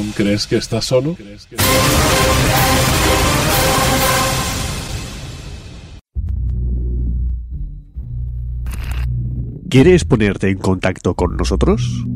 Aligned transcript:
¿Aún 0.00 0.12
crees 0.12 0.46
que 0.46 0.56
estás 0.56 0.86
solo? 0.86 1.14
¿Quieres 9.68 10.06
ponerte 10.06 10.48
en 10.48 10.56
contacto 10.56 11.14
con 11.14 11.36
nosotros? 11.36 12.06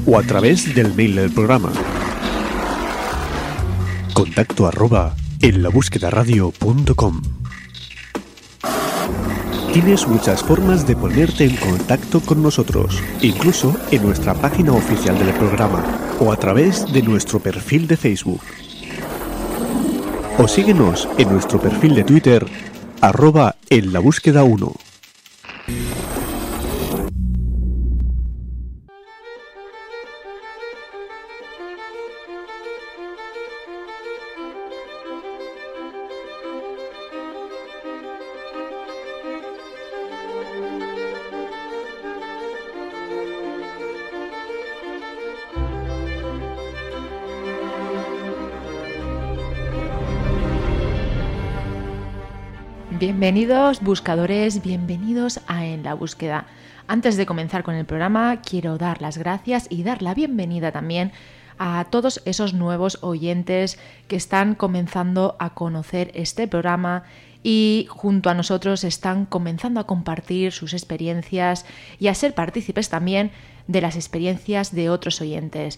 o 0.07 0.17
a 0.17 0.23
través 0.23 0.73
del 0.73 0.95
mail 0.95 1.17
del 1.17 1.31
programa 1.31 1.71
contacto 4.19 4.67
arroba 4.67 5.15
en 5.41 5.63
la 5.63 5.69
Tienes 9.71 10.07
muchas 10.09 10.43
formas 10.43 10.85
de 10.85 10.97
ponerte 10.97 11.45
en 11.45 11.55
contacto 11.55 12.19
con 12.19 12.43
nosotros, 12.43 13.01
incluso 13.21 13.73
en 13.91 14.03
nuestra 14.03 14.33
página 14.33 14.73
oficial 14.73 15.17
del 15.17 15.33
programa 15.35 15.85
o 16.19 16.33
a 16.33 16.35
través 16.35 16.91
de 16.91 17.01
nuestro 17.01 17.39
perfil 17.39 17.87
de 17.87 17.95
Facebook. 17.95 18.41
O 20.37 20.49
síguenos 20.49 21.07
en 21.17 21.31
nuestro 21.31 21.61
perfil 21.61 21.95
de 21.95 22.03
Twitter, 22.03 22.45
arroba 22.99 23.55
en 23.69 23.93
la 23.93 23.99
búsqueda 23.99 24.43
1. 24.43 24.88
Bienvenidos 53.31 53.81
buscadores, 53.81 54.63
bienvenidos 54.63 55.41
a 55.45 55.63
En 55.63 55.83
la 55.83 55.93
búsqueda. 55.93 56.47
Antes 56.87 57.15
de 57.15 57.27
comenzar 57.27 57.61
con 57.61 57.75
el 57.75 57.85
programa, 57.85 58.41
quiero 58.41 58.79
dar 58.79 59.03
las 59.03 59.19
gracias 59.19 59.67
y 59.69 59.83
dar 59.83 60.01
la 60.01 60.15
bienvenida 60.15 60.71
también 60.71 61.11
a 61.59 61.85
todos 61.91 62.23
esos 62.25 62.55
nuevos 62.55 62.97
oyentes 63.01 63.77
que 64.07 64.15
están 64.15 64.55
comenzando 64.55 65.35
a 65.37 65.53
conocer 65.53 66.09
este 66.15 66.47
programa 66.47 67.03
y 67.43 67.85
junto 67.91 68.31
a 68.31 68.33
nosotros 68.33 68.83
están 68.83 69.27
comenzando 69.27 69.79
a 69.79 69.85
compartir 69.85 70.51
sus 70.51 70.73
experiencias 70.73 71.67
y 71.99 72.07
a 72.07 72.15
ser 72.15 72.33
partícipes 72.33 72.89
también 72.89 73.29
de 73.67 73.81
las 73.81 73.95
experiencias 73.95 74.73
de 74.73 74.89
otros 74.89 75.21
oyentes. 75.21 75.77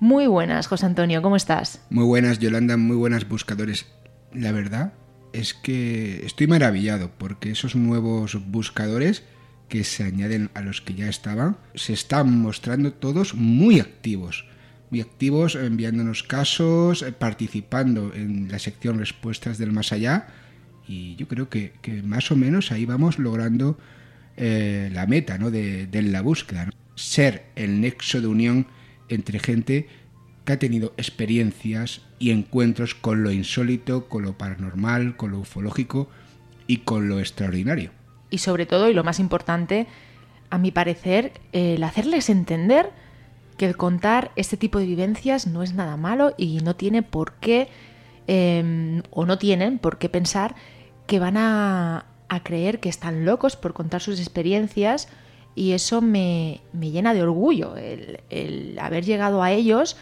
Muy 0.00 0.26
buenas, 0.26 0.66
José 0.66 0.84
Antonio, 0.84 1.22
¿cómo 1.22 1.36
estás? 1.36 1.80
Muy 1.88 2.04
buenas, 2.04 2.40
Yolanda, 2.40 2.76
muy 2.76 2.96
buenas 2.96 3.26
buscadores. 3.26 3.86
La 4.34 4.52
verdad 4.52 4.92
es 5.32 5.54
que 5.54 6.24
estoy 6.24 6.46
maravillado 6.46 7.10
porque 7.18 7.50
esos 7.50 7.76
nuevos 7.76 8.38
buscadores 8.50 9.22
que 9.68 9.84
se 9.84 10.02
añaden 10.02 10.50
a 10.54 10.60
los 10.60 10.80
que 10.80 10.94
ya 10.94 11.08
estaban 11.08 11.56
se 11.74 11.92
están 11.92 12.40
mostrando 12.40 12.92
todos 12.92 13.34
muy 13.34 13.80
activos. 13.80 14.46
Muy 14.90 15.00
activos 15.00 15.54
enviándonos 15.54 16.24
casos, 16.24 17.02
eh, 17.02 17.12
participando 17.12 18.12
en 18.12 18.50
la 18.50 18.58
sección 18.58 18.98
respuestas 18.98 19.56
del 19.58 19.72
más 19.72 19.92
allá 19.92 20.26
y 20.90 21.14
yo 21.14 21.28
creo 21.28 21.48
que, 21.48 21.72
más 22.02 22.32
o 22.32 22.36
menos 22.36 22.72
ahí 22.72 22.84
vamos 22.84 23.20
logrando 23.20 23.78
eh, 24.36 24.90
la 24.92 25.06
meta 25.06 25.38
¿no? 25.38 25.52
de, 25.52 25.88
la 25.92 26.20
búsqueda. 26.20 26.68
Ser 26.96 27.44
el 27.54 27.80
nexo 27.80 28.20
de 28.20 28.26
unión 28.26 28.66
entre 29.08 29.38
gente 29.38 29.86
que 30.44 30.52
ha 30.52 30.58
tenido 30.58 30.92
experiencias 30.96 32.02
y 32.20 32.30
encuentros 32.30 32.94
con 32.94 33.24
lo 33.24 33.32
insólito, 33.32 34.06
con 34.06 34.22
lo 34.22 34.34
paranormal, 34.34 35.16
con 35.16 35.32
lo 35.32 35.40
ufológico 35.40 36.08
y 36.68 36.78
con 36.78 37.08
lo 37.08 37.18
extraordinario. 37.18 37.90
Y 38.28 38.38
sobre 38.38 38.66
todo, 38.66 38.88
y 38.88 38.94
lo 38.94 39.02
más 39.02 39.18
importante, 39.18 39.88
a 40.50 40.58
mi 40.58 40.70
parecer, 40.70 41.32
el 41.52 41.82
hacerles 41.82 42.28
entender 42.28 42.90
que 43.56 43.66
el 43.66 43.76
contar 43.76 44.32
este 44.36 44.58
tipo 44.58 44.78
de 44.78 44.86
vivencias 44.86 45.46
no 45.46 45.62
es 45.62 45.72
nada 45.72 45.96
malo 45.96 46.34
y 46.36 46.58
no 46.58 46.76
tiene 46.76 47.02
por 47.02 47.32
qué, 47.40 47.68
em, 48.26 49.02
o 49.10 49.24
no 49.24 49.38
tienen 49.38 49.78
por 49.78 49.98
qué 49.98 50.10
pensar 50.10 50.54
que 51.06 51.18
van 51.18 51.36
a, 51.36 52.06
creer 52.44 52.78
que 52.78 52.88
están 52.88 53.24
locos 53.24 53.56
por 53.56 53.72
contar 53.72 54.00
sus 54.00 54.20
experiencias 54.20 55.08
y 55.56 55.72
eso 55.72 56.00
me, 56.00 56.60
llena 56.80 57.12
de 57.12 57.22
orgullo, 57.22 57.76
el, 57.76 58.20
el 58.30 58.78
haber 58.78 59.04
llegado 59.04 59.42
a 59.42 59.50
ellos 59.50 59.96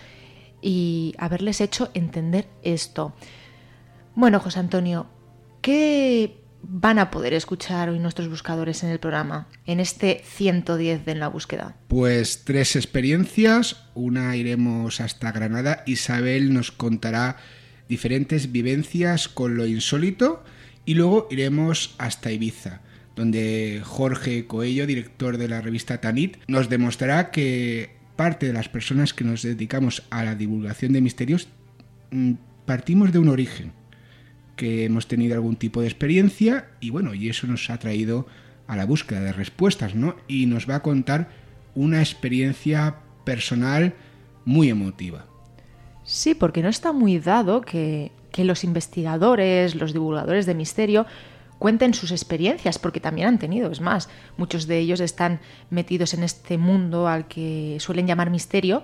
y 0.61 1.15
haberles 1.19 1.61
hecho 1.61 1.91
entender 1.95 2.49
esto. 2.63 3.15
Bueno, 4.15 4.41
José 4.41 4.59
Antonio, 4.59 5.07
¿qué 5.61 6.41
van 6.63 6.99
a 6.99 7.11
poder 7.11 7.35
escuchar 7.35 7.89
hoy 7.89 7.99
nuestros 7.99 8.29
buscadores 8.29 8.83
en 8.83 8.91
el 8.91 8.99
programa, 8.99 9.49
en 9.65 9.81
este 9.81 10.23
110 10.25 11.05
de 11.05 11.13
En 11.13 11.21
la 11.21 11.29
Búsqueda? 11.29 11.77
Pues 11.89 12.43
tres 12.45 12.77
experiencias, 12.77 13.85
una 13.95 14.37
iremos 14.37 15.01
hasta 15.01 15.33
Granada, 15.33 15.83
Isabel 15.87 16.53
nos 16.53 16.73
contará 16.73 17.37
diferentes 17.89 18.53
vivencias 18.53 19.29
con 19.29 19.57
lo 19.57 19.67
insólito 19.67 20.43
y 20.85 20.95
luego 20.95 21.29
iremos 21.31 21.95
hasta 21.99 22.33
Ibiza 22.33 22.83
donde 23.19 23.83
Jorge 23.85 24.47
Coello, 24.47 24.87
director 24.87 25.39
de 25.39 25.49
la 25.49 25.61
revista 25.61 26.01
Tanit, 26.01 26.37
nos 26.47 26.69
demostrará 26.69 27.33
que 27.33 27.98
parte 28.19 28.49
de 28.49 28.53
las 28.53 28.69
personas 28.69 29.15
que 29.15 29.23
nos 29.23 29.43
dedicamos 29.43 30.03
a 30.11 30.25
la 30.25 30.35
divulgación 30.35 30.93
de 30.93 31.01
misterios 31.01 31.47
mm, 32.11 32.33
partimos 32.67 33.13
de 33.13 33.21
un 33.21 33.29
origen, 33.29 33.71
que 34.57 34.85
hemos 34.85 35.07
tenido 35.07 35.37
algún 35.37 35.55
tipo 35.55 35.81
de 35.81 35.87
experiencia 35.87 36.67
y 36.81 36.91
bueno, 36.91 37.15
y 37.15 37.29
eso 37.29 37.47
nos 37.47 37.71
ha 37.71 37.79
traído 37.79 38.27
a 38.67 38.75
la 38.75 38.87
búsqueda 38.87 39.21
de 39.21 39.33
respuestas, 39.33 39.95
¿no? 39.95 40.17
Y 40.27 40.47
nos 40.47 40.69
va 40.69 40.75
a 40.75 40.83
contar 40.83 41.29
una 41.77 42.01
experiencia 42.01 42.97
personal 43.25 43.95
muy 44.45 44.69
emotiva. 44.69 45.25
Sí, 46.03 46.35
porque 46.35 46.61
no 46.61 46.69
está 46.69 46.93
muy 46.93 47.21
dado 47.21 47.61
que, 47.61 48.11
que 48.33 48.43
los 48.43 48.65
investigadores, 48.65 49.77
los 49.77 49.93
divulgadores 49.93 50.45
de 50.45 50.55
misterio, 50.55 51.07
cuenten 51.59 51.95
sus 51.95 52.11
experiencias, 52.11 52.79
porque 52.79 53.01
también 53.01 53.29
han 53.29 53.39
tenido, 53.39 53.71
es 53.71 53.81
más, 53.81 54.09
muchos 54.37 54.67
de 54.67 54.79
ellos 54.79 55.01
están 55.01 55.41
metidos 55.71 56.15
en 56.15 56.23
este 56.23 56.59
mundo 56.59 57.09
al 57.09 57.27
que 57.27 57.77
suelen 57.81 58.07
llamar 58.07 58.31
misterio, 58.31 58.83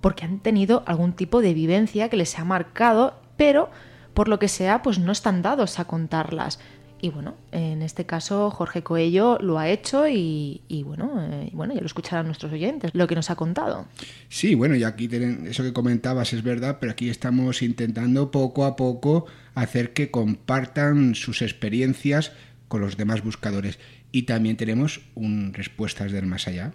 porque 0.00 0.24
han 0.24 0.40
tenido 0.40 0.82
algún 0.86 1.12
tipo 1.12 1.40
de 1.40 1.54
vivencia 1.54 2.08
que 2.08 2.16
les 2.16 2.38
ha 2.38 2.44
marcado, 2.44 3.14
pero 3.36 3.70
por 4.14 4.28
lo 4.28 4.38
que 4.38 4.48
sea, 4.48 4.82
pues 4.82 4.98
no 4.98 5.12
están 5.12 5.42
dados 5.42 5.78
a 5.78 5.86
contarlas. 5.86 6.60
Y 7.00 7.10
bueno, 7.10 7.34
en 7.52 7.82
este 7.82 8.06
caso 8.06 8.50
Jorge 8.50 8.82
Coello 8.82 9.38
lo 9.38 9.58
ha 9.58 9.68
hecho 9.68 10.08
y, 10.08 10.62
bueno, 10.86 11.22
eh, 11.22 11.50
bueno, 11.52 11.74
ya 11.74 11.80
lo 11.80 11.86
escucharán 11.86 12.26
nuestros 12.26 12.50
oyentes, 12.52 12.90
lo 12.94 13.06
que 13.06 13.14
nos 13.14 13.28
ha 13.30 13.36
contado. 13.36 13.86
Sí, 14.28 14.54
bueno, 14.54 14.74
y 14.74 14.84
aquí 14.84 15.10
eso 15.46 15.62
que 15.62 15.72
comentabas 15.74 16.32
es 16.32 16.42
verdad, 16.42 16.78
pero 16.80 16.92
aquí 16.92 17.10
estamos 17.10 17.60
intentando 17.60 18.30
poco 18.30 18.64
a 18.64 18.76
poco 18.76 19.26
hacer 19.54 19.92
que 19.92 20.10
compartan 20.10 21.14
sus 21.14 21.42
experiencias 21.42 22.32
con 22.68 22.80
los 22.80 22.96
demás 22.96 23.22
buscadores. 23.22 23.78
Y 24.10 24.22
también 24.22 24.56
tenemos 24.56 25.02
un 25.14 25.52
Respuestas 25.52 26.12
del 26.12 26.26
Más 26.26 26.48
Allá. 26.48 26.72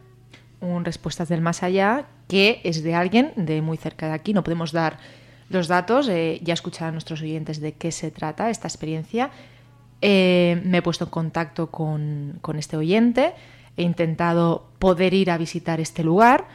Un 0.62 0.86
Respuestas 0.86 1.30
del 1.30 1.42
Más 1.42 1.64
Allá 1.64 2.06
que 2.28 2.62
es 2.64 2.84
de 2.84 2.94
alguien 2.94 3.32
de 3.36 3.62
muy 3.62 3.78
cerca 3.78 4.08
de 4.08 4.14
aquí. 4.14 4.34
No 4.34 4.44
podemos 4.44 4.72
dar 4.72 5.00
los 5.50 5.68
datos, 5.68 6.08
eh, 6.08 6.40
ya 6.44 6.54
escucharán 6.54 6.94
nuestros 6.94 7.22
oyentes 7.22 7.60
de 7.60 7.74
qué 7.74 7.92
se 7.92 8.12
trata 8.12 8.50
esta 8.50 8.68
experiencia 8.68 9.32
eh, 10.02 10.62
me 10.64 10.78
he 10.78 10.82
puesto 10.82 11.06
en 11.06 11.10
contacto 11.12 11.68
con, 11.68 12.40
este 12.58 12.78
oyente, 12.78 13.34
he 13.78 13.84
intentado 13.84 14.70
poder 14.80 15.14
ir 15.14 15.32
a 15.32 15.38
visitar 15.38 15.80
este 15.80 16.04
lugar. 16.04 16.48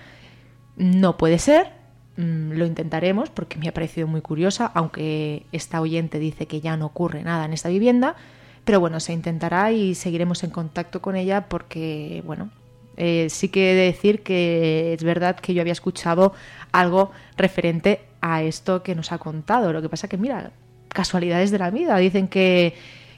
No 0.76 1.17
puede 1.17 1.38
ser, 1.38 1.69
mm, 2.17 2.52
lo 2.52 2.67
intentaremos 2.67 3.31
porque 3.31 3.58
me 3.58 3.69
ha 3.69 3.75
parecido 3.75 4.06
muy 4.06 4.20
curiosa, 4.20 4.70
aunque 4.75 5.46
esta 5.52 5.81
oyente 5.81 6.19
dice 6.19 6.46
que 6.46 6.61
ya 6.61 6.76
no 6.76 6.87
ocurre 6.87 7.23
nada 7.23 7.44
en 7.44 7.52
esta 7.52 7.69
vivienda. 7.69 8.17
Pero 8.64 8.81
bueno, 8.81 8.99
se 9.00 9.12
intentará 9.12 9.73
y 9.73 9.94
seguiremos 9.94 10.43
en 10.43 10.50
contacto 10.50 11.02
con 11.02 11.17
ella 11.17 11.49
porque, 11.49 12.23
bueno, 12.26 12.50
eh, 12.96 13.26
sí 13.29 13.49
que 13.49 13.73
he 13.73 13.75
de 13.75 13.85
decir 13.85 14.23
que 14.23 14.94
es 14.94 15.05
verdad 15.05 15.37
que 15.37 15.52
yo 15.52 15.61
había 15.61 15.73
escuchado 15.73 16.32
algo 16.73 17.11
referente 17.37 18.00
a 18.23 18.43
esto 18.43 18.82
que 18.82 18.94
nos 18.94 19.12
ha 19.12 19.19
contado. 19.19 19.73
Lo 19.73 19.82
que 19.82 19.91
pasa 19.91 20.08
que, 20.08 20.17
mira, 20.17 20.52
casualidades 20.88 21.50
de 21.50 21.58
la 21.58 21.70
vida. 21.70 21.96
Dicen 21.99 22.29
que 22.29 22.75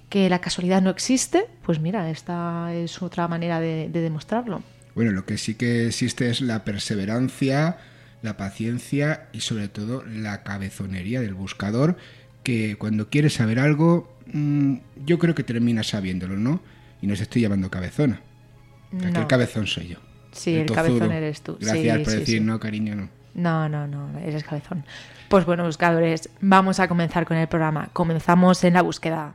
que 0.09 0.29
la 0.29 0.41
casualidad 0.41 0.83
no 0.83 0.91
existe, 0.91 1.47
pues 1.63 1.81
mira, 1.81 2.11
esta 2.11 2.73
es 2.75 3.03
otra 3.03 3.29
manera 3.29 3.61
de, 3.61 3.89
demostrarlo. 3.89 4.63
Bueno, 4.95 5.13
lo 5.13 5.27
que 5.27 5.37
sí 5.37 5.55
que 5.55 5.89
existe 5.89 6.31
es 6.31 6.41
la 6.41 6.65
perseverancia, 6.65 7.79
la 8.23 8.37
paciencia 8.37 9.29
y 9.33 9.41
sobre 9.41 9.69
todo 9.69 10.05
la 10.07 10.43
cabezonería 10.43 11.21
del 11.21 11.35
buscador, 11.35 11.97
que 12.43 12.77
cuando 12.77 13.11
quiere 13.11 13.29
saber 13.31 13.59
algo, 13.59 14.17
mm, 14.33 14.77
yo 15.05 15.19
creo 15.19 15.35
que 15.35 15.43
termina 15.43 15.83
sabiéndolo, 15.83 16.37
¿no? 16.37 16.61
Y 17.03 17.07
no 17.07 17.17
se 17.17 17.25
estoy 17.25 17.43
llamando 17.43 17.71
cabezona. 17.71 18.21
el 18.93 19.27
cabezón 19.27 19.67
soy 19.67 19.89
yo. 19.89 19.99
Sí, 20.33 20.55
el, 20.55 20.71
cabezón 20.71 21.13
eres 21.13 21.43
tú. 21.43 21.59
Gracias 21.61 21.99
por 21.99 22.13
decir 22.13 22.43
no, 22.43 22.61
cariño, 22.61 22.95
no. 22.95 23.09
No, 23.35 23.69
no, 23.69 23.87
no, 23.87 24.19
eres 24.19 24.45
cabezón. 24.45 24.85
Pues 25.29 25.45
bueno, 25.45 25.65
buscadores, 25.65 26.31
vamos 26.41 26.79
a 26.79 26.89
comenzar 26.89 27.27
con 27.27 27.37
el 27.37 27.49
programa. 27.49 27.91
Comenzamos 27.93 28.63
en 28.65 28.75
la 28.75 28.83
búsqueda. 28.83 29.35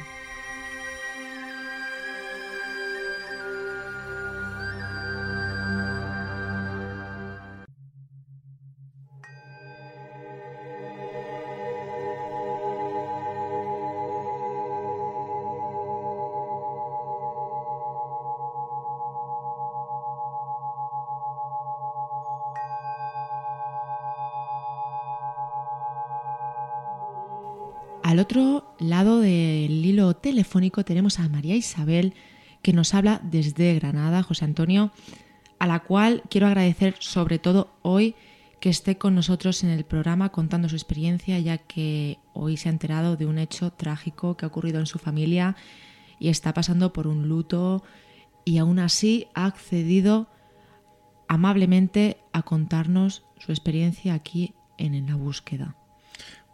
Al 28.11 28.19
otro 28.19 28.75
lado 28.77 29.21
del 29.21 29.85
hilo 29.85 30.13
telefónico 30.15 30.83
tenemos 30.83 31.17
a 31.17 31.29
María 31.29 31.55
Isabel 31.55 32.13
que 32.61 32.73
nos 32.73 32.93
habla 32.93 33.21
desde 33.23 33.73
Granada, 33.75 34.21
José 34.21 34.43
Antonio, 34.43 34.91
a 35.59 35.65
la 35.65 35.79
cual 35.79 36.21
quiero 36.29 36.47
agradecer 36.47 36.97
sobre 36.99 37.39
todo 37.39 37.71
hoy 37.83 38.15
que 38.59 38.67
esté 38.67 38.97
con 38.97 39.15
nosotros 39.15 39.63
en 39.63 39.69
el 39.69 39.85
programa 39.85 40.27
contando 40.27 40.67
su 40.67 40.75
experiencia, 40.75 41.39
ya 41.39 41.57
que 41.57 42.19
hoy 42.33 42.57
se 42.57 42.67
ha 42.67 42.73
enterado 42.73 43.15
de 43.15 43.27
un 43.27 43.37
hecho 43.37 43.71
trágico 43.71 44.35
que 44.35 44.43
ha 44.43 44.49
ocurrido 44.49 44.81
en 44.81 44.87
su 44.87 44.99
familia 44.99 45.55
y 46.19 46.27
está 46.27 46.53
pasando 46.53 46.91
por 46.91 47.07
un 47.07 47.29
luto 47.29 47.81
y 48.43 48.57
aún 48.57 48.79
así 48.79 49.27
ha 49.35 49.45
accedido 49.45 50.27
amablemente 51.29 52.17
a 52.33 52.41
contarnos 52.41 53.23
su 53.39 53.53
experiencia 53.53 54.13
aquí 54.15 54.53
en 54.77 55.07
la 55.07 55.15
búsqueda. 55.15 55.77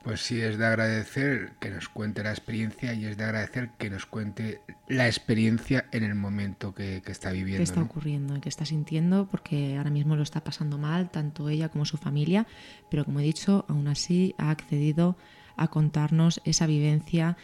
Pues 0.08 0.22
sí, 0.22 0.42
es 0.42 0.58
de 0.58 0.66
agradecer 0.66 1.52
que 1.60 1.70
nos 1.70 1.90
cuente 1.90 2.24
la 2.24 2.30
experiencia 2.30 2.94
y 2.94 3.08
es 3.08 3.18
de 3.18 3.26
agradecer 3.26 3.72
que 3.78 3.90
nos 3.90 4.06
cuente 4.06 4.62
la 4.88 5.06
experiencia 5.06 5.84
en 5.92 6.06
el 6.06 6.16
momento 6.16 6.74
que, 6.74 7.04
está 7.08 7.32
viviendo. 7.32 7.58
¿Qué 7.58 7.64
está 7.64 7.82
ocurriendo 7.82 8.38
y 8.38 8.40
qué 8.40 8.48
está 8.48 8.64
sintiendo? 8.64 9.28
Porque 9.30 9.76
ahora 9.76 9.90
mismo 9.90 10.16
lo 10.16 10.24
está 10.24 10.46
pasando 10.46 10.78
mal, 10.78 11.10
tanto 11.10 11.50
ella 11.50 11.68
como 11.68 11.84
su 11.84 11.98
familia, 11.98 12.48
pero 12.90 13.04
como 13.04 13.20
he 13.20 13.24
dicho, 13.24 13.66
aún 13.68 13.90
así 13.90 14.34
ha 14.38 14.50
accedido 14.50 15.18
a 15.58 15.68
contarnos 15.68 16.40
esa 16.46 16.68
vivencia 16.68 17.36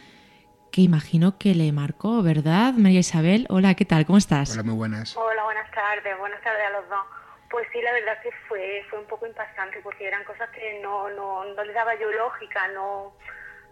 que 0.72 0.80
imagino 0.80 1.36
que 1.36 1.54
le 1.54 1.70
marcó, 1.70 2.22
¿verdad, 2.22 2.72
María 2.72 3.00
Isabel? 3.00 3.46
Hola, 3.50 3.74
¿qué 3.74 3.84
tal? 3.84 4.06
¿Cómo 4.06 4.16
estás? 4.16 4.52
Hola, 4.54 4.62
muy 4.62 4.74
buenas. 4.74 5.14
Hola, 5.18 5.44
buenas 5.44 5.70
tardes. 5.70 6.18
Buenas 6.18 6.40
tardes 6.40 6.62
a 6.66 6.80
los 6.80 6.88
dos. 6.88 7.23
Pues 7.54 7.68
sí, 7.72 7.80
la 7.82 7.92
verdad 7.92 8.20
que 8.20 8.32
fue, 8.48 8.84
fue 8.90 8.98
un 8.98 9.06
poco 9.06 9.28
impactante 9.28 9.78
porque 9.80 10.08
eran 10.08 10.24
cosas 10.24 10.50
que 10.50 10.80
no, 10.80 11.08
no, 11.10 11.44
no 11.44 11.64
le 11.64 11.72
daba 11.72 11.94
yo 11.94 12.10
lógica, 12.10 12.66
no, 12.74 13.14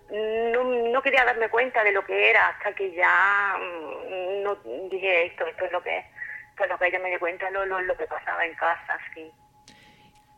no, 0.09 1.03
quería 1.03 1.25
darme 1.25 1.49
cuenta 1.49 1.83
de 1.83 1.91
lo 1.91 2.05
que 2.05 2.31
era 2.31 2.51
hasta 2.51 2.73
que 2.77 2.93
ya 2.93 3.57
mm, 3.59 4.45
no 4.45 4.55
dije 4.89 5.27
esto, 5.27 5.45
esto 5.47 5.65
es 5.65 5.73
lo 5.73 5.83
que 5.83 5.99
es. 5.99 6.05
Lo 6.69 6.79
que 6.79 6.87
ella 6.87 7.01
me 7.01 7.09
dio 7.09 7.19
cuenta 7.19 7.51
lo, 7.51 7.67
lo, 7.67 7.81
lo 7.81 7.97
que 7.97 8.07
pasaba 8.07 8.47
en 8.47 8.55
casa, 8.55 9.01
sí. 9.13 9.33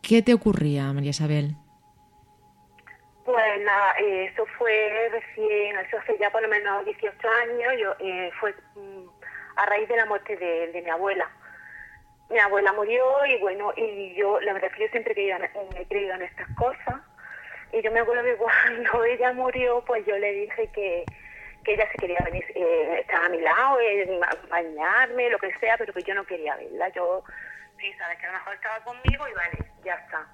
¿Qué 0.02 0.22
te 0.22 0.32
ocurría, 0.32 0.90
María 0.94 1.10
Isabel? 1.10 1.50
Pues 3.26 3.60
nada, 3.60 3.92
eso 3.98 4.46
fue 4.56 5.10
recién, 5.12 5.78
eso 5.80 5.98
hace 5.98 6.16
ya 6.16 6.30
por 6.30 6.40
lo 6.40 6.48
menos 6.48 6.82
18 6.86 7.28
años, 7.28 7.74
yo, 7.78 7.94
eh, 7.98 8.30
fue 8.40 8.54
mm, 8.74 9.06
a 9.56 9.66
raíz 9.66 9.86
de 9.86 9.96
la 9.96 10.06
muerte 10.06 10.34
de, 10.34 10.72
de 10.72 10.80
mi 10.80 10.88
abuela 10.88 11.30
mi 12.30 12.38
abuela 12.38 12.72
murió 12.72 13.04
y 13.26 13.38
bueno, 13.38 13.72
y 13.76 14.14
yo, 14.14 14.40
la 14.40 14.52
verdad 14.52 14.70
es 14.70 14.76
que 14.76 14.84
yo 14.84 14.90
siempre 14.90 15.12
he 15.12 15.86
creído 15.86 16.14
en 16.14 16.22
estas 16.22 16.48
cosas. 16.56 16.96
Y 17.72 17.82
yo 17.82 17.90
me 17.90 18.00
acuerdo 18.00 18.22
que 18.22 18.36
cuando 18.36 19.04
ella 19.04 19.32
murió, 19.32 19.84
pues 19.86 20.04
yo 20.06 20.16
le 20.16 20.32
dije 20.32 20.68
que, 20.74 21.04
que 21.64 21.74
ella 21.74 21.88
se 21.90 21.98
quería 21.98 22.20
venir, 22.24 22.44
eh, 22.54 23.00
estaba 23.00 23.26
a 23.26 23.28
mi 23.28 23.40
lado, 23.40 23.80
eh, 23.80 24.20
bañarme, 24.48 25.30
lo 25.30 25.38
que 25.38 25.52
sea, 25.58 25.76
pero 25.76 25.92
que 25.92 26.02
yo 26.02 26.14
no 26.14 26.24
quería 26.24 26.56
verla. 26.56 26.88
Yo, 26.90 27.24
sí, 27.78 27.92
sabes 27.94 28.18
que 28.18 28.26
a 28.26 28.32
lo 28.32 28.38
mejor 28.38 28.54
estaba 28.54 28.80
conmigo 28.84 29.28
y 29.28 29.32
vale, 29.34 29.58
ya 29.84 29.94
está. 29.94 30.26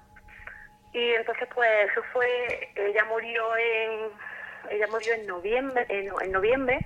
Y 0.93 1.13
entonces, 1.13 1.47
pues 1.53 1.89
eso 1.89 2.03
fue, 2.13 2.69
ella 2.75 3.05
murió 3.05 3.55
en, 3.57 4.11
ella 4.69 4.87
murió 4.87 5.13
en 5.13 5.25
noviembre, 5.25 5.85
en 5.89 6.31
noviembre 6.31 6.79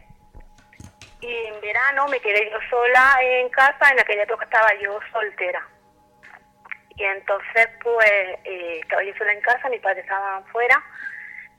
y 1.22 1.46
en 1.48 1.62
verano 1.62 2.08
me 2.08 2.20
quedé 2.20 2.50
yo 2.52 2.58
sola 2.70 3.18
en 3.22 3.50
casa, 3.50 3.92
en 3.92 4.00
aquella 4.00 4.24
época 4.24 4.46
estaba 4.46 4.74
yo 4.76 5.00
soltera. 5.12 5.68
Y 6.98 7.04
entonces 7.04 7.70
pues 7.82 8.08
eh, 8.44 8.80
estaba 8.82 9.04
yo 9.04 9.14
sola 9.18 9.34
en 9.34 9.42
casa, 9.42 9.70
mis 9.70 9.82
padres 9.82 10.04
estaban 10.04 10.46
fuera 10.48 10.82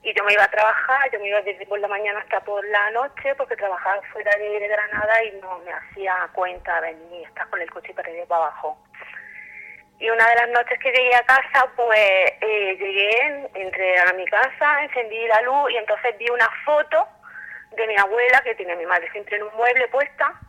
y 0.03 0.15
yo 0.15 0.23
me 0.25 0.33
iba 0.33 0.45
a 0.45 0.51
trabajar, 0.51 1.11
yo 1.11 1.19
me 1.19 1.29
iba 1.29 1.41
desde 1.43 1.67
por 1.67 1.81
la 1.81 1.89
mañana 1.89 2.21
hasta 2.21 2.41
por 2.41 2.65
la 2.69 2.91
noche 2.93 3.35
porque 3.35 3.57
trabajaba 3.57 4.01
fuera 4.13 4.31
de, 4.37 4.69
Granada 4.69 5.25
y 5.25 5.33
no 5.41 5.59
me 5.59 5.73
hacía 5.73 6.29
cuenta 6.33 6.81
venir, 6.81 7.27
estar 7.27 7.49
con 7.51 7.61
el 7.61 7.71
coche 7.71 7.93
para 7.93 8.11
ir 8.11 8.25
para 8.27 8.45
abajo. 8.45 8.79
Y 9.99 10.09
una 10.09 10.29
de 10.29 10.35
las 10.37 10.51
noches 10.51 10.79
que 10.79 10.93
llegué 10.93 11.15
a 11.15 11.25
casa, 11.25 11.73
pues 11.75 11.99
eh, 11.99 12.77
llegué, 12.79 13.49
entré 13.55 13.99
a 13.99 14.13
mi 14.13 14.27
casa, 14.27 14.85
encendí 14.85 15.27
la 15.27 15.41
luz 15.41 15.73
y 15.73 15.77
entonces 15.77 16.17
vi 16.19 16.29
una 16.31 16.51
foto 16.65 17.09
de 17.75 17.87
mi 17.87 17.97
abuela, 17.97 18.41
que 18.43 18.55
tiene 18.55 18.77
mi 18.77 18.87
madre 18.87 19.11
siempre 19.13 19.37
en 19.37 19.45
un 19.45 19.55
mueble 19.55 19.89
puesta, 19.89 20.41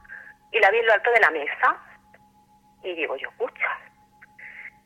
y 0.51 0.59
la 0.59 0.71
vi 0.71 0.79
en 0.79 0.85
lo 0.85 0.93
alto 0.93 1.11
de 1.11 1.19
la 1.19 1.31
mesa. 1.31 1.77
Y 2.83 2.95
digo 2.95 3.15
yo, 3.17 3.29
escucha. 3.29 3.79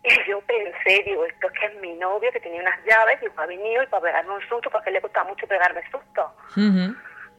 Y 0.04 0.28
yo 0.28 0.42
pensé, 0.42 1.04
digo, 1.06 1.24
esto 1.26 1.46
es 1.46 1.60
que 1.60 1.66
es 1.68 1.76
mi 1.76 1.94
novio 1.94 2.32
que 2.32 2.40
tenía 2.40 2.60
unas 2.60 2.84
llaves, 2.86 3.20
y 3.22 3.28
ha 3.38 3.46
venido 3.46 3.84
y 3.84 3.86
para 3.86 4.02
pegarme 4.02 4.34
un 4.34 4.42
susto, 4.48 4.72
porque 4.72 4.90
le 4.90 5.00
gustaba 5.00 5.30
mucho 5.30 5.46
pegarme 5.46 5.84
susto. 5.92 6.36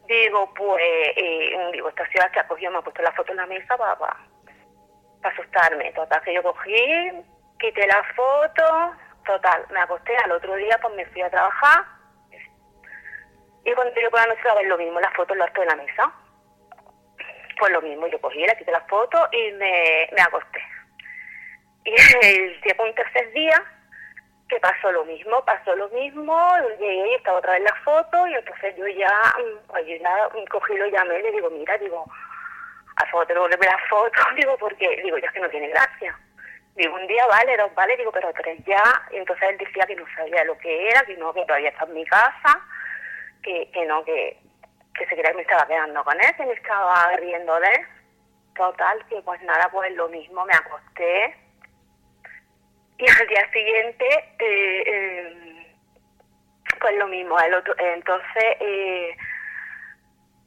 Digo, 0.06 0.54
pues, 0.54 0.80
eh, 1.16 1.70
digo, 1.72 1.88
esta 1.88 2.06
ciudad 2.06 2.30
que 2.30 2.38
ha 2.38 2.46
cogido, 2.46 2.70
me 2.70 2.78
ha 2.78 2.82
puesto 2.82 3.02
la 3.02 3.10
foto 3.10 3.32
en 3.32 3.38
la 3.38 3.46
mesa 3.46 3.76
para, 3.76 3.98
para, 3.98 4.16
asustarme. 5.24 5.90
Total, 5.92 6.22
que 6.22 6.34
yo 6.34 6.42
cogí, 6.44 7.10
quité 7.58 7.84
la 7.84 8.04
foto, 8.14 8.94
total, 9.26 9.66
me 9.70 9.80
acosté, 9.80 10.16
al 10.18 10.30
otro 10.30 10.54
día 10.54 10.78
pues 10.80 10.94
me 10.94 11.06
fui 11.06 11.22
a 11.22 11.30
trabajar 11.30 11.84
y 13.64 13.72
cuando 13.72 14.00
yo 14.00 14.10
por 14.10 14.20
la 14.20 14.26
noche 14.26 14.42
ver 14.56 14.66
lo 14.66 14.78
mismo, 14.78 15.00
las 15.00 15.14
fotos 15.14 15.36
las 15.36 15.52
de 15.52 15.64
la 15.64 15.76
mesa. 15.76 16.12
pues 17.58 17.72
lo 17.72 17.82
mismo, 17.82 18.06
yo 18.08 18.20
cogí, 18.20 18.40
le 18.40 18.56
quité 18.56 18.72
la 18.72 18.80
foto 18.82 19.28
y 19.32 19.52
me, 19.52 20.08
me 20.12 20.22
acosté. 20.22 20.60
Y 21.84 21.92
día 21.92 22.76
un 22.78 22.94
tercer 22.94 23.32
día, 23.32 23.62
que 24.48 24.60
pasó 24.60 24.92
lo 24.92 25.04
mismo, 25.04 25.44
pasó 25.44 25.74
lo 25.76 25.88
mismo, 25.90 26.36
llegué 26.78 27.12
y 27.12 27.14
estaba 27.14 27.38
otra 27.38 27.52
vez 27.52 27.62
la 27.62 27.74
foto 27.84 28.26
y 28.26 28.34
entonces 28.34 28.76
yo 28.76 28.86
ya, 28.88 29.34
pues 29.68 29.86
yo 29.86 29.96
ya 29.96 30.28
cogí, 30.50 30.76
lo 30.76 30.86
llamé 30.88 31.20
le 31.20 31.32
digo, 31.32 31.48
mira, 31.50 31.78
digo, 31.78 32.04
a 32.96 33.06
favor 33.06 33.26
de 33.26 33.38
volverme 33.38 33.66
la 33.66 33.78
foto, 33.88 34.20
digo, 34.36 34.56
porque, 34.58 35.00
digo, 35.02 35.18
ya 35.18 35.26
es 35.26 35.32
que 35.32 35.40
no 35.40 35.48
tiene 35.48 35.68
gracia. 35.68 36.18
Digo, 36.74 36.94
un 36.94 37.06
día 37.06 37.26
vale, 37.26 37.56
dos 37.56 37.74
vale, 37.74 37.96
digo, 37.96 38.12
pero 38.12 38.32
tres 38.32 38.58
ya. 38.64 38.82
Y 39.10 39.16
entonces 39.16 39.48
él 39.50 39.58
decía 39.58 39.86
que 39.86 39.96
no 39.96 40.04
sabía 40.16 40.44
lo 40.44 40.56
que 40.58 40.88
era, 40.88 41.02
que 41.02 41.16
no, 41.16 41.32
que 41.32 41.44
todavía 41.44 41.68
está 41.68 41.84
en 41.84 41.94
mi 41.94 42.04
casa, 42.06 42.60
que, 43.42 43.70
que 43.70 43.86
no, 43.86 44.04
que, 44.04 44.38
que 44.94 45.06
se 45.06 45.14
creía 45.14 45.30
que 45.30 45.36
me 45.36 45.42
estaba 45.42 45.66
quedando 45.66 46.04
con 46.04 46.14
él, 46.14 46.36
que 46.36 46.46
me 46.46 46.52
estaba 46.52 47.16
riendo 47.16 47.58
de 47.60 47.68
él. 47.68 47.86
Total, 48.54 49.04
que 49.08 49.22
pues 49.22 49.40
nada, 49.42 49.68
pues 49.70 49.94
lo 49.94 50.08
mismo, 50.08 50.44
me 50.44 50.54
acosté. 50.54 51.36
Y 52.98 53.06
al 53.08 53.26
día 53.26 53.50
siguiente, 53.50 54.06
eh, 54.38 54.82
eh, 54.86 55.76
pues 56.78 56.96
lo 56.98 57.08
mismo, 57.08 57.38
el 57.40 57.54
otro, 57.54 57.74
entonces, 57.78 58.56
eh, 58.60 59.16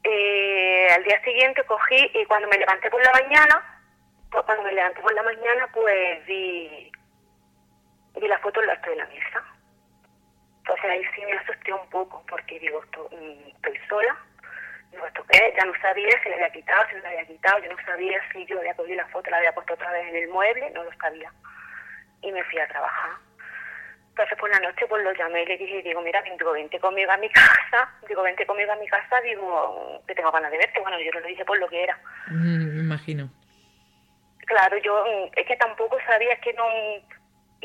eh, 0.04 0.88
al 0.96 1.04
día 1.04 1.22
siguiente 1.24 1.64
cogí 1.64 2.12
y 2.14 2.26
cuando 2.26 2.48
me 2.48 2.58
levanté 2.58 2.90
por 2.92 3.04
la 3.04 3.12
mañana, 3.12 3.82
pues 4.32 4.44
cuando 4.46 4.64
me 4.64 4.74
levanté 4.74 5.02
por 5.02 5.14
la 5.14 5.24
mañana, 5.24 5.68
pues 5.74 6.26
vi, 6.28 6.92
vi 8.20 8.28
la 8.28 8.38
foto 8.40 8.62
en 8.62 8.68
la 8.68 8.76
de 8.76 8.96
la 8.96 9.06
mesa. 9.08 9.55
Entonces 10.66 10.86
ahí 10.86 11.04
sí 11.16 11.22
me 11.24 11.34
asusté 11.34 11.72
un 11.72 11.88
poco, 11.92 12.24
porque 12.28 12.60
digo, 12.60 12.82
mm, 13.12 13.50
estoy 13.56 13.78
sola, 13.88 14.18
digo, 14.92 15.06
¿esto 15.06 15.24
qué? 15.30 15.54
Ya 15.56 15.64
no 15.64 15.74
sabía 15.80 16.10
si 16.24 16.30
la 16.30 16.36
había 16.36 16.50
quitado, 16.50 16.90
si 16.90 16.96
no 16.96 17.02
la 17.04 17.10
había 17.10 17.26
quitado, 17.26 17.60
yo 17.60 17.72
no 17.72 17.86
sabía 17.86 18.20
si 18.34 18.46
yo 18.48 18.58
había 18.58 18.74
cogido 18.74 18.98
la 18.98 19.08
foto, 19.10 19.30
la 19.30 19.38
había 19.38 19.54
puesto 19.54 19.76
otra 19.76 19.92
vez 19.92 20.08
en 20.08 20.16
el 20.16 20.30
mueble, 20.30 20.72
no 20.72 20.84
lo 20.84 20.92
sabía. 20.94 21.32
Y 22.24 22.32
me 22.32 22.44
fui 22.46 22.60
a 22.60 22.68
trabajar. 22.68 23.12
Entonces 24.10 24.40
por 24.40 24.50
la 24.50 24.60
noche 24.60 24.88
pues 24.88 25.04
lo 25.04 25.14
llamé 25.14 25.44
y 25.44 25.46
le 25.46 25.58
dije, 25.58 25.84
digo, 25.84 26.02
mira, 26.02 26.24
digo, 26.24 26.52
vente 26.54 26.80
conmigo 26.80 27.12
a 27.12 27.18
mi 27.18 27.30
casa, 27.32 27.88
digo, 28.08 28.24
vente 28.24 28.48
conmigo 28.48 28.72
a 28.72 28.78
mi 28.78 28.88
casa, 28.88 29.22
digo, 29.22 30.02
que 30.08 30.16
tengo 30.16 30.32
ganas 30.32 30.50
de 30.52 30.58
verte. 30.58 30.80
Bueno, 30.80 31.00
yo 31.00 31.12
no 31.14 31.20
lo 31.20 31.28
dije 31.28 31.46
por 31.46 31.60
lo 31.60 31.68
que 31.68 31.84
era. 31.84 31.96
Mm, 32.28 32.76
me 32.76 32.82
imagino. 32.82 33.30
Claro, 34.48 34.78
yo 34.80 35.06
mm, 35.06 35.32
es 35.36 35.46
que 35.46 35.58
tampoco 35.58 36.00
sabía, 36.08 36.34
es 36.34 36.40
que 36.40 36.54
no... 36.54 36.66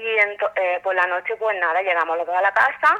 Y 0.01 0.03
eh, 0.03 0.81
por 0.83 0.95
la 0.95 1.07
noche, 1.07 1.37
pues 1.39 1.57
nada, 1.61 1.83
llegamos 1.83 2.17
los 2.17 2.27
dos 2.27 2.35
a 2.35 2.41
la 2.41 2.53
casa, 2.53 2.97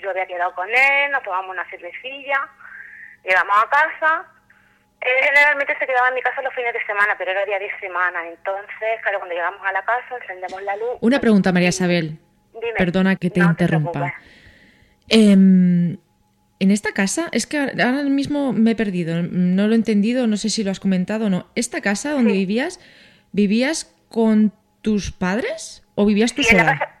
yo 0.00 0.08
había 0.08 0.26
quedado 0.26 0.54
con 0.54 0.68
él, 0.68 1.10
nos 1.12 1.22
tomamos 1.22 1.50
una 1.50 1.68
cervecilla, 1.68 2.48
llegamos 3.22 3.54
a 3.58 3.68
casa, 3.68 4.24
él 5.02 5.22
generalmente 5.22 5.76
se 5.78 5.86
quedaba 5.86 6.08
en 6.08 6.14
mi 6.14 6.22
casa 6.22 6.40
los 6.40 6.54
fines 6.54 6.72
de 6.72 6.82
semana, 6.86 7.14
pero 7.18 7.30
era 7.30 7.44
día 7.44 7.58
de 7.58 7.70
semana, 7.78 8.26
entonces, 8.26 9.02
claro, 9.02 9.18
cuando 9.18 9.34
llegamos 9.34 9.60
a 9.66 9.72
la 9.72 9.84
casa, 9.84 10.16
encendemos 10.18 10.62
la 10.62 10.76
luz... 10.76 10.96
Una 11.02 11.20
pregunta, 11.20 11.52
María 11.52 11.68
Isabel, 11.68 12.18
perdona 12.78 13.16
que 13.16 13.28
te 13.28 13.40
interrumpa. 13.40 14.14
Em, 15.08 15.98
en 16.58 16.70
esta 16.70 16.92
casa, 16.92 17.28
es 17.32 17.46
que 17.46 17.58
ahora 17.58 18.02
mismo 18.04 18.54
me 18.54 18.70
he 18.70 18.76
perdido, 18.76 19.22
no 19.22 19.66
lo 19.66 19.74
he 19.74 19.76
entendido, 19.76 20.26
no 20.26 20.38
sé 20.38 20.48
si 20.48 20.64
lo 20.64 20.70
has 20.70 20.80
comentado 20.80 21.26
o 21.26 21.28
no. 21.28 21.50
¿Esta 21.54 21.82
casa 21.82 22.12
donde 22.12 22.32
vivías, 22.32 22.80
vivías 23.32 23.94
con 24.08 24.54
tus 24.80 25.12
padres 25.12 25.83
o 25.94 26.06
vivías 26.06 26.34
tú 26.34 26.42
sola? 26.42 27.00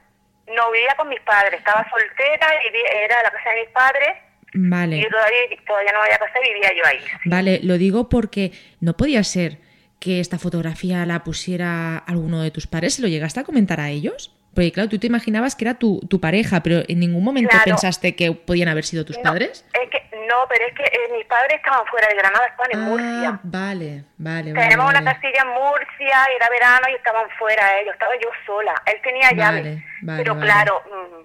no, 0.54 0.70
vivía 0.70 0.94
con 0.96 1.08
mis 1.08 1.20
padres, 1.20 1.58
estaba 1.58 1.86
soltera 1.90 2.48
y 2.64 2.96
era 3.04 3.22
la 3.22 3.30
casa 3.30 3.50
de 3.50 3.60
mis 3.60 3.70
padres. 3.70 4.08
Vale. 4.54 4.98
Y 4.98 5.08
todavía, 5.08 5.38
todavía 5.66 5.92
no 5.92 6.02
había 6.02 6.18
casa 6.18 6.38
y 6.44 6.54
vivía 6.54 6.70
yo 6.76 6.86
ahí. 6.86 6.98
Vale, 7.24 7.60
lo 7.62 7.76
digo 7.76 8.08
porque 8.08 8.52
no 8.80 8.96
podía 8.96 9.24
ser 9.24 9.58
que 9.98 10.20
esta 10.20 10.38
fotografía 10.38 11.04
la 11.06 11.24
pusiera 11.24 11.98
alguno 11.98 12.40
de 12.42 12.50
tus 12.50 12.66
padres. 12.66 12.94
¿Se 12.94 13.02
lo 13.02 13.08
llegaste 13.08 13.40
a 13.40 13.44
comentar 13.44 13.80
a 13.80 13.90
ellos? 13.90 14.32
Porque 14.54 14.70
claro, 14.70 14.88
tú 14.88 14.98
te 14.98 15.08
imaginabas 15.08 15.56
que 15.56 15.64
era 15.64 15.74
tu, 15.74 16.00
tu 16.08 16.20
pareja, 16.20 16.62
pero 16.62 16.82
en 16.86 17.00
ningún 17.00 17.24
momento 17.24 17.56
pensaste 17.64 18.14
que 18.14 18.32
podían 18.32 18.68
haber 18.68 18.84
sido 18.84 19.04
tus 19.04 19.18
padres. 19.18 19.66
Es 19.72 19.90
que, 19.90 20.00
no, 20.28 20.46
pero 20.48 20.64
es 20.66 20.74
que 20.74 20.84
eh, 20.84 21.12
mis 21.16 21.26
padres 21.26 21.56
estaban 21.56 21.84
fuera 21.86 22.06
de 22.08 22.14
Granada, 22.14 22.46
estaban 22.46 22.70
en 22.70 22.78
ah, 22.78 22.88
Murcia. 22.88 23.40
Vale, 23.42 24.04
vale. 24.16 24.52
Tenemos 24.52 24.90
una 24.90 25.02
casilla 25.02 25.42
en 25.42 25.48
Murcia, 25.48 26.26
era 26.36 26.48
verano 26.48 26.86
y 26.88 26.94
estaban 26.94 27.28
fuera 27.38 27.80
ellos, 27.80 27.94
estaba 27.94 28.14
yo 28.14 28.30
sola. 28.46 28.74
Él 28.86 29.00
tenía 29.02 29.32
llave, 29.32 29.84
pero 30.06 30.38
claro... 30.38 30.82
Mm, 30.86 31.24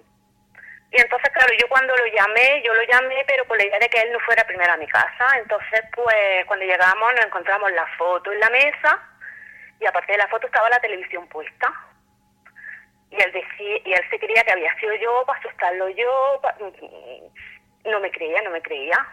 y 0.92 1.00
entonces, 1.00 1.30
claro, 1.30 1.52
yo 1.56 1.68
cuando 1.68 1.96
lo 1.96 2.04
llamé, 2.06 2.62
yo 2.64 2.74
lo 2.74 2.82
llamé, 2.82 3.22
pero 3.24 3.44
con 3.44 3.56
la 3.56 3.64
idea 3.64 3.78
de 3.78 3.88
que 3.88 4.00
él 4.00 4.10
no 4.12 4.18
fuera 4.26 4.42
primero 4.42 4.72
a 4.72 4.76
mi 4.76 4.88
casa. 4.88 5.38
Entonces, 5.38 5.82
pues, 5.94 6.44
cuando 6.46 6.64
llegamos 6.64 7.14
nos 7.14 7.26
encontramos 7.26 7.70
la 7.70 7.86
foto 7.96 8.32
en 8.32 8.40
la 8.40 8.50
mesa 8.50 8.98
y 9.78 9.86
aparte 9.86 10.10
de 10.10 10.18
la 10.18 10.26
foto 10.26 10.48
estaba 10.48 10.68
la 10.68 10.80
televisión 10.80 11.28
puesta 11.28 11.72
y 13.10 13.20
él 13.20 13.32
decía, 13.32 13.80
y 13.84 13.92
él 13.92 14.04
se 14.08 14.18
creía 14.18 14.44
que 14.44 14.52
había 14.52 14.74
sido 14.76 14.94
yo 14.94 15.24
para 15.26 15.38
asustarlo 15.40 15.88
yo 15.88 16.40
no 17.84 18.00
me 18.00 18.10
creía 18.10 18.40
no 18.42 18.50
me 18.50 18.62
creía. 18.62 19.06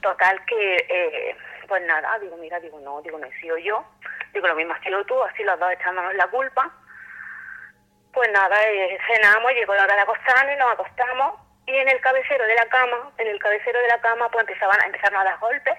Total 0.00 0.44
que 0.44 0.76
eh, 0.88 1.36
pues 1.66 1.82
nada 1.86 2.18
digo 2.20 2.36
mira 2.36 2.60
digo 2.60 2.78
no 2.80 3.02
digo 3.02 3.18
no 3.18 3.26
he 3.26 3.40
sido 3.40 3.58
yo. 3.58 3.84
Digo 4.32 4.46
lo 4.46 4.54
mismo 4.54 4.74
has 4.74 4.80
sido 4.82 5.04
tú 5.06 5.20
así 5.24 5.42
los 5.42 5.58
dos 5.58 5.72
echándonos 5.72 6.14
la 6.14 6.28
culpa. 6.28 6.70
Pues 8.12 8.30
nada 8.30 8.62
eh, 8.62 8.98
cenamos 9.08 9.52
llegó 9.52 9.74
la 9.74 9.84
hora 9.84 9.96
de 9.96 10.02
acostarnos 10.02 10.54
y 10.54 10.58
nos 10.58 10.72
acostamos. 10.72 11.40
Y 11.66 11.74
en 11.74 11.88
el 11.88 12.00
cabecero 12.00 12.46
de 12.46 12.54
la 12.54 12.66
cama 12.66 13.10
en 13.18 13.26
el 13.26 13.38
cabecero 13.40 13.80
de 13.80 13.88
la 13.88 14.00
cama 14.00 14.28
pues 14.30 14.46
empezaban 14.46 14.78
empezaron 14.84 15.18
a 15.18 15.24
dar 15.24 15.38
golpes. 15.38 15.78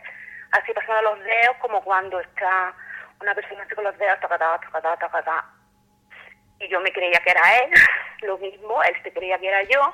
Así 0.52 0.74
pasando 0.74 1.02
los 1.16 1.24
dedos 1.24 1.56
como 1.62 1.82
cuando 1.82 2.20
está 2.20 2.74
una 3.22 3.34
persona 3.34 3.64
así 3.64 3.74
con 3.74 3.86
los 3.86 3.98
dedos 3.98 4.20
tocata 4.20 4.60
tocata 4.60 4.98
tocata 4.98 5.55
y 6.60 6.68
yo 6.68 6.80
me 6.82 6.92
creía 6.92 7.20
que 7.20 7.32
era 7.32 7.58
él, 7.64 7.72
lo 8.22 8.38
mismo, 8.38 8.84
él 8.84 8.96
se 9.04 9.12
creía 9.12 9.38
que 9.40 9.48
era 9.48 9.64
yo, 9.64 9.94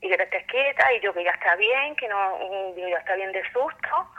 y 0.00 0.08
que 0.08 0.16
te 0.18 0.44
quieta, 0.46 0.92
y 0.92 1.00
yo 1.00 1.14
que 1.14 1.24
ya 1.24 1.30
está 1.30 1.56
bien, 1.56 1.96
que 1.96 2.08
no, 2.08 2.76
yo 2.76 2.88
ya 2.88 2.98
está 2.98 3.14
bien 3.16 3.32
de 3.32 3.42
susto, 3.52 4.10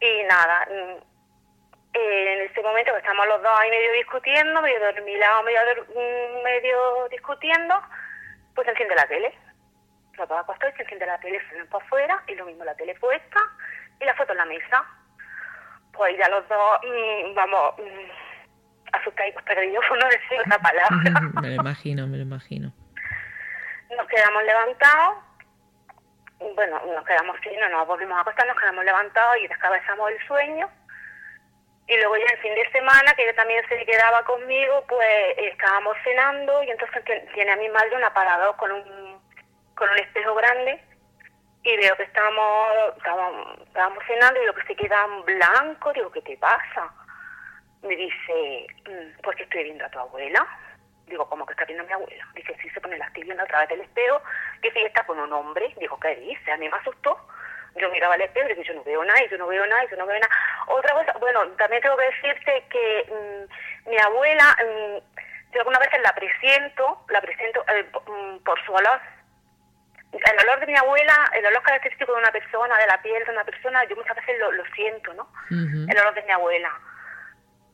y 0.00 0.22
nada, 0.24 0.66
mm, 0.70 1.10
en 1.92 2.40
ese 2.42 2.62
momento 2.62 2.92
que 2.92 2.98
estamos 2.98 3.26
los 3.26 3.42
dos 3.42 3.52
ahí 3.58 3.70
medio 3.70 3.92
discutiendo, 3.92 4.62
medio 4.62 4.80
dormilados, 4.80 5.44
medio, 5.44 5.60
mm, 5.88 6.42
medio 6.44 7.08
discutiendo, 7.10 7.74
pues 8.54 8.64
se 8.66 8.70
enciende 8.70 8.94
la 8.94 9.06
tele. 9.06 9.34
Los 10.14 10.28
dos 10.28 10.38
acostados 10.38 10.74
y 10.74 10.76
se 10.76 10.82
enciende 10.82 11.06
la 11.06 11.18
tele, 11.18 11.40
se 11.48 11.56
ven 11.56 11.66
para 11.68 11.84
afuera, 11.84 12.22
y 12.28 12.34
lo 12.34 12.46
mismo 12.46 12.64
la 12.64 12.76
tele 12.76 12.94
puesta, 12.94 13.40
y 14.00 14.04
la 14.04 14.14
foto 14.14 14.32
en 14.32 14.38
la 14.38 14.44
mesa. 14.44 14.84
Pues 15.92 16.16
ya 16.16 16.28
los 16.28 16.46
dos, 16.48 16.80
mm, 16.82 17.34
vamos 17.34 17.74
asustaditos 18.92 19.42
perdidos, 19.42 19.84
por 19.88 19.98
no 19.98 20.08
decir 20.08 20.40
otra 20.40 20.58
palabra. 20.58 21.20
me 21.42 21.48
lo 21.48 21.54
imagino, 21.54 22.06
me 22.06 22.16
lo 22.16 22.22
imagino. 22.22 22.72
Nos 23.96 24.06
quedamos 24.06 24.44
levantados, 24.44 25.16
bueno, 26.54 26.80
nos 26.86 27.04
quedamos, 27.04 27.36
sí, 27.42 27.50
no 27.60 27.68
nos 27.68 27.86
volvimos 27.86 28.16
a 28.16 28.22
acostar, 28.22 28.46
nos 28.46 28.58
quedamos 28.58 28.84
levantados 28.84 29.36
y 29.38 29.48
descabezamos 29.48 30.10
el 30.10 30.26
sueño. 30.26 30.68
Y 31.86 31.96
luego 31.96 32.16
ya 32.16 32.34
el 32.34 32.38
fin 32.38 32.54
de 32.54 32.70
semana, 32.70 33.12
que 33.14 33.26
yo 33.26 33.34
también 33.34 33.66
se 33.68 33.84
quedaba 33.84 34.24
conmigo, 34.24 34.84
pues 34.88 35.34
estábamos 35.38 35.96
cenando 36.04 36.62
y 36.62 36.70
entonces 36.70 37.02
tiene 37.34 37.50
a 37.50 37.56
mi 37.56 37.68
madre 37.68 37.96
un 37.96 38.04
aparador 38.04 38.56
con 38.56 38.70
un, 38.70 39.20
con 39.74 39.90
un 39.90 39.98
espejo 39.98 40.34
grande 40.36 40.80
y 41.62 41.76
veo 41.76 41.96
que 41.96 42.04
estábamos, 42.04 42.96
estábamos, 42.96 43.58
estábamos 43.66 44.04
cenando 44.06 44.42
y 44.42 44.46
lo 44.46 44.54
que 44.54 44.66
se 44.66 44.76
queda 44.76 45.04
en 45.04 45.24
blanco, 45.24 45.92
digo, 45.92 46.10
¿qué 46.12 46.22
te 46.22 46.36
pasa? 46.36 46.90
Me 47.82 47.96
dice, 47.96 48.66
mm, 48.86 49.20
¿por 49.22 49.34
qué 49.36 49.44
estoy 49.44 49.64
viendo 49.64 49.84
a 49.84 49.90
tu 49.90 49.98
abuela? 49.98 50.46
Digo, 51.06 51.28
¿cómo 51.28 51.46
que 51.46 51.52
está 51.52 51.64
viendo 51.64 51.84
a 51.84 51.86
mi 51.86 51.92
abuela? 51.92 52.26
Dice, 52.34 52.56
sí, 52.60 52.68
se 52.70 52.80
pone 52.80 52.98
la 52.98 53.06
estoy 53.06 53.24
viendo 53.24 53.42
a 53.42 53.46
través 53.46 53.68
del 53.68 53.80
espejo, 53.80 54.22
que 54.62 54.70
sí 54.70 54.80
está 54.80 55.04
con 55.04 55.18
un 55.18 55.32
hombre. 55.32 55.74
Digo, 55.78 55.98
¿qué 55.98 56.14
dice? 56.16 56.52
A 56.52 56.56
mí 56.56 56.68
me 56.68 56.76
asustó. 56.76 57.18
Yo 57.76 57.90
miraba 57.90 58.16
el 58.16 58.22
espejo 58.22 58.48
y 58.48 58.54
dije, 58.54 58.68
yo 58.68 58.74
no 58.74 58.84
veo 58.84 59.04
nada, 59.04 59.20
yo 59.30 59.38
no 59.38 59.46
veo 59.46 59.66
nada, 59.66 59.84
yo 59.90 59.96
no 59.96 60.06
veo 60.06 60.18
nada. 60.18 60.34
Otra 60.66 60.94
cosa, 60.94 61.12
bueno, 61.18 61.46
también 61.52 61.82
tengo 61.82 61.96
que 61.96 62.04
decirte 62.04 62.64
que 62.68 63.06
mm, 63.08 63.90
mi 63.90 63.98
abuela, 63.98 64.56
mm, 64.58 65.52
yo 65.52 65.60
algunas 65.60 65.80
veces 65.80 66.00
la 66.02 66.14
presiento, 66.14 67.04
la 67.08 67.20
presiento 67.20 67.64
eh, 67.74 67.86
por 68.44 68.64
su 68.64 68.72
olor. 68.72 69.00
El 70.12 70.48
olor 70.48 70.60
de 70.60 70.66
mi 70.66 70.76
abuela, 70.76 71.30
el 71.34 71.46
olor 71.46 71.62
característico 71.62 72.12
de 72.12 72.18
una 72.18 72.32
persona, 72.32 72.76
de 72.78 72.86
la 72.86 73.00
piel 73.00 73.24
de 73.24 73.30
una 73.30 73.44
persona, 73.44 73.84
yo 73.84 73.94
muchas 73.94 74.16
veces 74.16 74.38
lo, 74.40 74.50
lo 74.50 74.64
siento, 74.74 75.14
¿no? 75.14 75.28
El 75.50 75.98
olor 75.98 76.14
de 76.14 76.22
mi 76.22 76.32
abuela 76.32 76.72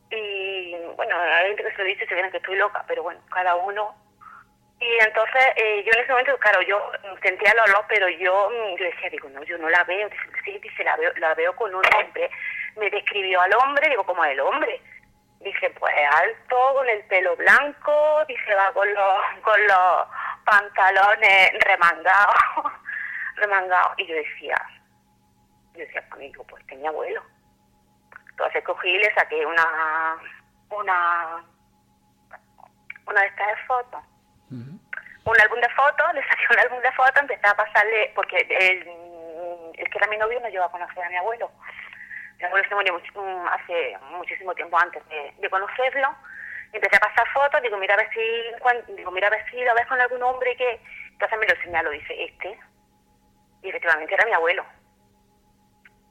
y 0.09 0.75
bueno, 0.95 1.15
hay 1.19 1.47
gente 1.47 1.63
que 1.63 1.71
se 1.71 1.77
lo 1.79 1.83
dice, 1.83 2.07
se 2.07 2.13
viene 2.13 2.31
que 2.31 2.37
estoy 2.37 2.55
loca, 2.55 2.83
pero 2.87 3.03
bueno, 3.03 3.19
cada 3.29 3.55
uno. 3.55 3.95
Y 4.79 4.97
entonces 4.99 5.43
eh, 5.55 5.83
yo 5.83 5.91
en 5.91 5.99
ese 5.99 6.11
momento, 6.11 6.37
claro, 6.37 6.61
yo 6.61 6.91
sentía 7.21 7.51
el 7.51 7.59
olor, 7.71 7.85
pero 7.89 8.07
yo, 8.09 8.49
mm, 8.49 8.77
yo 8.77 8.85
decía, 8.85 9.09
digo, 9.09 9.27
no, 9.29 9.43
yo 9.43 9.57
no 9.57 9.69
la 9.69 9.83
veo. 9.83 10.07
Dice, 10.09 10.23
sí, 10.45 10.59
dice, 10.59 10.83
la 10.83 10.95
veo, 10.95 11.11
la 11.17 11.33
veo 11.33 11.55
con 11.55 11.73
un 11.73 11.83
hombre. 11.95 12.29
Me 12.75 12.89
describió 12.89 13.41
al 13.41 13.53
hombre, 13.55 13.89
digo, 13.89 14.05
¿cómo 14.05 14.23
es 14.23 14.31
el 14.31 14.39
hombre? 14.39 14.81
Dice, 15.39 15.69
pues 15.71 15.93
alto, 16.11 16.73
con 16.75 16.87
el 16.87 17.03
pelo 17.05 17.35
blanco, 17.35 18.25
dice, 18.27 18.55
va 18.55 18.71
con 18.71 18.91
los, 18.93 19.41
con 19.41 19.67
los 19.67 20.07
pantalones 20.45 21.51
remangados, 21.65 22.35
remangados. 23.35 23.93
Y 23.97 24.07
yo 24.07 24.15
decía, 24.15 24.55
yo 25.73 25.79
decía, 25.79 26.03
amigo, 26.11 26.43
pues 26.45 26.65
tenía 26.67 26.89
abuelo 26.89 27.23
Entonces 28.37 28.63
cogí 28.63 28.87
y 28.89 28.99
le 28.99 29.11
saqué 29.15 29.43
una, 29.45 30.17
una, 30.69 31.43
una 33.07 33.21
de 33.21 33.27
estas 33.27 33.59
fotos. 33.65 34.01
Un 35.25 35.41
álbum 35.41 35.59
de 35.59 35.69
fotos, 35.69 36.13
le 36.13 36.21
saqué 36.21 36.43
un 36.53 36.59
álbum 36.59 36.79
de 36.81 36.91
fotos, 36.91 37.17
empecé 37.21 37.47
a 37.47 37.55
pasarle, 37.55 38.11
porque 38.15 38.37
el, 38.37 38.87
el 39.75 39.89
que 39.89 39.97
era 39.97 40.07
mi 40.07 40.17
novio 40.17 40.39
no 40.39 40.49
llegó 40.49 40.65
a 40.65 40.71
conocer 40.71 41.03
a 41.03 41.09
mi 41.09 41.17
abuelo. 41.17 41.51
Mi 42.37 42.45
abuelo 42.45 42.69
se 42.69 42.75
murió 42.75 42.93
much- 42.93 43.15
mm, 43.15 43.47
hace 43.47 43.97
muchísimo 44.11 44.53
tiempo 44.53 44.77
antes 44.77 45.03
de, 45.09 45.33
de 45.39 45.49
conocerlo. 45.49 46.15
Empecé 46.71 46.95
a 46.97 46.99
pasar 46.99 47.27
fotos, 47.33 47.61
digo, 47.63 47.77
mira 47.77 47.95
a 47.95 47.97
ver 47.97 48.09
si, 48.13 48.59
cuan- 48.61 48.85
digo, 48.95 49.09
mira 49.11 49.27
a 49.27 49.31
ver 49.31 49.43
si 49.49 49.63
lo 49.63 49.73
ves 49.73 49.87
con 49.87 49.99
algún 49.99 50.21
hombre 50.21 50.55
que... 50.55 50.79
Entonces 51.13 51.39
me 51.39 51.47
lo 51.47 51.55
señaló, 51.63 51.89
dice, 51.89 52.23
este. 52.23 52.59
Y 53.63 53.69
efectivamente 53.69 54.13
era 54.13 54.25
mi 54.25 54.33
abuelo. 54.33 54.63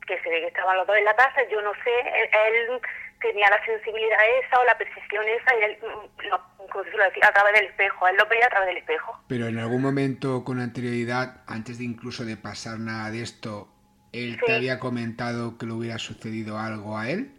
Que 0.06 0.20
se 0.22 0.28
ve 0.28 0.40
que 0.40 0.46
estaban 0.46 0.76
los 0.76 0.86
dos 0.86 0.96
en 0.96 1.04
la 1.04 1.16
casa, 1.16 1.40
yo 1.50 1.60
no 1.62 1.72
sé, 1.74 1.90
él, 2.00 2.28
él 2.32 2.80
tenía 3.20 3.48
la 3.50 3.64
sensibilidad 3.64 4.18
esa 4.44 4.60
o 4.60 4.64
la 4.64 4.78
percepción 4.78 5.24
esa, 5.26 5.58
y 5.58 5.64
él, 5.64 5.78
mm, 5.82 6.28
lo, 6.28 6.40
como 6.70 6.84
se 6.84 6.90
suele 6.90 7.06
decir, 7.06 7.24
a 7.24 7.32
través 7.32 7.54
del 7.54 7.66
espejo, 7.66 8.08
él 8.08 8.16
lo 8.16 8.26
veía 8.28 8.46
a 8.46 8.50
través 8.50 8.68
del 8.68 8.76
espejo. 8.78 9.18
Pero 9.28 9.46
en 9.46 9.58
algún 9.58 9.82
momento 9.82 10.44
con 10.44 10.60
anterioridad, 10.60 11.42
antes 11.46 11.78
de 11.78 11.84
incluso 11.84 12.24
de 12.24 12.36
pasar 12.36 12.78
nada 12.78 13.10
de 13.10 13.22
esto, 13.22 13.68
él 14.12 14.38
te 14.44 14.54
había 14.54 14.78
comentado 14.78 15.58
que 15.58 15.66
le 15.66 15.72
hubiera 15.72 15.98
sucedido 15.98 16.58
algo 16.58 16.96
a 16.96 17.10
él. 17.10 17.32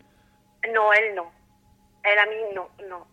No, 0.73 0.93
él 0.93 1.15
no. 1.15 1.31
Él 2.03 2.19
a 2.19 2.25
mí 2.25 2.35
no, 2.53 2.69
no. 2.87 3.07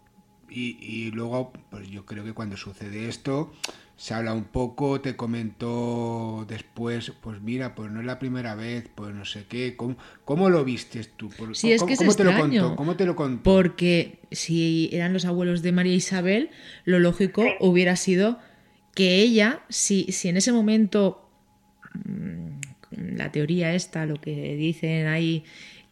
Y, 0.49 0.76
y 0.80 1.11
luego, 1.11 1.52
pues 1.70 1.88
yo 1.88 2.04
creo 2.04 2.25
que 2.25 2.34
cuando 2.34 2.56
sucede 2.56 3.08
esto, 3.08 3.52
se 3.96 4.12
habla 4.14 4.32
un 4.34 4.44
poco, 4.44 5.00
te 5.00 5.16
comentó 5.16 6.44
después, 6.48 7.12
pues 7.20 7.40
mira, 7.40 7.74
pues 7.74 7.90
no 7.92 8.00
es 8.00 8.06
la 8.06 8.18
primera 8.18 8.54
vez, 8.54 8.88
pues 8.94 9.14
no 9.14 9.24
sé 9.24 9.44
qué, 9.48 9.76
¿cómo, 9.76 9.96
cómo 10.24 10.50
lo 10.50 10.64
vistes 10.64 11.10
tú? 11.16 11.28
Por- 11.30 11.54
Sí, 11.56 11.72
es 11.72 11.80
¿cómo, 11.80 11.88
que 11.88 11.92
es 11.94 11.98
cómo 12.00 12.14
te 12.14 12.24
lo 12.24 12.34
contó? 12.36 12.76
¿Cómo 12.76 12.96
te 12.96 13.06
lo 13.06 13.16
contó? 13.16 13.42
Porque 13.44 14.18
si 14.32 14.90
eran 14.92 15.12
los 15.12 15.24
abuelos 15.24 15.62
de 15.62 15.72
María 15.72 15.94
Isabel, 15.94 16.50
lo 16.84 16.98
lógico 16.98 17.44
hubiera 17.60 17.96
sido 17.96 18.38
que 18.94 19.16
ella, 19.16 19.62
si, 19.68 20.04
si 20.12 20.28
en 20.28 20.36
ese 20.36 20.52
momento 20.52 21.28
mm, 22.04 23.14
la 23.16 23.30
teoría 23.32 23.74
esta, 23.74 24.06
lo 24.06 24.20
que 24.20 24.54
dicen 24.56 25.06
ahí, 25.06 25.44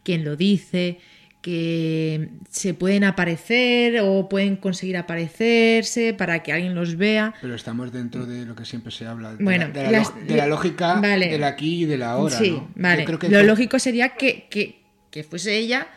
quien 0.03 0.25
lo 0.25 0.35
dice, 0.35 0.99
que 1.43 2.29
se 2.49 2.73
pueden 2.73 3.03
aparecer 3.03 3.99
o 4.01 4.29
pueden 4.29 4.55
conseguir 4.55 4.95
aparecerse 4.97 6.13
para 6.13 6.41
que 6.41 6.53
alguien 6.53 6.73
los 6.73 6.97
vea. 6.97 7.33
Pero 7.41 7.53
estamos 7.53 7.91
dentro 7.91 8.25
de 8.25 8.45
lo 8.45 8.55
que 8.55 8.63
siempre 8.65 8.91
se 8.93 9.05
habla, 9.05 9.33
de, 9.35 9.43
Bueno, 9.43 9.67
la, 9.67 9.73
de 9.73 9.83
la 9.83 9.91
las- 9.91 10.25
de 10.27 10.35
la 10.37 10.47
lógica 10.47 10.95
vale. 11.01 11.27
del 11.29 11.43
aquí 11.43 11.83
y 11.83 11.85
del 11.85 12.01
ahora. 12.01 12.33
sí, 12.35 12.51
¿no? 12.51 12.57
Yo 12.59 12.67
vale. 12.77 13.05
creo 13.05 13.19
que 13.19 13.27
Lo 13.27 13.39
fue- 13.39 13.43
lógico 13.47 13.77
sería 13.77 14.09
que, 14.15 14.47
que, 14.49 14.81
que 15.11 15.23
fuese 15.23 15.53
ella 15.57 15.87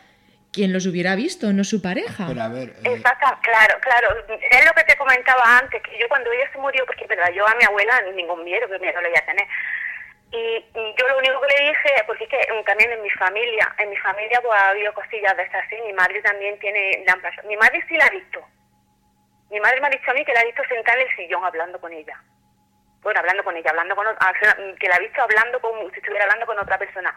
quien 0.51 0.73
los 0.73 0.85
hubiera 0.85 1.15
visto, 1.15 1.53
no 1.53 1.63
su 1.63 1.81
pareja. 1.81 2.25
Pero 2.27 2.41
a 2.41 2.49
ver, 2.49 2.69
eh, 2.83 2.89
Exacto, 2.95 3.27
claro, 3.43 3.75
claro. 3.79 4.07
Es 4.51 4.65
lo 4.65 4.73
que 4.73 4.83
te 4.83 4.97
comentaba 4.97 5.59
antes, 5.59 5.81
que 5.83 5.91
yo 6.01 6.07
cuando 6.09 6.29
ella 6.31 6.49
se 6.51 6.57
murió, 6.57 6.83
porque 6.85 7.05
verdad, 7.07 7.29
yo 7.35 7.47
a 7.47 7.55
mi 7.55 7.63
abuela 7.63 7.93
ningún 8.15 8.43
miedo, 8.43 8.67
que 8.67 8.79
miedo 8.79 8.99
le 9.01 9.09
voy 9.09 9.17
a 9.17 9.25
tener. 9.25 9.45
Y, 10.31 10.65
yo 10.75 11.07
lo 11.07 11.17
único 11.17 11.39
que 11.41 11.55
le 11.55 11.69
dije, 11.69 12.03
porque 12.05 12.25
es 12.25 12.29
que 12.29 12.53
mm, 12.53 12.63
también 12.65 12.91
en 12.91 13.01
mi 13.01 13.09
familia, 13.11 13.73
en 13.77 13.89
mi 13.89 13.97
familia 13.97 14.41
pues 14.41 14.59
ha 14.59 14.69
habido 14.69 14.93
cosillas 14.93 15.35
de 15.37 15.43
estas 15.43 15.65
así, 15.65 15.75
mi 15.85 15.93
madre 15.93 16.21
también 16.21 16.59
tiene, 16.59 17.05
mi 17.45 17.55
madre 17.55 17.83
sí 17.87 17.95
la 17.95 18.05
ha 18.05 18.09
visto. 18.09 18.45
Mi 19.49 19.59
madre 19.61 19.79
me 19.79 19.87
ha 19.87 19.91
dicho 19.91 20.11
a 20.11 20.13
mí 20.13 20.25
que 20.25 20.33
la 20.33 20.41
ha 20.41 20.45
visto 20.45 20.63
sentada 20.67 20.99
en 20.99 21.07
el 21.07 21.15
sillón 21.15 21.45
hablando 21.45 21.79
con 21.79 21.93
ella. 21.93 22.21
Bueno, 23.01 23.19
hablando 23.21 23.43
con 23.43 23.55
ella, 23.55 23.69
hablando 23.69 23.95
con 23.95 24.07
otra, 24.07 24.33
que 24.77 24.89
la 24.89 24.95
ha 24.95 24.99
visto 24.99 25.21
hablando 25.21 25.61
como 25.61 25.89
si 25.91 25.97
estuviera 25.97 26.25
hablando 26.25 26.45
con 26.45 26.59
otra 26.59 26.77
persona. 26.77 27.15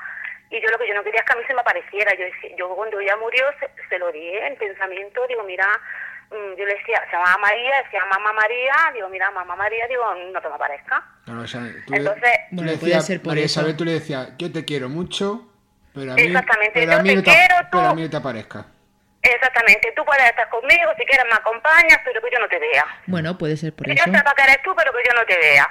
Y 0.50 0.60
yo 0.60 0.68
lo 0.68 0.78
que 0.78 0.86
yo 0.86 0.94
no 0.94 1.02
quería 1.02 1.20
es 1.20 1.26
que 1.26 1.32
a 1.32 1.36
mí 1.36 1.44
se 1.46 1.54
me 1.54 1.60
apareciera. 1.60 2.14
Yo, 2.14 2.26
yo 2.56 2.68
cuando 2.76 3.00
ella 3.00 3.16
murió 3.16 3.44
se, 3.58 3.68
se 3.88 3.98
lo 3.98 4.12
di 4.12 4.36
en 4.36 4.56
pensamiento, 4.56 5.26
digo, 5.26 5.42
mira, 5.42 5.66
mm, 5.66 6.09
yo 6.30 6.64
le 6.64 6.74
decía, 6.74 7.02
se 7.10 7.16
llamaba 7.16 7.38
María, 7.38 7.82
decía 7.84 8.04
mamá 8.06 8.32
María, 8.32 8.72
digo, 8.94 9.08
mira, 9.08 9.30
mamá 9.30 9.56
María, 9.56 9.86
digo, 9.88 10.02
no 10.32 10.40
te 10.40 10.48
me 10.48 10.54
aparezca. 10.54 11.04
claro, 11.24 11.40
o 11.42 11.46
sea, 11.46 11.60
tú, 11.86 11.94
Entonces- 11.94 12.38
tú 12.56 12.62
le 12.64 12.70
decías, 12.72 13.06
ser 13.06 13.18
por 13.20 13.28
María 13.28 13.44
eso. 13.44 13.60
Isabel, 13.60 13.76
tú 13.76 13.84
le 13.84 13.92
decías, 13.92 14.28
yo 14.38 14.52
te 14.52 14.64
quiero 14.64 14.88
mucho, 14.88 15.48
pero 15.94 16.12
a 16.12 16.14
mí, 16.14 16.22
Exactamente, 16.22 16.72
pero 16.80 16.92
a 16.92 17.02
mí 17.02 17.08
te 17.10 17.14
no 17.16 17.22
te, 17.22 17.30
quiero, 17.30 17.56
tú- 17.62 17.68
pero 17.78 17.86
a 17.88 17.94
mí 17.94 18.02
no 18.02 18.10
te 18.10 18.16
aparezca. 18.16 18.66
Exactamente, 19.22 19.92
tú 19.94 20.04
puedes 20.04 20.24
estar 20.24 20.48
conmigo, 20.48 20.90
si 20.98 21.04
quieres 21.04 21.26
me 21.26 21.34
acompañas, 21.34 21.98
pero 22.04 22.22
que 22.22 22.28
yo 22.32 22.38
no 22.38 22.48
te 22.48 22.58
vea. 22.58 22.86
Bueno, 23.06 23.36
puede 23.36 23.56
ser 23.56 23.74
por 23.74 23.86
Que 23.86 23.92
eso. 23.92 24.04
yo 24.06 24.12
sepa 24.16 24.32
que 24.34 24.42
eres 24.44 24.62
tú, 24.62 24.72
pero 24.76 24.92
que 24.92 24.98
yo 25.06 25.14
no 25.14 25.26
te 25.26 25.36
vea. 25.36 25.68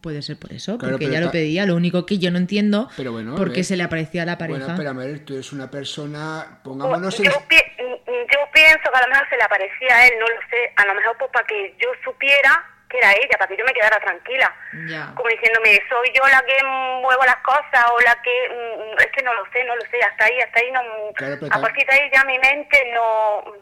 Puede 0.00 0.22
ser 0.22 0.38
por 0.38 0.52
eso, 0.52 0.78
Claro, 0.78 0.92
porque 0.94 1.06
ella 1.06 1.20
lo 1.20 1.30
pedía. 1.30 1.66
Lo 1.66 1.74
único 1.74 2.06
que 2.06 2.18
yo 2.18 2.30
no 2.30 2.38
entiendo 2.38 2.88
Pero 2.96 3.12
bueno, 3.12 3.34
a 3.34 3.36
por 3.36 3.48
qué 3.50 3.56
ver. 3.56 3.64
se 3.64 3.76
le 3.76 3.82
aparecía 3.82 4.22
a 4.22 4.26
la 4.26 4.38
pareja. 4.38 4.58
Bueno, 4.60 4.74
espera, 4.74 4.92
Mabel, 4.94 5.24
tú 5.24 5.34
eres 5.34 5.52
una 5.52 5.70
persona, 5.70 6.46
Pues, 6.48 6.60
pongámonos 6.62 7.18
en... 7.20 7.26
yo, 7.26 7.32
pi- 7.48 7.56
yo 7.78 8.38
pienso 8.52 8.90
que 8.90 8.98
a 8.98 9.02
lo 9.02 9.08
mejor 9.08 9.28
se 9.28 9.36
le 9.36 9.42
aparecía 9.42 9.96
a 9.96 10.06
él, 10.06 10.14
no 10.20 10.26
lo 10.26 10.40
sé, 10.50 10.72
a 10.76 10.86
lo 10.86 10.94
mejor 10.94 11.16
pues 11.18 11.30
para 11.32 11.46
que 11.46 11.74
yo 11.82 11.88
supiera 12.04 12.64
que 12.88 12.98
era 12.98 13.10
ella, 13.12 13.36
para 13.36 13.48
que 13.48 13.56
yo 13.56 13.64
me 13.64 13.72
quedara 13.72 13.98
tranquila. 13.98 14.54
Ya. 14.88 15.12
Como 15.16 15.28
diciéndome, 15.28 15.80
soy 15.88 16.08
yo 16.14 16.22
la 16.28 16.40
que 16.46 16.54
muevo 17.02 17.24
las 17.24 17.38
cosas 17.42 17.84
o 17.92 18.00
la 18.06 18.14
que... 18.22 18.30
mm, 18.48 18.98
Es 19.00 19.08
que 19.12 19.22
no 19.24 19.34
lo 19.34 19.42
sé, 19.52 19.64
no 19.64 19.74
lo 19.74 19.82
sé, 19.90 19.98
hasta 20.08 20.24
ahí, 20.26 20.38
hasta 20.40 20.60
ahí 20.60 20.70
no... 20.70 20.80
Claro, 21.16 21.36
pero 21.40 21.52
a 21.52 21.60
partir 21.60 21.84
de 21.84 21.92
ahí 21.92 22.08
ya 22.14 22.22
mi 22.24 22.38
mente 22.38 22.78
no... 22.94 23.52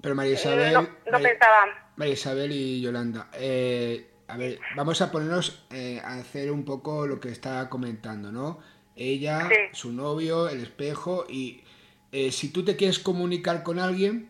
Pero 0.00 0.14
María 0.14 0.32
Isabel... 0.32 0.72
no, 0.72 0.80
no 0.82 0.88
María- 1.12 1.28
pensaba... 1.28 1.66
María 1.96 2.14
Isabel 2.14 2.50
y 2.52 2.80
Yolanda, 2.80 3.26
eh, 3.34 4.09
a 4.32 4.36
ver, 4.36 4.58
vamos 4.76 5.00
a 5.02 5.10
ponernos 5.10 5.64
eh, 5.70 6.00
a 6.04 6.14
hacer 6.14 6.50
un 6.50 6.64
poco 6.64 7.06
lo 7.06 7.20
que 7.20 7.28
está 7.30 7.68
comentando, 7.68 8.30
¿no? 8.32 8.58
Ella, 8.96 9.48
Sí. 9.48 9.54
su 9.72 9.92
novio, 9.92 10.48
el 10.48 10.60
espejo 10.60 11.24
y 11.28 11.62
eh, 12.12 12.32
si 12.32 12.48
tú 12.50 12.64
te 12.64 12.76
quieres 12.76 12.98
comunicar 12.98 13.62
con 13.62 13.78
alguien, 13.78 14.28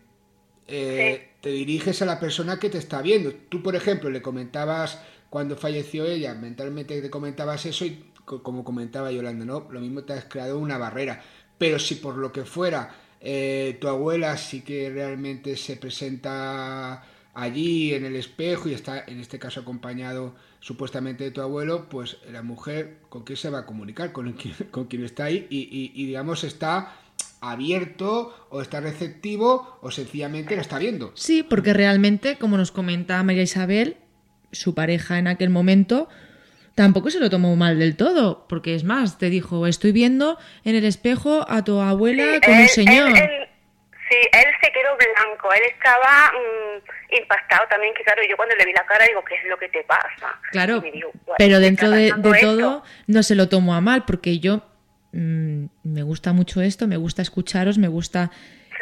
eh, 0.67 1.29
te 1.41 1.49
diriges 1.49 2.01
a 2.01 2.05
la 2.05 2.19
persona 2.19 2.59
que 2.59 2.69
te 2.69 2.77
está 2.77 3.01
viendo. 3.01 3.33
Tú, 3.49 3.61
por 3.63 3.75
ejemplo, 3.75 4.09
le 4.09 4.21
comentabas 4.21 5.01
cuando 5.29 5.57
falleció 5.57 6.05
ella, 6.05 6.33
mentalmente 6.35 7.01
te 7.01 7.09
comentabas 7.09 7.65
eso 7.65 7.85
y 7.85 8.11
co- 8.25 8.43
como 8.43 8.63
comentaba 8.63 9.11
Yolanda, 9.11 9.45
¿no? 9.45 9.67
Lo 9.71 9.79
mismo 9.81 10.03
te 10.03 10.13
has 10.13 10.25
creado 10.25 10.59
una 10.59 10.77
barrera. 10.77 11.21
Pero 11.57 11.79
si 11.79 11.95
por 11.95 12.15
lo 12.17 12.31
que 12.31 12.45
fuera 12.45 12.95
eh, 13.19 13.77
tu 13.81 13.87
abuela 13.87 14.37
sí 14.37 14.61
que 14.61 14.89
realmente 14.89 15.55
se 15.57 15.75
presenta 15.77 17.03
allí 17.33 17.93
en 17.93 18.05
el 18.05 18.15
espejo 18.15 18.67
y 18.69 18.73
está 18.73 19.03
en 19.07 19.19
este 19.19 19.39
caso 19.39 19.61
acompañado 19.61 20.35
supuestamente 20.59 21.23
de 21.23 21.31
tu 21.31 21.41
abuelo, 21.41 21.87
pues 21.89 22.17
la 22.31 22.41
mujer 22.43 22.97
con 23.09 23.23
quién 23.23 23.37
se 23.37 23.49
va 23.49 23.59
a 23.59 23.65
comunicar, 23.65 24.11
con 24.11 24.31
quien, 24.33 24.53
con 24.71 24.85
quien 24.85 25.03
está 25.05 25.25
ahí 25.25 25.47
y, 25.49 25.59
y- 25.59 25.91
y, 25.95 26.05
digamos 26.05 26.43
está 26.43 26.93
abierto 27.39 28.33
o 28.49 28.61
está 28.61 28.79
receptivo 28.79 29.77
o 29.81 29.91
sencillamente 29.91 30.55
la 30.55 30.61
está 30.61 30.77
viendo. 30.77 31.11
Sí, 31.15 31.43
porque 31.43 31.73
realmente, 31.73 32.37
como 32.37 32.57
nos 32.57 32.71
comenta 32.71 33.21
María 33.23 33.43
Isabel, 33.43 33.97
su 34.51 34.73
pareja 34.75 35.17
en 35.17 35.27
aquel 35.27 35.49
momento 35.49 36.07
tampoco 36.75 37.09
se 37.09 37.19
lo 37.19 37.29
tomó 37.29 37.55
mal 37.55 37.79
del 37.79 37.95
todo, 37.95 38.45
porque 38.47 38.75
es 38.75 38.83
más, 38.83 39.17
te 39.17 39.29
dijo, 39.29 39.67
estoy 39.67 39.91
viendo 39.91 40.37
en 40.63 40.75
el 40.75 40.85
espejo 40.85 41.45
a 41.49 41.63
tu 41.63 41.79
abuela 41.81 42.25
Sí, 42.35 42.39
con 42.45 42.53
un 42.55 42.61
él- 42.61 42.69
señor. 42.69 43.09
él- 43.09 43.17
él- 43.17 43.47
sí, 44.11 44.17
él 44.33 44.45
se 44.61 44.71
quedó 44.71 44.89
blanco, 44.97 45.53
él 45.53 45.61
estaba 45.73 46.31
mm, 46.33 47.15
impactado 47.21 47.63
también, 47.69 47.93
que 47.93 48.03
claro, 48.03 48.21
yo 48.29 48.35
cuando 48.35 48.55
le 48.55 48.65
vi 48.65 48.73
la 48.73 48.85
cara 48.85 49.05
digo, 49.05 49.23
¿qué 49.23 49.35
es 49.35 49.45
lo 49.45 49.57
que 49.57 49.69
te 49.69 49.83
pasa? 49.83 50.39
Claro, 50.51 50.77
Y 50.77 50.81
me 50.81 50.91
dijo, 50.91 51.11
"Bueno, 51.25 51.35
pero 51.37 51.59
dentro 51.59 51.89
de, 51.89 52.09
pasando 52.09 52.29
de 52.29 52.37
esto". 52.37 52.57
todo 52.57 52.83
no 53.07 53.23
se 53.23 53.35
lo 53.35 53.47
tomó 53.47 53.73
a 53.75 53.81
mal, 53.81 54.03
porque 54.05 54.39
yo 54.39 54.63
mm, 55.13 55.65
me 55.83 56.03
gusta 56.03 56.33
mucho 56.33 56.61
esto, 56.61 56.87
me 56.87 56.97
gusta 56.97 57.21
escucharos, 57.21 57.77
me 57.77 57.87
gusta 57.87 58.31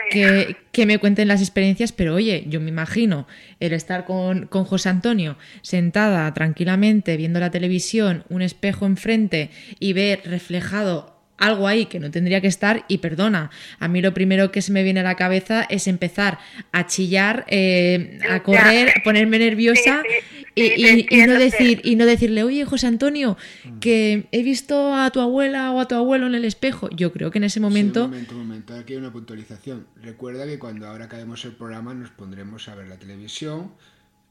que, 0.09 0.55
que 0.71 0.85
me 0.85 0.97
cuenten 0.97 1.27
las 1.27 1.41
experiencias, 1.41 1.91
pero 1.91 2.15
oye, 2.15 2.45
yo 2.47 2.59
me 2.59 2.69
imagino 2.69 3.27
el 3.59 3.73
estar 3.73 4.05
con, 4.05 4.47
con 4.47 4.65
José 4.65 4.89
Antonio 4.89 5.37
sentada 5.61 6.33
tranquilamente 6.33 7.17
viendo 7.17 7.39
la 7.39 7.51
televisión, 7.51 8.23
un 8.29 8.41
espejo 8.41 8.85
enfrente 8.85 9.51
y 9.79 9.93
ver 9.93 10.21
reflejado 10.25 11.18
algo 11.39 11.67
ahí 11.67 11.85
que 11.87 11.99
no 11.99 12.11
tendría 12.11 12.41
que 12.41 12.47
estar 12.47 12.85
y 12.87 12.99
perdona, 12.99 13.49
a 13.79 13.87
mí 13.87 14.01
lo 14.01 14.13
primero 14.13 14.51
que 14.51 14.61
se 14.61 14.71
me 14.71 14.83
viene 14.83 14.99
a 14.99 15.03
la 15.03 15.15
cabeza 15.15 15.65
es 15.69 15.87
empezar 15.87 16.37
a 16.71 16.85
chillar, 16.85 17.45
eh, 17.47 18.19
a 18.29 18.43
correr, 18.43 18.89
a 18.89 19.03
ponerme 19.03 19.39
nerviosa 19.39 20.03
Sí, 20.03 20.09
sí, 20.29 20.45
y, 20.55 20.61
sí, 20.69 21.07
te 21.07 21.15
y- 21.15 21.21
y 21.21 21.25
no 21.27 21.33
decir 21.39 21.81
y 21.83 21.95
no 21.95 22.05
decirle, 22.05 22.43
oye 22.43 22.65
José 22.65 22.87
Antonio, 22.87 23.37
que 23.79 24.27
he 24.31 24.43
visto 24.43 24.93
a 24.93 25.09
tu 25.11 25.21
abuela 25.21 25.71
o 25.71 25.79
a 25.79 25.87
tu 25.87 25.95
abuelo 25.95 26.27
en 26.27 26.35
el 26.35 26.43
espejo. 26.45 26.89
Yo 26.95 27.11
creo 27.13 27.31
que 27.31 27.37
en 27.37 27.45
ese 27.45 27.59
momento, 27.59 28.01
Sí, 28.01 28.05
un 28.05 28.09
momento, 28.11 28.35
un 28.35 28.47
momento. 28.47 28.75
Aquí 28.75 28.93
hay 28.93 28.99
una 28.99 29.11
puntualización. 29.11 29.87
Recuerda 30.01 30.45
que 30.45 30.59
cuando 30.59 30.87
ahora 30.87 31.05
acabemos 31.05 31.45
el 31.45 31.53
programa 31.53 31.93
nos 31.93 32.09
pondremos 32.09 32.67
a 32.67 32.75
ver 32.75 32.87
la 32.87 32.97
televisión, 32.97 33.71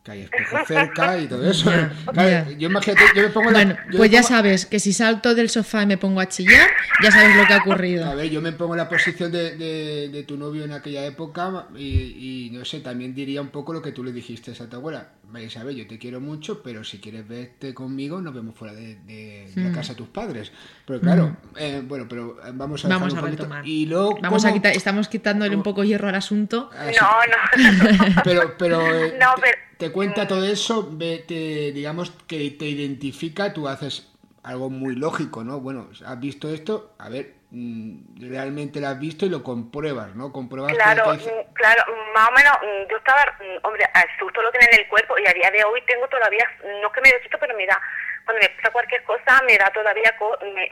que 0.09 0.12
hay 0.12 0.23
espejo 0.23 0.57
cerca 0.66 1.18
y 1.18 1.27
todo 1.27 1.51
eso. 1.51 1.71
Claro, 2.12 2.51
yo 2.53 2.68
imagínate, 2.68 3.03
yo 3.14 3.23
me 3.23 3.29
pongo 3.29 3.51
la- 3.51 3.59
Bueno, 3.59 3.77
yo 3.87 3.90
me 3.92 3.97
pues 3.99 4.11
ya 4.11 4.18
pongo- 4.23 4.29
sabes 4.29 4.66
que 4.66 4.81
si 4.81 4.92
salto 4.92 5.35
del 5.35 5.51
sofá 5.51 5.83
y 5.83 5.87
me 5.87 5.99
pongo 5.99 6.21
a 6.21 6.29
chillar, 6.29 6.68
ya 7.03 7.11
sabes 7.11 7.37
lo 7.37 7.47
que 7.47 7.53
ha 7.53 7.57
A 7.57 7.61
ocurrido. 7.61 8.16
ver, 8.16 8.31
yo 8.31 8.40
me 8.40 8.53
pongo 8.53 8.75
en 8.75 8.79
la 8.79 8.88
posición 8.88 9.31
de, 9.33 9.57
de- 9.57 10.09
de 10.09 10.23
tu 10.23 10.37
novio 10.37 10.64
en 10.64 10.73
aquella 10.73 11.05
época 11.05 11.66
y, 11.77 12.47
y, 12.49 12.51
no 12.53 12.64
sé, 12.64 12.81
también 12.81 13.14
diría 13.14 13.40
un 13.42 13.49
poco 13.49 13.73
lo 13.73 13.83
que 13.83 13.92
tú 13.92 14.03
le 14.03 14.12
dijiste 14.12 14.53
a 14.53 14.66
tu 14.68 14.77
abuela. 14.77 15.09
Vaya, 15.31 15.51
sabes, 15.51 15.77
yo 15.77 15.87
te 15.87 15.99
quiero 15.99 16.21
mucho, 16.21 16.62
pero 16.62 16.83
si 16.85 17.01
quieres 17.01 17.29
verte 17.29 17.75
conmigo, 17.75 18.18
nos 18.23 18.33
vemos 18.33 18.55
fuera 18.57 18.73
de, 18.73 18.94
de- 19.05 19.51
de 19.55 19.62
la 19.62 19.68
Mm. 19.68 19.75
casa 19.75 19.92
de 19.92 19.97
tus 19.99 20.09
padres. 20.09 20.51
Pero 20.87 21.01
claro, 21.01 21.37
eh, 21.57 21.83
bueno, 21.85 22.07
pero 22.09 22.38
eh, 22.42 22.51
vamos 22.55 22.83
a 22.85 22.88
Vamos 22.88 23.14
a 23.14 23.21
retomar. 23.21 23.66
Y 23.68 23.85
luego, 23.85 24.18
Vamos 24.23 24.44
a 24.47 24.49
¿cómo- 24.49 24.55
quitar, 24.59 24.75
estamos 24.75 25.07
quitándole 25.09 25.55
un 25.55 25.62
poco 25.62 25.85
hierro 25.85 26.09
al 26.09 26.14
asunto. 26.14 26.71
Ah, 26.73 26.87
sí. 26.90 26.97
No, 26.99 27.09
no. 27.27 28.14
Pero, 28.25 28.55
pero, 28.59 28.81
eh, 29.05 29.16
No, 29.21 29.27
pero- 29.40 29.59
te 29.79 29.93
cuenta 29.93 30.27
todo 30.27 30.45
eso, 30.45 30.88
ve- 30.93 31.25
te- 31.27 31.73
digamos 31.73 32.11
que 32.27 32.51
te 32.51 32.67
identifica, 32.67 33.53
tú 33.53 33.69
haces 33.69 34.12
algo 34.43 34.71
muy 34.71 34.95
lógico, 34.97 35.45
¿no? 35.45 35.61
Bueno, 35.61 35.88
has 36.05 36.21
visto 36.21 36.49
esto, 36.49 36.95
a 36.99 37.09
ver, 37.09 37.35
mm, 37.51 38.29
realmente 38.31 38.81
lo 38.81 38.88
has 38.88 38.99
visto 38.99 39.27
y 39.27 39.29
lo 39.29 39.43
compruebas, 39.43 40.14
¿no? 40.14 40.33
Compruebas 40.33 40.73
Claro, 40.75 41.12
que 41.19 41.27
mm, 41.31 41.55
claro, 41.55 41.83
mm, 41.88 42.12
más 42.14 42.29
o 42.29 42.33
menos, 42.33 42.53
yo 42.91 42.97
estaba, 42.97 43.23
hombre, 43.62 43.85
el 43.85 44.19
susto 44.19 44.43
lo 44.43 44.51
tiene 44.51 44.67
en 44.73 44.81
el 44.81 44.88
cuerpo 44.88 45.19
y 45.19 45.27
a 45.27 45.33
día 45.33 45.51
de 45.51 45.64
hoy 45.64 45.81
tengo 45.87 46.09
todavía, 46.09 46.45
no 46.83 46.88
es 46.88 46.93
que 46.95 47.01
me 47.01 47.23
susto, 47.23 47.38
pero 47.38 47.57
me 47.57 47.67
da, 47.67 47.81
cuando 48.25 48.43
me 48.43 48.49
pasa 48.57 48.71
cualquier 48.73 49.03
cosa, 49.05 49.43
me 49.47 49.57
da 49.59 49.71
todavía, 49.71 50.17
co- 50.19 50.38
me, 50.43 50.69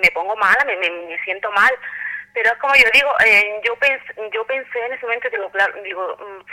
me 0.00 0.10
pongo 0.12 0.36
mala, 0.36 0.64
me, 0.66 0.76
me, 0.76 0.90
me 0.90 1.18
siento 1.24 1.50
mal. 1.52 1.72
Pero 2.32 2.48
es 2.52 2.58
como 2.58 2.74
yo 2.76 2.84
digo, 2.94 3.10
eh, 3.26 3.60
yo, 3.64 3.74
pens, 3.76 4.00
yo 4.32 4.46
pensé 4.46 4.78
en 4.86 4.92
ese 4.92 5.04
momento, 5.04 5.28
digo, 5.30 5.50
claro, 5.50 5.74
digo, 5.82 6.16
mm, 6.16 6.44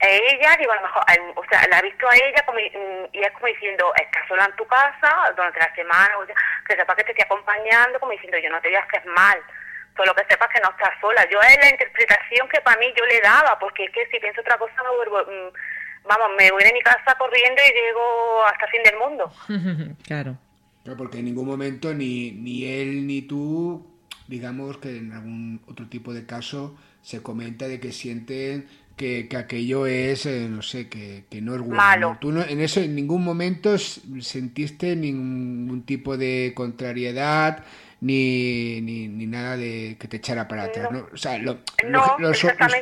a 0.00 0.08
ella, 0.08 0.56
digo, 0.58 0.72
a 0.72 0.76
lo 0.76 0.82
mejor, 0.82 1.02
o 1.36 1.44
sea, 1.48 1.66
la 1.68 1.78
he 1.78 1.82
visto 1.82 2.08
a 2.08 2.16
ella 2.16 2.42
como, 2.46 2.58
mm, 2.58 3.08
y 3.12 3.20
es 3.20 3.30
como 3.32 3.46
diciendo, 3.46 3.92
estás 3.96 4.26
sola 4.28 4.46
en 4.46 4.56
tu 4.56 4.66
casa 4.66 5.32
durante 5.36 5.60
la 5.60 5.74
semana, 5.74 6.18
o 6.18 6.26
sea, 6.26 6.34
que 6.66 6.76
sepa 6.76 6.96
que 6.96 7.04
te 7.04 7.12
estoy 7.12 7.24
acompañando, 7.24 8.00
como 8.00 8.12
diciendo, 8.12 8.38
yo 8.38 8.50
no 8.50 8.60
te 8.60 8.68
voy 8.68 8.76
a 8.76 8.80
hacer 8.80 9.04
mal 9.06 9.40
solo 9.96 10.14
que 10.14 10.24
sepas 10.28 10.48
que 10.48 10.60
no 10.60 10.70
estás 10.70 10.94
sola. 11.00 11.28
Yo 11.30 11.38
es 11.42 11.58
la 11.60 11.70
interpretación 11.70 12.48
que 12.48 12.60
para 12.60 12.78
mí 12.80 12.86
yo 12.96 13.04
le 13.06 13.20
daba, 13.20 13.58
porque 13.58 13.84
es 13.84 13.90
que 13.90 14.06
si 14.10 14.18
pienso 14.18 14.40
otra 14.40 14.56
cosa 14.58 14.74
me 14.82 14.96
vuelvo, 14.96 15.18
mm, 15.20 16.08
vamos, 16.08 16.36
me 16.38 16.50
voy 16.50 16.64
de 16.64 16.72
mi 16.72 16.80
casa 16.80 17.14
corriendo 17.18 17.60
y 17.60 17.72
llego 17.72 18.46
hasta 18.46 18.64
el 18.64 18.70
fin 18.70 18.82
del 18.82 18.98
mundo. 18.98 19.96
claro. 20.06 20.38
Claro, 20.82 20.96
porque 20.96 21.18
en 21.18 21.26
ningún 21.26 21.46
momento 21.46 21.92
ni, 21.92 22.32
ni 22.32 22.64
él 22.64 23.06
ni 23.06 23.22
tú, 23.22 23.86
digamos 24.28 24.78
que 24.78 24.96
en 24.96 25.12
algún 25.12 25.62
otro 25.68 25.86
tipo 25.88 26.14
de 26.14 26.24
caso 26.24 26.74
se 27.02 27.22
comenta 27.22 27.68
de 27.68 27.80
que 27.80 27.92
sienten 27.92 28.66
que, 29.00 29.28
que 29.28 29.36
aquello 29.38 29.86
es, 29.86 30.26
eh, 30.26 30.46
no 30.50 30.60
sé, 30.60 30.90
que, 30.90 31.24
que 31.30 31.40
no 31.40 31.54
es 31.54 31.60
bueno. 31.60 31.76
Malo. 31.76 32.18
Tú 32.20 32.30
no- 32.32 32.42
en 32.44 32.60
eso 32.60 32.80
en 32.80 32.94
ningún 32.94 33.24
momento 33.24 33.78
sentiste 33.78 34.94
ningún 34.94 35.86
tipo 35.86 36.18
de 36.18 36.52
contrariedad 36.54 37.64
ni, 38.02 38.80
ni, 38.82 39.08
ni 39.08 39.26
nada 39.26 39.56
de 39.56 39.96
que 39.98 40.06
te 40.06 40.18
echara 40.18 40.46
para 40.48 40.64
atrás, 40.64 40.90
¿no? 40.90 41.08
O 41.12 41.16
sea, 41.16 41.38
lo- 41.38 41.60
No, 41.86 42.16
lo- 42.18 42.28
lo 42.28 42.34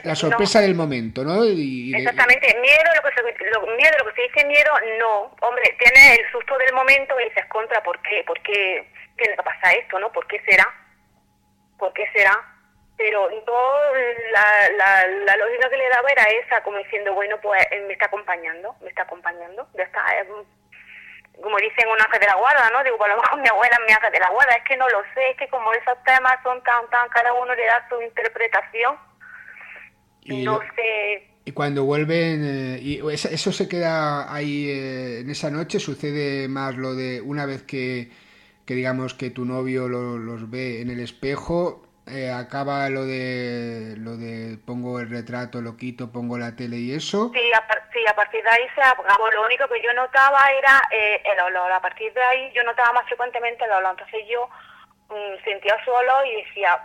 la 0.05 0.15
sorpresa 0.17 0.61
del 0.61 0.75
momento, 0.75 1.23
¿no? 1.23 1.45
Y, 1.45 1.89
y 1.89 1.93
de- 1.93 1.99
Exactamente, 1.99 2.47
miedo, 2.61 2.91
lo 2.97 3.03
que 3.09 3.15
se, 3.15 3.45
lo, 3.51 3.61
miedo, 3.77 3.93
lo 4.05 4.11
que 4.11 4.17
se 4.17 4.23
dice 4.29 4.47
miedo, 4.49 4.71
no. 4.99 5.37
Hombre, 5.47 5.77
tienes 5.79 6.19
el 6.19 6.33
susto 6.33 6.59
del 6.59 6.75
momento 6.75 7.15
y 7.21 7.29
dices 7.29 7.45
contra, 7.49 7.81
¿por 7.85 8.03
qué? 8.03 8.25
¿Por 8.27 8.41
qué? 8.43 8.91
¿Qué 9.17 9.31
le 9.31 9.37
pasa 9.37 9.71
esto, 9.81 10.01
no? 10.01 10.11
¿Por 10.13 10.27
qué 10.27 10.41
será? 10.49 10.67
¿Por 11.79 11.93
qué 11.93 12.03
será? 12.13 12.33
Pero 12.99 13.31
no, 13.31 13.63
la, 14.33 14.69
la, 14.77 15.07
la 15.07 15.37
lógica 15.37 15.71
que 15.71 15.77
le 15.79 15.89
daba 15.89 16.11
era 16.11 16.25
esa, 16.25 16.63
como 16.65 16.79
diciendo, 16.79 17.15
bueno, 17.15 17.37
pues 17.41 17.65
él 17.71 17.87
me 17.87 17.93
está 17.93 18.07
acompañando, 18.07 18.75
me 18.83 18.89
está 18.89 19.03
acompañando, 19.03 19.69
ya 19.77 19.85
está. 19.85 20.01
es 20.21 20.27
como 21.41 21.57
dicen 21.59 21.89
un 21.89 22.01
ángel 22.03 22.19
de 22.21 22.27
la 22.27 22.35
guarda, 22.35 22.69
¿no? 22.71 22.83
Digo, 22.83 22.99
pues 22.99 23.13
a 23.13 23.15
lo 23.15 23.23
mejor 23.23 23.41
mi 23.41 23.49
abuela 23.49 23.77
es 23.81 23.87
mi 23.87 23.93
ángel 23.93 24.11
de 24.13 24.19
la 24.19 24.31
guarda, 24.31 24.53
es 24.57 24.65
que 24.65 24.77
no 24.77 24.89
lo 24.89 25.01
sé, 25.15 25.31
es 25.31 25.37
que 25.37 25.49
como 25.49 25.73
esos 25.73 25.97
temas 26.05 26.35
son 26.43 26.61
tan, 26.65 26.91
tan, 26.91 27.09
cada 27.11 27.33
uno 27.35 27.55
le 27.55 27.65
da 27.65 27.87
su 27.89 28.03
interpretación, 28.03 28.97
y 30.23 30.43
no 30.45 30.55
lo- 30.55 30.61
sé, 30.75 31.29
Y 31.45 31.53
cuando 31.53 31.85
vuelven, 31.85 32.43
eh, 32.45 32.79
y 32.83 32.99
eso, 33.13 33.29
eso 33.29 33.53
se 33.53 33.69
queda 33.69 34.35
ahí 34.35 34.69
eh, 34.69 35.21
en 35.21 35.31
esa 35.31 35.51
noche, 35.51 35.79
sucede 35.79 36.49
más 36.49 36.77
lo 36.77 36.95
de 36.95 37.21
una 37.21 37.47
vez 37.47 37.63
que, 37.63 38.11
que 38.67 38.75
digamos 38.75 39.15
que 39.15 39.31
tu 39.31 39.45
novio 39.45 39.89
lo- 39.89 40.19
los 40.19 40.51
ve 40.51 40.81
en 40.83 40.91
el 40.91 40.99
espejo, 41.01 41.88
eh, 42.11 42.31
acaba 42.31 42.88
lo 42.88 43.05
de 43.05 43.94
lo 43.99 44.16
de 44.16 44.59
pongo 44.66 45.01
el 45.01 45.11
retrato, 45.11 45.61
lo 45.61 45.77
quito, 45.77 46.11
pongo 46.12 46.38
la 46.38 46.57
tele 46.57 46.77
y 46.77 46.94
eso. 46.94 47.31
Sí, 47.33 47.53
a, 47.53 48.14
partir 48.14 48.42
de 48.42 48.51
ahí 48.51 48.66
se 48.75 48.83
apagó. 48.83 49.31
Lo 49.31 49.44
único 49.44 49.68
que 49.68 49.83
yo 49.83 49.92
notaba 49.94 50.51
era 50.53 50.83
eh, 50.90 51.23
el 51.25 51.40
olor. 51.40 51.71
A 51.73 51.81
partir 51.81 52.12
de 52.12 52.23
ahí 52.23 52.53
yo 52.53 52.62
notaba 52.64 52.92
más 52.92 53.05
frecuentemente 53.07 53.64
el 53.64 53.73
olor. 53.73 53.92
Entonces 53.92 54.27
yo 54.29 54.49
mm, 55.09 55.44
sentía 55.44 55.77
su 55.85 55.90
olor 55.90 56.27
y 56.27 56.44
decía, 56.44 56.79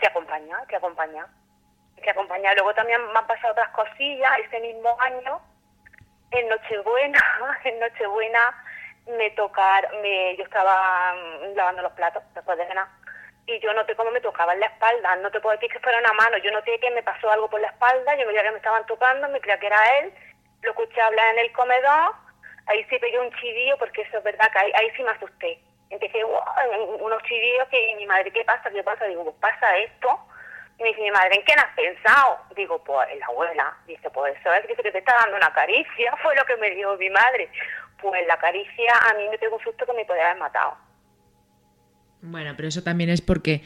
te 0.00 0.06
acompaña, 0.06 0.58
te 0.68 0.76
acompaña, 0.76 1.26
te 2.02 2.10
acompaña. 2.10 2.54
Luego 2.54 2.74
también 2.74 3.00
me 3.12 3.18
han 3.18 3.26
pasado 3.26 3.52
otras 3.52 3.70
cosillas. 3.70 4.32
Ese 4.44 4.60
mismo 4.60 4.96
año, 5.00 5.40
en 6.30 6.48
Nochebuena, 6.48 7.20
en 7.64 7.80
Nochebuena 7.80 8.64
me 9.06 9.30
tocaron, 9.30 10.02
me, 10.02 10.36
yo 10.36 10.44
estaba 10.44 11.14
mm, 11.14 11.56
lavando 11.56 11.82
los 11.82 11.92
platos 11.92 12.22
después 12.34 12.58
de 12.58 12.66
cenar 12.66 12.97
y 13.48 13.58
yo 13.60 13.72
noté 13.72 13.94
cómo 13.96 14.10
me 14.10 14.20
tocaba 14.20 14.52
en 14.52 14.60
la 14.60 14.66
espalda. 14.66 15.16
No 15.16 15.30
te 15.30 15.40
puedo 15.40 15.56
decir 15.56 15.70
que 15.72 15.80
fuera 15.80 15.98
una 15.98 16.12
mano, 16.12 16.36
yo 16.38 16.50
noté 16.50 16.78
que 16.78 16.90
me 16.90 17.02
pasó 17.02 17.30
algo 17.30 17.48
por 17.48 17.60
la 17.60 17.68
espalda, 17.68 18.14
yo 18.16 18.26
veía 18.26 18.42
que 18.42 18.50
me 18.50 18.58
estaban 18.58 18.84
tocando, 18.86 19.28
me 19.28 19.40
creía 19.40 19.58
que 19.58 19.66
era 19.66 19.98
él, 19.98 20.12
lo 20.62 20.70
escuché 20.70 21.00
hablar 21.00 21.32
en 21.32 21.38
el 21.40 21.52
comedor, 21.52 22.12
ahí 22.66 22.84
sí 22.90 22.98
pegué 22.98 23.18
un 23.18 23.32
chidillo 23.36 23.78
porque 23.78 24.02
eso 24.02 24.18
es 24.18 24.24
verdad 24.24 24.50
que 24.52 24.58
ahí, 24.58 24.90
sí 24.96 25.02
me 25.02 25.10
asusté. 25.10 25.58
Empecé 25.90 26.22
"Wow", 26.22 26.42
unos 27.00 27.22
chidillos 27.22 27.66
que 27.68 27.94
mi 27.96 28.06
madre, 28.06 28.30
¿qué 28.30 28.44
pasa? 28.44 28.70
¿Qué 28.70 28.82
pasa? 28.82 29.06
Digo, 29.06 29.34
pasa 29.40 29.78
esto. 29.78 30.18
Y 30.78 30.82
me 30.82 30.90
dice 30.90 31.00
mi 31.00 31.10
madre, 31.10 31.34
¿en 31.36 31.42
quién 31.42 31.58
has 31.58 31.74
pensado? 31.74 32.38
Digo, 32.54 32.78
pues 32.84 33.08
la 33.18 33.26
abuela. 33.26 33.74
Dice, 33.86 34.10
pues 34.10 34.36
eso 34.38 34.52
es 34.52 34.68
dice 34.68 34.82
que 34.82 34.92
te 34.92 34.98
está 34.98 35.14
dando 35.14 35.38
una 35.38 35.52
caricia, 35.54 36.14
fue 36.22 36.36
lo 36.36 36.44
que 36.44 36.56
me 36.58 36.70
dijo 36.70 36.94
mi 36.96 37.08
madre. 37.08 37.48
Pues 38.00 38.26
la 38.26 38.36
caricia 38.36 38.92
a 39.10 39.14
mí 39.14 39.26
me 39.30 39.38
pegó 39.38 39.56
un 39.56 39.64
susto 39.64 39.86
que 39.86 39.92
me 39.94 40.04
podía 40.04 40.26
haber 40.26 40.36
matado. 40.36 40.76
Bueno, 42.22 42.52
pero 42.56 42.68
eso 42.68 42.82
también 42.82 43.10
es 43.10 43.20
porque 43.20 43.62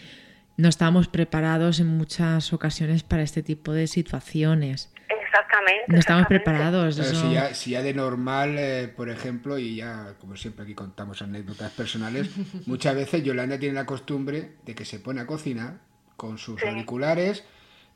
no 0.56 0.68
estábamos 0.68 1.08
preparados 1.08 1.80
en 1.80 1.86
muchas 1.86 2.52
ocasiones 2.52 3.02
para 3.02 3.22
este 3.22 3.42
tipo 3.42 3.72
de 3.72 3.86
situaciones. 3.86 4.92
Exactamente. 5.08 5.84
No 5.88 5.98
estamos 5.98 6.22
exactamente. 6.22 6.26
preparados. 6.44 6.98
Eso- 6.98 7.20
si, 7.28 7.32
ya, 7.32 7.54
si 7.54 7.70
ya 7.70 7.82
de 7.82 7.94
normal, 7.94 8.56
eh, 8.58 8.88
por 8.94 9.08
ejemplo, 9.08 9.58
y 9.58 9.76
ya 9.76 10.14
como 10.20 10.36
siempre 10.36 10.64
aquí 10.64 10.74
contamos 10.74 11.22
anécdotas 11.22 11.72
personales, 11.72 12.28
muchas 12.66 12.94
veces 12.94 13.22
Yolanda 13.24 13.58
tiene 13.58 13.74
la 13.74 13.86
costumbre 13.86 14.52
de 14.64 14.74
que 14.74 14.84
se 14.84 14.98
pone 15.00 15.20
a 15.22 15.26
cocinar 15.26 15.78
con 16.16 16.36
sus 16.38 16.60
Sí. 16.60 16.66
auriculares, 16.68 17.44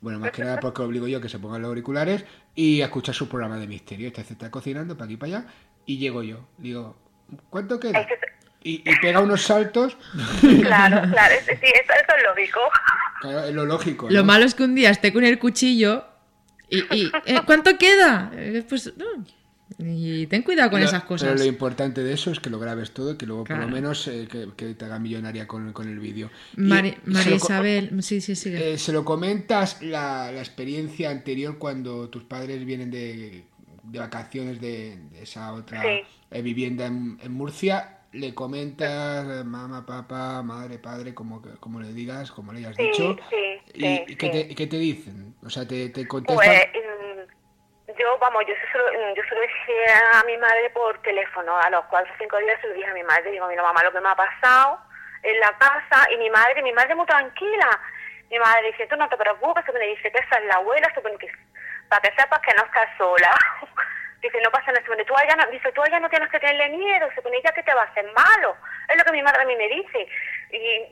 bueno, 0.01 0.19
más 0.19 0.31
que 0.31 0.43
nada 0.43 0.59
porque 0.59 0.81
obligo 0.81 1.07
yo 1.07 1.21
que 1.21 1.29
se 1.29 1.39
pongan 1.39 1.61
los 1.61 1.69
auriculares 1.69 2.25
y 2.55 2.81
a 2.81 2.85
escuchar 2.85 3.13
su 3.15 3.27
programa 3.29 3.57
de 3.57 3.67
misterio. 3.67 4.07
Este 4.07 4.23
se 4.23 4.33
está 4.33 4.49
cocinando 4.51 4.95
para 4.95 5.05
aquí 5.05 5.13
y 5.13 5.17
para 5.17 5.37
allá 5.39 5.47
y 5.85 5.97
llego 5.99 6.23
yo. 6.23 6.47
Digo, 6.57 6.97
¿cuánto 7.51 7.79
queda? 7.79 8.05
Y, 8.63 8.81
y 8.89 8.95
pega 9.01 9.19
unos 9.21 9.43
saltos, 9.43 9.95
Claro, 10.41 11.09
claro, 11.11 11.35
es- 11.35 11.45
sí, 11.45 11.51
eso, 11.65 11.93
eso 11.93 12.17
es 12.17 12.23
lógico. 12.27 12.59
claro, 13.21 13.43
es 13.45 13.53
lo 13.55 13.65
lógico. 13.65 14.07
Lo 14.09 14.23
malo 14.25 14.45
es 14.45 14.55
que 14.55 14.63
un 14.63 14.75
día 14.75 14.89
esté 14.89 15.13
con 15.13 15.23
el 15.23 15.39
cuchillo 15.39 16.05
y... 16.69 16.79
y, 16.95 17.11
eh, 17.25 17.39
¿Cuánto 17.45 17.77
queda? 17.77 18.31
Eh, 18.33 18.65
Pues 18.67 18.91
no. 18.97 19.05
Y 19.79 20.25
ten 20.27 20.41
cuidado 20.43 20.71
con 20.71 20.79
Pero- 20.79 20.89
esas 20.89 21.01
Pero 21.01 21.07
cosas. 21.09 21.39
lo 21.39 21.45
importante 21.45 22.01
de 22.03 22.13
eso 22.13 22.31
es 22.31 22.39
que 22.39 22.49
lo 22.49 22.57
grabes 22.57 22.91
todo 22.91 23.11
y 23.11 23.17
que 23.17 23.25
luego 23.25 23.43
por 23.43 23.57
lo 23.57 23.67
menos 23.67 24.07
eh, 24.07 24.27
que, 24.31 24.47
que 24.55 24.73
te 24.73 24.85
haga 24.85 24.97
millonaria 24.97 25.45
con, 25.47 25.71
con 25.71 25.87
el 25.87 25.99
vídeo. 25.99 26.31
María 26.55 26.97
Isabel, 27.35 28.01
sí, 28.01 28.19
sí, 28.21 28.35
sí. 28.35 28.53
eh, 28.55 28.77
¿Se 28.77 28.91
lo 28.91 29.05
comentas 29.05 29.81
la, 29.83 30.31
la 30.31 30.39
experiencia 30.39 31.09
anterior 31.11 31.57
cuando 31.59 32.09
tus 32.09 32.23
padres 32.23 32.65
vienen 32.65 32.89
de, 32.89 33.43
de 33.83 33.99
vacaciones 33.99 34.59
de, 34.59 34.97
de 35.11 35.21
esa 35.23 35.53
otra 35.53 35.81
Sí. 35.83 35.87
eh, 36.31 36.41
vivienda 36.41 36.85
en, 36.87 37.19
en 37.21 37.31
Murcia? 37.33 37.96
¿Le 38.13 38.33
comentas 38.33 39.25
eh, 39.27 39.43
mamá, 39.43 39.85
papá, 39.85 40.41
madre, 40.41 40.79
padre, 40.79 41.13
como, 41.13 41.41
que- 41.41 41.57
como 41.59 41.79
le 41.79 41.91
digas, 41.93 42.31
como 42.31 42.53
le 42.53 42.59
hayas 42.59 42.77
Sí, 42.77 42.83
dicho? 42.91 43.15
sí, 43.29 43.61
¿Y, 43.73 43.81
sí, 43.81 44.05
y 44.07 44.15
qué, 44.15 44.29
sí. 44.29 44.47
te, 44.47 44.55
qué 44.55 44.67
te 44.67 44.77
dicen? 44.77 45.35
O 45.45 45.49
sea, 45.49 45.67
¿te, 45.67 45.89
te 45.89 46.07
contestan? 46.07 46.45
Pues 46.45 46.67
mm, 46.73 47.93
yo, 47.99 48.17
vamos, 48.19 48.43
yo 48.47 48.53
se 48.71 48.77
lo, 48.77 49.13
yo 49.13 49.23
se 49.27 49.35
lo 49.35 49.41
dije 49.41 49.85
a 50.13 50.23
mi 50.23 50.37
madre 50.37 50.69
por 50.71 50.97
teléfono, 51.01 51.57
a 51.57 51.69
los 51.69 51.83
cuatro 51.85 52.11
o 52.13 52.17
cinco 52.17 52.37
días 52.37 52.59
se 52.61 52.67
lo 52.67 52.73
dije 52.73 52.87
a 52.89 52.93
mi 52.93 53.03
madre, 53.03 53.29
digo, 53.31 53.47
mira 53.47 53.61
mamá, 53.61 53.83
lo 53.83 53.91
que 53.91 53.99
me 54.01 54.09
ha 54.09 54.15
pasado 54.15 54.79
en 55.23 55.39
la 55.39 55.51
casa, 55.57 56.09
y 56.11 56.17
mi 56.17 56.29
madre, 56.29 56.61
mi 56.63 56.71
madre 56.71 56.95
muy 56.95 57.05
tranquila, 57.05 57.69
mi 58.31 58.39
madre 58.39 58.67
dice, 58.71 58.87
tú 58.87 58.95
no 58.95 59.09
te 59.09 59.17
preocupes, 59.17 59.65
se 59.65 59.73
me 59.73 59.85
dice 59.85 60.11
que 60.11 60.17
esa 60.19 60.37
es 60.39 60.45
la 60.45 60.55
abuela, 60.55 60.87
que, 60.93 61.01
para 61.89 62.01
que 62.01 62.15
sepas 62.21 62.39
que 62.39 62.53
no 62.53 62.63
estás 62.63 62.87
sola. 62.97 63.31
Dice, 64.21 64.41
no 64.41 64.49
pasa 64.51 64.71
nada, 64.71 64.83
tú 65.05 65.15
allá 65.15 65.35
no, 65.35 65.51
dice, 65.51 65.71
tú 65.71 65.81
allá 65.83 65.99
no 65.99 66.09
tienes 66.09 66.29
que 66.29 66.39
tenerle 66.39 66.69
miedo, 66.69 67.07
se 67.13 67.21
pone, 67.21 67.41
ya 67.43 67.51
que 67.51 67.63
te 67.63 67.73
va 67.73 67.83
a 67.83 67.85
hacer 67.85 68.05
malo. 68.13 68.57
Es 68.89 68.97
lo 68.97 69.03
que 69.03 69.11
mi 69.11 69.21
madre 69.21 69.43
a 69.43 69.45
mí 69.45 69.55
me 69.55 69.67
dice. 69.67 70.07
Y 70.51 70.85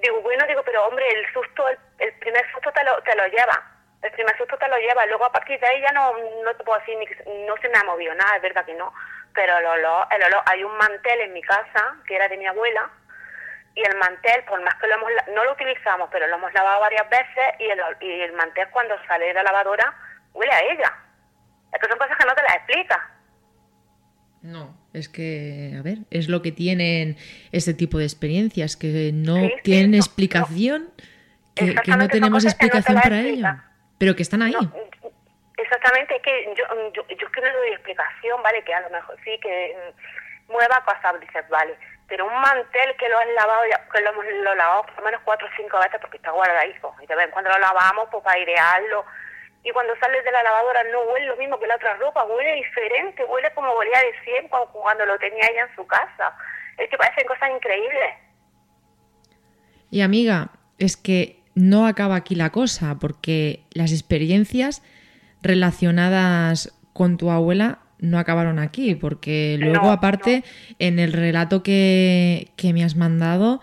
digo, 0.00 0.20
bueno, 0.22 0.46
digo, 0.46 0.62
pero 0.62 0.86
hombre, 0.86 1.06
el 1.08 1.32
susto, 1.32 1.68
el, 1.68 1.78
el 1.98 2.12
primer 2.18 2.50
susto 2.52 2.70
te 2.72 2.84
lo, 2.84 3.00
te 3.02 3.16
lo 3.16 3.26
lleva. 3.28 3.62
El 4.02 4.12
primer 4.12 4.36
susto 4.38 4.56
te 4.56 4.68
lo 4.68 4.78
lleva, 4.78 5.04
luego 5.06 5.26
a 5.26 5.32
partir 5.32 5.60
de 5.60 5.66
ahí 5.66 5.80
ya 5.82 5.92
no, 5.92 6.14
no 6.42 6.54
te 6.54 6.64
puedo 6.64 6.78
decir, 6.78 6.96
ni 7.26 7.44
no 7.44 7.54
se 7.58 7.68
me 7.68 7.78
ha 7.78 7.84
movido 7.84 8.14
nada, 8.14 8.36
es 8.36 8.42
verdad 8.42 8.64
que 8.64 8.72
no, 8.72 8.94
pero 9.34 9.58
el 9.58 9.66
olor, 9.66 10.06
el 10.10 10.22
olor, 10.22 10.42
hay 10.46 10.64
un 10.64 10.74
mantel 10.78 11.20
en 11.20 11.34
mi 11.34 11.42
casa, 11.42 11.96
que 12.06 12.16
era 12.16 12.26
de 12.28 12.38
mi 12.38 12.46
abuela, 12.46 12.88
y 13.74 13.82
el 13.82 13.96
mantel, 13.98 14.42
por 14.44 14.60
más 14.62 14.74
que 14.76 14.86
lo 14.86 14.94
hemos, 14.94 15.10
no 15.34 15.44
lo 15.44 15.52
utilizamos, 15.52 16.08
pero 16.10 16.26
lo 16.28 16.36
hemos 16.36 16.52
lavado 16.54 16.80
varias 16.80 17.10
veces, 17.10 17.54
y 17.58 17.68
el, 17.68 17.80
y 18.00 18.22
el 18.22 18.32
mantel 18.32 18.70
cuando 18.70 18.96
sale 19.06 19.26
de 19.26 19.34
la 19.34 19.42
lavadora 19.42 19.94
huele 20.32 20.52
a 20.52 20.62
ella. 20.62 20.96
Es 21.72 21.80
que 21.80 21.88
son 21.88 21.98
cosas 21.98 22.16
que 22.18 22.24
no 22.26 22.34
te 22.34 22.42
las 22.42 22.56
explicas. 22.56 22.98
No, 24.42 24.74
es 24.94 25.08
que, 25.08 25.74
a 25.78 25.82
ver, 25.82 25.98
es 26.10 26.28
lo 26.28 26.40
que 26.40 26.50
tienen 26.50 27.16
este 27.52 27.74
tipo 27.74 27.98
de 27.98 28.04
experiencias, 28.04 28.76
que 28.76 29.10
no 29.12 29.36
Sí, 29.36 29.52
sí, 29.56 29.62
tienen 29.62 29.90
no, 29.92 29.96
explicación, 29.98 30.90
que- 31.54 31.74
que, 31.74 31.90
no 31.90 32.08
tenemos 32.08 32.42
no 32.44 32.48
te 32.48 32.48
explicación 32.48 33.00
para 33.02 33.20
ello, 33.20 33.28
explican. 33.46 33.64
pero 33.98 34.16
que 34.16 34.22
están 34.22 34.40
ahí. 34.42 34.52
No, 34.52 34.72
exactamente, 35.58 36.16
es 36.16 36.22
que 36.22 36.54
yo, 36.56 36.64
yo, 36.94 37.06
yo 37.06 37.26
es 37.26 37.32
que 37.32 37.40
no 37.42 37.52
doy 37.58 37.68
explicación, 37.72 38.42
¿vale? 38.42 38.64
Que 38.64 38.72
a 38.74 38.80
lo 38.80 38.88
mejor 38.90 39.14
sí, 39.24 39.38
que 39.42 39.76
mm, 40.48 40.52
mueva 40.52 40.82
cosas, 40.86 41.20
dices, 41.20 41.46
vale. 41.50 41.76
Pero 42.08 42.26
un 42.26 42.32
mantel 42.40 42.96
que 42.98 43.08
lo 43.10 43.18
has 43.18 43.28
lavado, 43.36 43.62
ya, 43.70 43.86
que 43.92 44.00
lo 44.00 44.10
hemos 44.10 44.24
lo 44.42 44.54
lavado 44.54 44.82
por 44.84 44.96
lo 44.96 45.04
menos 45.04 45.20
cuatro 45.22 45.46
o 45.46 45.50
cinco 45.56 45.78
veces 45.78 46.00
porque 46.00 46.16
está 46.16 46.30
guardadito. 46.32 46.92
Y 47.02 47.06
de 47.06 47.14
vez 47.14 47.26
en 47.26 47.30
cuando 47.30 47.50
lo 47.50 47.58
lavamos 47.58 48.08
pues 48.10 48.24
para 48.24 48.36
airearlo. 48.40 49.04
Y 49.62 49.70
cuando 49.72 49.94
sales 50.00 50.24
de 50.24 50.32
la 50.32 50.42
lavadora 50.42 50.84
no 50.84 51.02
huele 51.12 51.26
lo 51.26 51.36
mismo 51.36 51.58
que 51.58 51.66
la 51.66 51.76
otra 51.76 51.94
ropa, 51.96 52.24
huele 52.24 52.54
diferente, 52.56 53.24
huele 53.24 53.52
como 53.54 53.70
olía 53.72 53.98
de 53.98 54.24
siempre 54.24 54.48
cuando, 54.48 54.70
cuando 54.72 55.06
lo 55.06 55.18
tenía 55.18 55.48
ella 55.50 55.68
en 55.68 55.76
su 55.76 55.86
casa. 55.86 56.34
Es 56.78 56.88
que 56.88 56.96
parecen 56.96 57.26
cosas 57.26 57.50
increíbles. 57.50 58.14
Y 59.90 60.00
amiga, 60.00 60.50
es 60.78 60.96
que 60.96 61.40
no 61.54 61.86
acaba 61.86 62.16
aquí 62.16 62.34
la 62.34 62.50
cosa, 62.50 62.96
porque 62.98 63.64
las 63.72 63.92
experiencias 63.92 64.82
relacionadas 65.42 66.74
con 66.92 67.16
tu 67.16 67.30
abuela 67.30 67.80
no 67.98 68.18
acabaron 68.18 68.58
aquí, 68.58 68.94
porque 68.94 69.56
luego 69.58 69.86
No, 69.86 69.92
aparte 69.92 70.42
en 70.78 70.98
el 70.98 71.12
relato 71.12 71.62
que, 71.62 72.48
que 72.56 72.72
me 72.72 72.82
has 72.82 72.96
mandado, 72.96 73.60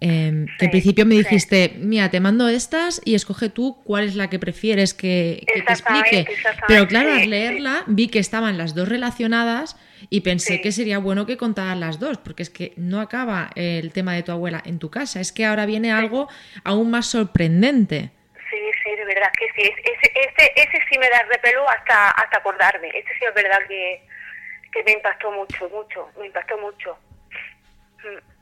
em, 0.00 0.46
que 0.58 0.66
Sí, 0.66 0.68
principio 0.68 1.06
me 1.06 1.14
sí. 1.16 1.22
dijiste, 1.22 1.72
mira, 1.78 2.10
te 2.10 2.20
mando 2.20 2.48
estas 2.48 3.00
y 3.04 3.14
escoge 3.14 3.48
tú 3.48 3.82
cuál 3.84 4.04
es 4.04 4.14
la 4.14 4.30
que 4.30 4.38
prefieres 4.38 4.94
que, 4.94 5.44
que 5.46 5.62
te 5.62 5.72
explique. 5.72 6.26
Pero 6.66 6.86
claro, 6.86 7.12
al 7.12 7.28
leerla 7.28 7.84
vi 7.86 8.08
que 8.08 8.18
estaban 8.18 8.58
las 8.58 8.74
dos 8.74 8.88
relacionadas 8.88 9.76
y 10.10 10.20
pensé 10.20 10.60
que 10.60 10.70
sería 10.70 10.98
bueno 10.98 11.26
que 11.26 11.36
contaras 11.36 11.76
las 11.76 11.98
dos, 11.98 12.18
porque 12.18 12.42
es 12.42 12.50
que 12.50 12.72
no 12.76 13.00
acaba 13.00 13.50
el 13.56 13.92
tema 13.92 14.14
de 14.14 14.22
tu 14.22 14.30
abuela 14.32 14.62
en 14.64 14.78
tu 14.78 14.90
casa, 14.90 15.20
es 15.20 15.32
que 15.32 15.44
ahora 15.44 15.66
viene 15.66 15.90
algo 15.90 16.28
aún 16.64 16.90
más 16.90 17.06
sorprendente. 17.06 18.10
Sí, 18.50 18.56
sí, 18.82 18.90
de 18.96 19.04
verdad 19.04 19.30
que 19.38 19.46
sí. 19.56 19.68
Ese, 19.68 20.12
ese, 20.14 20.52
ese 20.56 20.78
sí 20.90 20.98
me 20.98 21.08
da 21.10 21.22
repelo 21.28 21.68
hasta, 21.68 22.10
hasta 22.12 22.38
acordarme. 22.38 22.88
Ese 22.88 23.08
sí 23.18 23.24
es 23.28 23.34
verdad 23.34 23.58
que, 23.68 24.00
que 24.72 24.82
me 24.84 24.92
impactó 24.92 25.30
mucho, 25.32 25.68
mucho, 25.68 26.08
me 26.18 26.26
impactó 26.26 26.56
mucho. 26.58 26.96
Mm. 28.04 28.37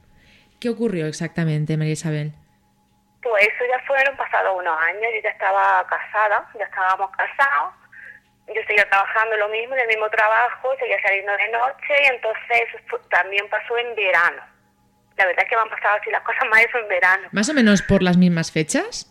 ¿Qué 0.61 0.69
ocurrió 0.71 1.07
exactamente, 1.07 1.77
María 1.77 1.93
Isabel? 1.93 2.33
Pues 3.23 3.49
eso 3.49 3.65
ya 3.69 3.85
fueron 3.87 4.17
pasados 4.17 4.57
unos 4.57 4.79
años, 4.83 5.11
yo 5.15 5.21
ya 5.23 5.31
estaba 5.31 5.87
casada, 5.87 6.49
ya 6.59 6.65
estábamos 6.65 7.11
casados, 7.11 7.75
yo 8.47 8.63
seguía 8.67 8.89
trabajando 8.89 9.37
lo 9.37 9.49
mismo, 9.49 9.75
en 9.75 9.81
el 9.81 9.89
mismo 9.89 10.09
trabajo, 10.11 10.71
seguía 10.79 11.01
saliendo 11.03 11.33
de 11.33 11.49
noche 11.49 11.95
y 12.05 12.07
entonces 12.07 12.69
eso 12.69 12.99
también 13.11 13.49
pasó 13.49 13.77
en 13.79 13.95
verano. 13.97 14.43
La 15.17 15.27
verdad 15.27 15.45
es 15.45 15.51
que 15.51 15.57
me 15.57 15.63
han 15.63 15.71
pasado 15.71 15.97
así 16.01 16.11
las 16.11 16.23
cosas 16.23 16.49
más 16.49 16.61
eso 16.61 16.79
en 16.79 16.89
verano. 16.89 17.29
¿Más 17.33 17.49
o 17.49 17.55
menos 17.55 17.83
por 17.83 18.03
las 18.03 18.17
mismas 18.17 18.53
fechas? 18.53 19.11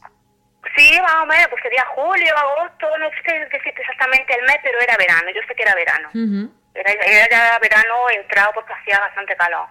Sí, 0.75 0.99
más 1.01 1.15
o 1.15 1.25
menos, 1.25 1.47
pues 1.49 1.61
sería 1.61 1.85
julio, 1.85 2.37
agosto, 2.37 2.97
no 2.97 3.09
sé 3.09 3.39
decirte 3.51 3.81
exactamente 3.81 4.33
el 4.33 4.45
mes, 4.45 4.57
pero 4.63 4.79
era 4.79 4.97
verano, 4.97 5.29
yo 5.33 5.41
sé 5.47 5.55
que 5.55 5.63
era 5.63 5.75
verano. 5.75 6.09
Ujú. 6.09 6.51
Era, 6.73 6.91
era 6.91 7.29
ya 7.29 7.59
verano 7.59 8.09
entrado 8.11 8.51
porque 8.53 8.73
hacía 8.73 8.99
bastante 8.99 9.35
calor. 9.35 9.67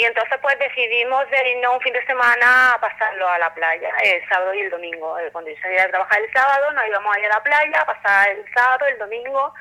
Y 0.00 0.04
entonces 0.06 0.38
pues 0.40 0.58
decidimos 0.58 1.28
de 1.28 1.50
irnos 1.50 1.74
un 1.74 1.80
fin 1.82 1.92
de 1.92 2.02
semana 2.06 2.72
a 2.72 2.80
pasarlo 2.80 3.28
a 3.28 3.38
la 3.38 3.52
playa, 3.52 3.90
el 4.02 4.26
sábado 4.30 4.54
y 4.54 4.60
el 4.60 4.70
domingo. 4.70 5.18
Eh, 5.18 5.28
Cuando 5.30 5.50
yo 5.50 5.56
salía 5.60 5.82
de 5.82 5.90
trabajar 5.90 6.18
el 6.22 6.32
sábado 6.32 6.72
nos 6.72 6.88
íbamos 6.88 7.14
a 7.14 7.18
ir 7.18 7.26
a 7.26 7.34
la 7.34 7.42
playa, 7.42 7.82
a 7.82 7.84
pasar 7.84 8.30
el 8.30 8.42
sábado, 8.54 8.86
el 8.86 8.96
domingo 8.96 9.52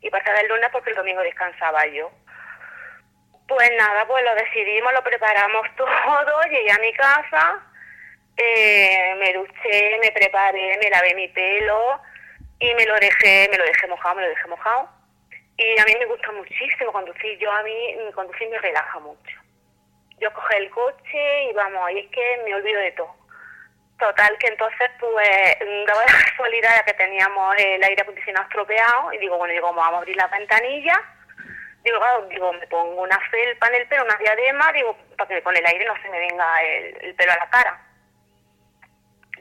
y 0.00 0.10
pasar 0.10 0.36
el 0.42 0.48
lunes 0.48 0.68
porque 0.72 0.90
el 0.90 0.96
domingo 0.96 1.22
descansaba 1.22 1.86
yo. 1.86 2.10
Pues 3.46 3.70
nada, 3.78 4.04
pues 4.04 4.24
lo 4.24 4.34
decidimos, 4.34 4.92
lo 4.94 5.04
preparamos 5.04 5.64
todo, 5.76 6.42
llegué 6.50 6.72
a 6.72 6.78
mi 6.78 6.92
casa, 6.94 7.62
eh, 8.36 9.14
me 9.20 9.32
duché, 9.32 9.98
me 10.02 10.10
preparé, 10.10 10.76
me 10.82 10.90
lavé 10.90 11.14
mi 11.14 11.28
pelo 11.28 12.00
y 12.58 12.74
me 12.74 12.84
lo 12.84 12.96
dejé, 12.96 13.48
me 13.48 13.58
lo 13.58 13.64
dejé 13.64 13.86
mojado, 13.86 14.16
me 14.16 14.22
lo 14.22 14.28
dejé 14.28 14.48
mojado. 14.48 14.88
Y 15.56 15.78
a 15.78 15.84
mí 15.84 15.92
me 16.00 16.06
gusta 16.06 16.32
muchísimo 16.32 16.90
conducir, 16.90 17.38
yo 17.38 17.48
a 17.52 17.62
mí 17.62 17.96
conducir 18.12 18.48
me 18.48 18.58
relaja 18.58 18.98
mucho. 18.98 19.43
Yo 20.24 20.32
cogí 20.32 20.56
el 20.56 20.70
coche 20.70 21.44
y 21.50 21.52
vamos, 21.52 21.90
y 21.90 21.98
es 21.98 22.10
que 22.10 22.42
me 22.46 22.54
olvido 22.54 22.80
de 22.80 22.92
todo. 22.92 23.14
Total, 23.98 24.38
que 24.38 24.46
entonces 24.46 24.90
pues 24.98 25.58
daba 25.86 26.00
la 26.00 26.24
casualidad 26.24 26.82
que 26.86 26.94
teníamos 26.94 27.54
el 27.58 27.84
aire 27.84 28.00
acondicionado 28.00 28.46
estropeado 28.46 29.12
y 29.12 29.18
digo, 29.18 29.36
bueno, 29.36 29.52
digo, 29.52 29.66
vamos 29.66 29.84
a 29.84 29.98
abrir 29.98 30.16
la 30.16 30.26
ventanilla. 30.28 30.98
Digo, 31.82 31.98
digo, 32.30 32.54
me 32.54 32.66
pongo 32.68 33.02
una 33.02 33.20
felpa 33.30 33.68
en 33.68 33.74
el 33.74 33.86
pelo, 33.86 34.04
una 34.04 34.16
diadema, 34.16 34.72
digo, 34.72 34.96
para 35.18 35.28
que 35.28 35.42
con 35.42 35.54
el 35.54 35.66
aire 35.66 35.84
no 35.84 35.94
se 36.00 36.08
me 36.08 36.18
venga 36.18 36.62
el, 36.62 36.96
el 37.02 37.14
pelo 37.16 37.32
a 37.32 37.36
la 37.36 37.50
cara. 37.50 37.82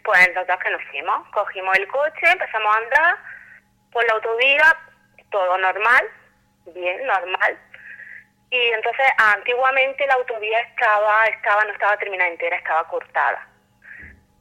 Pues 0.03 0.27
entonces 0.27 0.57
que 0.61 0.69
nos 0.69 0.83
fuimos, 0.91 1.29
cogimos 1.29 1.77
el 1.77 1.87
coche, 1.87 2.29
empezamos 2.29 2.75
a 2.75 2.77
andar 2.77 3.17
por 3.93 4.05
la 4.05 4.15
autovía, 4.15 4.77
todo 5.31 5.57
normal, 5.59 6.09
bien, 6.73 7.07
normal. 7.07 7.57
Y 8.53 8.71
entonces 8.71 9.07
antiguamente 9.17 10.05
la 10.05 10.13
autovía 10.13 10.59
estaba, 10.59 11.25
estaba, 11.25 11.63
no 11.63 11.71
estaba 11.73 11.97
terminada 11.97 12.29
entera, 12.29 12.55
estaba 12.55 12.87
cortada. 12.87 13.47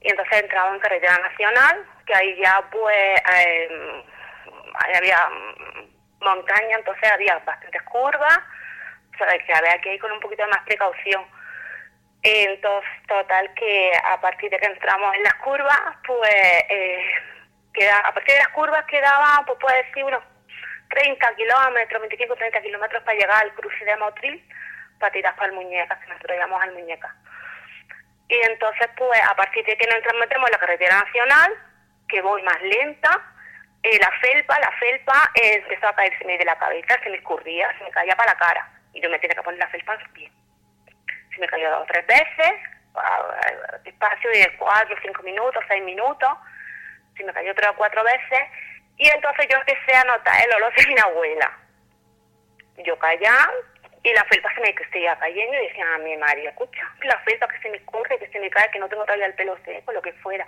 Y 0.02 0.10
entonces 0.10 0.42
entraba 0.42 0.74
en 0.74 0.80
carretera 0.80 1.16
nacional, 1.16 1.86
que 2.04 2.14
ahí 2.14 2.36
ya 2.36 2.62
pues 2.70 2.94
eh, 2.94 4.04
ahí 4.74 4.94
había 4.96 5.30
montaña, 6.20 6.76
entonces 6.76 7.10
había 7.10 7.38
bastantes 7.38 7.82
curvas, 7.84 8.38
o 9.14 9.16
sea 9.16 9.38
que 9.38 9.54
había 9.54 9.80
que 9.80 9.94
ir 9.94 10.00
con 10.02 10.12
un 10.12 10.20
poquito 10.20 10.42
de 10.42 10.50
más 10.50 10.62
precaución. 10.66 11.24
Entonces, 12.22 12.90
total, 13.08 13.54
que 13.54 13.92
a 14.10 14.20
partir 14.20 14.50
de 14.50 14.58
que 14.58 14.66
entramos 14.66 15.14
en 15.16 15.22
las 15.22 15.34
curvas, 15.36 15.80
pues, 16.06 16.64
eh, 16.68 17.02
queda, 17.72 17.98
a 18.00 18.12
partir 18.12 18.34
de 18.34 18.42
las 18.42 18.52
curvas 18.52 18.84
quedaban, 18.84 19.46
pues 19.46 19.58
puede 19.58 19.84
decir, 19.84 20.04
unos 20.04 20.22
30 20.92 21.34
kilómetros, 21.34 22.00
25, 22.00 22.36
30 22.36 22.62
kilómetros 22.62 23.02
para 23.02 23.18
llegar 23.18 23.42
al 23.42 23.54
cruce 23.54 23.84
de 23.84 23.96
Motril, 23.96 24.48
para 24.98 25.12
tirar 25.12 25.34
para 25.36 25.48
el 25.48 25.54
Muñeca, 25.54 25.98
que 26.00 26.06
nosotros 26.06 26.38
llamamos 26.38 26.62
al 26.62 26.72
Muñeca. 26.72 27.14
Y 28.28 28.36
entonces, 28.46 28.88
pues, 28.96 29.20
a 29.28 29.34
partir 29.34 29.64
de 29.64 29.76
que 29.76 29.86
nos 29.86 30.18
metemos 30.18 30.48
en 30.48 30.52
la 30.52 30.58
carretera 30.58 31.02
nacional, 31.04 31.52
que 32.08 32.22
voy 32.22 32.42
más 32.42 32.62
lenta, 32.62 33.10
eh, 33.82 33.98
la 33.98 34.10
felpa, 34.20 34.58
la 34.60 34.72
felpa 34.78 35.30
eh, 35.34 35.56
empezó 35.56 35.88
a 35.88 35.94
caerse 35.94 36.24
de 36.24 36.44
la 36.44 36.56
cabeza, 36.56 37.00
se 37.02 37.10
me 37.10 37.16
escurría, 37.16 37.76
se 37.78 37.84
me 37.84 37.90
caía 37.90 38.14
para 38.14 38.32
la 38.32 38.38
cara. 38.38 38.70
Y 38.94 39.00
yo 39.00 39.10
me 39.10 39.18
tenía 39.18 39.34
que 39.34 39.42
poner 39.42 39.58
la 39.58 39.68
felpa 39.68 39.94
en 39.94 40.00
los 40.00 40.08
pies 40.10 40.32
se 41.34 41.40
me 41.40 41.46
cayó 41.46 41.70
dos 41.70 41.82
o 41.82 41.86
tres 41.86 42.06
veces, 42.06 42.52
despacio 43.84 44.30
de 44.30 44.56
cuatro, 44.58 44.96
cinco 45.02 45.22
minutos, 45.22 45.64
seis 45.68 45.82
minutos, 45.82 46.30
se 47.16 47.24
me 47.24 47.32
cayó 47.32 47.54
tres 47.54 47.70
o 47.70 47.76
cuatro 47.76 48.02
veces, 48.04 48.40
y 49.02 49.08
entonces 49.08 49.46
yo 49.50 49.58
empecé 49.58 49.96
a 49.96 50.04
notar 50.04 50.34
el 50.44 50.54
olor 50.54 50.74
de 50.74 50.86
mi 50.86 51.00
abuela. 51.00 51.58
Yo 52.84 52.98
callaba 52.98 53.52
y 54.02 54.12
la 54.12 54.24
felpa 54.24 54.52
se 54.54 54.60
me 54.60 54.74
seguía 54.92 55.16
cayendo 55.18 55.54
y 55.54 55.66
decía 55.66 55.94
a 55.94 55.98
mi 55.98 56.16
María, 56.16 56.50
escucha, 56.50 56.82
la 57.02 57.18
felpa 57.20 57.48
que 57.48 57.60
se 57.60 57.70
me 57.70 57.76
escurre, 57.76 58.18
que 58.18 58.28
se 58.28 58.40
me 58.40 58.50
cae, 58.50 58.70
que 58.70 58.78
no 58.78 58.88
tengo 58.88 59.04
todavía 59.04 59.26
el 59.26 59.34
pelo 59.34 59.56
seco, 59.64 59.92
lo 59.92 60.02
que 60.02 60.12
fuera. 60.14 60.46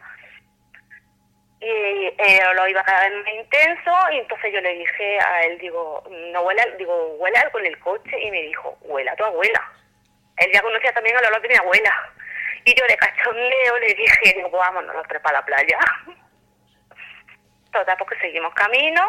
Y 1.60 1.66
eh, 1.66 2.46
olor 2.50 2.68
iba 2.68 2.82
cada 2.82 3.08
vez 3.08 3.24
más 3.24 3.34
intenso 3.34 3.92
y 4.12 4.18
entonces 4.18 4.52
yo 4.52 4.60
le 4.60 4.74
dije 4.74 5.18
a 5.20 5.42
él, 5.44 5.58
digo, 5.58 6.04
no 6.32 6.42
huele, 6.42 6.62
digo, 6.78 7.14
huele 7.18 7.38
algo 7.38 7.58
en 7.60 7.66
el 7.66 7.78
coche 7.78 8.20
y 8.20 8.30
me 8.30 8.42
dijo, 8.42 8.76
huele 8.82 9.10
a 9.10 9.16
tu 9.16 9.24
abuela 9.24 9.62
él 10.38 10.50
ya 10.52 10.62
conocía 10.62 10.92
también 10.92 11.16
el 11.16 11.26
olor 11.26 11.42
de 11.42 11.48
mi 11.48 11.54
abuela. 11.54 11.92
Y 12.64 12.74
yo 12.74 12.86
de 12.86 12.96
cachondeo 12.96 13.78
le 13.78 13.94
dije, 13.94 14.34
digo, 14.36 14.50
vámonos 14.50 14.94
los 14.94 15.06
tres 15.06 15.20
para 15.22 15.38
la 15.38 15.44
playa. 15.44 15.78
Total, 17.74 17.96
porque 17.98 18.16
seguimos 18.20 18.54
camino 18.54 19.02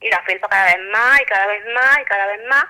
y 0.00 0.08
la 0.08 0.22
felpa 0.22 0.48
cada 0.48 0.66
vez 0.66 0.78
más 0.92 1.20
y 1.20 1.24
cada 1.24 1.46
vez 1.48 1.64
más 1.74 1.98
y 2.00 2.04
cada 2.04 2.26
vez 2.26 2.46
más. 2.46 2.64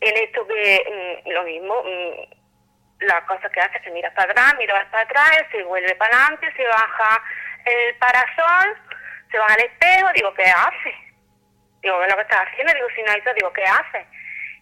En 0.00 0.16
esto 0.16 0.44
que 0.48 1.22
mm, 1.24 1.30
lo 1.30 1.44
mismo, 1.44 1.80
mm, 1.84 3.04
la 3.04 3.24
cosa 3.26 3.48
que 3.50 3.60
hace 3.60 3.78
es 3.78 3.84
que 3.84 3.90
miras 3.92 4.12
para 4.14 4.32
atrás, 4.32 4.56
miras 4.58 4.84
para 4.86 5.04
atrás, 5.04 5.46
se 5.52 5.62
vuelve 5.62 5.94
para 5.94 6.12
adelante, 6.12 6.52
se 6.56 6.66
baja 6.66 7.22
el 7.66 7.94
parasol, 7.98 8.76
se 9.30 9.38
baja 9.38 9.54
el 9.54 9.66
espejo, 9.66 10.12
digo, 10.12 10.34
¿qué 10.34 10.44
hace? 10.44 10.94
Digo, 11.82 12.00
¿qué 12.00 12.08
lo 12.08 12.16
que 12.16 12.22
estás 12.22 12.48
haciendo? 12.48 12.74
Digo, 12.74 12.88
si 12.96 13.02
no 13.02 13.12
hay 13.12 13.22
digo, 13.36 13.52
¿qué 13.52 13.62
hace? 13.62 14.06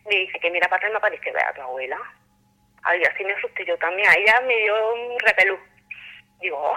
Me 0.04 0.14
dice 0.14 0.38
que 0.40 0.50
mira 0.50 0.68
para 0.68 0.76
atrás 0.76 0.92
me 0.92 1.00
parece 1.00 1.22
que 1.22 1.32
vea 1.32 1.48
a 1.48 1.54
tu 1.54 1.62
abuela. 1.62 1.98
Ay, 2.82 3.02
así 3.02 3.24
me 3.24 3.32
asusté 3.32 3.64
yo 3.64 3.78
también. 3.78 4.06
Ahí 4.10 4.24
ya 4.26 4.40
me 4.42 4.56
dio 4.56 4.92
un 4.92 5.18
repelú. 5.20 5.58
Digo. 6.40 6.76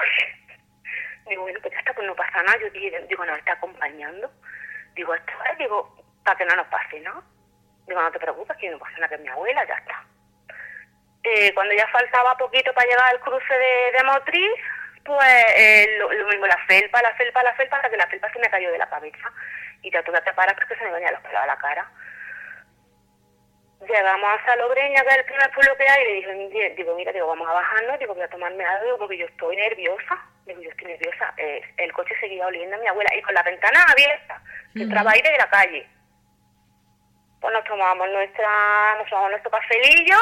Digo, 1.28 1.44
bueno, 1.44 1.60
pues 1.62 1.74
ya 1.74 1.80
está, 1.80 1.94
pues 1.94 2.08
no 2.08 2.16
pasa 2.16 2.44
nada. 2.44 2.58
Yo 2.60 2.70
digo, 2.72 3.26
nos 3.26 3.38
está 3.38 3.54
acompañando. 3.54 4.32
Digo, 4.96 5.14
esto 5.14 5.32
es, 5.52 5.58
digo, 5.58 6.04
para 6.24 6.38
que 6.38 6.46
no 6.46 6.56
nos 6.56 6.68
pase, 6.68 7.00
¿no? 7.02 7.24
Digo, 7.88 8.02
no 8.02 8.12
te 8.12 8.20
preocupes, 8.20 8.58
que 8.58 8.70
no 8.70 8.80
pasa 8.80 8.94
nada, 8.94 9.10
que 9.10 9.16
es 9.16 9.22
mi 9.22 9.28
abuela, 9.28 9.66
ya 9.66 9.76
está. 9.76 10.06
Eh, 11.24 11.54
cuando 11.54 11.74
ya 11.74 11.88
faltaba 11.88 12.36
poquito 12.38 12.74
para 12.74 12.88
llegar 12.88 13.10
al 13.12 13.20
cruce 13.20 13.54
de, 13.54 13.92
de 13.98 14.04
Motriz, 14.04 14.60
pues 15.06 15.46
eh, 15.56 15.98
lo, 16.00 16.10
mismo, 16.10 16.48
la 16.48 16.58
felpa, 16.68 17.02
la 17.02 17.14
felpa, 17.16 17.44
la 17.44 17.54
felpa, 17.54 17.76
hasta 17.78 17.90
que 17.90 17.98
la 17.98 18.08
felpa 18.08 18.32
se 18.32 18.40
me 18.40 18.50
cayó 18.50 18.72
de 18.72 18.78
la 18.78 18.90
cabeza. 18.90 19.32
Y 19.82 19.92
ya 19.92 20.04
tuve 20.04 20.22
que 20.22 20.34
parar 20.34 20.56
porque 20.56 20.76
se 20.76 20.84
me 20.84 20.92
venían 20.92 21.14
los 21.14 21.22
pelos 21.22 21.42
a 21.42 21.48
la 21.48 21.58
cara. 21.58 21.90
Llegamos 23.88 24.30
a 24.30 24.46
Salobreña, 24.46 25.02
que 25.02 25.10
es 25.10 25.17
el 25.17 25.26
primer 25.26 25.52
pueblo 25.52 25.76
que 25.76 25.89
hay, 25.89 26.04
y 26.04 26.26
le 26.26 26.34
dije, 26.36 26.74
digo, 26.78 26.96
mira, 26.96 27.12
digo, 27.12 27.26
vamos 27.26 27.50
a 27.50 27.54
bajarnos, 27.54 27.98
digo, 27.98 28.13
voy 28.13 28.24
a 28.24 28.30
tomarme 28.30 28.63
algo, 28.63 29.00
porque 29.00 29.17
yo 29.17 29.26
estoy 29.26 29.56
nerviosa. 29.56 30.22
Digo, 30.46 30.62
yo 30.62 30.70
estoy 30.70 30.88
nerviosa. 30.88 31.34
Eh, 31.38 31.62
el 31.78 31.91
coche 31.94 32.13
seguía 32.20 32.46
oliendo 32.46 32.76
a 32.76 32.80
mi 32.80 32.88
abuela, 32.88 33.10
y 33.15 33.22
con 33.24 33.34
la 33.34 33.41
ventana 33.41 33.84
abierta, 33.89 34.41
que 34.76 34.84
entraba 34.84 35.12
aire 35.12 35.32
de 35.32 35.38
la 35.38 35.50
calle. 35.50 35.89
Pues 37.39 37.54
nos 37.54 37.63
tomamos 37.63 38.08
nuestra, 38.10 38.96
nos 39.00 39.10
tomamos 39.10 39.32
nuestro 39.32 39.50
cafelillo, 39.50 40.17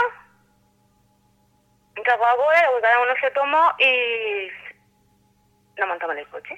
un 1.98 2.04
trago 2.04 2.24
de 2.24 2.82
cada 2.82 3.02
uno 3.02 3.14
se 3.20 3.32
tomó 3.32 3.74
y 3.78 4.50
nos 5.78 5.88
montamos 5.90 6.16
en 6.16 6.20
el 6.20 6.30
coche. 6.30 6.58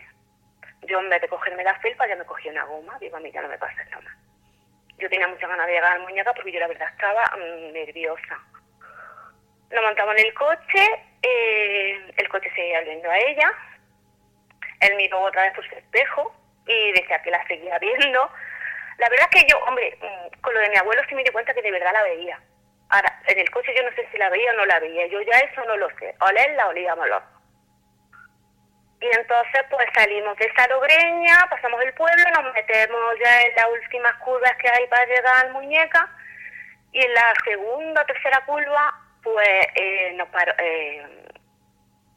Yo 0.84 1.00
en 1.00 1.10
vez 1.10 1.20
de 1.20 1.28
cogerme 1.28 1.64
la 1.64 1.80
felpa 1.80 2.08
ya 2.08 2.16
me 2.16 2.26
cogí 2.26 2.50
una 2.50 2.64
goma, 2.66 2.96
digo, 3.00 3.18
a 3.18 3.20
mí 3.20 3.32
ya 3.32 3.42
no 3.42 3.48
me 3.48 3.58
pasa 3.58 3.84
nada 3.86 4.21
yo 5.02 5.10
tenía 5.10 5.28
muchas 5.28 5.50
ganas 5.50 5.66
de 5.68 5.74
llegar 5.74 5.94
al 5.94 6.02
muñeca 6.02 6.34
porque 6.34 6.52
yo 6.52 6.60
la 6.60 6.68
verdad 6.68 6.88
estaba 6.90 7.24
mm, 7.38 7.74
nerviosa. 7.74 8.40
Nos 9.72 9.84
montamos 9.84 10.16
en 10.18 10.26
el 10.28 10.34
coche, 10.34 11.06
eh, 11.24 12.14
el 12.18 12.30
coche 12.30 12.52
seguía 12.54 12.82
viendo 12.82 13.10
a 13.10 13.18
ella, 13.18 13.54
él 14.82 14.96
miró 14.96 15.22
otra 15.22 15.44
vez 15.44 15.54
por 15.54 15.68
su 15.68 15.76
espejo 15.76 16.36
y 16.68 16.92
decía 16.92 17.22
que 17.22 17.32
la 17.32 17.46
seguía 17.48 17.80
viendo. 17.80 18.30
La 18.98 19.10
verdad 19.10 19.28
es 19.32 19.42
que 19.42 19.48
yo, 19.50 19.58
hombre, 19.66 19.98
mm, 20.00 20.42
con 20.42 20.54
lo 20.54 20.60
de 20.60 20.70
mi 20.70 20.78
abuelo 20.78 21.02
sí 21.10 21.16
me 21.16 21.24
di 21.24 21.32
cuenta 21.32 21.54
que 21.54 21.62
de 21.62 21.72
verdad 21.72 21.94
la 21.94 22.04
veía. 22.04 22.40
Ahora, 22.90 23.22
en 23.28 23.40
el 23.40 23.50
coche 23.50 23.74
yo 23.76 23.84
no 23.84 23.96
sé 23.96 24.08
si 24.12 24.18
la 24.18 24.30
veía 24.30 24.52
o 24.52 24.56
no 24.56 24.66
la 24.66 24.80
veía, 24.80 25.08
yo 25.08 25.22
ya 25.22 25.40
eso 25.40 25.64
no 25.66 25.78
lo 25.78 25.90
sé. 25.98 26.14
Olerla 26.20 26.68
olíamos 26.68 27.08
los 27.08 27.24
y 29.02 29.08
entonces 29.08 29.62
pues 29.70 29.88
salimos 29.96 30.38
de 30.38 30.52
Salobreña, 30.56 31.48
pasamos 31.50 31.82
el 31.82 31.94
pueblo, 31.94 32.24
nos 32.36 32.54
metemos 32.54 33.16
ya 33.20 33.42
en 33.42 33.56
las 33.56 33.66
últimas 33.66 34.16
curvas 34.18 34.56
que 34.58 34.70
hay 34.70 34.88
para 34.88 35.06
llegar 35.06 35.46
al 35.46 35.54
Muñeca 35.54 36.08
y 36.92 37.04
en 37.04 37.14
la 37.14 37.34
segunda 37.44 38.02
o 38.02 38.06
tercera 38.06 38.46
curva 38.46 38.94
pues 39.24 39.66
eh, 39.76 40.14
nos 40.16 40.28
paró, 40.30 40.54
eh, 40.60 41.04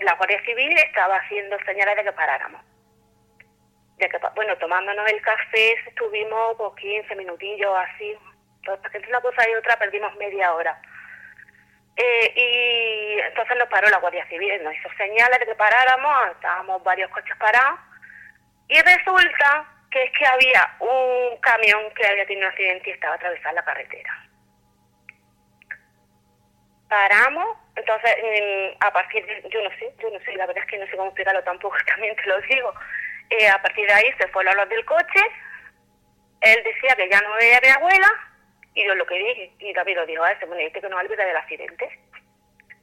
la 0.00 0.14
Guardia 0.14 0.44
Civil 0.44 0.76
estaba 0.76 1.16
haciendo 1.16 1.56
señales 1.64 1.96
de 1.96 2.04
que 2.04 2.12
paráramos. 2.12 2.60
De 3.96 4.08
que, 4.08 4.18
bueno, 4.34 4.56
tomándonos 4.58 5.10
el 5.10 5.22
café 5.22 5.72
estuvimos 5.86 6.56
por 6.56 6.74
15 6.74 7.14
minutillos 7.16 7.72
así, 7.76 8.16
entonces 8.56 8.94
entre 8.94 9.10
una 9.10 9.20
cosa 9.20 9.48
y 9.48 9.54
otra 9.54 9.78
perdimos 9.78 10.14
media 10.16 10.52
hora. 10.52 10.80
Eh, 11.96 12.32
y 12.34 13.20
entonces 13.20 13.56
nos 13.56 13.68
paró 13.68 13.88
la 13.88 13.98
Guardia 13.98 14.26
Civil, 14.28 14.62
nos 14.64 14.74
hizo 14.74 14.88
señales 14.96 15.38
de 15.38 15.46
que 15.46 15.54
paráramos, 15.54 16.30
estábamos 16.32 16.82
varios 16.82 17.10
coches 17.10 17.36
parados, 17.36 17.78
y 18.68 18.80
resulta 18.80 19.66
que 19.90 20.02
es 20.02 20.10
que 20.12 20.26
había 20.26 20.76
un 20.80 21.36
camión 21.38 21.82
que 21.94 22.04
había 22.06 22.26
tenido 22.26 22.46
un 22.46 22.52
accidente 22.52 22.90
y 22.90 22.92
estaba 22.94 23.14
atravesando 23.14 23.56
la 23.56 23.64
carretera. 23.64 24.28
Paramos, 26.88 27.58
entonces 27.76 28.16
a 28.80 28.92
partir 28.92 29.24
de, 29.24 29.48
yo 29.50 29.62
no 29.62 29.70
sé, 29.78 29.94
yo 30.00 30.10
no 30.10 30.18
sé, 30.24 30.32
la 30.34 30.46
verdad 30.46 30.64
es 30.64 30.70
que 30.70 30.78
no 30.78 30.86
sé 30.86 30.96
cómo 30.96 31.06
explicarlo 31.06 31.44
tampoco, 31.44 31.76
también 31.86 32.16
te 32.16 32.26
lo 32.26 32.40
digo, 32.40 32.74
eh, 33.30 33.48
a 33.48 33.62
partir 33.62 33.86
de 33.86 33.92
ahí 33.92 34.12
se 34.18 34.26
fue 34.28 34.42
la 34.42 34.52
luz 34.52 34.68
del 34.68 34.84
coche, 34.84 35.20
él 36.40 36.62
decía 36.64 36.96
que 36.96 37.08
ya 37.08 37.20
no 37.20 37.34
veía 37.34 37.58
a 37.58 37.60
mi 37.60 37.68
abuela, 37.68 38.08
y 38.74 38.84
yo 38.84 38.94
lo 38.94 39.06
que 39.06 39.18
dije, 39.18 39.52
y 39.60 39.72
David 39.72 39.96
lo 39.96 40.06
dijo 40.06 40.22
a 40.22 40.32
ese, 40.32 40.46
bueno, 40.46 40.62
este 40.62 40.80
que 40.80 40.88
no 40.88 40.96
olvida 40.96 41.24
del 41.24 41.36
accidente. 41.36 41.88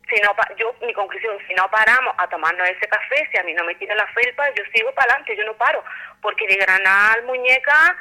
Si 0.09 0.21
no, 0.21 0.35
yo, 0.57 0.75
mi 0.85 0.93
conclusión, 0.93 1.37
si 1.47 1.53
no 1.53 1.69
paramos 1.69 2.13
a 2.17 2.27
tomarnos 2.27 2.67
ese 2.67 2.87
café, 2.87 3.27
si 3.31 3.37
a 3.37 3.43
mí 3.43 3.53
no 3.53 3.63
me 3.63 3.75
tira 3.75 3.95
la 3.95 4.07
felpa, 4.07 4.49
yo 4.55 4.63
sigo 4.73 4.93
para 4.93 5.13
adelante, 5.13 5.37
yo 5.37 5.45
no 5.45 5.53
paro. 5.55 5.83
Porque 6.21 6.47
de 6.47 6.55
Granada 6.55 7.13
al 7.13 7.23
muñeca, 7.23 7.97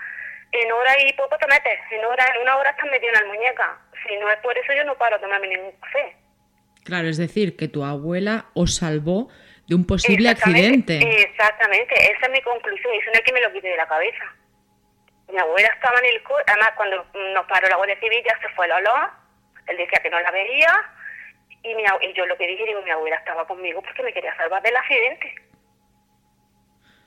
en 0.53 0.73
hora 0.73 0.93
y 1.05 1.13
poco 1.13 1.37
te 1.39 1.47
metes, 1.47 1.79
en, 1.91 2.05
hora, 2.05 2.25
en 2.35 2.43
una 2.43 2.57
hora 2.57 2.71
estás 2.71 2.91
metido 2.91 3.13
en 3.13 3.21
la 3.21 3.33
muñeca. 3.33 3.79
Si 4.07 4.17
no 4.17 4.31
es 4.31 4.39
por 4.39 4.57
eso, 4.57 4.73
yo 4.73 4.85
no 4.85 4.97
paro 4.97 5.17
a 5.17 5.21
tomarme 5.21 5.49
ningún 5.49 5.73
café. 5.81 6.17
Claro, 6.85 7.09
es 7.09 7.19
decir, 7.19 7.57
que 7.57 7.69
tu 7.69 7.85
abuela 7.85 8.47
os 8.55 8.77
salvó 8.77 9.29
de 9.69 9.75
un 9.75 9.87
posible 9.87 10.29
accidente. 10.29 10.99
Exactamente, 10.99 11.95
esa 11.95 12.27
es 12.27 12.33
mi 12.33 12.41
conclusión, 12.43 12.95
y 12.95 12.99
eso 12.99 13.11
no 13.13 13.15
es 13.15 13.21
que 13.21 13.33
me 13.33 13.41
lo 13.41 13.53
quite 13.53 13.69
de 13.69 13.77
la 13.77 13.87
cabeza. 13.87 14.35
Mi 15.31 15.39
abuela 15.39 15.69
estaba 15.69 15.99
en 16.01 16.07
el 16.07 16.23
además 16.47 16.71
cuando 16.77 17.07
nos 17.35 17.47
paró 17.47 17.69
la 17.69 17.77
Guardia 17.77 18.01
Civil 18.01 18.23
ya 18.25 18.39
se 18.41 18.49
fue 18.55 18.67
el 18.67 18.73
olor, 18.73 19.11
él 19.67 19.77
decía 19.77 20.01
que 20.03 20.11
no 20.11 20.21
la 20.21 20.31
veía, 20.31 20.91
y, 21.63 21.75
mi, 21.75 21.83
y 21.83 22.15
yo 22.15 22.27
lo 22.27 22.37
que 22.37 22.47
dije, 22.47 22.65
digo, 22.65 22.83
mi 22.83 22.91
abuela 22.91 23.17
estaba 23.17 23.47
conmigo 23.47 23.83
porque 23.83 24.03
me 24.03 24.13
quería 24.13 24.35
salvar 24.37 24.63
del 24.63 24.77
accidente. 24.77 25.35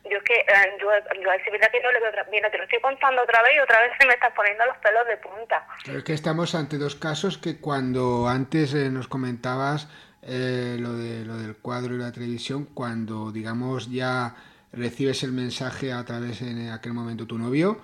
Yo 0.09 0.17
es 0.17 0.23
que, 0.23 0.35
eh, 0.35 0.77
yo, 0.79 0.89
yo 1.21 1.31
es 1.31 1.51
verdad 1.51 1.71
que 1.71 1.81
no 1.81 1.91
le 1.91 1.99
veo 2.01 2.11
mira, 2.29 2.51
te 2.51 2.57
lo 2.57 2.65
estoy 2.65 2.81
contando 2.81 3.21
otra 3.21 3.41
vez 3.41 3.55
y 3.55 3.59
otra 3.59 3.81
vez 3.81 3.91
se 3.99 4.05
me 4.05 4.13
están 4.13 4.33
poniendo 4.33 4.65
los 4.65 4.77
pelos 4.77 5.07
de 5.07 5.17
punta. 5.17 5.67
Es 5.85 6.03
que 6.03 6.13
estamos 6.13 6.55
ante 6.55 6.77
dos 6.77 6.95
casos 6.95 7.37
que 7.37 7.59
cuando 7.59 8.27
antes 8.27 8.73
eh, 8.73 8.89
nos 8.89 9.07
comentabas 9.07 9.87
eh, 10.21 10.77
lo, 10.79 10.93
de, 10.93 11.25
lo 11.25 11.37
del 11.37 11.55
cuadro 11.55 11.95
y 11.95 11.99
la 11.99 12.11
televisión, 12.11 12.65
cuando 12.65 13.31
digamos 13.31 13.91
ya 13.91 14.35
recibes 14.73 15.23
el 15.23 15.31
mensaje 15.31 15.93
a 15.93 16.03
través 16.03 16.41
en 16.41 16.69
aquel 16.71 16.93
momento 16.93 17.25
tu 17.25 17.37
novio, 17.37 17.81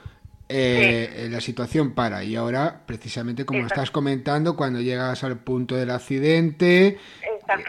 eh, 0.51 1.27
la 1.29 1.41
situación 1.41 1.93
para. 1.93 2.23
Y 2.23 2.35
ahora, 2.35 2.81
precisamente 2.87 3.45
como 3.45 3.67
estás 3.67 3.91
comentando, 3.91 4.55
cuando 4.55 4.81
llegas 4.81 5.23
al 5.23 5.37
punto 5.37 5.75
del 5.75 5.91
accidente, 5.91 6.97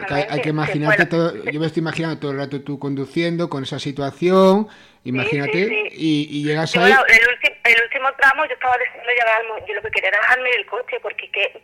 hay, 0.09 0.41
que 0.41 0.49
imaginarte 0.49 1.05
todo, 1.05 1.43
yo 1.45 1.59
me 1.59 1.67
estoy 1.67 1.81
imaginando 1.81 2.19
todo 2.19 2.31
el 2.31 2.37
rato 2.37 2.61
tú 2.61 2.79
conduciendo 2.79 3.49
con 3.49 3.61
esa 3.61 3.77
situación, 3.77 4.67
imagínate, 5.03 5.89
y, 5.91 6.43
llegas 6.43 6.75
ahí... 6.75 6.91
el, 6.91 7.81
último, 7.83 8.11
tramo 8.17 8.45
yo 8.45 8.53
estaba 8.53 8.75
diciendo 8.77 9.09
llegar, 9.09 9.67
yo 9.67 9.75
lo 9.75 9.81
que 9.83 9.91
quería 9.91 10.09
era 10.09 10.19
dejarme 10.19 10.49
el 10.49 10.65
coche, 10.65 10.99
porque 11.03 11.29
que, 11.29 11.61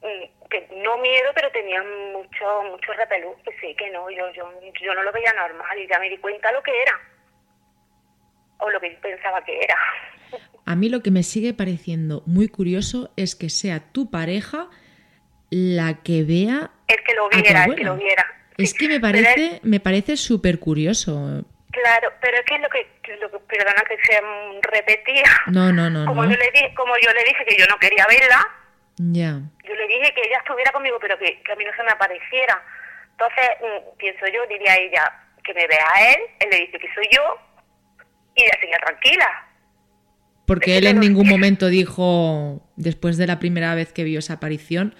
mm, 0.00 0.48
que 0.48 0.68
no 0.82 0.96
miedo, 0.98 1.32
pero 1.34 1.50
tenía 1.50 1.82
mucho 1.82 2.62
mucho 2.70 2.92
repelús, 2.94 3.36
que 3.44 3.52
sí, 3.60 3.74
que 3.74 3.90
no, 3.90 4.08
yo, 4.10 4.30
yo, 4.32 4.50
yo 4.80 4.94
no 4.94 5.02
lo 5.02 5.12
veía 5.12 5.34
normal 5.34 5.78
y 5.78 5.86
ya 5.86 5.98
me 5.98 6.08
di 6.08 6.16
cuenta 6.16 6.50
lo 6.52 6.62
que 6.62 6.72
era, 6.80 6.98
o 8.58 8.70
lo 8.70 8.80
que 8.80 8.90
pensaba 9.02 9.44
que 9.44 9.58
era. 9.58 9.76
A 10.66 10.76
mí 10.76 10.88
lo 10.88 11.02
que 11.02 11.10
me 11.10 11.22
sigue 11.22 11.54
pareciendo 11.54 12.22
muy 12.26 12.48
curioso 12.48 13.12
es 13.16 13.34
que 13.34 13.50
sea 13.50 13.80
tu 13.92 14.10
pareja 14.10 14.68
la 15.50 16.02
que 16.02 16.22
vea. 16.22 16.70
El 16.86 17.02
que 17.02 17.14
lo 17.14 17.28
viera, 17.28 17.64
el 17.64 17.74
que 17.74 17.84
lo 17.84 17.96
viera. 17.96 18.26
Es 18.56 18.74
que 18.74 18.88
me 18.88 19.00
parece, 19.00 19.60
me 19.62 19.80
parece 19.80 20.16
súper 20.16 20.58
curioso. 20.58 21.44
Claro, 21.70 22.12
pero 22.20 22.36
es 22.36 22.44
que 22.44 22.58
lo 22.58 22.68
que, 22.68 22.86
lo 23.20 23.30
que 23.30 23.38
perdona 23.38 23.82
que 23.88 23.96
se 24.02 24.20
repetía. 24.62 25.24
No, 25.46 25.72
no, 25.72 25.88
no. 25.88 26.04
Como, 26.06 26.24
Yo 26.24 26.36
le 26.36 26.50
di, 26.52 26.74
como 26.74 26.94
yo 27.02 27.12
le 27.12 27.24
dije 27.24 27.44
que 27.46 27.56
yo 27.56 27.66
no 27.66 27.78
quería 27.78 28.06
verla, 28.06 28.46
ya. 28.98 29.40
yo 29.64 29.74
le 29.74 29.86
dije 29.86 30.12
que 30.14 30.22
ella 30.26 30.38
estuviera 30.38 30.72
conmigo, 30.72 30.98
pero 31.00 31.18
que, 31.18 31.40
a 31.50 31.56
mí 31.56 31.64
no 31.64 31.74
se 31.76 31.82
me 31.84 31.90
apareciera. 31.90 32.62
Entonces, 33.12 33.48
mm, 33.60 33.96
pienso 33.98 34.26
yo, 34.26 34.46
diría 34.48 34.76
ella, 34.76 35.12
que 35.44 35.54
me 35.54 35.66
vea 35.66 35.86
a 35.94 36.10
él, 36.10 36.20
él 36.40 36.50
le 36.50 36.56
dice 36.60 36.78
que 36.78 36.92
soy 36.94 37.08
yo, 37.12 37.38
y 38.34 38.42
ella 38.42 38.58
seguía 38.60 38.78
tranquila. 38.78 39.46
Porque 40.50 40.78
él 40.78 40.88
en 40.88 40.98
ningún 40.98 41.28
momento 41.28 41.66
dijo, 41.66 42.60
después 42.74 43.16
de 43.16 43.28
la 43.28 43.38
primera 43.38 43.76
vez 43.76 43.92
que 43.92 44.02
vio 44.02 44.18
esa 44.18 44.32
aparición, 44.32 44.96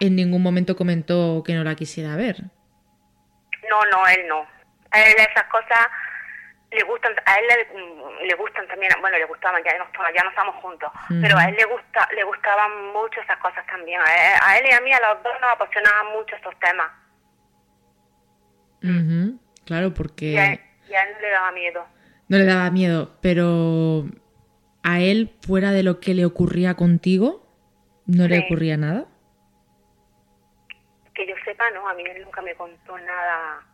en 0.00 0.16
ningún 0.16 0.42
momento 0.42 0.76
comentó 0.76 1.42
que 1.44 1.52
no 1.52 1.62
la 1.62 1.74
quisiera 1.74 2.16
ver. 2.16 2.40
No, 3.68 3.84
no, 3.92 4.06
él 4.08 4.26
no. 4.26 4.46
A 4.92 5.00
él 5.02 5.14
esas 5.18 5.44
cosas 5.52 5.86
le 6.70 6.82
gustan, 6.84 7.12
a 7.26 7.34
él 7.34 7.44
le, 8.26 8.34
gustan 8.36 8.66
también, 8.66 8.92
bueno, 9.02 9.18
le 9.18 9.26
gustaban, 9.26 9.62
ya 9.62 9.76
no, 9.76 9.84
ya 10.16 10.24
no 10.24 10.30
estamos 10.30 10.54
juntos, 10.62 10.90
pero 11.20 11.36
a 11.36 11.50
él 11.50 11.56
le 11.56 11.64
gusta, 11.66 12.08
le 12.14 12.24
gustaban 12.24 12.94
mucho 12.94 13.20
esas 13.20 13.36
cosas 13.36 13.66
también. 13.66 14.00
A 14.00 14.56
él, 14.56 14.64
y 14.70 14.72
a 14.72 14.80
mí, 14.80 14.90
a 14.90 15.00
los 15.00 15.22
dos 15.22 15.34
nos 15.38 15.52
apasionaban 15.52 16.12
mucho 16.14 16.34
estos 16.34 16.54
temas. 16.60 16.92
Claro, 19.66 19.92
porque... 19.92 20.32
y 20.88 20.94
a 20.94 21.02
él 21.02 21.10
no 21.12 21.20
le 21.20 21.30
daba 21.30 21.52
miedo. 21.52 21.86
No 22.28 22.38
le 22.38 22.44
daba 22.46 22.70
miedo, 22.70 23.18
pero 23.20 24.06
a 24.86 25.00
él, 25.00 25.34
fuera 25.44 25.72
de 25.72 25.82
lo 25.82 25.98
que 25.98 26.14
le 26.14 26.24
ocurría 26.24 26.74
contigo, 26.74 27.44
no 28.06 28.28
le 28.28 28.38
ocurría 28.38 28.76
nada. 28.76 29.06
Que 31.12 31.26
yo 31.26 31.34
sepa, 31.44 31.68
no, 31.72 31.88
a 31.88 31.94
mí 31.94 32.04
él 32.04 32.22
nunca 32.22 32.40
me 32.40 32.54
contó 32.54 32.96
nada 32.96 33.66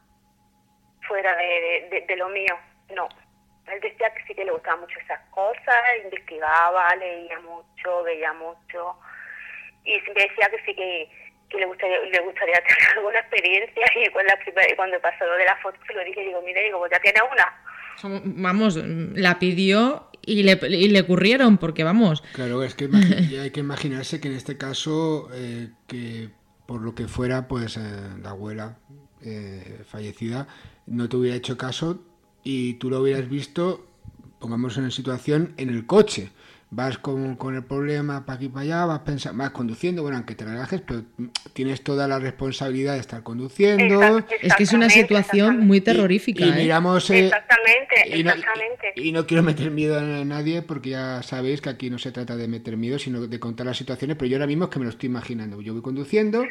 fuera 1.06 1.36
de, 1.36 2.06
de, 2.08 2.16
lo 2.16 2.30
mío, 2.30 2.56
no. 2.96 3.08
Él 3.66 3.78
decía 3.82 4.10
que 4.14 4.24
sí 4.26 4.34
que 4.34 4.46
le 4.46 4.52
gustaban 4.52 4.80
mucho 4.80 4.98
esas 5.00 5.20
cosas, 5.28 5.82
investigaba, 6.02 6.96
leía 6.96 7.38
mucho, 7.40 8.02
veía 8.04 8.32
mucho, 8.32 8.96
y 9.84 10.00
siempre 10.00 10.28
decía 10.30 10.48
que 10.48 10.64
sí 10.64 10.74
que, 10.74 11.10
que 11.50 11.58
le 11.58 11.66
gustaría, 11.66 12.00
le 12.00 12.20
gustaría 12.20 12.54
tener 12.64 12.96
alguna 12.96 13.18
experiencia 13.18 13.86
y 13.96 14.08
cuando, 14.12 14.32
cuando 14.76 15.00
pasó 15.02 15.26
lo 15.26 15.36
de 15.36 15.44
la 15.44 15.56
foto 15.56 15.78
se 15.86 15.92
lo 15.92 16.04
dije, 16.04 16.22
digo, 16.22 16.40
mire, 16.40 16.62
digo, 16.62 16.88
ya 16.88 16.98
tiene 17.00 17.20
una. 17.30 17.52
Vamos, 18.24 18.76
la 18.76 19.38
pidió 19.38 20.08
y 20.24 20.42
le, 20.42 20.58
y 20.68 20.88
le 20.88 21.00
ocurrieron, 21.00 21.58
porque 21.58 21.84
vamos. 21.84 22.22
Claro, 22.32 22.62
es 22.62 22.74
que 22.74 22.88
hay 23.40 23.50
que 23.50 23.60
imaginarse 23.60 24.20
que 24.20 24.28
en 24.28 24.34
este 24.34 24.56
caso, 24.56 25.28
eh, 25.34 25.70
que 25.86 26.30
por 26.66 26.80
lo 26.80 26.94
que 26.94 27.08
fuera, 27.08 27.48
pues 27.48 27.76
eh, 27.76 27.80
la 28.22 28.30
abuela 28.30 28.78
eh, 29.20 29.82
fallecida 29.86 30.48
no 30.86 31.08
te 31.08 31.16
hubiera 31.16 31.36
hecho 31.36 31.56
caso 31.56 32.02
y 32.42 32.74
tú 32.74 32.90
lo 32.90 33.00
hubieras 33.00 33.28
visto, 33.28 33.86
pongamos 34.40 34.76
en 34.78 34.90
situación, 34.90 35.54
en 35.56 35.68
el 35.68 35.86
coche 35.86 36.30
vas 36.72 36.96
con, 36.96 37.36
con 37.36 37.54
el 37.54 37.62
problema 37.62 38.24
para 38.24 38.36
aquí 38.36 38.46
y 38.46 38.48
para 38.48 38.62
allá, 38.62 38.86
vas, 38.86 39.00
pensando, 39.00 39.42
vas 39.42 39.50
conduciendo, 39.50 40.00
bueno, 40.00 40.16
aunque 40.16 40.34
te 40.34 40.46
relajes, 40.46 40.80
pero 40.80 41.02
tienes 41.52 41.84
toda 41.84 42.08
la 42.08 42.18
responsabilidad 42.18 42.94
de 42.94 43.00
estar 43.00 43.22
conduciendo. 43.22 44.18
es 44.40 44.54
que 44.54 44.62
es 44.62 44.72
una 44.72 44.88
situación 44.88 45.66
muy 45.66 45.82
terrorífica. 45.82 46.46
Y, 46.46 46.48
¿eh? 46.48 46.54
miramos. 46.56 47.10
Eh, 47.10 47.26
exactamente, 47.26 48.18
y 48.18 48.24
no, 48.24 48.32
Y, 48.96 49.12
no 49.12 49.26
quiero 49.26 49.42
meter 49.42 49.70
miedo 49.70 49.98
a 49.98 50.24
nadie 50.24 50.62
porque 50.62 50.90
ya 50.90 51.22
sabéis 51.22 51.60
que 51.60 51.68
aquí 51.68 51.90
no 51.90 51.98
se 51.98 52.10
trata 52.10 52.36
de 52.36 52.48
meter 52.48 52.78
miedo, 52.78 52.98
sino 52.98 53.26
de 53.26 53.38
contar 53.38 53.66
las 53.66 53.76
situaciones, 53.76 54.16
pero 54.16 54.30
yo 54.30 54.38
ahora 54.38 54.46
mismo 54.46 54.64
es 54.64 54.70
que 54.70 54.78
me 54.78 54.86
lo 54.86 54.90
estoy 54.90 55.08
imaginando. 55.08 55.60
Yo 55.60 55.74
voy 55.74 55.82
conduciendo 55.82 56.42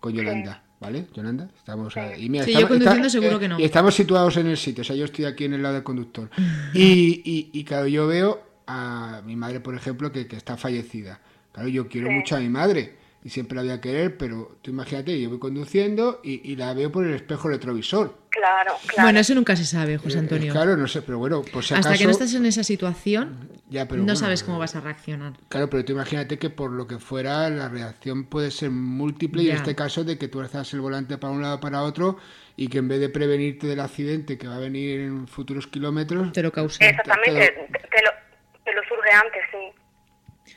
con 0.00 0.14
Yolanda. 0.14 0.62
¿Vale, 0.80 1.06
Yolanda? 1.12 1.50
Estamos 1.58 1.92
Y 2.16 2.30
mira, 2.30 2.46
yo 2.46 2.68
conduciendo 2.68 3.10
seguro 3.10 3.36
eh, 3.36 3.40
que 3.40 3.48
no. 3.48 3.60
Y 3.60 3.64
estamos 3.64 3.94
situados 3.94 4.36
en 4.38 4.46
el 4.46 4.56
sitio, 4.56 4.80
o 4.80 4.84
sea, 4.84 4.96
yo 4.96 5.04
estoy 5.04 5.26
aquí 5.26 5.44
en 5.44 5.54
el 5.54 5.62
lado 5.62 5.74
del 5.74 5.82
conductor. 5.82 6.30
y, 6.72 7.20
y, 7.24 7.50
y 7.52 7.64
claro, 7.64 7.86
yo 7.86 8.06
veo 8.06 8.47
a 8.68 9.22
mi 9.24 9.34
madre, 9.34 9.60
por 9.60 9.74
ejemplo, 9.74 10.12
que, 10.12 10.28
que 10.28 10.36
está 10.36 10.56
fallecida. 10.56 11.20
Claro, 11.52 11.68
yo 11.68 11.88
quiero 11.88 12.10
mucho 12.10 12.36
a 12.36 12.40
mi 12.40 12.50
madre 12.50 12.94
y 13.24 13.30
siempre 13.30 13.56
la 13.56 13.62
voy 13.62 13.70
a 13.72 13.80
querer, 13.80 14.16
pero 14.16 14.58
tú 14.62 14.70
imagínate, 14.70 15.20
yo 15.20 15.30
voy 15.30 15.38
conduciendo 15.38 16.20
y, 16.22 16.52
y 16.52 16.54
la 16.54 16.72
veo 16.74 16.92
por 16.92 17.04
el 17.04 17.14
espejo 17.14 17.48
retrovisor. 17.48 18.16
Claro, 18.28 18.74
claro. 18.86 19.06
Bueno, 19.06 19.20
eso 19.20 19.34
nunca 19.34 19.56
se 19.56 19.64
sabe, 19.64 19.98
José 19.98 20.18
eh, 20.18 20.20
Antonio. 20.20 20.52
claro, 20.52 20.76
no 20.76 20.86
sé, 20.86 21.02
pero 21.02 21.18
bueno, 21.18 21.42
si 21.62 21.74
Hasta 21.74 21.96
que 21.96 22.04
no 22.04 22.10
estás 22.10 22.32
en 22.34 22.46
esa 22.46 22.62
situación, 22.62 23.48
ya, 23.70 23.88
pero 23.88 24.02
no 24.02 24.14
sabes 24.14 24.44
cómo 24.44 24.58
vas 24.58 24.76
a 24.76 24.80
reaccionar. 24.80 25.32
Claro, 25.48 25.68
pero 25.68 25.84
tú 25.84 25.92
imagínate 25.92 26.38
que 26.38 26.50
por 26.50 26.70
lo 26.70 26.86
que 26.86 26.98
fuera, 26.98 27.48
la 27.50 27.68
reacción 27.68 28.24
puede 28.24 28.50
ser 28.50 28.70
múltiple 28.70 29.42
y 29.42 29.50
en 29.50 29.56
este 29.56 29.74
caso 29.74 30.04
de 30.04 30.18
que 30.18 30.28
tú 30.28 30.40
alzas 30.40 30.72
el 30.74 30.80
volante 30.80 31.18
para 31.18 31.32
un 31.32 31.42
lado 31.42 31.58
para 31.58 31.82
otro 31.82 32.18
y 32.56 32.68
que 32.68 32.78
en 32.78 32.88
vez 32.88 33.00
de 33.00 33.08
prevenirte 33.08 33.66
del 33.66 33.80
accidente 33.80 34.36
que 34.38 34.46
va 34.46 34.56
a 34.56 34.60
venir 34.60 35.00
en 35.00 35.26
futuros 35.26 35.66
kilómetros... 35.66 36.32
Te 36.32 36.42
lo 36.42 36.52
causa. 36.52 36.84
Exactamente, 36.84 37.68
te 37.70 38.02
lo 38.02 38.27
lo 38.72 38.82
surge 38.84 39.10
antes, 39.10 39.42
sí. 39.50 40.52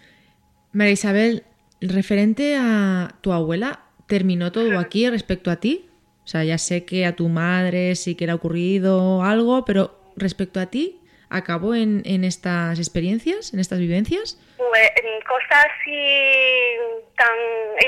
María 0.74 0.93
Isabel, 0.93 1.43
referente 1.82 2.55
a 2.57 3.16
tu 3.22 3.34
abuela, 3.34 3.82
¿terminó 4.07 4.51
todo 4.51 4.80
aquí 4.80 5.09
respecto 5.09 5.51
a 5.51 5.57
ti? 5.57 5.89
O 6.24 6.28
sea, 6.28 6.43
ya 6.43 6.57
sé 6.57 6.86
que 6.86 7.05
a 7.05 7.16
tu 7.16 7.28
madre 7.28 7.95
sí 7.95 8.16
que 8.16 8.26
le 8.26 8.32
ha 8.32 8.36
ocurrido 8.36 9.24
algo, 9.24 9.66
pero 9.66 9.99
respecto 10.16 10.59
a 10.59 10.68
ti, 10.68 11.01
¿acabó 11.30 11.76
en, 11.76 12.03
en 12.05 12.24
estas 12.24 12.80
experiencias, 12.80 13.53
en 13.53 13.59
estas 13.59 13.80
vivencias? 13.80 14.39
Pues 14.57 14.91
cosas 15.32 15.66
así 15.66 16.78
tan 17.16 17.38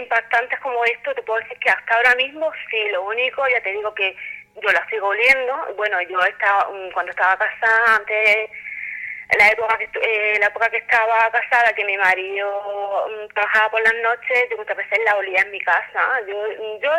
impactantes 0.01 0.59
como 0.59 0.84
esto, 0.86 1.13
te 1.13 1.24
puedo 1.24 1.39
decir 1.39 1.57
que 1.59 1.69
hasta 1.69 1.95
ahora 1.95 2.15
mismo 2.15 2.51
sí, 2.69 2.89
lo 2.91 3.03
único, 3.03 3.43
ya 3.49 3.61
te 3.61 3.71
digo 3.71 3.93
que 3.93 4.15
yo 4.61 4.71
la 4.71 4.88
sigo 4.89 5.07
oliendo. 5.07 5.74
Bueno, 5.76 6.01
yo 6.03 6.19
estaba, 6.21 6.69
cuando 6.93 7.11
estaba 7.11 7.38
casada, 7.38 7.97
antes 7.97 8.49
la 9.38 9.47
época 9.47 9.78
que 9.78 9.89
eh, 10.01 10.38
la 10.39 10.47
época 10.47 10.69
que 10.69 10.78
estaba 10.78 11.32
casada 11.32 11.74
que 11.74 11.86
mi 11.86 11.97
marido 11.97 13.07
mm, 13.09 13.34
trabajaba 13.34 13.71
por 13.71 13.82
las 13.82 13.95
noches 14.03 14.49
yo 14.49 14.57
muchas 14.57 14.78
veces 14.78 14.99
la 15.05 15.15
olía 15.15 15.41
en 15.41 15.51
mi 15.51 15.59
casa. 15.61 16.21
Yo 16.28 16.36
yo 16.82 16.91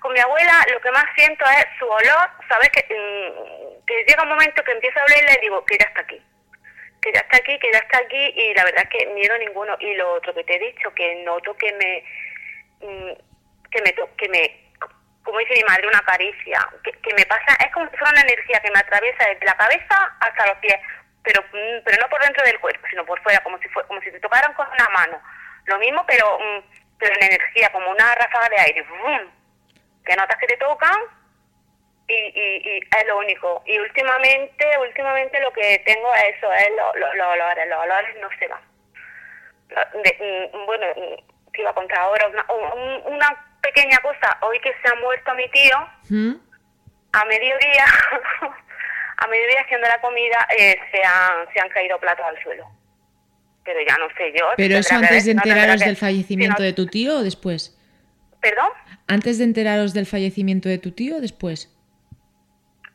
con 0.00 0.12
mi 0.12 0.20
abuela 0.20 0.64
lo 0.72 0.80
que 0.80 0.90
más 0.90 1.06
siento 1.16 1.44
es 1.46 1.66
su 1.78 1.86
olor 1.86 2.30
sabes 2.48 2.68
que, 2.70 2.82
mm, 2.82 3.86
que 3.86 4.04
llega 4.04 4.22
un 4.22 4.28
momento 4.28 4.62
que 4.64 4.72
empiezo 4.72 4.98
a 5.00 5.04
olerla 5.04 5.34
y 5.34 5.40
digo 5.40 5.64
que 5.64 5.78
ya 5.78 5.86
está 5.86 6.00
aquí 6.00 6.22
que 7.00 7.12
ya 7.12 7.20
está 7.20 7.36
aquí 7.36 7.58
que 7.58 7.72
ya 7.72 7.78
está 7.78 7.98
aquí 7.98 8.32
y 8.34 8.54
la 8.54 8.64
verdad 8.64 8.88
que 8.90 9.06
miedo 9.06 9.36
ninguno. 9.38 9.76
Y 9.80 9.94
lo 9.94 10.14
otro 10.14 10.34
que 10.34 10.44
te 10.44 10.56
he 10.56 10.58
dicho 10.58 10.92
que 10.94 11.22
noto 11.24 11.56
que 11.56 11.72
me 11.72 12.04
mm, 12.80 13.12
que 13.70 13.82
me 13.82 13.94
que 14.16 14.28
me 14.28 14.64
como 15.24 15.38
dice 15.38 15.54
mi 15.54 15.64
madre, 15.64 15.88
una 15.88 16.02
caricia, 16.02 16.60
que, 16.84 16.92
que 16.92 17.14
me 17.14 17.24
pasa, 17.24 17.56
es 17.64 17.72
como 17.72 17.88
si 17.88 17.96
fuera 17.96 18.12
una 18.12 18.20
energía 18.20 18.60
que 18.60 18.70
me 18.70 18.78
atraviesa 18.78 19.24
desde 19.26 19.46
la 19.46 19.56
cabeza 19.56 20.16
hasta 20.20 20.46
los 20.48 20.58
pies 20.58 20.76
pero 21.24 21.42
mm, 21.42 21.82
pero 21.84 21.96
no 22.00 22.08
por 22.08 22.22
dentro 22.22 22.44
del 22.44 22.60
cuerpo, 22.60 22.86
sino 22.88 23.04
por 23.04 23.20
fuera, 23.22 23.42
como 23.42 23.58
si 23.58 23.68
fue, 23.68 23.84
como 23.86 24.00
si 24.02 24.12
te 24.12 24.20
tocaran 24.20 24.52
con 24.54 24.66
una 24.68 24.88
mano. 24.90 25.20
Lo 25.64 25.78
mismo, 25.78 26.04
pero 26.06 26.38
mm, 26.38 26.62
pero 26.98 27.14
en 27.16 27.24
energía, 27.24 27.72
como 27.72 27.90
una 27.90 28.14
ráfaga 28.14 28.48
de 28.50 28.60
aire, 28.60 28.86
que 30.04 30.16
notas 30.16 30.38
que 30.38 30.46
te 30.46 30.56
tocan 30.58 30.96
y, 32.06 32.14
y, 32.14 32.78
es 32.78 33.06
lo 33.06 33.18
único. 33.18 33.62
Y 33.66 33.78
últimamente, 33.78 34.78
últimamente 34.78 35.40
lo 35.40 35.52
que 35.52 35.82
tengo 35.84 36.14
es 36.14 36.36
eso, 36.36 36.52
es 36.52 36.70
los 36.94 37.26
olores, 37.26 37.68
los 37.68 37.78
olores 37.78 38.16
no 38.20 38.28
se 38.38 38.48
van. 38.48 38.62
Mm, 39.70 40.66
bueno, 40.66 40.86
te 41.52 41.60
iba 41.60 41.70
a 41.70 41.74
contar 41.74 41.98
ahora 41.98 42.28
una, 42.28 42.44
una 43.04 43.46
pequeña 43.60 43.98
cosa, 43.98 44.36
hoy 44.42 44.60
que 44.60 44.74
se 44.82 44.88
ha 44.88 44.94
muerto 44.96 45.34
mi 45.34 45.48
tío, 45.48 45.76
a 47.12 47.24
mediodía 47.24 47.84
a 49.16 49.26
medida 49.28 49.60
haciendo 49.62 49.86
la 49.88 50.00
comida 50.00 50.46
eh, 50.58 50.76
se, 50.90 51.02
han, 51.02 51.52
se 51.52 51.60
han 51.60 51.68
caído 51.68 51.98
platos 51.98 52.24
al 52.26 52.42
suelo. 52.42 52.66
Pero 53.64 53.80
ya 53.86 53.96
no 53.96 54.08
sé 54.16 54.32
yo. 54.38 54.46
¿Pero 54.56 54.76
eso 54.76 54.94
antes 54.94 55.24
de 55.24 55.32
enteraros 55.32 55.80
del 55.80 55.96
fallecimiento 55.96 56.62
de 56.62 56.72
tu 56.72 56.86
tío 56.86 57.18
o 57.18 57.22
después? 57.22 57.78
¿Perdón? 58.40 58.70
¿Antes 59.06 59.38
de 59.38 59.44
enteraros 59.44 59.94
del 59.94 60.06
fallecimiento 60.06 60.68
de 60.68 60.78
tu 60.78 60.92
tío 60.92 61.16
o 61.16 61.20
después? 61.20 61.70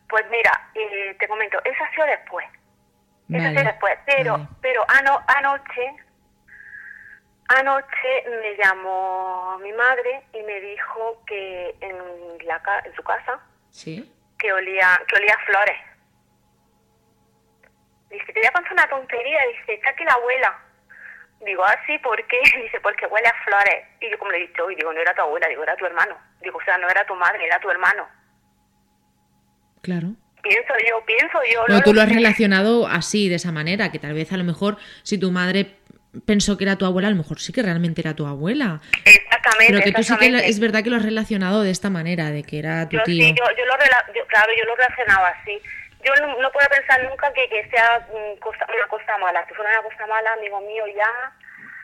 Pues 0.07 0.25
mira, 0.29 0.51
te 1.17 1.27
comento, 1.27 1.57
eso 1.63 1.83
ha 1.83 1.91
sido 1.91 2.05
después. 2.05 2.45
Eso 3.29 3.47
ha 3.47 3.49
sido 3.49 3.63
después. 3.63 3.97
Pero, 4.05 4.47
pero 4.61 4.85
ano, 4.87 5.19
anoche, 5.27 5.95
anoche 7.47 8.23
me 8.41 8.55
llamó 8.63 9.57
mi 9.59 9.71
madre 9.73 10.21
y 10.33 10.41
me 10.43 10.59
dijo 10.61 11.23
que 11.25 11.75
en, 11.81 11.95
la, 12.45 12.61
en 12.85 12.95
su 12.95 13.03
casa 13.03 13.39
¿Sí? 13.71 14.11
que 14.37 14.53
olía 14.53 14.99
que 15.07 15.15
olía 15.15 15.37
flores 15.45 15.88
Dice, 18.09 18.25
te 18.33 18.39
voy 18.39 18.47
a 18.47 18.51
contar 18.51 18.73
una 18.73 18.89
tontería. 18.89 19.39
Dice, 19.47 19.73
está 19.73 19.89
aquí 19.91 20.03
la 20.03 20.13
abuela. 20.13 20.59
Digo, 21.45 21.63
ah, 21.63 21.77
sí, 21.85 21.97
¿por 21.99 22.17
qué? 22.27 22.39
Dice, 22.61 22.79
porque 22.81 23.05
huele 23.07 23.27
a 23.27 23.43
flores. 23.43 23.85
Y 24.01 24.09
yo 24.09 24.17
como 24.17 24.31
le 24.31 24.37
he 24.37 24.47
dicho, 24.47 24.69
y 24.69 24.75
digo, 24.75 24.91
no 24.91 24.99
era 24.99 25.13
tu 25.13 25.21
abuela, 25.21 25.47
digo, 25.47 25.63
era 25.63 25.75
tu 25.75 25.85
hermano. 25.85 26.17
Digo, 26.41 26.57
o 26.57 26.63
sea, 26.63 26.77
no 26.77 26.89
era 26.89 27.05
tu 27.05 27.15
madre, 27.15 27.45
era 27.45 27.59
tu 27.59 27.69
hermano. 27.69 28.07
Claro. 29.81 30.13
Pienso 30.41 30.73
yo, 30.89 31.03
pienso 31.05 31.37
yo. 31.53 31.63
Pero 31.67 31.81
tú 31.81 31.93
lo 31.93 32.01
has 32.01 32.09
relacionado 32.09 32.87
así, 32.87 33.27
de 33.27 33.35
esa 33.35 33.51
manera, 33.51 33.91
que 33.91 33.99
tal 33.99 34.13
vez 34.13 34.31
a 34.31 34.37
lo 34.37 34.43
mejor 34.43 34.77
si 35.03 35.17
tu 35.17 35.31
madre 35.31 35.75
pensó 36.25 36.57
que 36.57 36.63
era 36.63 36.77
tu 36.77 36.85
abuela, 36.85 37.09
a 37.09 37.11
lo 37.11 37.17
mejor 37.17 37.39
sí 37.39 37.51
que 37.51 37.61
realmente 37.61 38.01
era 38.01 38.15
tu 38.15 38.25
abuela. 38.25 38.79
Exactamente. 39.03 39.73
Pero 39.73 39.81
que 39.83 39.91
tú 39.91 40.03
sí 40.03 40.17
que 40.17 40.47
es 40.47 40.59
verdad 40.59 40.81
que 40.81 40.89
lo 40.89 40.95
has 40.95 41.03
relacionado 41.03 41.61
de 41.61 41.71
esta 41.71 41.89
manera, 41.89 42.31
de 42.31 42.43
que 42.43 42.57
era 42.57 42.87
tu 42.87 42.97
yo, 42.97 43.03
tío. 43.03 43.25
Sí, 43.25 43.35
yo, 43.37 43.43
yo 43.57 43.65
lo 43.65 43.75
claro, 44.27 44.51
yo 44.57 44.65
lo 44.65 44.75
relacionaba 44.75 45.27
así 45.29 45.61
yo 46.15 46.27
no, 46.41 46.51
puedo 46.51 46.67
pensar 46.69 47.03
nunca 47.09 47.31
que, 47.33 47.47
que 47.49 47.69
sea 47.69 48.07
una 48.11 48.87
cosa 48.87 49.17
mala. 49.19 49.45
Si 49.47 49.53
fuera 49.53 49.71
una 49.71 49.89
cosa 49.89 50.07
mala, 50.07 50.33
amigo 50.33 50.59
mío, 50.61 50.83
ya... 50.95 51.33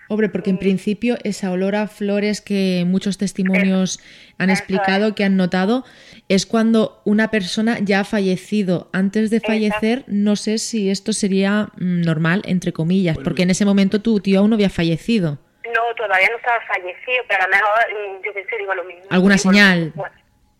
Hombre, 0.07 0.29
porque 0.29 0.51
en 0.51 0.57
mm. 0.57 0.59
principio 0.59 1.17
esa 1.23 1.51
olor 1.51 1.75
a 1.75 1.87
flores 1.87 2.39
que 2.39 2.83
muchos 2.85 3.17
testimonios 3.17 3.99
han 4.37 4.51
explicado, 4.51 5.15
que 5.15 5.23
han 5.23 5.35
notado, 5.35 5.83
es 6.29 6.45
cuando 6.45 7.01
una 7.05 7.31
persona 7.31 7.79
ya 7.81 8.01
ha 8.01 8.03
fallecido. 8.03 8.87
Antes 8.93 9.31
de 9.31 9.39
fallecer, 9.39 10.03
no 10.05 10.35
sé 10.35 10.59
si 10.59 10.91
esto 10.91 11.11
sería 11.11 11.69
mm, 11.77 12.01
normal, 12.01 12.43
entre 12.45 12.71
comillas, 12.71 13.17
porque 13.17 13.43
en 13.43 13.49
ese 13.49 13.65
momento 13.65 14.01
tu 14.01 14.19
tío 14.19 14.39
aún 14.39 14.51
no 14.51 14.55
había 14.55 14.69
fallecido. 14.69 15.39
No, 15.73 15.95
todavía 15.95 16.27
no 16.29 16.37
estaba 16.37 16.61
fallecido, 16.67 17.23
pero 17.27 17.43
a 17.43 17.47
lo 17.47 17.55
mejor, 17.55 17.79
mm, 17.89 18.25
yo 18.25 18.33
pensé, 18.33 18.57
digo 18.59 18.75
lo 18.75 18.83
mismo. 18.83 19.05
¿Alguna 19.09 19.39
señal? 19.39 19.91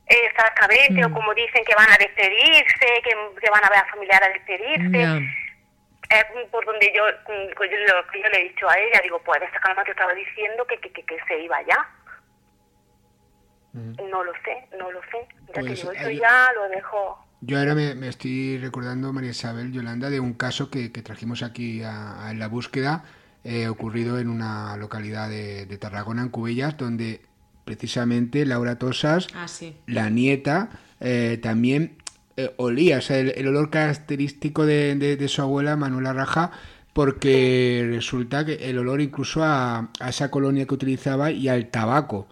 Exactamente, 0.07 1.03
o 1.03 1.09
mm. 1.09 1.13
como 1.13 1.33
dicen 1.33 1.63
que 1.65 1.75
van 1.75 1.91
a 1.91 1.97
despedirse, 1.97 2.85
que, 3.03 3.49
van 3.49 3.65
a 3.65 3.69
ver 3.69 3.79
a 3.79 3.89
familiar 3.89 4.23
a 4.23 4.29
despedirse. 4.29 5.27
Es 6.09 6.25
por 6.51 6.63
donde 6.65 6.93
yo, 6.95 7.03
mm, 7.03 7.55
pues 7.57 7.71
yo, 7.71 7.77
lo, 7.77 8.21
yo 8.21 8.29
le 8.29 8.39
he 8.39 8.49
dicho 8.49 8.69
a 8.69 8.77
ella, 8.77 8.99
digo, 9.01 9.19
pues 9.23 9.41
esta 9.41 9.59
calma 9.59 9.83
te 9.83 9.91
estaba 9.91 10.13
diciendo 10.13 10.65
que, 10.67 10.77
que, 10.79 10.91
que, 10.91 11.17
se 11.27 11.39
iba 11.41 11.57
ya. 11.63 11.89
Mm. 13.73 14.09
No 14.09 14.23
lo 14.23 14.31
sé, 14.43 14.67
no 14.77 14.91
lo 14.91 15.01
sé. 15.03 15.27
Ya 15.47 15.61
pues, 15.61 15.81
digo, 15.81 15.91
eso 15.91 16.09
ya 16.11 16.51
lo 16.53 16.69
dejo. 16.69 17.25
Yo 17.41 17.57
ahora 17.57 17.73
me, 17.73 17.95
me, 17.95 18.07
estoy 18.07 18.59
recordando, 18.59 19.11
María 19.11 19.31
Isabel, 19.31 19.71
Yolanda, 19.71 20.11
de 20.11 20.19
un 20.19 20.33
caso 20.33 20.69
que, 20.69 20.91
que 20.91 21.01
trajimos 21.01 21.41
aquí 21.41 21.83
a, 21.83 22.29
en 22.29 22.37
la 22.37 22.47
búsqueda, 22.47 23.03
eh, 23.43 23.67
ocurrido 23.67 24.19
en 24.19 24.29
una 24.29 24.77
localidad 24.77 25.29
de, 25.29 25.65
de 25.65 25.77
Tarragona, 25.77 26.21
en 26.21 26.29
Cubillas, 26.29 26.77
donde 26.77 27.21
precisamente 27.65 28.45
Laura 28.45 28.77
Tosas, 28.77 29.27
ah, 29.33 29.47
la 29.87 30.09
nieta, 30.09 30.69
eh, 31.01 31.39
también 31.41 31.97
eh, 32.37 32.53
olía, 32.57 32.99
o 32.99 33.01
sea, 33.01 33.17
el, 33.19 33.47
olor 33.47 33.69
característico 33.69 34.65
de, 34.65 35.25
su 35.27 35.41
abuela, 35.41 35.75
Manuela 35.75 36.13
Raja, 36.13 36.51
porque 36.93 37.85
resulta 37.89 38.45
que 38.45 38.69
el 38.69 38.77
olor 38.77 39.01
incluso 39.01 39.43
a, 39.43 39.89
esa 40.07 40.31
colonia 40.31 40.65
que 40.65 40.73
utilizaba 40.73 41.31
y 41.31 41.49
al 41.49 41.67
tabaco. 41.67 42.27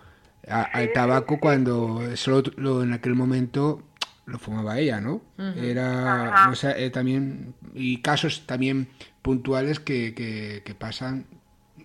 al 0.47 0.93
tabaco 0.93 1.39
cuando 1.39 2.01
solo 2.15 2.43
lo, 2.55 2.83
en 2.83 2.93
aquel 2.93 3.15
momento 3.15 3.83
lo 4.25 4.39
fumaba 4.39 4.79
ella, 4.79 5.01
¿no? 5.01 5.21
Era, 5.37 6.49
o 6.49 6.55
sea, 6.55 6.77
eh, 6.77 6.89
también, 6.89 7.55
y 7.73 7.97
casos 8.01 8.45
también 8.45 8.87
puntuales 9.21 9.79
que, 9.79 10.13
que, 10.13 10.75
pasan 10.75 11.25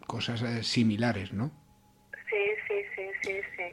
cosas 0.06 0.42
similares, 0.66 1.32
¿no? 1.32 1.50
Sí, 3.22 3.32
sí. 3.56 3.64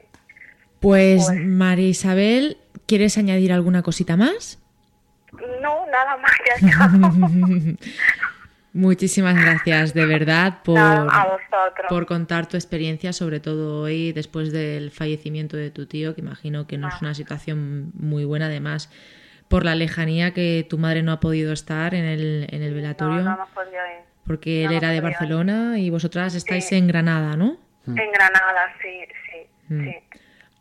Pues, 0.79 1.25
pues, 1.25 1.45
María 1.45 1.87
Isabel, 1.87 2.57
¿quieres 2.85 3.17
añadir 3.17 3.51
alguna 3.51 3.81
cosita 3.81 4.17
más? 4.17 4.61
No, 5.61 5.85
nada 5.87 6.17
más. 6.17 6.31
Muchísimas 8.73 9.41
gracias, 9.41 9.93
de 9.93 10.05
verdad, 10.05 10.59
por, 10.63 10.77
por 11.87 12.05
contar 12.05 12.45
tu 12.47 12.57
experiencia, 12.57 13.13
sobre 13.13 13.39
todo 13.39 13.83
hoy, 13.83 14.11
después 14.11 14.51
del 14.51 14.91
fallecimiento 14.91 15.55
de 15.55 15.71
tu 15.71 15.85
tío, 15.85 16.13
que 16.13 16.19
imagino 16.19 16.67
que 16.67 16.77
no 16.77 16.89
es 16.89 16.95
ah. 16.95 16.99
una 17.01 17.13
situación 17.13 17.91
muy 17.93 18.25
buena, 18.25 18.47
además, 18.47 18.91
por 19.47 19.63
la 19.63 19.75
lejanía 19.75 20.33
que 20.33 20.67
tu 20.69 20.77
madre 20.77 21.03
no 21.03 21.13
ha 21.13 21.21
podido 21.21 21.53
estar 21.53 21.95
en 21.95 22.03
el, 22.03 22.47
en 22.51 22.63
el 22.63 22.73
velatorio. 22.73 23.21
No, 23.21 23.37
no 23.37 23.47
podido 23.53 23.71
ir. 23.71 24.03
Porque 24.27 24.65
él 24.65 24.73
era 24.73 24.89
de 24.89 24.99
Barcelona 24.99 25.79
y 25.79 25.89
vosotras 25.89 26.35
estáis 26.35 26.69
en 26.73 26.87
Granada, 26.87 27.37
¿no? 27.37 27.57
En 27.87 28.11
Granada, 28.11 28.73
sí, 28.81 29.05
sí, 29.67 29.73
mm. 29.73 29.93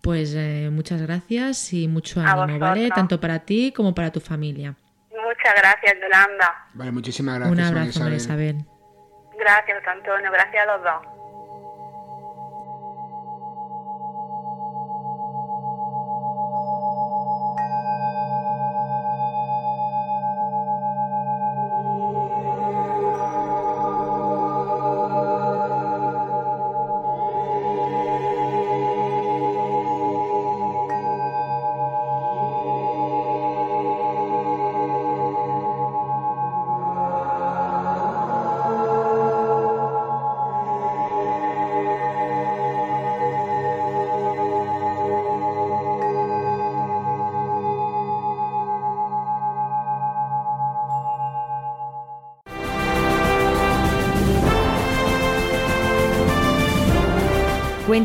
Pues 0.02 0.34
eh, 0.36 0.68
muchas 0.70 1.00
gracias 1.00 1.72
y 1.72 1.88
mucho 1.88 2.20
ánimo, 2.20 2.58
¿vale? 2.58 2.90
Tanto 2.90 3.18
para 3.18 3.38
ti 3.38 3.72
como 3.74 3.94
para 3.94 4.10
tu 4.10 4.20
familia. 4.20 4.74
Muchas 5.10 5.54
gracias, 5.56 5.94
Yolanda. 6.00 6.66
Vale, 6.74 6.92
muchísimas 6.92 7.36
gracias. 7.36 7.58
Un 7.58 7.64
abrazo, 7.64 8.10
Isabel. 8.10 8.56
Gracias, 9.38 9.86
Antonio. 9.86 10.30
Gracias 10.30 10.68
a 10.68 10.76
los 10.76 10.84
dos. 10.84 11.13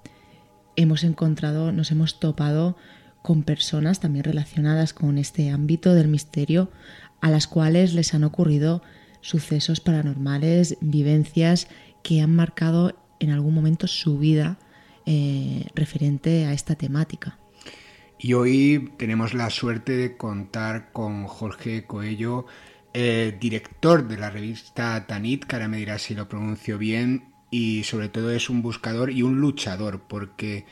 hemos 0.76 1.05
encontrado, 1.05 1.72
nos 1.72 1.90
hemos 1.90 2.20
topado 2.20 2.76
con 3.22 3.42
personas 3.42 4.00
también 4.00 4.24
relacionadas 4.24 4.92
con 4.92 5.18
este 5.18 5.50
ámbito 5.50 5.94
del 5.94 6.09
misterio 6.09 6.70
a 7.20 7.30
las 7.30 7.46
cuales 7.46 7.94
les 7.94 8.12
han 8.12 8.22
ocurrido 8.22 8.82
sucesos 9.22 9.80
paranormales, 9.80 10.76
vivencias 10.82 11.68
que 12.02 12.20
han 12.20 12.36
marcado 12.36 12.94
en 13.20 13.30
algún 13.30 13.55
momento 13.55 13.86
su 13.86 14.18
vida 14.18 14.59
eh, 15.07 15.66
referente 15.74 16.44
a 16.44 16.52
esta 16.52 16.74
temática. 16.74 17.38
Y 18.25 18.33
hoy 18.33 18.91
tenemos 18.97 19.35
la 19.35 19.51
suerte 19.51 19.99
de 19.99 20.16
contar 20.16 20.93
con 20.93 21.27
Jorge 21.27 21.85
Coello, 21.85 22.47
eh, 22.95 23.37
director 23.39 24.09
de 24.09 24.16
la 24.16 24.31
revista 24.31 25.07
Tanit, 25.07 25.45
que 25.45 25.57
ahora 25.57 25.68
me 25.68 25.77
dirá 25.77 25.99
si 25.99 26.14
lo 26.14 26.27
pronuncio 26.27 26.79
bien, 26.79 27.35
y 27.51 27.85
sobre 27.85 28.09
todo 28.09 28.31
es 28.31 28.49
un 28.49 28.62
buscador 28.62 29.11
y 29.11 29.20
un 29.20 29.43
luchador, 29.43 30.05
porque 30.09 30.64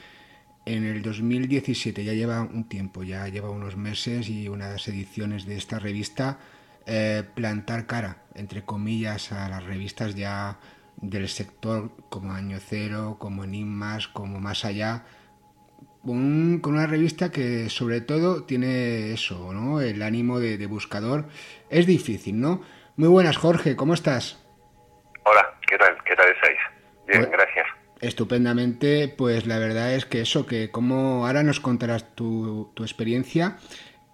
en 0.65 0.87
el 0.87 1.03
2017 1.03 2.03
ya 2.05 2.15
lleva 2.15 2.41
un 2.41 2.71
tiempo, 2.71 3.03
ya 3.03 3.29
lleva 3.29 3.51
unos 3.51 3.77
meses 3.77 4.31
y 4.31 4.49
unas 4.49 4.89
ediciones 4.89 5.45
de 5.45 5.59
esta 5.59 5.79
revista, 5.79 6.39
eh, 6.87 7.23
plantar 7.35 7.87
cara, 7.87 8.23
entre 8.35 8.65
comillas, 8.65 9.31
a 9.31 9.51
las 9.51 9.63
revistas 9.63 10.15
ya 10.15 10.59
del 10.97 11.29
sector 11.29 11.95
como 12.09 12.33
Año 12.33 12.57
Cero, 12.67 13.19
como 13.19 13.45
Enigmas, 13.45 14.09
como 14.09 14.41
Más 14.41 14.65
Allá, 14.65 15.05
con, 16.05 16.61
una 16.65 16.87
revista 16.87 17.31
que 17.31 17.69
sobre 17.69 18.01
todo 18.01 18.45
tiene 18.45 19.13
eso, 19.13 19.53
¿no? 19.53 19.81
El 19.81 20.03
ánimo 20.03 20.41
de, 20.41 20.67
buscador. 20.67 21.27
Es 21.71 21.87
difícil, 21.87 22.41
¿no? 22.41 22.63
Muy 22.97 23.09
buenas, 23.09 23.37
Jorge, 23.37 23.77
¿cómo 23.77 23.95
estás? 23.95 24.45
Hola, 25.25 25.55
¿qué 25.67 25.79
tal? 25.79 25.97
¿Qué 26.05 26.15
tal 26.15 26.29
estáis? 26.29 26.59
Bien, 27.07 27.21
pues, 27.21 27.31
gracias. 27.31 27.67
Estupendamente, 28.01 29.09
pues 29.17 29.47
la 29.47 29.59
verdad 29.59 29.95
es 29.95 30.05
que 30.05 30.21
eso, 30.21 30.47
que 30.47 30.71
como 30.71 31.27
ahora 31.27 31.43
nos 31.43 31.61
contarás 31.61 32.15
tu, 32.15 32.73
tu 32.75 32.83
experiencia, 32.83 33.59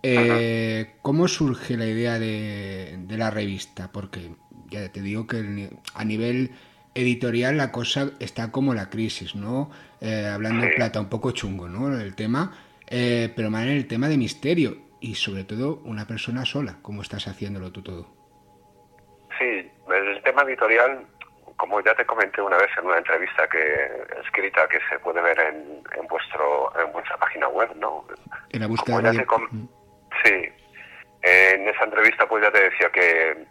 eh, 0.02 0.96
¿cómo 1.02 1.26
surge 1.26 1.76
la 1.76 1.86
idea 1.86 2.18
de, 2.18 2.96
de, 3.00 3.18
la 3.18 3.30
revista? 3.30 3.90
Porque 3.90 4.32
ya 4.68 4.92
te 4.92 5.00
digo 5.00 5.26
que 5.26 5.70
a 5.94 6.04
nivel 6.04 6.52
editorial 6.94 7.56
la 7.56 7.72
cosa 7.72 8.10
está 8.20 8.52
como 8.52 8.74
la 8.74 8.90
crisis, 8.90 9.34
¿no? 9.34 9.70
Eh, 10.00 10.26
hablando 10.32 10.64
de 10.64 10.72
plata, 10.74 11.00
un 11.00 11.08
poco 11.08 11.32
chungo, 11.32 11.68
¿no? 11.68 11.98
El 11.98 12.14
tema, 12.14 12.52
eh, 12.86 13.32
pero 13.34 13.50
más 13.50 13.64
en 13.64 13.70
el 13.70 13.88
tema 13.88 14.08
de 14.08 14.16
misterio 14.16 14.76
y 15.00 15.14
sobre 15.14 15.44
todo 15.44 15.80
una 15.84 16.06
persona 16.06 16.44
sola, 16.44 16.76
como 16.82 17.02
estás 17.02 17.26
haciéndolo 17.26 17.72
tú 17.72 17.82
todo. 17.82 18.06
Sí, 19.38 19.70
el 19.88 20.22
tema 20.22 20.42
editorial, 20.42 21.04
como 21.56 21.80
ya 21.80 21.94
te 21.94 22.06
comenté 22.06 22.40
una 22.40 22.56
vez 22.56 22.68
en 22.78 22.86
una 22.86 22.98
entrevista 22.98 23.48
que 23.48 23.58
escrita 24.24 24.68
que 24.68 24.78
se 24.88 24.98
puede 25.00 25.20
ver 25.20 25.38
en, 25.40 25.82
en 26.00 26.06
vuestro 26.08 26.72
en 26.80 26.92
vuestra 26.92 27.16
página 27.16 27.48
web, 27.48 27.70
¿no? 27.76 28.04
En 28.50 28.60
la 28.60 28.66
búsqueda 28.66 29.00
de... 29.12 29.26
Sí, 30.24 30.48
en 31.22 31.68
esa 31.68 31.84
entrevista 31.84 32.28
pues 32.28 32.42
ya 32.42 32.50
te 32.50 32.62
decía 32.62 32.90
que 32.90 33.46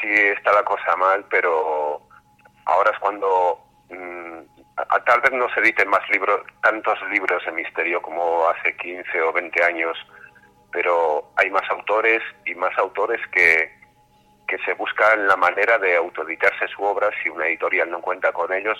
sí 0.00 0.08
está 0.08 0.52
la 0.52 0.64
cosa 0.64 0.96
mal, 0.96 1.24
pero 1.30 2.02
ahora 2.66 2.90
es 2.90 2.98
cuando 2.98 3.60
mm, 4.76 5.04
tal 5.04 5.20
vez 5.20 5.32
no 5.32 5.48
se 5.50 5.60
editen 5.60 5.88
más 5.88 6.08
libros, 6.10 6.42
tantos 6.62 6.98
libros 7.10 7.44
de 7.44 7.52
misterio 7.52 8.00
como 8.02 8.48
hace 8.48 8.76
15 8.76 9.22
o 9.22 9.32
20 9.32 9.64
años, 9.64 9.96
pero 10.72 11.30
hay 11.36 11.50
más 11.50 11.68
autores 11.70 12.22
y 12.44 12.54
más 12.54 12.76
autores 12.78 13.20
que, 13.28 13.72
que 14.48 14.58
se 14.58 14.74
buscan 14.74 15.26
la 15.26 15.36
manera 15.36 15.78
de 15.78 15.96
autoeditarse 15.96 16.68
su 16.68 16.82
obra 16.82 17.10
si 17.22 17.28
una 17.28 17.46
editorial 17.46 17.90
no 17.90 18.00
cuenta 18.00 18.32
con 18.32 18.52
ellos 18.52 18.78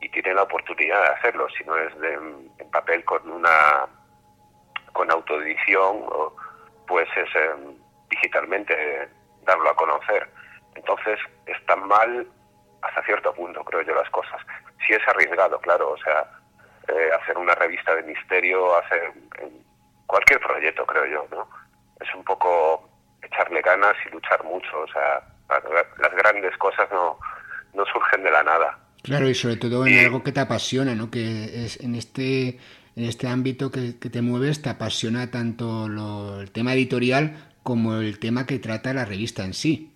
y 0.00 0.08
tiene 0.10 0.34
la 0.34 0.42
oportunidad 0.42 1.00
de 1.00 1.14
hacerlo, 1.14 1.46
si 1.56 1.64
no 1.64 1.76
es 1.76 1.98
de, 1.98 2.12
en 2.12 2.70
papel 2.70 3.04
con 3.04 3.30
una 3.30 3.86
con 4.92 5.10
autoedición, 5.10 6.04
pues 6.86 7.08
es 7.16 7.28
em, 7.34 7.74
digitalmente 8.08 9.08
darlo 9.42 9.70
a 9.70 9.76
conocer. 9.76 10.28
Entonces, 10.74 11.18
están 11.46 11.86
mal 11.86 12.26
hasta 12.84 13.02
cierto 13.04 13.32
punto, 13.34 13.64
creo 13.64 13.82
yo, 13.82 13.94
las 13.94 14.10
cosas. 14.10 14.40
Si 14.86 14.92
es 14.92 15.08
arriesgado, 15.08 15.58
claro, 15.60 15.90
o 15.92 15.98
sea, 15.98 16.24
eh, 16.88 17.10
hacer 17.20 17.36
una 17.38 17.54
revista 17.54 17.94
de 17.94 18.02
misterio, 18.02 18.76
hacer 18.76 19.12
cualquier 20.06 20.40
proyecto, 20.40 20.84
creo 20.86 21.06
yo, 21.06 21.26
¿no? 21.30 21.48
Es 22.00 22.14
un 22.14 22.24
poco 22.24 22.88
echarle 23.22 23.62
ganas 23.62 23.94
y 24.06 24.10
luchar 24.10 24.44
mucho, 24.44 24.80
o 24.80 24.86
sea, 24.88 25.22
las 25.98 26.14
grandes 26.14 26.56
cosas 26.58 26.88
no, 26.90 27.18
no 27.74 27.84
surgen 27.86 28.22
de 28.22 28.30
la 28.30 28.42
nada. 28.42 28.78
Claro, 29.02 29.28
y 29.28 29.34
sobre 29.34 29.56
todo 29.56 29.86
en 29.86 29.98
algo 29.98 30.22
que 30.22 30.32
te 30.32 30.40
apasiona, 30.40 30.94
¿no? 30.94 31.10
Que 31.10 31.64
es 31.64 31.80
en 31.80 31.94
este 31.94 32.58
en 32.96 33.04
este 33.04 33.26
ámbito 33.26 33.70
que, 33.70 33.92
te 33.92 34.22
mueves, 34.22 34.62
te 34.62 34.70
apasiona 34.70 35.30
tanto 35.30 35.88
lo, 35.88 36.40
el 36.40 36.52
tema 36.52 36.74
editorial 36.74 37.36
como 37.62 37.96
el 37.96 38.18
tema 38.18 38.46
que 38.46 38.58
trata 38.58 38.94
la 38.94 39.04
revista 39.04 39.44
en 39.44 39.52
sí. 39.52 39.93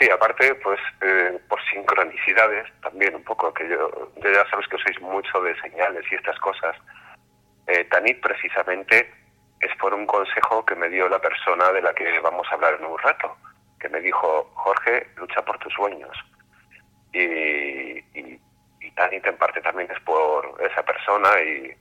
Sí, 0.00 0.08
aparte, 0.08 0.54
pues 0.54 0.80
eh, 1.02 1.38
por 1.46 1.62
sincronicidades 1.70 2.66
también 2.80 3.14
un 3.14 3.22
poco, 3.22 3.52
que 3.52 3.68
yo, 3.68 3.90
ya 4.16 4.48
sabes 4.48 4.66
que 4.68 4.78
sois 4.78 4.98
mucho 5.02 5.42
de 5.42 5.54
señales 5.60 6.06
y 6.10 6.14
estas 6.14 6.38
cosas. 6.38 6.74
Eh, 7.66 7.84
Tanit 7.84 8.18
precisamente 8.22 9.12
es 9.60 9.76
por 9.76 9.92
un 9.92 10.06
consejo 10.06 10.64
que 10.64 10.74
me 10.74 10.88
dio 10.88 11.06
la 11.06 11.18
persona 11.18 11.70
de 11.72 11.82
la 11.82 11.92
que 11.92 12.18
vamos 12.20 12.46
a 12.50 12.54
hablar 12.54 12.78
en 12.80 12.86
un 12.86 12.98
rato, 12.98 13.36
que 13.78 13.90
me 13.90 14.00
dijo, 14.00 14.50
Jorge, 14.54 15.06
lucha 15.16 15.42
por 15.42 15.58
tus 15.58 15.74
sueños. 15.74 16.16
Y, 17.12 17.98
y, 18.18 18.40
y 18.80 18.90
Tanit 18.92 19.26
en 19.26 19.36
parte 19.36 19.60
también 19.60 19.90
es 19.90 20.00
por 20.00 20.56
esa 20.62 20.82
persona 20.82 21.28
y, 21.42 21.76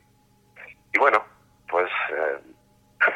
y 0.91 0.99
bueno, 0.99 1.23
pues 1.69 1.89
eh, 2.11 2.39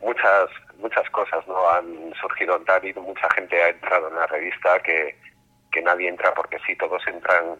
muchas 0.00 0.50
muchas 0.78 1.08
cosas 1.10 1.46
no 1.46 1.68
han 1.70 2.14
surgido 2.20 2.56
en 2.56 2.64
Tanit, 2.64 2.96
mucha 2.96 3.28
gente 3.34 3.62
ha 3.62 3.68
entrado 3.68 4.08
en 4.08 4.16
la 4.16 4.26
revista 4.26 4.80
que, 4.80 5.16
que 5.72 5.82
nadie 5.82 6.08
entra 6.08 6.32
porque 6.34 6.58
sí, 6.66 6.76
todos 6.76 7.02
entran. 7.06 7.56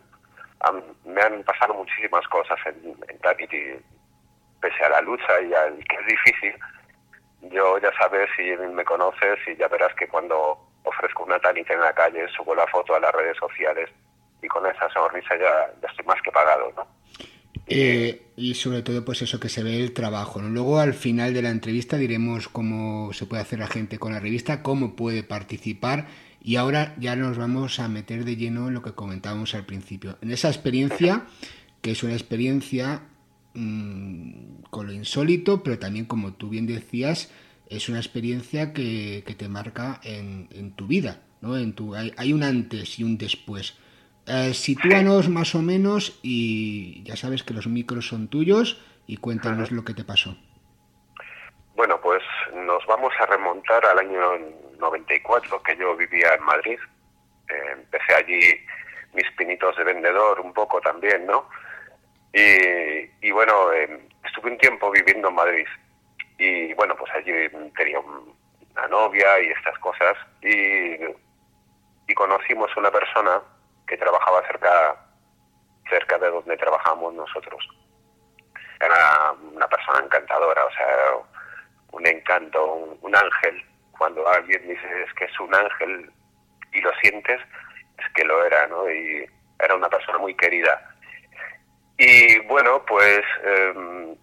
me 1.04 1.20
han 1.20 1.42
pasado 1.44 1.74
muchísimas 1.74 2.26
cosas 2.28 2.58
en, 2.66 2.96
en 3.08 3.84
pese 4.60 4.84
a 4.84 4.88
la 4.88 5.00
lucha 5.02 5.40
y 5.42 5.52
al 5.52 5.76
que 5.84 5.96
es 5.96 6.06
difícil, 6.06 6.54
yo 7.42 7.78
ya 7.78 7.92
sabes 7.98 8.30
si 8.36 8.42
me 8.42 8.84
conoces 8.84 9.38
y 9.46 9.56
ya 9.56 9.68
verás 9.68 9.94
que 9.94 10.08
cuando 10.08 10.58
ofrezco 10.84 11.24
una 11.24 11.38
Tanit 11.38 11.70
en 11.70 11.80
la 11.80 11.92
calle, 11.92 12.26
subo 12.28 12.54
la 12.54 12.66
foto 12.68 12.94
a 12.94 13.00
las 13.00 13.12
redes 13.12 13.36
sociales 13.36 13.90
y 14.42 14.48
con 14.48 14.66
esa 14.66 14.88
sonrisa 14.90 15.36
ya, 15.36 15.70
ya 15.82 15.88
estoy 15.88 16.06
más 16.06 16.20
que 16.22 16.32
pagado, 16.32 16.72
¿no? 16.76 16.86
Eh, 17.66 18.26
y 18.36 18.54
sobre 18.54 18.82
todo, 18.82 19.04
pues 19.04 19.22
eso 19.22 19.40
que 19.40 19.48
se 19.48 19.62
ve 19.62 19.82
el 19.82 19.92
trabajo. 19.92 20.40
Luego, 20.42 20.78
al 20.78 20.94
final 20.94 21.32
de 21.34 21.42
la 21.42 21.50
entrevista, 21.50 21.96
diremos 21.96 22.48
cómo 22.48 23.12
se 23.12 23.26
puede 23.26 23.42
hacer 23.42 23.60
la 23.60 23.68
gente 23.68 23.98
con 23.98 24.12
la 24.12 24.20
revista, 24.20 24.62
cómo 24.62 24.96
puede 24.96 25.22
participar. 25.22 26.08
Y 26.42 26.56
ahora 26.56 26.94
ya 26.98 27.16
nos 27.16 27.38
vamos 27.38 27.80
a 27.80 27.88
meter 27.88 28.24
de 28.24 28.36
lleno 28.36 28.68
en 28.68 28.74
lo 28.74 28.82
que 28.82 28.92
comentábamos 28.92 29.54
al 29.54 29.64
principio. 29.64 30.18
En 30.20 30.30
esa 30.30 30.48
experiencia, 30.48 31.26
que 31.80 31.92
es 31.92 32.02
una 32.02 32.12
experiencia 32.12 33.02
mmm, 33.54 34.62
con 34.70 34.86
lo 34.86 34.92
insólito, 34.92 35.62
pero 35.62 35.78
también, 35.78 36.04
como 36.04 36.34
tú 36.34 36.50
bien 36.50 36.66
decías, 36.66 37.30
es 37.70 37.88
una 37.88 37.98
experiencia 37.98 38.72
que, 38.74 39.22
que 39.26 39.34
te 39.34 39.48
marca 39.48 40.00
en, 40.04 40.48
en, 40.52 40.72
tu 40.72 40.86
vida. 40.86 41.22
¿no? 41.40 41.56
En 41.56 41.72
tu, 41.72 41.94
hay 41.94 42.32
un 42.32 42.42
antes 42.42 42.98
y 42.98 43.04
un 43.04 43.16
después. 43.16 43.74
Eh, 44.26 44.54
sitúanos 44.54 45.28
más 45.28 45.54
o 45.54 45.60
menos 45.60 46.18
y 46.22 47.02
ya 47.04 47.14
sabes 47.14 47.42
que 47.42 47.52
los 47.52 47.66
micros 47.66 48.08
son 48.08 48.28
tuyos 48.28 48.82
y 49.06 49.18
cuéntanos 49.18 49.70
lo 49.70 49.84
que 49.84 49.92
te 49.92 50.04
pasó. 50.04 50.34
Bueno, 51.76 52.00
pues 52.00 52.22
nos 52.54 52.84
vamos 52.86 53.12
a 53.18 53.26
remontar 53.26 53.84
al 53.84 53.98
año 53.98 54.20
94 54.78 55.62
que 55.62 55.76
yo 55.76 55.94
vivía 55.96 56.34
en 56.34 56.42
Madrid. 56.42 56.78
Eh, 57.50 57.72
empecé 57.72 58.14
allí 58.14 58.40
mis 59.12 59.30
pinitos 59.32 59.76
de 59.76 59.84
vendedor 59.84 60.40
un 60.40 60.54
poco 60.54 60.80
también, 60.80 61.26
¿no? 61.26 61.48
Y, 62.32 63.30
bueno, 63.30 63.72
eh, 63.72 64.08
estuve 64.24 64.50
un 64.50 64.58
tiempo 64.58 64.90
viviendo 64.90 65.28
en 65.28 65.34
Madrid 65.34 65.66
y 66.38 66.72
bueno, 66.74 66.96
pues 66.96 67.12
allí 67.14 67.30
tenía 67.76 68.00
una 68.00 68.88
novia 68.88 69.40
y 69.40 69.50
estas 69.50 69.78
cosas 69.78 70.16
y, 70.42 70.96
y 72.08 72.14
conocimos 72.14 72.76
una 72.76 72.90
persona 72.90 73.40
que 73.86 73.96
trabajaba 73.96 74.46
cerca, 74.46 74.96
cerca 75.88 76.18
de 76.18 76.30
donde 76.30 76.56
trabajamos 76.56 77.14
nosotros. 77.14 77.66
Era 78.80 79.32
una 79.52 79.66
persona 79.68 80.00
encantadora, 80.04 80.64
o 80.64 80.70
sea, 80.72 80.96
un 81.92 82.06
encanto, 82.06 82.64
un, 83.00 83.16
ángel. 83.16 83.64
Cuando 83.96 84.26
alguien 84.28 84.66
dice 84.66 85.06
que 85.16 85.24
es 85.24 85.40
un 85.40 85.54
ángel 85.54 86.10
y 86.72 86.80
lo 86.80 86.92
sientes, 87.00 87.40
es 87.98 88.12
que 88.14 88.24
lo 88.24 88.44
era, 88.44 88.66
¿no? 88.66 88.90
Y 88.90 89.24
era 89.60 89.74
una 89.74 89.88
persona 89.88 90.18
muy 90.18 90.34
querida. 90.34 90.90
Y 91.96 92.40
bueno, 92.40 92.84
pues 92.84 93.22
em, 93.44 94.16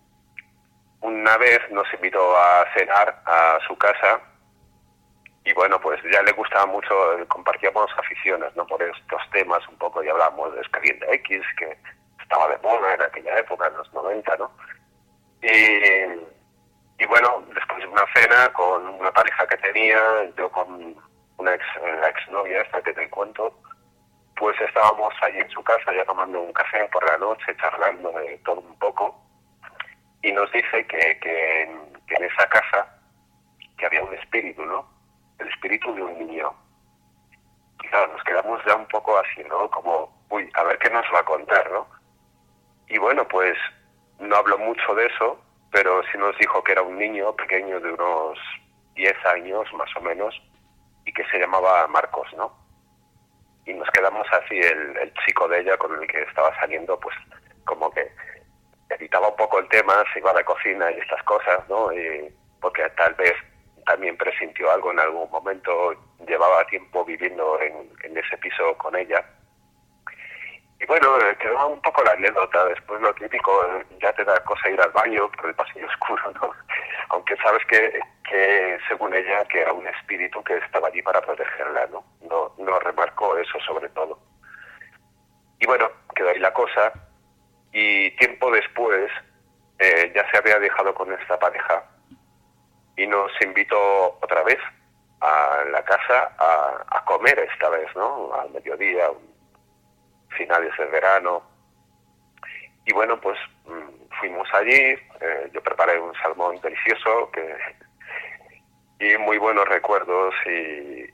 una 0.99 1.37
vez 1.37 1.59
nos 1.71 1.91
invitó 1.93 2.37
a 2.37 2.65
cenar 2.75 3.21
a 3.25 3.59
su 3.65 3.77
casa 3.77 4.19
y 5.43 5.53
bueno, 5.53 5.79
pues 5.81 5.99
ya 6.11 6.21
le 6.21 6.31
gustaba 6.33 6.67
mucho, 6.67 6.93
compartíamos 7.27 7.89
aficiones, 7.97 8.55
¿no? 8.55 8.65
Por 8.67 8.81
estos 8.83 9.21
temas 9.31 9.67
un 9.67 9.77
poco, 9.77 10.03
y 10.03 10.09
hablamos 10.09 10.53
de 10.53 10.61
Expediente 10.61 11.13
X, 11.15 11.41
que 11.57 11.77
estaba 12.21 12.47
de 12.49 12.57
moda 12.59 12.93
en 12.93 13.01
aquella 13.01 13.39
época, 13.39 13.67
en 13.67 13.77
los 13.77 13.91
90, 13.91 14.37
¿no? 14.37 14.51
Y, 15.41 17.03
y 17.03 17.05
bueno, 17.07 17.43
después 17.55 17.79
de 17.79 17.87
una 17.87 18.05
cena 18.13 18.53
con 18.53 18.87
una 18.87 19.11
pareja 19.11 19.47
que 19.47 19.57
tenía, 19.57 19.97
yo 20.37 20.51
con 20.51 20.95
una 21.37 21.55
ex, 21.55 21.65
la 21.81 22.09
exnovia 22.09 22.61
esta 22.61 22.81
que 22.83 22.93
te 22.93 23.09
cuento, 23.09 23.59
pues 24.35 24.59
estábamos 24.61 25.11
allí 25.21 25.39
en 25.39 25.49
su 25.49 25.63
casa 25.63 25.91
ya 25.95 26.05
tomando 26.05 26.39
un 26.39 26.53
café 26.53 26.87
por 26.91 27.03
la 27.09 27.17
noche, 27.17 27.57
charlando 27.57 28.11
de 28.11 28.37
todo 28.45 28.59
un 28.59 28.77
poco, 28.77 29.19
y 30.21 30.31
nos 30.31 30.51
dice 30.51 30.85
que, 30.85 31.19
que, 31.19 31.75
que 32.05 32.15
en 32.15 32.23
esa 32.25 32.47
casa 32.47 32.99
que 33.75 33.87
había 33.87 34.03
un 34.03 34.13
espíritu, 34.13 34.63
¿no? 34.63 34.90
El 35.41 35.47
espíritu 35.49 35.93
de 35.93 36.03
un 36.03 36.17
niño. 36.19 36.53
Y 37.83 37.87
nos 37.87 38.23
quedamos 38.23 38.61
ya 38.65 38.75
un 38.75 38.87
poco 38.87 39.17
así, 39.17 39.43
¿no? 39.49 39.69
Como, 39.69 40.25
uy, 40.29 40.49
a 40.53 40.63
ver 40.63 40.77
qué 40.77 40.89
nos 40.89 41.05
va 41.13 41.19
a 41.19 41.25
contar, 41.25 41.71
¿no? 41.71 41.87
Y 42.87 42.97
bueno, 42.97 43.27
pues 43.27 43.57
no 44.19 44.35
habló 44.35 44.57
mucho 44.57 44.93
de 44.95 45.07
eso, 45.07 45.39
pero 45.71 46.01
sí 46.11 46.17
nos 46.17 46.37
dijo 46.37 46.63
que 46.63 46.73
era 46.73 46.81
un 46.81 46.97
niño 46.97 47.35
pequeño 47.35 47.79
de 47.79 47.91
unos 47.93 48.37
10 48.95 49.25
años 49.25 49.73
más 49.73 49.89
o 49.95 50.01
menos 50.01 50.39
y 51.05 51.13
que 51.13 51.25
se 51.25 51.39
llamaba 51.39 51.87
Marcos, 51.87 52.27
¿no? 52.37 52.53
Y 53.65 53.73
nos 53.73 53.89
quedamos 53.91 54.27
así, 54.31 54.57
el, 54.57 54.97
el 54.97 55.13
chico 55.25 55.47
de 55.47 55.61
ella 55.61 55.77
con 55.77 55.99
el 55.99 56.07
que 56.07 56.21
estaba 56.23 56.53
saliendo, 56.59 56.99
pues 56.99 57.15
como 57.65 57.89
que 57.91 58.11
evitaba 58.89 59.29
un 59.29 59.35
poco 59.35 59.59
el 59.59 59.69
tema, 59.69 60.03
se 60.13 60.19
iba 60.19 60.31
a 60.31 60.35
la 60.35 60.43
cocina 60.43 60.91
y 60.91 60.99
estas 60.99 61.23
cosas, 61.23 61.67
¿no? 61.69 61.91
Y 61.93 62.33
porque 62.59 62.87
tal 62.97 63.13
vez 63.15 63.33
también 63.85 64.17
presintió 64.17 64.71
algo 64.71 64.91
en 64.91 64.99
algún 64.99 65.29
momento, 65.29 65.93
llevaba 66.27 66.65
tiempo 66.65 67.03
viviendo 67.05 67.59
en, 67.61 68.17
ese 68.17 68.37
piso 68.37 68.77
con 68.77 68.95
ella. 68.95 69.23
Y 70.79 70.85
bueno, 70.85 71.07
quedó 71.39 71.67
un 71.67 71.81
poco 71.81 72.03
la 72.03 72.11
anécdota, 72.11 72.65
después 72.65 72.99
lo 73.01 73.13
típico, 73.13 73.51
ya 73.99 74.11
te 74.13 74.23
da 74.23 74.43
cosa 74.43 74.69
ir 74.69 74.81
al 74.81 74.91
baño 74.91 75.29
por 75.31 75.47
el 75.47 75.55
pasillo 75.55 75.87
oscuro, 75.91 76.31
¿no? 76.41 76.51
Aunque 77.09 77.35
sabes 77.37 77.63
que, 77.67 77.99
que 78.27 78.77
según 78.87 79.13
ella 79.13 79.45
que 79.45 79.61
era 79.61 79.73
un 79.73 79.85
espíritu 79.87 80.43
que 80.43 80.57
estaba 80.57 80.87
allí 80.87 81.01
para 81.01 81.21
protegerla, 81.21 81.87
¿no? 81.87 82.03
No, 82.21 82.53
no 82.57 82.79
remarcó 82.79 83.37
eso 83.37 83.59
sobre 83.59 83.89
todo. 83.89 84.19
Y 85.59 85.67
bueno, 85.67 85.89
quedó 86.15 86.29
ahí 86.29 86.39
la 86.39 86.53
cosa 86.53 86.91
y 87.71 88.11
tiempo 88.17 88.49
después 88.51 89.11
eh, 89.77 90.11
ya 90.15 90.29
se 90.31 90.37
había 90.37 90.57
dejado 90.59 90.93
con 90.93 91.11
esta 91.13 91.37
pareja 91.37 91.90
y 93.01 93.07
nos 93.07 93.31
invitó 93.41 94.19
otra 94.21 94.43
vez 94.43 94.59
a 95.21 95.63
la 95.71 95.83
casa 95.83 96.35
a, 96.37 97.03
comer 97.05 97.37
esta 97.51 97.67
vez, 97.69 97.87
¿no? 97.95 98.33
Al 98.33 98.51
mediodía, 98.51 99.09
finales 100.29 100.71
de 100.77 100.85
verano. 100.85 101.43
Y 102.85 102.93
bueno, 102.93 103.19
pues 103.19 103.37
mm, 103.65 104.17
fuimos 104.19 104.47
allí, 104.53 104.95
eh, 105.19 105.49
yo 105.51 105.61
preparé 105.61 105.99
un 105.99 106.13
salmón 106.15 106.61
delicioso 106.61 107.29
que, 107.31 107.57
y 108.99 109.17
muy 109.17 109.37
buenos 109.37 109.67
recuerdos 109.67 110.33
y, 110.45 111.09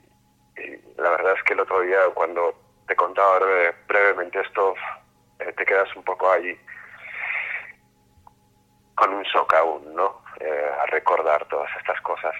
la 0.97 1.11
verdad 1.11 1.33
es 1.37 1.43
que 1.43 1.53
el 1.53 1.59
otro 1.59 1.81
día 1.81 1.99
cuando 2.15 2.53
te 2.87 2.95
contaba 2.95 3.39
brevemente 3.87 4.41
esto, 4.41 4.73
eh, 5.39 5.53
te 5.53 5.65
quedas 5.65 5.95
un 5.95 6.03
poco 6.03 6.31
ahí 6.31 6.59
con 8.95 9.13
un 9.13 9.23
shock 9.23 9.53
aún, 9.53 9.95
¿no? 9.95 10.26
Eh, 10.39 10.71
a 10.81 10.85
recordar 10.87 11.45
todas 11.47 11.69
estas 11.79 11.99
cosas. 12.01 12.33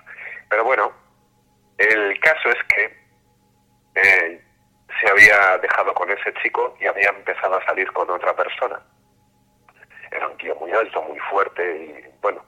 Pero 0.50 0.64
bueno, 0.64 0.92
el 1.78 2.20
caso 2.20 2.50
es 2.50 2.64
que 2.66 2.96
eh, 3.96 4.42
se 5.00 5.10
había 5.10 5.58
dejado 5.58 5.94
con 5.96 6.10
ese 6.12 6.32
chico 6.44 6.76
y 6.80 6.86
había 6.86 7.10
empezado 7.10 7.56
a 7.56 7.66
salir 7.66 7.92
con 7.94 8.10
otra 8.12 8.36
persona. 8.36 8.80
Era 10.12 10.28
un 10.28 10.38
tío 10.38 10.56
muy 10.56 10.72
alto, 10.72 11.02
muy 11.02 11.18
fuerte 11.20 11.76
y 11.76 12.22
bueno, 12.22 12.46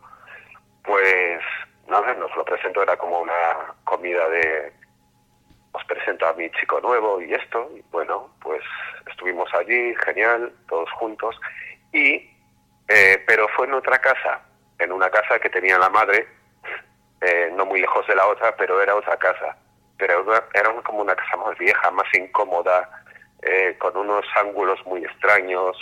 pues 0.83 1.41
nada, 1.87 2.13
nos 2.13 2.35
lo 2.35 2.45
presentó, 2.45 2.83
era 2.83 2.95
como 2.97 3.19
una 3.19 3.73
comida 3.85 4.29
de 4.29 4.71
os 5.71 5.83
presento 5.85 6.27
a 6.27 6.33
mi 6.33 6.49
chico 6.51 6.79
nuevo 6.81 7.21
y 7.21 7.33
esto, 7.33 7.71
y 7.75 7.81
bueno, 7.91 8.35
pues 8.41 8.61
estuvimos 9.09 9.51
allí, 9.53 9.95
genial, 10.05 10.51
todos 10.67 10.91
juntos, 10.93 11.39
y 11.91 12.29
eh, 12.87 13.23
pero 13.27 13.47
fue 13.49 13.67
en 13.67 13.73
otra 13.73 13.99
casa, 13.99 14.41
en 14.79 14.91
una 14.91 15.09
casa 15.09 15.39
que 15.39 15.49
tenía 15.49 15.77
la 15.77 15.89
madre, 15.89 16.27
eh, 17.21 17.51
no 17.53 17.65
muy 17.65 17.81
lejos 17.81 18.07
de 18.07 18.15
la 18.15 18.25
otra, 18.27 18.55
pero 18.55 18.81
era 18.81 18.95
otra 18.95 19.17
casa. 19.17 19.57
Pero 19.97 20.25
era 20.53 20.73
como 20.83 21.01
una 21.01 21.15
casa 21.15 21.35
más 21.35 21.57
vieja, 21.57 21.91
más 21.91 22.07
incómoda, 22.13 22.89
eh, 23.41 23.75
con 23.77 23.95
unos 23.97 24.25
ángulos 24.37 24.83
muy 24.85 25.03
extraños 25.03 25.77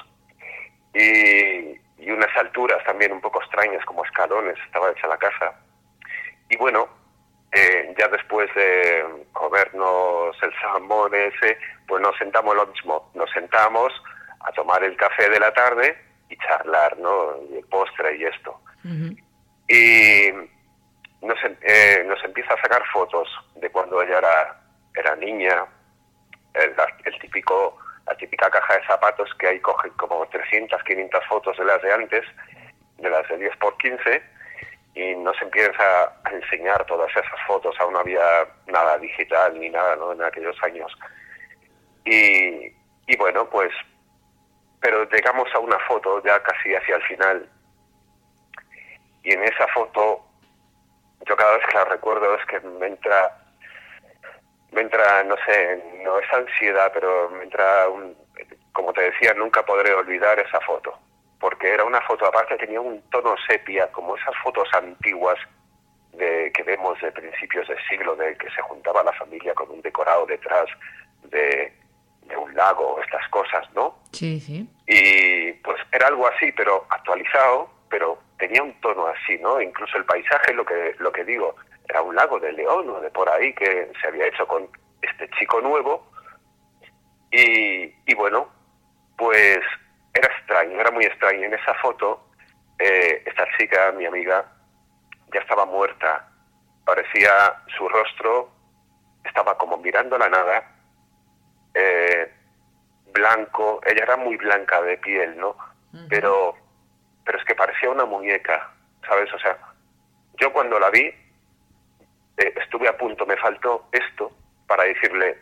y, 0.93 1.77
unas 2.09 2.35
alturas 2.37 2.83
también 2.85 3.11
un 3.11 3.21
poco 3.21 3.41
extrañas, 3.41 3.83
como 3.85 4.03
escalones, 4.03 4.55
estaba 4.65 4.89
hecha 4.89 5.07
la 5.07 5.17
casa. 5.17 5.53
Y 6.49 6.57
bueno, 6.57 6.87
ya 7.53 8.07
después 8.07 8.49
de 8.55 9.05
comernos 9.33 10.35
el 10.41 10.51
salmón 10.61 11.13
ese, 11.13 11.57
pues 11.87 12.01
nos 12.01 12.17
sentamos 12.17 12.55
lo 12.55 12.65
mismo, 12.67 13.11
nos 13.13 13.29
sentamos 13.31 13.91
a 14.39 14.51
tomar 14.53 14.83
el 14.83 14.95
café 14.95 15.29
de 15.29 15.39
la 15.39 15.53
tarde 15.53 16.06
y 16.29 16.37
charlar, 16.37 16.97
¿no? 16.97 17.35
El 17.53 17.65
postre 17.65 18.17
y 18.17 18.25
esto. 18.25 18.59
Y 19.67 20.31
nos, 21.21 21.37
eh, 21.61 22.03
nos 22.05 22.23
empieza 22.23 22.53
a 22.53 22.61
sacar 22.61 22.83
fotos 22.93 23.27
de 23.55 23.69
cuando 23.69 24.01
ella 24.01 24.19
era, 24.19 24.61
era 24.95 25.15
niña, 25.15 25.65
el, 26.53 26.73
el, 27.05 27.19
típico, 27.19 27.77
la 28.05 28.15
típica 28.15 28.49
caja 28.49 28.77
de 28.77 28.85
zapatos 28.85 29.29
que 29.39 29.47
ahí 29.47 29.59
cogen 29.59 29.91
como 29.91 30.25
300, 30.27 30.81
500 30.83 31.25
fotos 31.25 31.57
de 31.57 31.65
las 31.65 31.81
de 31.81 31.93
antes, 31.93 32.25
de 32.97 33.09
las 33.09 33.27
de 33.27 33.37
10 33.37 33.57
por 33.57 33.77
15, 33.77 34.23
y 34.95 35.15
nos 35.15 35.39
empieza 35.41 36.03
a 36.23 36.29
enseñar 36.31 36.85
todas 36.85 37.09
esas 37.11 37.39
fotos, 37.45 37.75
aún 37.79 37.93
no 37.93 37.99
había 37.99 38.47
nada 38.67 38.97
digital 38.97 39.59
ni 39.59 39.69
nada 39.69 39.95
¿no? 39.95 40.13
en 40.13 40.23
aquellos 40.23 40.55
años. 40.63 40.91
Y, 42.05 42.73
y 43.05 43.17
bueno, 43.17 43.49
pues 43.49 43.71
pero 44.87 45.03
llegamos 45.09 45.53
a 45.53 45.59
una 45.59 45.77
foto 45.79 46.23
ya 46.23 46.41
casi 46.41 46.73
hacia 46.73 46.95
el 46.95 47.03
final. 47.03 47.49
Y 49.21 49.33
en 49.33 49.43
esa 49.43 49.67
foto 49.73 50.23
yo 51.25 51.35
cada 51.35 51.57
vez 51.57 51.67
que 51.67 51.75
la 51.75 51.83
recuerdo 51.83 52.33
es 52.35 52.45
que 52.45 52.61
me 52.61 52.87
entra 52.87 53.37
me 54.71 54.79
entra 54.79 55.25
no 55.25 55.35
sé 55.45 55.83
no 56.05 56.17
es 56.19 56.31
ansiedad 56.31 56.89
pero 56.93 57.29
me 57.31 57.43
entra 57.43 57.89
un, 57.89 58.15
como 58.71 58.93
te 58.93 59.01
decía 59.01 59.33
nunca 59.33 59.65
podré 59.65 59.93
olvidar 59.93 60.39
esa 60.39 60.61
foto. 60.61 60.97
Porque 61.37 61.73
era 61.73 61.83
una 61.83 61.99
foto 62.03 62.25
aparte 62.25 62.55
tenía 62.55 62.79
un 62.79 63.01
tono 63.09 63.35
sepia 63.45 63.91
como 63.91 64.15
esas 64.15 64.37
fotos 64.41 64.69
antiguas 64.73 65.37
de 66.13 66.49
que 66.53 66.63
vemos 66.63 66.97
de 67.01 67.11
principios 67.11 67.67
del 67.67 67.85
siglo 67.89 68.15
de 68.15 68.37
que 68.37 68.49
se 68.51 68.61
juntaba 68.61 69.03
la 69.03 69.11
familia 69.11 69.53
con 69.53 69.69
un 69.69 69.81
decorado 69.81 70.25
detrás 70.25 70.67
de 71.23 71.73
de 72.27 72.37
un 72.37 72.53
lago, 72.55 72.99
estas 73.01 73.27
cosas, 73.29 73.65
¿no? 73.73 73.99
Sí, 74.11 74.39
sí. 74.39 74.67
Y 74.87 75.53
pues 75.63 75.77
era 75.91 76.07
algo 76.07 76.27
así, 76.27 76.51
pero 76.51 76.85
actualizado, 76.89 77.69
pero 77.89 78.19
tenía 78.37 78.63
un 78.63 78.73
tono 78.81 79.07
así, 79.07 79.37
¿no? 79.39 79.61
Incluso 79.61 79.97
el 79.97 80.05
paisaje, 80.05 80.53
lo 80.53 80.65
que, 80.65 80.95
lo 80.99 81.11
que 81.11 81.23
digo, 81.23 81.55
era 81.87 82.01
un 82.01 82.15
lago 82.15 82.39
de 82.39 82.51
León 82.51 82.89
o 82.89 82.99
de 82.99 83.09
por 83.09 83.29
ahí 83.29 83.53
que 83.53 83.91
se 83.99 84.07
había 84.07 84.27
hecho 84.27 84.47
con 84.47 84.67
este 85.01 85.29
chico 85.39 85.61
nuevo. 85.61 86.11
Y, 87.31 87.93
y 88.05 88.15
bueno, 88.15 88.49
pues 89.17 89.59
era 90.13 90.27
extraño, 90.27 90.79
era 90.79 90.91
muy 90.91 91.05
extraño. 91.05 91.43
En 91.43 91.53
esa 91.53 91.73
foto, 91.75 92.29
eh, 92.79 93.23
esta 93.25 93.45
chica, 93.57 93.91
mi 93.91 94.05
amiga, 94.05 94.45
ya 95.33 95.39
estaba 95.39 95.65
muerta. 95.65 96.29
Parecía 96.85 97.63
su 97.77 97.87
rostro, 97.89 98.49
estaba 99.23 99.57
como 99.57 99.77
mirando 99.77 100.17
la 100.17 100.29
nada 100.29 100.76
eh, 101.73 102.31
blanco, 103.13 103.81
ella 103.85 104.03
era 104.03 104.17
muy 104.17 104.37
blanca 104.37 104.81
de 104.81 104.97
piel, 104.97 105.37
¿no? 105.37 105.55
Pero 106.09 106.55
pero 107.27 107.39
es 107.39 107.45
que 107.45 107.55
parecía 107.55 107.89
una 107.89 108.05
muñeca, 108.05 108.71
¿sabes? 109.05 109.31
O 109.33 109.39
sea, 109.39 109.57
yo 110.39 110.53
cuando 110.53 110.79
la 110.79 110.89
vi 110.89 111.01
eh, 112.37 112.53
estuve 112.61 112.87
a 112.87 112.97
punto, 112.97 113.25
me 113.25 113.35
faltó 113.35 113.89
esto 113.91 114.31
para 114.65 114.85
decirle, 114.85 115.37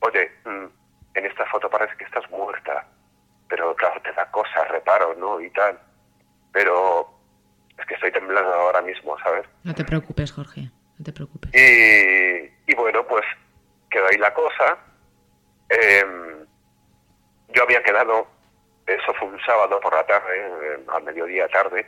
oye, 0.00 0.32
mm, 0.44 0.66
en 1.14 1.26
esta 1.26 1.46
foto 1.46 1.70
parece 1.70 1.96
que 1.96 2.04
estás 2.04 2.28
muerta, 2.30 2.84
pero 3.48 3.76
claro, 3.76 4.02
te 4.02 4.12
da 4.12 4.28
cosas, 4.32 4.68
reparo, 4.70 5.14
¿no? 5.14 5.40
Y 5.40 5.50
tal. 5.50 5.78
Pero 6.52 7.08
es 7.78 7.86
que 7.86 7.94
estoy 7.94 8.10
temblando 8.10 8.52
ahora 8.52 8.82
mismo, 8.82 9.16
¿sabes? 9.20 9.46
No 9.62 9.74
te 9.74 9.84
preocupes, 9.84 10.32
Jorge, 10.32 10.70
no 10.98 11.04
te 11.04 11.12
preocupes. 11.12 11.54
Y, 11.54 12.50
y 12.66 12.74
bueno, 12.74 13.06
pues 13.06 13.24
quedó 13.88 14.06
ahí 14.08 14.18
la 14.18 14.34
cosa 14.34 14.78
eh, 15.72 16.04
yo 17.48 17.62
había 17.62 17.82
quedado, 17.82 18.26
eso 18.86 19.14
fue 19.14 19.28
un 19.28 19.40
sábado 19.40 19.80
por 19.80 19.94
la 19.94 20.04
tarde, 20.06 20.36
eh, 20.36 20.84
al 20.88 21.02
mediodía 21.02 21.48
tarde, 21.48 21.86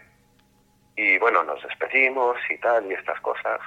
y 0.96 1.18
bueno, 1.18 1.42
nos 1.42 1.62
despedimos 1.62 2.36
y 2.48 2.58
tal, 2.58 2.90
y 2.90 2.94
estas 2.94 3.20
cosas. 3.20 3.60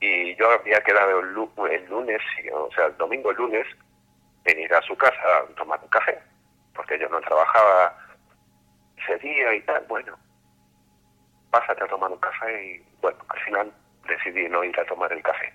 Y 0.00 0.36
yo 0.36 0.50
había 0.50 0.80
quedado 0.82 1.20
el, 1.20 1.32
lunes, 1.32 2.22
o 2.52 2.70
sea, 2.72 2.86
el 2.86 2.96
domingo 2.96 3.32
lunes, 3.32 3.66
venir 4.44 4.72
a 4.74 4.82
su 4.82 4.96
casa 4.96 5.38
a 5.38 5.54
tomar 5.54 5.80
un 5.82 5.88
café, 5.88 6.18
porque 6.74 6.98
yo 6.98 7.08
no 7.08 7.20
trabajaba 7.20 7.96
ese 8.96 9.18
día 9.18 9.54
y 9.54 9.60
tal. 9.62 9.84
Bueno, 9.88 10.18
pásate 11.50 11.84
a 11.84 11.88
tomar 11.88 12.10
un 12.10 12.18
café 12.18 12.64
y 12.64 12.86
bueno, 13.00 13.18
al 13.28 13.40
final 13.40 13.72
decidí 14.06 14.48
no 14.48 14.64
ir 14.64 14.78
a 14.78 14.86
tomar 14.86 15.12
el 15.12 15.22
café. 15.22 15.52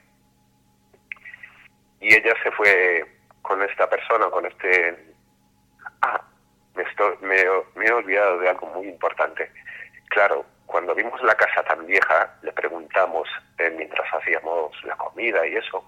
Y 1.99 2.13
ella 2.13 2.33
se 2.43 2.51
fue 2.51 3.05
con 3.43 3.61
esta 3.61 3.87
persona, 3.87 4.25
con 4.31 4.47
este... 4.47 5.13
Ah, 6.01 6.19
me, 6.73 6.83
estoy, 6.83 7.15
me, 7.21 7.35
he 7.39 7.91
olvidado 7.91 8.39
de 8.39 8.49
algo 8.49 8.67
muy 8.67 8.87
importante. 8.87 9.51
Claro, 10.09 10.45
cuando 10.65 10.95
vimos 10.95 11.21
la 11.21 11.35
casa 11.35 11.61
tan 11.63 11.85
vieja, 11.85 12.35
le 12.41 12.51
preguntamos, 12.53 13.29
eh, 13.59 13.69
mientras 13.77 14.11
hacíamos 14.11 14.71
la 14.85 14.95
comida 14.95 15.45
y 15.45 15.55
eso, 15.55 15.87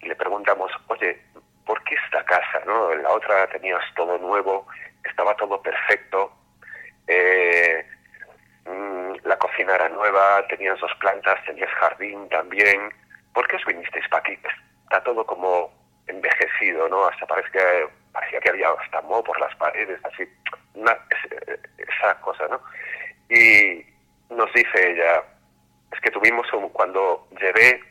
le 0.00 0.16
preguntamos, 0.16 0.70
oye, 0.88 1.20
¿por 1.66 1.82
qué 1.84 1.96
esta 2.06 2.24
casa? 2.24 2.62
¿no? 2.64 2.92
En 2.92 3.02
la 3.02 3.10
otra 3.10 3.46
tenías 3.48 3.82
todo 3.94 4.16
nuevo, 4.18 4.66
estaba 5.04 5.34
todo 5.36 5.60
perfecto, 5.60 6.32
eh, 7.08 7.84
mm, 8.64 9.12
la 9.24 9.36
cocina 9.38 9.74
era 9.74 9.88
nueva, 9.88 10.46
tenías 10.48 10.78
dos 10.80 10.92
plantas, 11.00 11.44
tenías 11.44 11.70
jardín 11.70 12.28
también. 12.28 12.92
¿Por 13.32 13.48
qué 13.48 13.56
os 13.56 13.64
vinisteis 13.64 14.08
para 14.08 14.20
aquí? 14.20 14.38
Está 14.84 15.02
todo 15.02 15.26
como 15.26 15.83
envejecido, 16.06 16.88
¿no? 16.88 17.06
Hasta 17.06 17.26
parece 17.26 17.50
que 17.50 17.88
parecía 18.12 18.40
que 18.40 18.50
había 18.50 18.70
hasta 18.70 19.02
moho 19.02 19.22
por 19.24 19.38
las 19.40 19.54
paredes, 19.56 20.00
así, 20.04 20.24
una, 20.74 20.96
esa 21.78 22.20
cosa, 22.20 22.46
¿no? 22.48 22.60
Y 23.28 23.84
nos 24.30 24.52
dice 24.52 24.90
ella, 24.90 25.22
es 25.92 26.00
que 26.00 26.10
tuvimos 26.10 26.50
un, 26.52 26.68
cuando 26.70 27.26
llevé 27.40 27.82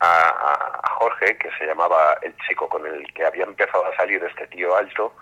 a, 0.00 0.80
a, 0.82 0.90
Jorge, 0.94 1.36
que 1.38 1.50
se 1.58 1.66
llamaba 1.66 2.16
el 2.22 2.34
chico 2.48 2.68
con 2.68 2.86
el 2.86 3.12
que 3.12 3.24
había 3.24 3.44
empezado 3.44 3.84
a 3.86 3.96
salir 3.96 4.22
este 4.24 4.46
tío 4.48 4.74
alto, 4.76 5.14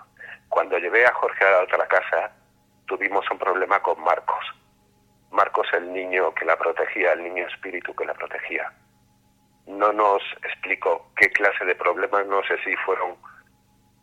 cuando 0.49 0.77
llevé 0.77 1.05
a 1.05 1.13
Jorge 1.13 1.45
a 1.45 1.51
la 1.51 1.63
otra 1.63 1.87
casa, 1.87 2.31
tuvimos 2.85 3.29
un 3.29 3.37
problema 3.37 3.81
con 3.81 3.99
Marcos. 4.01 4.45
Marcos 5.31 5.67
el 5.73 5.91
niño 5.91 6.33
que 6.35 6.45
la 6.45 6.55
protegía, 6.57 7.13
el 7.13 7.23
niño 7.23 7.47
espíritu 7.47 7.93
que 7.95 8.05
la 8.05 8.13
protegía 8.13 8.71
no 9.67 9.93
nos 9.93 10.21
explicó 10.43 11.09
qué 11.15 11.31
clase 11.31 11.65
de 11.65 11.75
problemas, 11.75 12.25
no 12.27 12.43
sé 12.43 12.57
si 12.63 12.75
fueron 12.77 13.15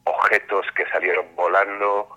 objetos 0.04 0.66
que 0.74 0.86
salieron 0.86 1.26
volando, 1.36 2.08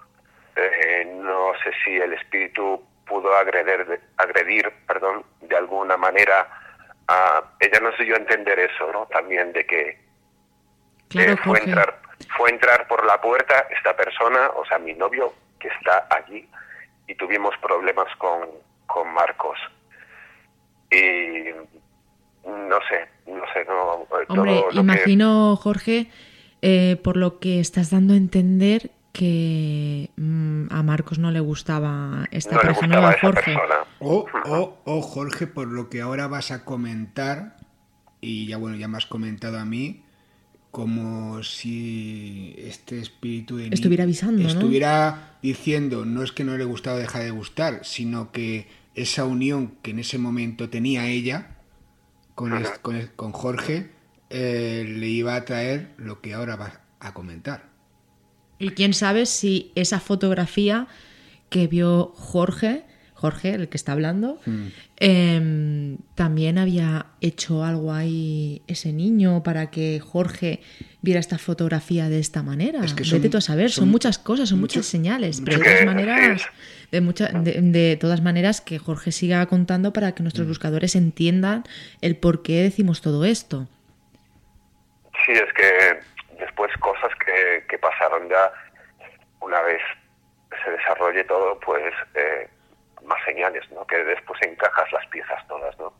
eh, 0.55 1.05
no 1.15 1.51
sé 1.63 1.71
si 1.83 1.97
el 1.97 2.13
espíritu 2.13 2.81
pudo 3.05 3.35
agredir, 3.35 4.01
agredir 4.17 4.71
perdón, 4.87 5.23
de 5.41 5.55
alguna 5.55 5.97
manera 5.97 6.47
a... 7.07 7.43
Ella 7.59 7.79
nos 7.79 7.97
dio 7.97 8.15
a 8.15 8.19
entender 8.19 8.59
eso, 8.59 8.91
¿no? 8.91 9.05
También 9.07 9.51
de 9.53 9.65
que 9.65 9.99
eh, 11.15 11.35
fue, 11.43 11.59
entrar, 11.59 11.99
fue 12.37 12.49
entrar 12.49 12.87
por 12.87 13.05
la 13.05 13.19
puerta 13.19 13.67
esta 13.69 13.95
persona, 13.95 14.49
o 14.55 14.65
sea, 14.65 14.79
mi 14.79 14.93
novio, 14.93 15.33
que 15.59 15.67
está 15.67 16.07
allí, 16.09 16.47
y 17.07 17.15
tuvimos 17.15 17.55
problemas 17.57 18.07
con, 18.17 18.49
con 18.87 19.13
Marcos. 19.13 19.59
Y 20.89 21.51
no 22.45 22.77
sé, 22.89 23.31
no 23.31 23.43
sé, 23.53 23.65
no. 23.67 24.07
Hombre, 24.29 24.63
imagino, 24.73 25.55
Jorge, 25.55 26.09
eh, 26.61 26.97
por 27.03 27.17
lo 27.17 27.39
que 27.39 27.59
estás 27.59 27.89
dando 27.89 28.13
a 28.13 28.17
entender 28.17 28.91
que 29.11 30.09
mm, 30.17 30.65
a 30.71 30.83
Marcos 30.83 31.19
no 31.19 31.31
le 31.31 31.39
gustaba 31.39 32.27
esta 32.31 32.55
No 32.55 32.61
pareja 32.61 32.79
gustaba 32.81 33.01
nueva, 33.01 33.17
Jorge. 33.21 33.55
O, 33.99 34.25
o, 34.45 34.77
o 34.83 35.01
Jorge, 35.01 35.47
por 35.47 35.67
lo 35.67 35.89
que 35.89 36.01
ahora 36.01 36.27
vas 36.27 36.51
a 36.51 36.65
comentar, 36.65 37.57
y 38.19 38.47
ya 38.47 38.57
bueno, 38.57 38.75
ya 38.75 38.87
me 38.87 38.97
has 38.97 39.05
comentado 39.05 39.59
a 39.59 39.65
mí, 39.65 40.03
como 40.71 41.43
si 41.43 42.55
este 42.57 42.97
espíritu 42.97 43.57
de 43.57 43.67
Estuviera 43.67 44.05
avisando, 44.05 44.41
¿no? 44.41 44.49
Estuviera 44.49 45.37
diciendo, 45.43 46.03
no 46.03 46.23
es 46.23 46.31
que 46.31 46.43
no 46.43 46.57
le 46.57 46.65
gustaba 46.65 46.97
o 46.97 46.99
deja 46.99 47.19
de 47.19 47.29
gustar, 47.29 47.85
sino 47.85 48.31
que 48.31 48.67
esa 48.95 49.25
unión 49.25 49.75
que 49.83 49.91
en 49.91 49.99
ese 49.99 50.17
momento 50.17 50.69
tenía 50.69 51.05
ella 51.05 51.52
con, 52.35 52.51
con, 52.81 52.95
el- 52.95 53.11
con 53.13 53.31
Jorge 53.31 53.89
eh, 54.29 54.85
le 54.87 55.07
iba 55.07 55.35
a 55.35 55.45
traer 55.45 55.93
lo 55.97 56.21
que 56.21 56.33
ahora 56.33 56.55
va 56.55 56.81
a 56.99 57.13
comentar. 57.13 57.69
Y 58.59 58.69
quién 58.71 58.93
sabe 58.93 59.25
si 59.25 59.71
esa 59.75 59.99
fotografía 59.99 60.87
que 61.49 61.67
vio 61.67 62.13
Jorge, 62.15 62.83
Jorge, 63.13 63.53
el 63.53 63.69
que 63.69 63.77
está 63.77 63.91
hablando, 63.91 64.39
Mm. 64.45 64.67
em, 64.97 65.97
también 66.15 66.57
había 66.57 67.07
hecho 67.21 67.63
algo 67.63 67.93
ahí 67.93 68.61
ese 68.67 68.93
niño 68.93 69.43
para 69.43 69.69
que 69.69 69.99
Jorge 69.99 70.61
viera 71.03 71.19
esta 71.19 71.37
fotografía 71.37 72.09
de 72.09 72.17
esta 72.19 72.41
manera. 72.41 72.83
Es 72.83 72.93
que 72.95 73.03
son- 73.03 73.19
Vete 73.19 73.29
tú 73.29 73.37
a 73.37 73.41
saber, 73.41 73.69
son, 73.69 73.83
son 73.83 73.91
muchas 73.91 74.17
cosas, 74.17 74.49
son 74.49 74.59
muchas 74.59 74.85
señales, 74.87 75.41
pero 75.45 75.59
de 75.59 75.63
todas 75.65 75.85
maneras, 75.85 76.49
de, 76.91 77.01
mucha- 77.01 77.27
de, 77.27 77.61
de 77.61 77.97
todas 77.97 78.21
maneras 78.21 78.61
que 78.61 78.79
Jorge 78.79 79.11
siga 79.11 79.45
contando 79.45 79.93
para 79.93 80.13
que 80.13 80.21
Mm. 80.21 80.25
nuestros 80.25 80.47
buscadores 80.47 80.95
entiendan 80.95 81.63
el 82.01 82.15
por 82.15 82.41
qué 82.41 82.63
decimos 82.63 83.01
todo 83.01 83.25
esto. 83.25 83.67
Sí, 85.25 85.33
es 85.33 85.53
que 85.53 85.99
después 86.39 86.71
cosas 86.79 87.11
que, 87.23 87.65
que 87.67 87.77
pasaron 87.77 88.27
ya, 88.29 88.51
una 89.41 89.61
vez 89.61 89.81
se 90.63 90.71
desarrolle 90.71 91.23
todo, 91.25 91.59
pues 91.59 91.93
eh, 92.15 92.47
más 93.05 93.19
señales, 93.25 93.63
¿no? 93.71 93.85
Que 93.85 93.97
después 94.03 94.39
encajas 94.41 94.89
las 94.93 95.05
piezas 95.07 95.45
todas, 95.47 95.77
¿no? 95.79 95.93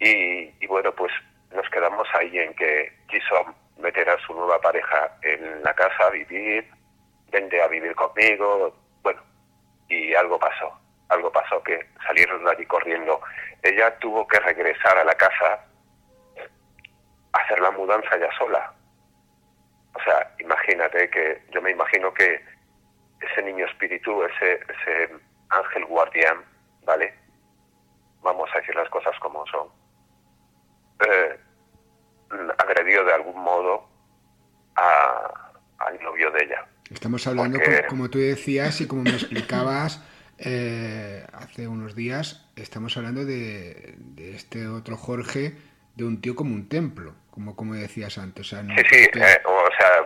Y, 0.00 0.50
y 0.60 0.66
bueno, 0.68 0.94
pues 0.94 1.12
nos 1.54 1.68
quedamos 1.70 2.06
ahí 2.18 2.36
en 2.38 2.54
que 2.54 2.92
quiso 3.10 3.54
meter 3.78 4.08
a 4.08 4.18
su 4.26 4.34
nueva 4.34 4.60
pareja 4.60 5.16
en 5.22 5.62
la 5.62 5.74
casa 5.74 6.06
a 6.06 6.10
vivir, 6.10 6.68
vente 7.30 7.60
a 7.62 7.68
vivir 7.68 7.94
conmigo, 7.94 8.74
bueno, 9.02 9.22
y 9.88 10.14
algo 10.14 10.38
pasó, 10.38 10.72
algo 11.08 11.30
pasó 11.30 11.62
que 11.62 11.86
salieron 12.06 12.44
de 12.44 12.50
allí 12.50 12.66
corriendo. 12.66 13.20
Ella 13.62 13.98
tuvo 13.98 14.26
que 14.26 14.38
regresar 14.40 14.98
a 14.98 15.04
la 15.04 15.14
casa 15.14 15.66
hacer 17.32 17.60
la 17.60 17.70
mudanza 17.70 18.16
ya 18.18 18.30
sola. 18.38 18.72
O 19.94 20.02
sea, 20.02 20.34
imagínate 20.38 21.08
que, 21.10 21.42
yo 21.50 21.62
me 21.62 21.70
imagino 21.70 22.12
que 22.12 22.42
ese 23.20 23.42
niño 23.42 23.66
espíritu, 23.66 24.22
ese, 24.24 24.60
ese 24.68 25.10
ángel 25.50 25.84
guardián, 25.86 26.44
¿vale? 26.84 27.14
Vamos 28.22 28.48
a 28.54 28.58
decir 28.58 28.74
las 28.74 28.88
cosas 28.90 29.18
como 29.20 29.46
son. 29.46 29.68
eh, 31.08 31.38
agredió 32.58 33.04
de 33.04 33.12
algún 33.12 33.40
modo 33.42 33.88
a- 34.76 35.52
al 35.78 36.02
novio 36.02 36.30
de 36.30 36.44
ella. 36.44 36.66
Estamos 36.90 37.26
hablando, 37.26 37.58
Porque- 37.58 37.76
como, 37.78 37.88
como 37.88 38.10
tú 38.10 38.18
decías 38.18 38.80
y 38.80 38.86
como 38.86 39.02
me 39.02 39.10
explicabas 39.10 40.02
eh, 40.38 41.24
hace 41.32 41.66
unos 41.66 41.94
días, 41.96 42.46
estamos 42.56 42.94
hablando 42.98 43.24
de, 43.24 43.94
de 43.96 44.36
este 44.36 44.68
otro 44.68 44.96
Jorge, 44.98 45.56
de 45.94 46.04
un 46.04 46.20
tío 46.20 46.36
como 46.36 46.54
un 46.54 46.68
templo, 46.68 47.14
como, 47.30 47.56
como 47.56 47.74
decías 47.74 48.18
antes. 48.18 48.46
O 48.46 48.48
sea, 48.50 48.62
no- 48.62 48.74
Sí, 48.76 48.82
sí, 48.90 49.08
eh, 49.14 49.40
o 49.46 49.68
sea, 49.78 50.02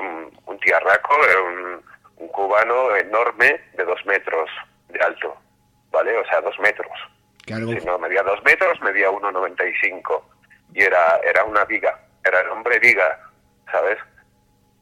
um, 0.00 0.30
un 0.46 0.58
tiarraco, 0.58 1.14
era 1.24 1.40
un, 1.42 1.80
un 2.16 2.28
cubano 2.28 2.96
enorme 2.96 3.60
de 3.76 3.84
dos 3.84 4.04
metros 4.04 4.50
de 4.88 4.98
alto, 4.98 5.36
¿vale? 5.92 6.16
O 6.18 6.24
sea, 6.26 6.40
dos 6.40 6.58
metros. 6.58 6.88
algo, 7.54 7.72
Si 7.78 7.86
no 7.86 7.98
medía 8.00 8.22
dos 8.24 8.42
metros, 8.44 8.80
medía 8.82 9.10
1,95. 9.10 10.22
Y 10.74 10.82
era, 10.82 11.18
era 11.24 11.44
una 11.44 11.64
viga, 11.64 11.98
era 12.24 12.40
el 12.40 12.48
hombre 12.50 12.78
viga, 12.78 13.20
¿sabes? 13.70 13.98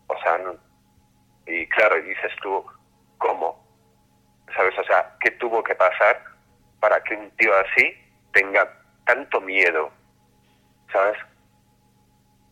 O 0.09 0.19
sea, 0.21 0.39
no- 0.39 0.57
y 1.47 1.67
claro, 1.69 1.99
y 1.99 2.03
dices 2.03 2.33
tú, 2.43 2.65
¿cómo? 3.19 3.65
¿Sabes? 4.55 4.77
O 4.79 4.85
sea, 4.85 5.17
¿qué 5.21 5.31
tuvo 5.33 5.63
que 5.63 5.75
pasar 5.75 6.23
para 6.81 7.03
que 7.05 7.15
un 7.15 7.31
tío 7.37 7.53
así 7.59 7.95
tenga 8.33 8.69
tanto 9.05 9.41
miedo? 9.41 9.91
¿Sabes? 10.93 11.19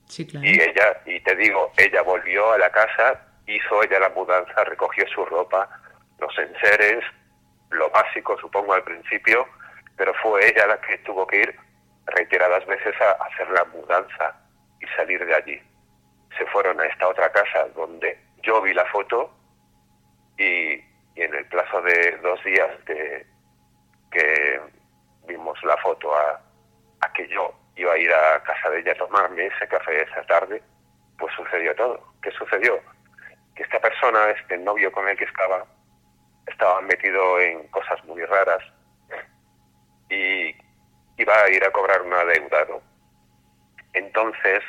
Sí, 0.06 0.26
claro. 0.26 0.46
Y 0.46 0.60
ella, 0.60 1.00
y 1.06 1.20
te 1.20 1.34
digo, 1.36 1.72
ella 1.76 2.02
volvió 2.02 2.52
a 2.52 2.58
la 2.58 2.70
casa, 2.70 3.20
hizo 3.46 3.82
ella 3.82 3.98
la 4.00 4.10
mudanza, 4.10 4.64
recogió 4.64 5.06
su 5.08 5.24
ropa, 5.24 5.68
los 6.18 6.38
enseres, 6.38 7.02
lo 7.70 7.90
básico 7.90 8.38
supongo 8.38 8.74
al 8.74 8.84
principio, 8.84 9.46
pero 9.96 10.12
fue 10.22 10.46
ella 10.48 10.66
la 10.66 10.80
que 10.80 10.98
tuvo 10.98 11.26
que 11.26 11.38
ir 11.40 11.56
reiteradas 12.06 12.66
veces 12.66 12.94
a 13.00 13.12
hacer 13.24 13.48
la 13.50 13.64
mudanza 13.64 14.36
y 14.80 14.86
salir 14.96 15.24
de 15.24 15.34
allí. 15.34 15.62
Se 16.36 16.46
fueron 16.46 16.80
a 16.80 16.86
esta 16.86 17.08
otra 17.08 17.30
casa 17.32 17.68
donde 17.74 18.18
yo 18.42 18.60
vi 18.62 18.74
la 18.74 18.84
foto 18.86 19.32
y, 20.36 20.74
y 20.74 21.22
en 21.22 21.34
el 21.34 21.46
plazo 21.46 21.80
de 21.82 22.18
dos 22.22 22.42
días 22.44 22.84
de 22.86 23.26
que 24.10 24.60
vimos 25.26 25.62
la 25.64 25.76
foto 25.78 26.14
a, 26.14 26.40
a 27.00 27.12
que 27.12 27.26
yo 27.28 27.52
iba 27.76 27.92
a 27.92 27.98
ir 27.98 28.12
a 28.12 28.42
casa 28.42 28.70
de 28.70 28.80
ella 28.80 28.92
a 28.92 28.96
tomarme 28.96 29.46
ese 29.46 29.66
café 29.68 30.02
esa 30.02 30.22
tarde, 30.26 30.62
pues 31.18 31.34
sucedió 31.34 31.74
todo. 31.74 32.00
¿Qué 32.22 32.30
sucedió? 32.32 32.80
Que 33.54 33.62
esta 33.62 33.80
persona, 33.80 34.30
este 34.30 34.58
novio 34.58 34.92
con 34.92 35.08
el 35.08 35.16
que 35.16 35.24
estaba, 35.24 35.64
estaba 36.46 36.80
metido 36.82 37.40
en 37.40 37.66
cosas 37.68 38.02
muy 38.04 38.24
raras 38.24 38.62
y 40.08 40.54
iba 41.16 41.34
a 41.42 41.50
ir 41.50 41.64
a 41.64 41.70
cobrar 41.70 42.02
una 42.02 42.24
deuda, 42.24 42.64
¿no? 42.68 42.82
Entonces, 43.92 44.60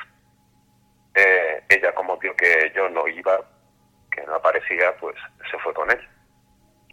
eh, 1.15 1.63
ella 1.69 1.93
como 1.93 2.17
vio 2.17 2.35
que 2.35 2.71
yo 2.75 2.89
no 2.89 3.07
iba, 3.07 3.39
que 4.11 4.21
no 4.23 4.35
aparecía, 4.35 4.95
pues 4.97 5.15
se 5.49 5.57
fue 5.59 5.73
con 5.73 5.89
él. 5.89 6.07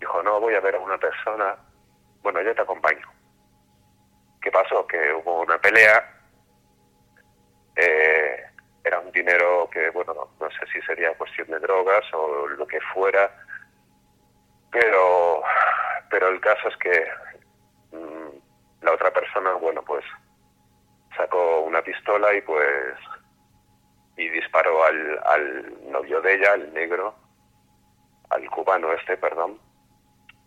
Dijo, 0.00 0.22
no, 0.22 0.40
voy 0.40 0.55
a 0.55 0.61
ver 0.61 0.76
a 0.76 0.80
una 0.80 0.98
persona, 0.98 1.57
bueno, 2.22 2.40
yo 2.42 2.55
te 2.55 2.62
acompaño. 2.62 3.07
¿Qué 4.40 4.50
pasó? 4.50 4.86
Que 4.86 5.12
hubo 5.12 5.42
una 5.42 5.59
pelea, 5.59 6.12
eh, 7.76 8.44
era 8.84 8.98
un 9.00 9.12
dinero 9.12 9.68
que, 9.70 9.90
bueno, 9.90 10.30
no 10.40 10.50
sé 10.50 10.66
si 10.72 10.80
sería 10.82 11.14
cuestión 11.14 11.48
de 11.48 11.61
drogas 11.61 12.05
o 12.12 12.48
lo 12.48 12.66
que 12.66 12.80
fuera, 12.92 13.30
pero, 14.70 15.42
pero 16.11 16.28
el 16.28 16.40
caso 16.40 16.68
es 16.68 16.76
que 16.78 17.07
la 18.83 18.93
otra 18.93 19.11
persona, 19.12 19.53
bueno, 19.55 19.83
pues 19.83 20.05
sacó 21.16 21.61
una 21.61 21.83
pistola 21.83 22.35
y 22.35 22.41
pues 22.43 22.97
y 24.16 24.28
disparó 24.28 24.85
al, 24.85 25.20
al 25.24 25.91
novio 25.91 26.20
de 26.20 26.35
ella, 26.35 26.53
al 26.53 26.72
negro, 26.74 27.14
al 28.30 28.49
cubano 28.51 28.93
este, 28.93 29.16
perdón, 29.16 29.59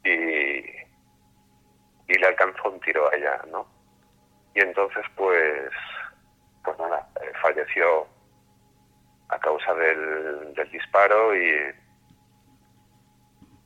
y, 0.04 0.10
y 2.08 2.18
le 2.20 2.28
alcanzó 2.28 2.70
un 2.70 2.80
tiro 2.82 3.12
a 3.12 3.16
ella, 3.16 3.42
¿no? 3.52 3.68
Y 4.54 4.62
entonces, 4.62 5.04
pues, 5.16 5.72
pues 6.64 6.78
nada, 6.78 7.08
eh, 7.22 7.32
falleció 7.42 8.08
a 9.30 9.40
causa 9.40 9.74
del, 9.74 10.54
del 10.54 10.72
disparo 10.72 11.36
y, 11.36 11.76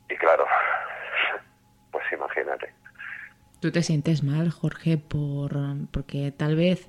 y 0.08 0.16
claro, 0.16 0.46
pues 1.92 2.04
imagínate. 2.12 2.79
¿Tú 3.60 3.70
te 3.70 3.82
sientes 3.82 4.22
mal, 4.22 4.50
Jorge, 4.50 4.96
por 4.98 5.52
porque 5.92 6.32
tal 6.32 6.56
vez 6.56 6.88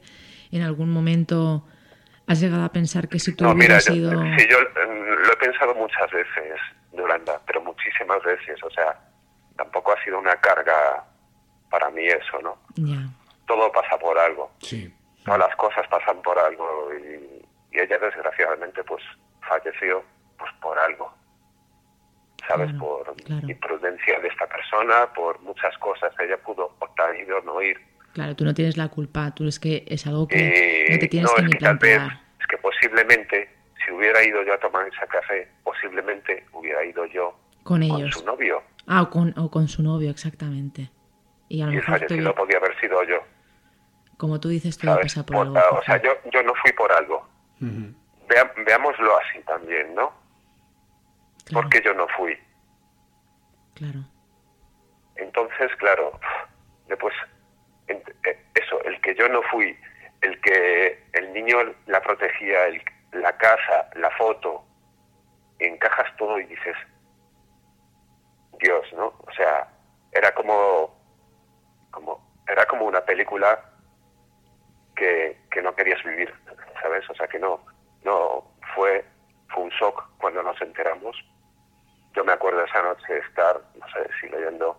en 0.51 0.61
algún 0.61 0.89
momento 0.89 1.65
has 2.27 2.39
llegado 2.39 2.63
a 2.63 2.69
pensar 2.71 3.09
que 3.09 3.19
si 3.19 3.35
tú 3.35 3.43
No, 3.43 3.53
mira, 3.53 3.75
hubieras 3.77 3.85
yo, 3.85 3.93
sido... 3.93 4.11
sí, 4.11 4.47
yo 4.49 4.57
mm, 4.59 5.27
lo 5.27 5.33
he 5.33 5.37
pensado 5.37 5.75
muchas 5.75 6.09
veces, 6.11 6.59
Yolanda, 6.93 7.41
pero 7.45 7.61
muchísimas 7.61 8.23
veces, 8.23 8.61
o 8.63 8.69
sea, 8.71 8.97
tampoco 9.57 9.91
ha 9.93 10.03
sido 10.03 10.17
una 10.19 10.35
carga 10.37 11.03
para 11.69 11.89
mí 11.89 12.05
eso, 12.05 12.41
¿no? 12.41 12.57
Ya. 12.75 13.07
Todo 13.47 13.71
pasa 13.71 13.97
por 13.97 14.17
algo, 14.17 14.51
sí. 14.61 14.93
todas 15.25 15.39
las 15.39 15.55
cosas 15.57 15.85
pasan 15.89 16.21
por 16.21 16.37
algo 16.39 16.89
y, 16.93 17.75
y 17.75 17.79
ella 17.79 17.97
desgraciadamente 17.97 18.81
pues 18.85 19.03
falleció 19.41 20.03
pues 20.37 20.51
por 20.61 20.77
algo, 20.79 21.13
¿sabes? 22.47 22.69
Claro, 22.71 22.79
por 22.79 23.15
claro. 23.23 23.49
imprudencia 23.49 24.19
de 24.19 24.27
esta 24.27 24.47
persona, 24.47 25.11
por 25.13 25.39
muchas 25.41 25.77
cosas, 25.77 26.13
ella 26.19 26.37
pudo 26.37 26.75
optar 26.79 27.11
o 27.11 27.41
no 27.43 27.61
ir. 27.61 27.79
Claro, 28.13 28.35
tú 28.35 28.43
no 28.43 28.53
tienes 28.53 28.75
la 28.77 28.89
culpa, 28.89 29.31
tú 29.33 29.47
es 29.47 29.59
que 29.59 29.85
es 29.87 30.05
algo 30.07 30.27
que 30.27 30.37
Eh, 30.37 30.91
no 30.91 30.99
te 30.99 31.07
tienes 31.07 31.29
no, 31.29 31.35
que 31.35 31.41
es 31.41 31.47
ni 31.47 31.53
que 31.53 31.59
tal 31.59 31.77
vez, 31.77 31.97
plantear. 31.97 32.21
es 32.39 32.47
que 32.47 32.57
posiblemente, 32.57 33.49
si 33.85 33.91
hubiera 33.91 34.23
ido 34.23 34.43
yo 34.43 34.53
a 34.53 34.57
tomar 34.57 34.85
ese 34.87 35.07
café, 35.07 35.47
posiblemente 35.63 36.45
hubiera 36.53 36.83
ido 36.83 37.05
yo 37.05 37.31
Con 37.63 37.79
con 37.79 37.83
ellos. 37.83 38.13
su 38.15 38.25
novio. 38.25 38.61
Ah, 38.87 39.03
o 39.03 39.09
con, 39.09 39.33
o 39.37 39.49
con 39.49 39.67
su 39.67 39.81
novio, 39.83 40.09
exactamente. 40.09 40.89
Y 41.47 41.61
a 41.61 41.67
lo 41.67 41.71
Y 41.73 41.75
mejor, 41.75 41.99
tú- 41.99 42.05
fallecido 42.07 42.35
podía 42.35 42.57
haber 42.57 42.77
sido 42.81 43.03
yo, 43.03 43.23
como 44.17 44.39
tú 44.39 44.49
dices, 44.49 44.77
todo 44.77 44.99
pasa 44.99 45.25
por 45.25 45.35
Por- 45.37 45.45
algo. 45.57 45.79
o 45.79 45.83
sea, 45.83 46.01
yo, 46.01 46.11
yo 46.31 46.43
no 46.43 46.53
fui 46.55 46.71
por 46.73 46.91
algo. 46.91 47.27
Ujú. 47.61 47.93
veámoslo 48.65 49.17
así 49.19 49.39
también, 49.45 49.93
¿no? 49.95 50.11
Porque 51.53 51.81
yo 51.83 51.93
no 51.93 52.07
fui. 52.09 52.37
Claro. 53.75 53.99
Entonces, 55.15 55.71
claro, 55.77 56.19
después, 56.87 57.13
eh, 57.87 58.03
eso, 58.55 58.83
el 58.83 58.99
que 59.01 59.15
yo 59.15 59.27
no 59.29 59.41
fui, 59.43 59.77
el 60.21 60.39
que 60.41 61.03
el 61.13 61.33
niño 61.33 61.57
la 61.87 62.01
protegía, 62.01 62.67
el, 62.67 62.81
la 63.13 63.35
casa, 63.37 63.89
la 63.95 64.09
foto, 64.11 64.63
encajas 65.59 66.15
todo 66.17 66.39
y 66.39 66.45
dices, 66.45 66.75
Dios, 68.59 68.85
¿no? 68.93 69.07
O 69.07 69.31
sea, 69.35 69.67
era 70.11 70.33
como, 70.33 70.95
como 71.91 72.31
era 72.47 72.65
como 72.65 72.85
una 72.85 73.01
película 73.01 73.63
que, 74.95 75.37
que 75.49 75.61
no 75.61 75.73
querías 75.73 76.03
vivir, 76.03 76.33
¿sabes? 76.81 77.09
O 77.09 77.15
sea, 77.15 77.27
que 77.27 77.39
no, 77.39 77.63
no 78.03 78.43
fue, 78.75 79.05
fue 79.49 79.63
un 79.63 79.69
shock 79.69 80.09
cuando 80.19 80.43
nos 80.43 80.61
enteramos. 80.61 81.15
Yo 82.13 82.23
me 82.25 82.33
acuerdo 82.33 82.63
esa 82.63 82.81
noche 82.81 83.19
estar, 83.19 83.61
no 83.75 83.85
sé 83.87 84.09
si 84.19 84.27
leyendo 84.29 84.77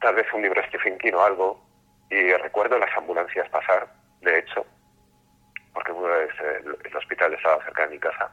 tal 0.00 0.14
vez 0.14 0.26
un 0.32 0.42
libro 0.42 0.60
de 0.60 1.14
o 1.14 1.22
algo, 1.22 1.60
y 2.10 2.32
recuerdo 2.34 2.78
las 2.78 2.96
ambulancias 2.96 3.48
pasar, 3.50 3.88
de 4.20 4.38
hecho, 4.38 4.64
porque 5.72 5.92
el, 5.92 6.78
el 6.84 6.96
hospital 6.96 7.34
estaba 7.34 7.62
cerca 7.64 7.82
de 7.82 7.94
mi 7.94 7.98
casa. 7.98 8.30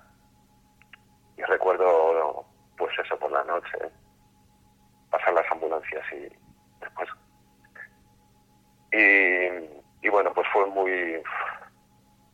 Y 1.37 1.43
recuerdo, 1.43 2.45
pues 2.77 2.97
eso, 2.97 3.19
por 3.19 3.31
la 3.31 3.43
noche, 3.43 3.77
pasar 5.09 5.33
las 5.33 5.51
ambulancias 5.51 6.03
y 6.13 6.29
después. 6.79 7.09
Y, 8.91 10.07
y 10.07 10.09
bueno, 10.09 10.33
pues 10.33 10.47
fue 10.53 10.65
muy, 10.67 11.21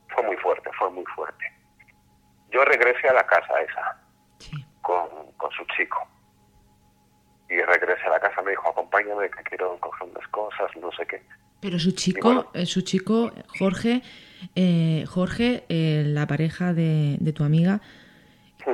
fue 0.10 0.24
muy 0.24 0.38
fuerte, 0.38 0.70
fue 0.78 0.90
muy 0.92 1.06
fuerte. 1.16 1.46
Yo 2.50 2.64
regresé 2.66 3.08
a 3.08 3.14
la 3.14 3.26
casa 3.26 3.62
esa, 3.62 4.02
con, 4.92 5.32
con 5.38 5.52
su 5.52 5.64
chico. 5.76 6.00
Y 7.50 7.62
regresé 7.62 8.04
a 8.08 8.12
la 8.12 8.20
casa, 8.20 8.42
me 8.42 8.52
dijo, 8.52 8.70
acompáñame, 8.70 9.30
que 9.30 9.44
quiero 9.44 9.78
coger 9.80 10.08
unas 10.10 10.28
cosas, 10.30 10.70
no 10.80 10.92
sé 10.92 11.06
qué. 11.06 11.22
Pero 11.62 11.78
su 11.80 11.92
chico, 11.92 12.50
eh, 12.54 12.66
su 12.66 12.82
chico, 12.82 13.32
Jorge, 13.60 14.02
eh, 14.56 15.06
Jorge, 15.08 15.64
eh, 15.70 16.04
la 16.08 16.26
pareja 16.28 16.74
de, 16.74 17.18
de 17.20 17.34
tu 17.34 17.44
amiga, 17.44 17.82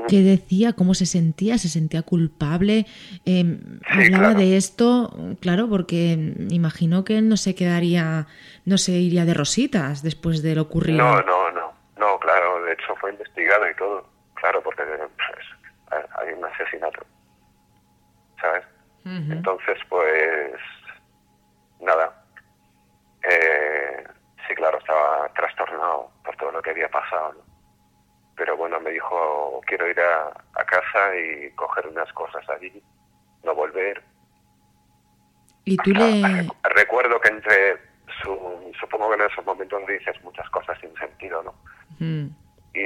¿Qué 0.07 0.21
decía? 0.21 0.73
¿Cómo 0.73 0.93
se 0.93 1.05
sentía? 1.05 1.57
¿Se 1.57 1.69
sentía 1.69 2.01
culpable? 2.01 2.85
Eh, 3.25 3.57
¿Hablaba 3.87 4.33
de 4.33 4.57
esto? 4.57 5.13
Claro, 5.41 5.69
porque 5.69 6.35
imagino 6.49 7.03
que 7.03 7.17
él 7.17 7.29
no 7.29 7.37
se 7.37 7.55
quedaría, 7.55 8.27
no 8.65 8.77
se 8.77 8.93
iría 8.93 9.25
de 9.25 9.33
rositas 9.33 10.03
después 10.03 10.43
de 10.43 10.55
lo 10.55 10.63
ocurrido. 10.63 10.97
No, 10.97 11.21
no, 11.21 11.51
no, 11.51 11.73
no, 11.97 12.19
claro, 12.19 12.63
de 12.65 12.73
hecho 12.73 12.95
fue 12.99 13.11
investigado 13.11 13.69
y 13.69 13.75
todo, 13.75 14.05
claro, 14.35 14.61
porque 14.61 14.83
pues, 14.83 15.45
hay 15.91 16.33
un 16.33 16.45
asesinato, 16.45 17.05
¿sabes? 18.41 18.65
Entonces, 19.05 19.77
pues, 19.87 20.59
nada, 21.79 22.25
eh, 23.23 24.03
sí, 24.45 24.53
claro, 24.55 24.77
estaba 24.79 25.29
trastornado 25.33 26.11
por 26.25 26.35
todo 26.35 26.51
lo 26.51 26.61
que 26.61 26.71
había 26.71 26.89
pasado, 26.89 27.33
¿no? 27.33 27.47
pero 28.37 28.55
bueno, 28.55 28.79
me 28.79 28.91
dijo, 28.91 29.61
quiero 29.65 29.89
ir 29.89 29.99
a, 29.99 30.31
casa 30.65 31.15
y 31.15 31.49
coger 31.51 31.87
unas 31.87 32.11
cosas 32.13 32.47
allí, 32.49 32.71
no 33.43 33.55
volver. 33.55 34.03
Y 35.65 35.75
tú 35.77 35.91
le... 35.91 36.47
Recuerdo 36.75 37.19
que 37.19 37.29
entre, 37.29 37.77
su, 38.21 38.71
supongo 38.79 39.09
que 39.09 39.15
en 39.15 39.29
esos 39.29 39.45
momentos 39.45 39.81
dices 39.87 40.21
muchas 40.23 40.47
cosas 40.51 40.77
sin 40.79 40.93
sentido, 40.95 41.41
¿no? 41.41 41.55
Y, 41.99 42.79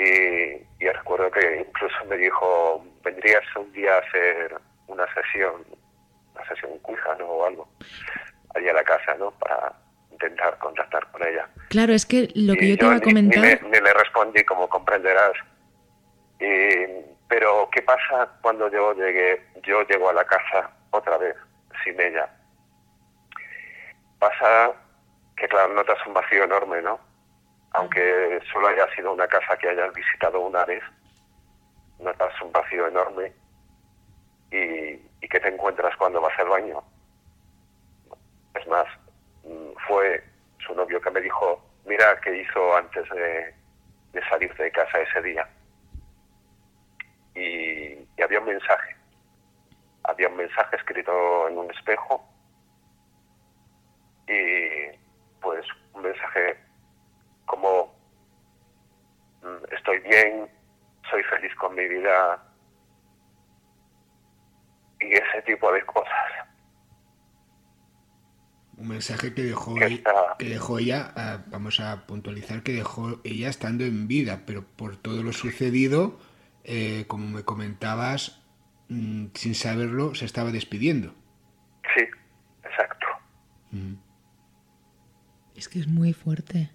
y, 0.79 0.89
recuerdo 0.89 1.29
que 1.31 1.65
incluso 1.67 2.05
me 2.07 2.15
dijo, 2.15 2.85
vendrías 3.03 3.43
un 3.55 3.71
día 3.71 3.95
a 3.95 3.99
hacer 3.99 4.55
una 4.87 5.05
sesión, 5.13 5.65
una 6.33 6.47
sesión 6.47 6.77
cuija, 6.79 7.15
¿no? 7.19 7.25
O 7.25 7.45
algo, 7.45 7.67
allí 8.55 8.67
a 8.69 8.73
la 8.73 8.83
casa, 8.83 9.15
¿no? 9.15 9.31
Para 9.31 9.73
intentar 10.11 10.57
contactar 10.59 11.09
con 11.11 11.25
ella. 11.25 11.47
Claro, 11.69 11.93
es 11.93 12.05
que 12.05 12.29
lo 12.35 12.53
que 12.53 12.69
yo, 12.69 12.77
te 12.77 12.85
iba 12.85 12.95
a 12.95 13.01
comentar... 13.01 13.63
Ni, 13.63 13.79
le 13.79 13.93
respondí, 13.93 14.43
como 14.43 14.69
comprenderás. 14.69 15.33
pero, 17.27 17.69
¿qué 17.71 17.81
pasa 17.81 18.29
cuando 18.41 18.69
yo 18.69 18.93
llegué, 18.93 19.41
yo 19.63 19.81
llego 19.87 20.09
a 20.09 20.13
la 20.13 20.25
casa 20.25 20.71
otra 20.91 21.17
vez, 21.17 21.35
sin 21.83 21.99
ella? 21.99 22.29
Pasa 24.19 24.73
que, 25.35 25.47
claro, 25.47 25.73
notas 25.73 25.97
un 26.05 26.13
vacío 26.13 26.43
enorme, 26.43 26.81
¿no? 26.81 26.99
Aunque 27.71 28.39
solo 28.51 28.67
haya 28.67 28.93
sido 28.95 29.13
una 29.13 29.27
casa 29.27 29.57
que 29.57 29.69
hayas 29.69 29.93
visitado 29.93 30.41
una 30.41 30.65
vez, 30.65 30.83
notas 32.01 32.33
un 32.41 32.51
vacío 32.51 32.87
enorme. 32.87 33.33
¿Y, 34.51 34.57
y 35.21 35.29
qué 35.29 35.39
te 35.39 35.47
encuentras 35.47 35.95
cuando 35.97 36.19
vas 36.21 36.37
al 36.39 36.49
baño? 36.49 36.83
Es 38.55 38.67
más, 38.67 38.87
Mm, 39.43 39.71
fue 39.87 40.23
su 40.59 40.73
novio 40.75 41.01
que 41.01 41.09
me 41.09 41.21
dijo, 41.21 41.61
mira 41.85 42.19
qué 42.21 42.41
hizo 42.41 42.75
antes 42.75 43.09
de, 43.09 43.53
salir 44.29 44.53
de 44.55 44.71
casa 44.71 44.99
ese 44.99 45.21
día. 45.21 45.47
Y, 47.35 48.07
había 48.21 48.39
un 48.39 48.45
mensaje, 48.45 48.95
había 50.03 50.27
un 50.27 50.37
mensaje 50.37 50.75
escrito 50.75 51.47
en 51.47 51.57
un 51.57 51.71
espejo 51.71 52.23
y 54.27 54.95
pues 55.41 55.65
un 55.93 56.03
mensaje 56.03 56.55
como 57.47 57.95
mm, 59.41 59.73
estoy 59.73 59.99
bien, 59.99 60.47
soy 61.11 61.23
feliz 61.23 61.53
con 61.55 61.75
mi 61.75 61.87
vida 61.87 62.43
y 64.99 65.13
ese 65.13 65.41
tipo 65.45 65.71
de 65.71 65.85
cosas 65.85 66.41
un 68.81 68.87
mensaje 68.87 69.33
que 69.33 69.43
dejó, 69.43 69.75
que 70.39 70.45
dejó 70.45 70.79
ella, 70.79 71.13
ah, 71.15 71.43
vamos 71.47 71.79
a 71.79 72.07
puntualizar 72.07 72.63
que 72.63 72.73
dejó 72.73 73.21
ella 73.23 73.47
estando 73.47 73.83
en 73.85 74.07
vida, 74.07 74.41
pero 74.47 74.63
por 74.63 74.97
todo 74.97 75.21
lo 75.21 75.33
sucedido, 75.33 76.19
eh, 76.63 77.05
como 77.07 77.27
me 77.27 77.43
comentabas, 77.43 78.43
mm, 78.89 79.27
sin 79.35 79.55
saberlo, 79.55 80.15
se 80.15 80.25
estaba 80.25 80.51
despidiendo. 80.51 81.13
Sí, 81.95 82.05
exacto. 82.63 83.07
Es 85.55 85.69
que 85.69 85.79
es 85.79 85.87
muy 85.87 86.13
fuerte. 86.13 86.71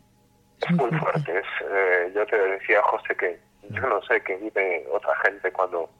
Es, 0.62 0.70
muy, 0.70 0.90
fuerte. 0.98 1.32
Eh, 1.38 2.12
yo 2.14 2.24
te 2.26 2.36
decía, 2.36 2.80
José, 2.82 3.16
que 3.16 3.40
yo 3.70 3.82
no 3.82 4.02
sé 4.02 4.22
qué 4.22 4.36
vive 4.36 4.86
otra 4.90 5.14
gente 5.24 5.52
cuando 5.52 5.90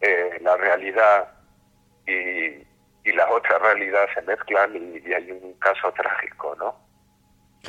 eh, 0.00 0.38
la 0.42 0.56
realidad 0.56 1.28
y 2.06 2.66
y 3.06 3.12
la 3.12 3.30
otra 3.30 3.58
realidad 3.58 4.06
se 4.12 4.22
mezclan 4.22 4.74
y, 4.74 5.12
hay 5.12 5.30
un 5.30 5.54
caso 5.54 5.92
trágico, 5.92 6.56
¿no? 6.58 6.76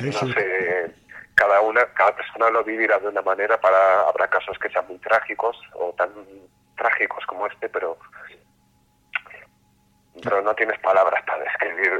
no 0.00 0.12
sé, 0.12 0.94
cada 1.34 1.60
una, 1.60 1.86
cada 1.94 2.14
persona 2.16 2.50
lo 2.50 2.64
vivirá 2.64 2.98
de 2.98 3.08
una 3.08 3.22
manera, 3.22 3.60
para 3.60 4.00
habrá 4.08 4.28
casos 4.28 4.58
que 4.58 4.68
sean 4.68 4.86
muy 4.88 4.98
trágicos 4.98 5.56
o 5.74 5.92
tan 5.96 6.10
trágicos 6.76 7.24
como 7.26 7.46
este, 7.46 7.68
pero 7.68 7.96
pero 10.22 10.42
no 10.42 10.54
tienes 10.54 10.78
palabras 10.80 11.22
para 11.26 11.44
describir, 11.44 11.90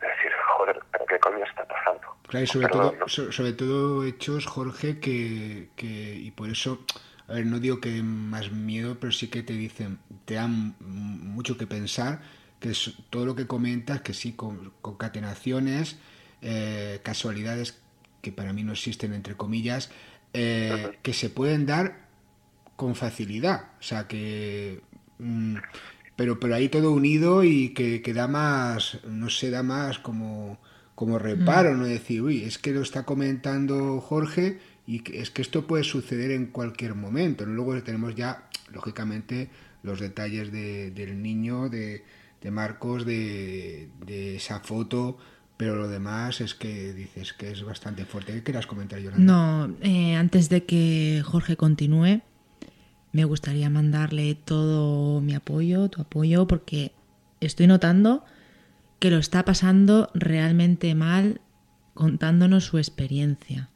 decir, 0.00 0.32
joder, 0.56 0.80
¿pero 0.92 1.06
qué 1.06 1.18
coño 1.18 1.44
está 1.44 1.64
pasando? 1.66 2.00
Claro, 2.28 2.44
y 2.44 2.46
sobre, 2.46 2.68
todo, 2.68 3.08
sobre 3.08 3.52
todo 3.52 4.04
hechos, 4.04 4.46
Jorge, 4.46 5.00
que, 5.00 5.68
que, 5.76 5.86
y 5.86 6.30
por 6.30 6.50
eso, 6.50 6.84
a 7.28 7.34
ver, 7.34 7.46
no 7.46 7.58
digo 7.58 7.80
que 7.80 8.02
más 8.02 8.50
miedo, 8.50 8.96
pero 9.00 9.12
sí 9.12 9.28
que 9.28 9.42
te 9.42 9.54
dicen, 9.54 9.98
te 10.24 10.34
dan 10.34 10.74
mucho 10.80 11.56
que 11.56 11.66
pensar 11.66 12.20
que 12.60 12.70
es 12.70 12.94
todo 13.10 13.24
lo 13.24 13.34
que 13.34 13.46
comentas, 13.46 14.00
que 14.00 14.14
sí, 14.14 14.32
con 14.32 14.72
concatenaciones, 14.80 15.98
eh, 16.42 17.00
casualidades 17.02 17.80
que 18.20 18.32
para 18.32 18.52
mí 18.52 18.64
no 18.64 18.72
existen, 18.72 19.12
entre 19.12 19.36
comillas, 19.36 19.90
eh, 20.32 20.98
que 21.02 21.12
se 21.12 21.30
pueden 21.30 21.66
dar 21.66 22.08
con 22.76 22.94
facilidad. 22.94 23.70
O 23.78 23.82
sea, 23.82 24.08
que... 24.08 24.82
Mm, 25.18 25.56
pero, 26.18 26.40
pero 26.40 26.56
ahí 26.56 26.68
todo 26.68 26.90
unido 26.90 27.44
y 27.44 27.68
que, 27.68 28.02
que, 28.02 28.12
da 28.12 28.26
más, 28.26 28.98
no 29.08 29.30
sé, 29.30 29.50
da 29.50 29.62
más 29.62 30.00
como, 30.00 30.58
como 30.96 31.16
reparo, 31.16 31.74
mm. 31.74 31.78
¿no? 31.78 31.84
Decir, 31.84 32.22
uy, 32.22 32.42
es 32.42 32.58
que 32.58 32.72
lo 32.72 32.82
está 32.82 33.04
comentando 33.04 34.00
Jorge 34.00 34.58
y 34.84 34.98
que 34.98 35.20
es 35.20 35.30
que 35.30 35.42
esto 35.42 35.68
puede 35.68 35.84
suceder 35.84 36.32
en 36.32 36.46
cualquier 36.46 36.96
momento. 36.96 37.46
Luego 37.46 37.80
tenemos 37.84 38.16
ya, 38.16 38.48
lógicamente, 38.72 39.48
los 39.84 40.00
detalles 40.00 40.50
de, 40.50 40.90
del 40.90 41.22
niño, 41.22 41.68
de, 41.68 42.02
de 42.42 42.50
Marcos 42.50 43.06
de, 43.06 43.88
esa 44.08 44.58
foto, 44.58 45.18
pero 45.56 45.76
lo 45.76 45.86
demás 45.86 46.40
es 46.40 46.52
que 46.52 46.94
dices 46.94 47.32
que 47.32 47.52
es 47.52 47.62
bastante 47.62 48.04
fuerte. 48.04 48.32
¿Qué 48.32 48.42
quieras 48.42 48.66
comentar, 48.66 48.98
Yolanda? 48.98 49.24
No, 49.24 49.76
eh, 49.82 50.16
antes 50.16 50.48
de 50.48 50.64
que 50.64 51.22
Jorge 51.24 51.56
continúe, 51.56 52.22
me 53.12 53.24
gustaría 53.24 53.70
mandarle 53.70 54.34
todo 54.34 55.20
mi 55.20 55.34
apoyo, 55.34 55.88
tu 55.88 56.02
apoyo, 56.02 56.46
porque 56.46 56.92
estoy 57.40 57.66
notando 57.66 58.24
que 58.98 59.10
lo 59.10 59.18
está 59.18 59.44
pasando 59.44 60.10
realmente 60.14 60.94
mal 60.94 61.40
contándonos 61.94 62.64
su 62.64 62.78
experiencia. 62.78 63.70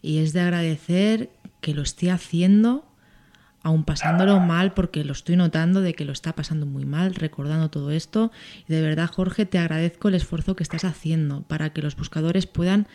y 0.00 0.18
es 0.18 0.32
de 0.32 0.40
agradecer 0.40 1.28
que 1.60 1.74
lo 1.74 1.82
esté 1.82 2.10
haciendo, 2.12 2.86
aún 3.62 3.84
pasándolo 3.84 4.38
mal, 4.40 4.72
porque 4.72 5.04
lo 5.04 5.12
estoy 5.12 5.36
notando 5.36 5.80
de 5.80 5.94
que 5.94 6.04
lo 6.04 6.12
está 6.12 6.34
pasando 6.34 6.66
muy 6.66 6.84
mal, 6.84 7.14
recordando 7.14 7.68
todo 7.68 7.90
esto. 7.90 8.30
Y 8.68 8.72
de 8.72 8.80
verdad, 8.80 9.10
Jorge, 9.10 9.44
te 9.44 9.58
agradezco 9.58 10.08
el 10.08 10.14
esfuerzo 10.14 10.54
que 10.54 10.62
estás 10.62 10.84
haciendo 10.84 11.42
para 11.42 11.72
que 11.72 11.82
los 11.82 11.96
buscadores 11.96 12.46
puedan 12.46 12.86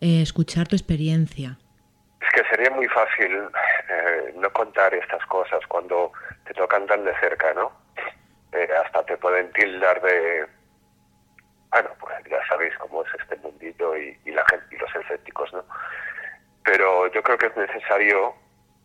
eh, 0.00 0.22
escuchar 0.22 0.68
tu 0.68 0.76
experiencia. 0.76 1.58
Es 2.22 2.32
que 2.32 2.48
sería 2.48 2.70
muy 2.70 2.88
fácil 2.88 3.48
eh, 3.88 4.32
no 4.36 4.50
contar 4.52 4.94
estas 4.94 5.24
cosas 5.26 5.60
cuando 5.68 6.12
te 6.44 6.54
tocan 6.54 6.86
tan 6.86 7.04
de 7.04 7.14
cerca, 7.18 7.52
¿no? 7.54 7.72
Eh, 8.52 8.68
hasta 8.84 9.04
te 9.04 9.16
pueden 9.16 9.50
tildar 9.52 10.00
de 10.02 10.46
bueno, 11.72 11.88
pues 11.98 12.14
ya 12.28 12.46
sabéis 12.46 12.76
cómo 12.76 13.02
es 13.02 13.08
este 13.18 13.36
mundito 13.36 13.96
y, 13.96 14.14
la 14.26 14.44
gente 14.50 14.66
y 14.74 14.78
los 14.78 14.94
escépticos, 14.94 15.52
¿no? 15.54 15.64
Pero 16.64 17.10
yo 17.12 17.22
creo 17.22 17.38
que 17.38 17.46
es 17.46 17.56
necesario, 17.56 18.34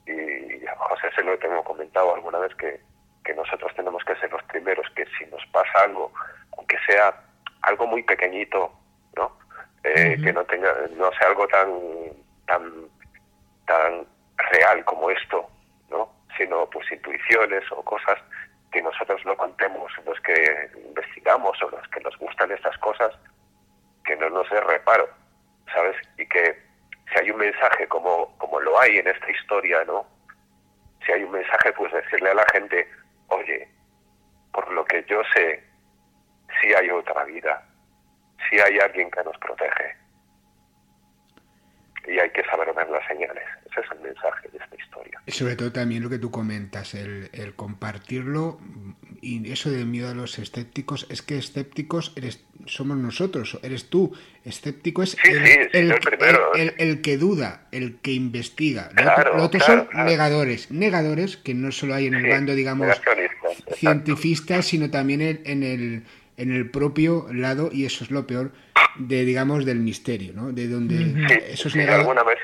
y 0.06 0.66
a 0.66 0.76
José 0.78 1.10
se 1.14 1.22
lo 1.22 1.38
tengo 1.38 1.64
comentado 1.66 2.16
alguna 2.16 2.40
vez, 2.40 2.56
que, 2.56 2.80
nosotros 3.36 3.72
tenemos 3.76 4.04
que 4.06 4.16
ser 4.16 4.32
los 4.32 4.42
primeros, 4.44 4.90
que 4.96 5.06
si 5.18 5.26
nos 5.26 5.46
pasa 5.48 5.84
algo, 5.84 6.12
aunque 6.58 6.78
sea 6.88 7.14
algo 7.62 7.86
muy 7.86 8.02
pequeñito, 8.02 8.72
¿no? 9.16 9.38
Eh, 9.84 10.18
que 10.24 10.32
no 10.32 10.46
tenga, 10.46 10.74
no 10.96 11.12
sea 11.12 11.28
algo 11.28 11.46
tan, 11.48 11.70
tan, 12.48 12.88
tan 13.68 14.08
real 14.52 14.84
como 14.86 15.10
esto, 15.12 15.48
¿no? 15.90 16.10
Sino 16.38 16.70
pues 16.70 16.92
intuiciones 16.92 17.64
o 17.72 17.84
cosas 17.84 18.18
que 18.72 18.82
nosotros 18.82 19.24
lo 19.26 19.38
contemos, 19.38 19.92
los 20.06 20.20
que 20.22 20.70
investigamos 20.86 21.62
o 21.64 21.70
los 21.70 21.88
que 21.90 22.00
nos 22.02 22.18
gustan 22.18 22.52
estas 22.52 22.78
cosas, 22.80 23.14
que 24.04 24.16
no 24.16 24.30
nos 24.30 24.50
dé 24.50 24.60
reparo, 24.62 25.08
¿sabes? 25.74 25.96
Y 26.18 26.28
que 26.28 26.62
si 27.12 27.20
hay 27.20 27.32
un 27.32 27.38
mensaje 27.38 27.88
como, 27.88 28.38
como 28.38 28.60
lo 28.60 28.80
hay 28.80 28.98
en 28.98 29.08
esta 29.08 29.30
historia, 29.32 29.84
¿no? 29.86 30.06
Si 31.06 31.12
hay 31.12 31.24
un 31.24 31.32
mensaje, 31.32 31.72
pues 31.74 31.92
decirle 31.94 32.32
a 32.32 32.36
la 32.36 32.46
gente, 32.52 32.90
oye, 33.28 33.68
por 34.52 34.70
lo 34.72 34.84
que 34.86 35.04
yo 35.06 35.22
sé, 35.36 35.64
si 36.62 36.74
hay 36.74 36.90
otra 36.90 37.24
vida, 37.26 37.64
si 38.50 38.60
hay 38.60 38.80
alguien 38.80 39.10
que 39.12 39.24
nos 39.24 39.38
protege. 39.38 39.96
Y 42.08 42.20
hay 42.20 42.30
que 42.32 42.44
saber 42.46 42.74
ver 42.74 42.90
las 42.90 43.06
señales. 43.08 43.57
Ese 43.70 43.82
es 43.82 43.92
el 43.92 44.00
mensaje 44.00 44.50
de 44.50 44.58
esta 44.58 44.76
historia. 44.76 45.22
Y 45.26 45.32
sobre 45.32 45.56
todo 45.56 45.72
también 45.72 46.04
lo 46.04 46.10
que 46.10 46.20
tú 46.20 46.32
comentas, 46.32 46.94
el, 46.94 47.30
compartirlo 47.56 48.60
y 49.22 49.52
eso 49.52 49.70
de 49.70 49.84
miedo 49.84 50.10
a 50.10 50.14
los 50.14 50.40
escépticos, 50.40 51.06
es 51.10 51.22
que 51.22 51.38
escépticos 51.38 52.14
eres, 52.16 52.46
somos 52.66 52.98
nosotros, 52.98 53.60
eres 53.64 53.90
tú. 53.90 54.14
Escéptico 54.46 55.04
es 55.04 55.18
el, 55.24 57.02
que 57.02 57.18
duda, 57.18 57.68
el 57.72 57.98
que 58.00 58.14
investiga. 58.14 58.90
Los 59.34 59.44
otros 59.44 59.64
son 59.64 59.90
negadores, 59.94 60.72
negadores 60.72 61.36
que 61.36 61.54
no 61.54 61.72
solo 61.72 61.96
hay 61.96 62.08
en 62.08 62.16
el 62.16 62.30
bando, 62.30 62.56
digamos, 62.56 63.02
cientifistas, 63.76 64.66
sino 64.68 64.90
también 64.90 65.22
en, 65.22 65.64
el, 65.64 66.04
en 66.38 66.52
el 66.54 66.70
propio 66.70 67.28
lado, 67.34 67.70
y 67.74 67.86
eso 67.86 68.06
es 68.06 68.12
lo 68.12 68.26
peor, 68.26 68.54
de 68.98 69.26
digamos 69.26 69.66
del 69.66 69.80
misterio, 69.80 70.34
¿no? 70.34 70.54
De 70.54 70.68
donde 70.68 71.52
esos 71.52 71.76
negadores... 71.76 72.08
Alguna 72.08 72.24
vez 72.24 72.40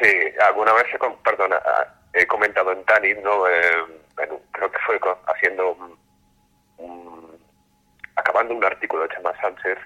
sí 0.00 0.08
alguna 0.46 0.72
vez, 0.72 0.86
perdona, 1.24 1.60
he 2.12 2.26
comentado 2.26 2.72
en 2.72 2.84
Tanit, 2.84 3.18
¿no? 3.18 3.46
Eh, 3.48 3.84
creo 4.52 4.70
que 4.70 4.78
fue 4.86 5.00
haciendo, 5.26 5.76
acabando 8.16 8.54
un 8.54 8.64
artículo 8.64 9.02
de 9.02 9.14
Chema 9.14 9.32
Sánchez, 9.40 9.78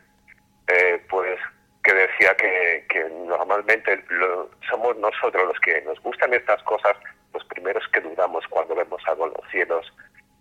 eh, 0.68 1.04
pues 1.08 1.38
que 1.82 1.92
decía 1.92 2.34
que, 2.36 3.10
normalmente 3.26 4.04
somos 4.70 4.96
nosotros 4.96 5.46
los 5.46 5.60
que 5.60 5.82
nos 5.82 6.00
gustan 6.00 6.32
estas 6.32 6.62
cosas, 6.62 6.96
los 7.34 7.44
primeros 7.44 7.86
que 7.88 8.00
dudamos 8.00 8.46
cuando 8.48 8.74
vemos 8.74 9.02
algo 9.06 9.26
en 9.26 9.34
los 9.34 9.50
cielos, 9.50 9.92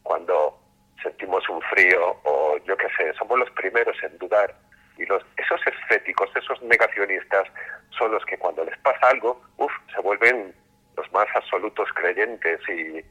cuando 0.04 0.58
sentimos 1.02 1.48
un 1.50 1.62
frío 1.64 2.18
o 2.24 2.58
yo 2.66 2.78
qué 2.78 2.88
sé, 2.98 3.14
somos 3.16 3.40
los 3.40 3.52
primeros 3.52 3.96
en 4.04 4.18
dudar 4.18 4.56
y 4.98 5.06
los, 5.06 5.24
esos 5.38 5.60
escépticos, 5.66 6.30
esos 6.36 6.62
negacionistas, 6.64 7.48
son 7.98 8.12
los 8.12 8.24
que 8.26 8.38
cuando 8.38 8.64
les 8.64 8.78
pasa 8.80 9.10
algo, 9.10 9.42
uff, 9.58 9.72
se 9.94 10.02
vuelven 10.02 10.54
los 10.98 11.12
más 11.12 11.28
absolutos 11.36 11.90
creyentes 11.94 12.60
y, 12.70 13.04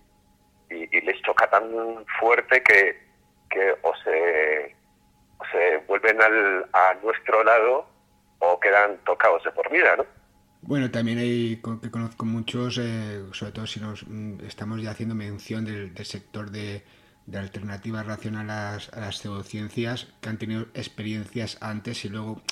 les 0.70 1.20
choca 1.22 1.50
tan 1.50 1.64
fuerte 2.18 2.62
que, 2.62 2.98
que 3.50 3.74
o, 3.82 3.94
se, 3.96 4.74
se 5.50 5.76
vuelven 5.86 6.22
al, 6.22 6.66
a 6.72 6.94
nuestro 7.02 7.44
lado 7.44 7.86
o 8.38 8.58
quedan 8.58 8.96
tocados 9.04 9.44
de 9.44 9.50
por 9.50 9.70
vida, 9.70 9.96
¿no? 9.96 10.06
Bueno, 10.62 10.90
también 10.90 11.18
hay 11.18 11.60
que 11.82 11.90
conozco 11.90 12.24
muchos, 12.24 12.78
eh, 12.78 13.22
sobre 13.32 13.52
todo 13.52 13.66
si 13.66 13.80
nos 13.80 14.06
mm, 14.06 14.44
estamos 14.46 14.80
ya 14.80 14.92
haciendo 14.92 15.14
mención 15.14 15.64
del 15.64 16.06
sector 16.06 16.50
de, 16.50 16.82
de 17.26 17.38
alternativas 17.38 18.06
racionales 18.06 18.90
a 18.92 19.00
las 19.00 19.18
pseudociencias 19.18 20.08
que 20.20 20.28
han 20.28 20.38
tenido 20.38 20.66
experiencias 20.74 21.58
antes 21.60 22.04
y 22.04 22.08
luego 22.08 22.42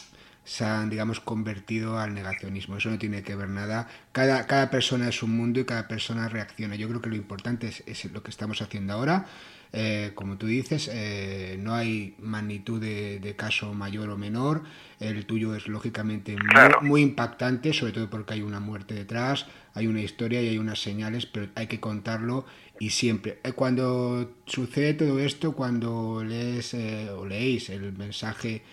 se 0.44 0.64
han, 0.64 0.90
digamos, 0.90 1.20
convertido 1.20 1.98
al 1.98 2.14
negacionismo. 2.14 2.76
Eso 2.76 2.90
no 2.90 2.98
tiene 2.98 3.22
que 3.22 3.36
ver 3.36 3.48
nada. 3.48 3.88
Cada, 4.12 4.46
cada 4.46 4.70
persona 4.70 5.08
es 5.08 5.22
un 5.22 5.36
mundo 5.36 5.60
y 5.60 5.64
cada 5.64 5.86
persona 5.86 6.28
reacciona. 6.28 6.76
Yo 6.76 6.88
creo 6.88 7.00
que 7.00 7.10
lo 7.10 7.16
importante 7.16 7.68
es, 7.68 8.04
lo 8.12 8.22
que 8.22 8.30
estamos 8.30 8.60
haciendo 8.62 8.94
ahora. 8.94 9.26
Eh, 9.72 10.10
como 10.16 10.36
tú 10.36 10.46
dices, 10.46 10.90
eh, 10.92 11.56
no 11.60 11.74
hay 11.74 12.16
magnitud 12.18 12.80
de, 12.80 13.34
caso 13.36 13.74
mayor 13.74 14.10
o 14.10 14.16
menor. 14.16 14.64
El 14.98 15.24
tuyo 15.26 15.54
es 15.54 15.68
lógicamente 15.68 16.36
muy, 16.82 17.02
impactante, 17.02 17.72
sobre 17.72 17.92
todo 17.92 18.10
porque 18.10 18.34
hay 18.34 18.42
una 18.42 18.58
muerte 18.58 18.94
detrás, 18.94 19.46
hay 19.74 19.86
una 19.86 20.00
historia 20.00 20.42
y 20.42 20.48
hay 20.48 20.58
unas 20.58 20.82
señales, 20.82 21.26
pero 21.26 21.48
hay 21.54 21.68
que 21.68 21.78
contarlo 21.78 22.44
y 22.80 22.90
siempre. 22.90 23.38
Eh, 23.44 23.52
cuando 23.52 24.32
sucede 24.46 24.94
todo 24.94 25.20
esto, 25.20 25.54
cuando 25.54 26.24
lees 26.24 26.74
o 26.74 27.26
leéis 27.26 27.68
el 27.70 27.92
mensaje 27.92 28.64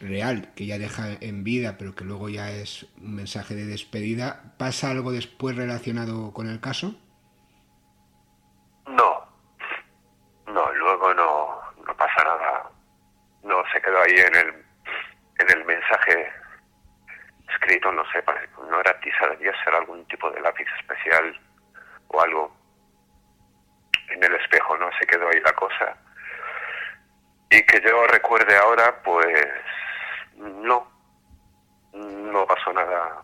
real 0.00 0.52
que 0.54 0.66
ya 0.66 0.78
deja 0.78 1.14
en 1.20 1.42
vida, 1.42 1.76
pero 1.78 1.94
que 1.96 2.04
luego 2.04 2.28
ya 2.28 2.50
es 2.50 2.86
un 3.00 3.16
mensaje 3.16 3.54
de 3.54 3.64
despedida, 3.64 4.54
¿pasa 4.58 4.90
algo 4.90 5.10
después 5.12 5.56
relacionado 5.56 6.32
con 6.32 6.48
el 6.48 6.60
caso? 6.60 6.94
No, 8.86 9.26
no, 10.46 10.72
luego 10.74 11.14
no, 11.14 11.60
no 11.86 11.96
pasa 11.96 12.22
nada. 12.22 12.70
No 13.42 13.62
se 13.72 13.80
quedó 13.80 13.98
ahí 14.02 14.14
en 14.14 14.34
el, 14.36 14.48
en 15.38 15.58
el 15.58 15.64
mensaje 15.64 16.30
escrito, 17.48 17.90
no 17.92 18.04
sé, 18.12 18.22
no 18.70 18.80
era 18.80 19.00
tiza, 19.00 19.26
debía 19.28 19.52
ser 19.64 19.74
algún 19.74 20.04
tipo 20.06 20.30
de 20.30 20.40
lápiz 20.42 20.66
especial 20.80 21.40
o 22.08 22.20
algo. 22.20 22.57
En 24.10 24.24
el 24.24 24.34
espejo 24.34 24.76
no 24.78 24.88
se 24.98 25.06
quedó 25.06 25.28
ahí 25.28 25.40
la 25.40 25.52
cosa. 25.52 25.96
Y 27.50 27.62
que 27.62 27.80
yo 27.80 28.06
recuerde 28.06 28.56
ahora, 28.56 29.00
pues 29.02 29.26
no, 30.36 30.86
no 31.94 32.46
pasó 32.46 32.72
nada. 32.72 33.22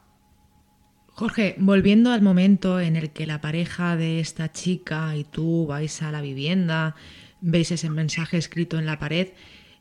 Jorge, 1.14 1.54
volviendo 1.58 2.10
al 2.12 2.22
momento 2.22 2.80
en 2.80 2.96
el 2.96 3.12
que 3.12 3.26
la 3.26 3.40
pareja 3.40 3.96
de 3.96 4.18
esta 4.18 4.50
chica 4.50 5.14
y 5.14 5.22
tú 5.22 5.66
vais 5.66 6.02
a 6.02 6.10
la 6.10 6.20
vivienda, 6.20 6.96
veis 7.40 7.70
ese 7.70 7.88
mensaje 7.88 8.36
escrito 8.36 8.78
en 8.78 8.86
la 8.86 8.98
pared, 8.98 9.28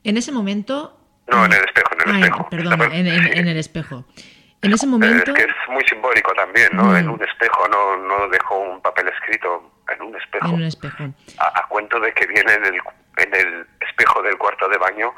en 0.03 0.17
ese 0.17 0.31
momento... 0.31 0.99
No, 1.27 1.45
en 1.45 1.53
el 1.53 1.63
espejo, 1.63 1.89
en 1.93 2.15
el 2.15 2.23
espejo. 2.23 2.49
Perdón, 2.49 2.81
en, 2.93 3.47
el 3.47 3.57
espejo. 3.57 4.05
En 4.61 4.73
ese 4.73 4.85
momento... 4.85 5.31
Es 5.31 5.37
que 5.37 5.49
es 5.49 5.69
muy 5.69 5.83
simbólico 5.85 6.33
también, 6.33 6.69
¿no? 6.73 6.95
En 6.95 7.07
mm. 7.07 7.13
un 7.13 7.23
espejo, 7.23 7.67
no, 7.67 7.97
no 7.97 8.27
dejó 8.27 8.59
un 8.59 8.81
papel 8.81 9.07
escrito, 9.07 9.71
en 9.89 10.01
un 10.01 10.15
espejo. 10.15 10.47
En 10.47 10.53
un 10.53 10.63
espejo. 10.63 11.03
A, 11.39 11.67
cuento 11.67 11.99
de 11.99 12.13
que 12.13 12.25
viene 12.27 12.53
en 12.53 12.65
el, 12.65 12.75
en 13.17 13.36
el 13.36 13.67
espejo 13.81 14.21
del 14.21 14.38
cuarto 14.38 14.67
de 14.69 14.77
baño 14.77 15.11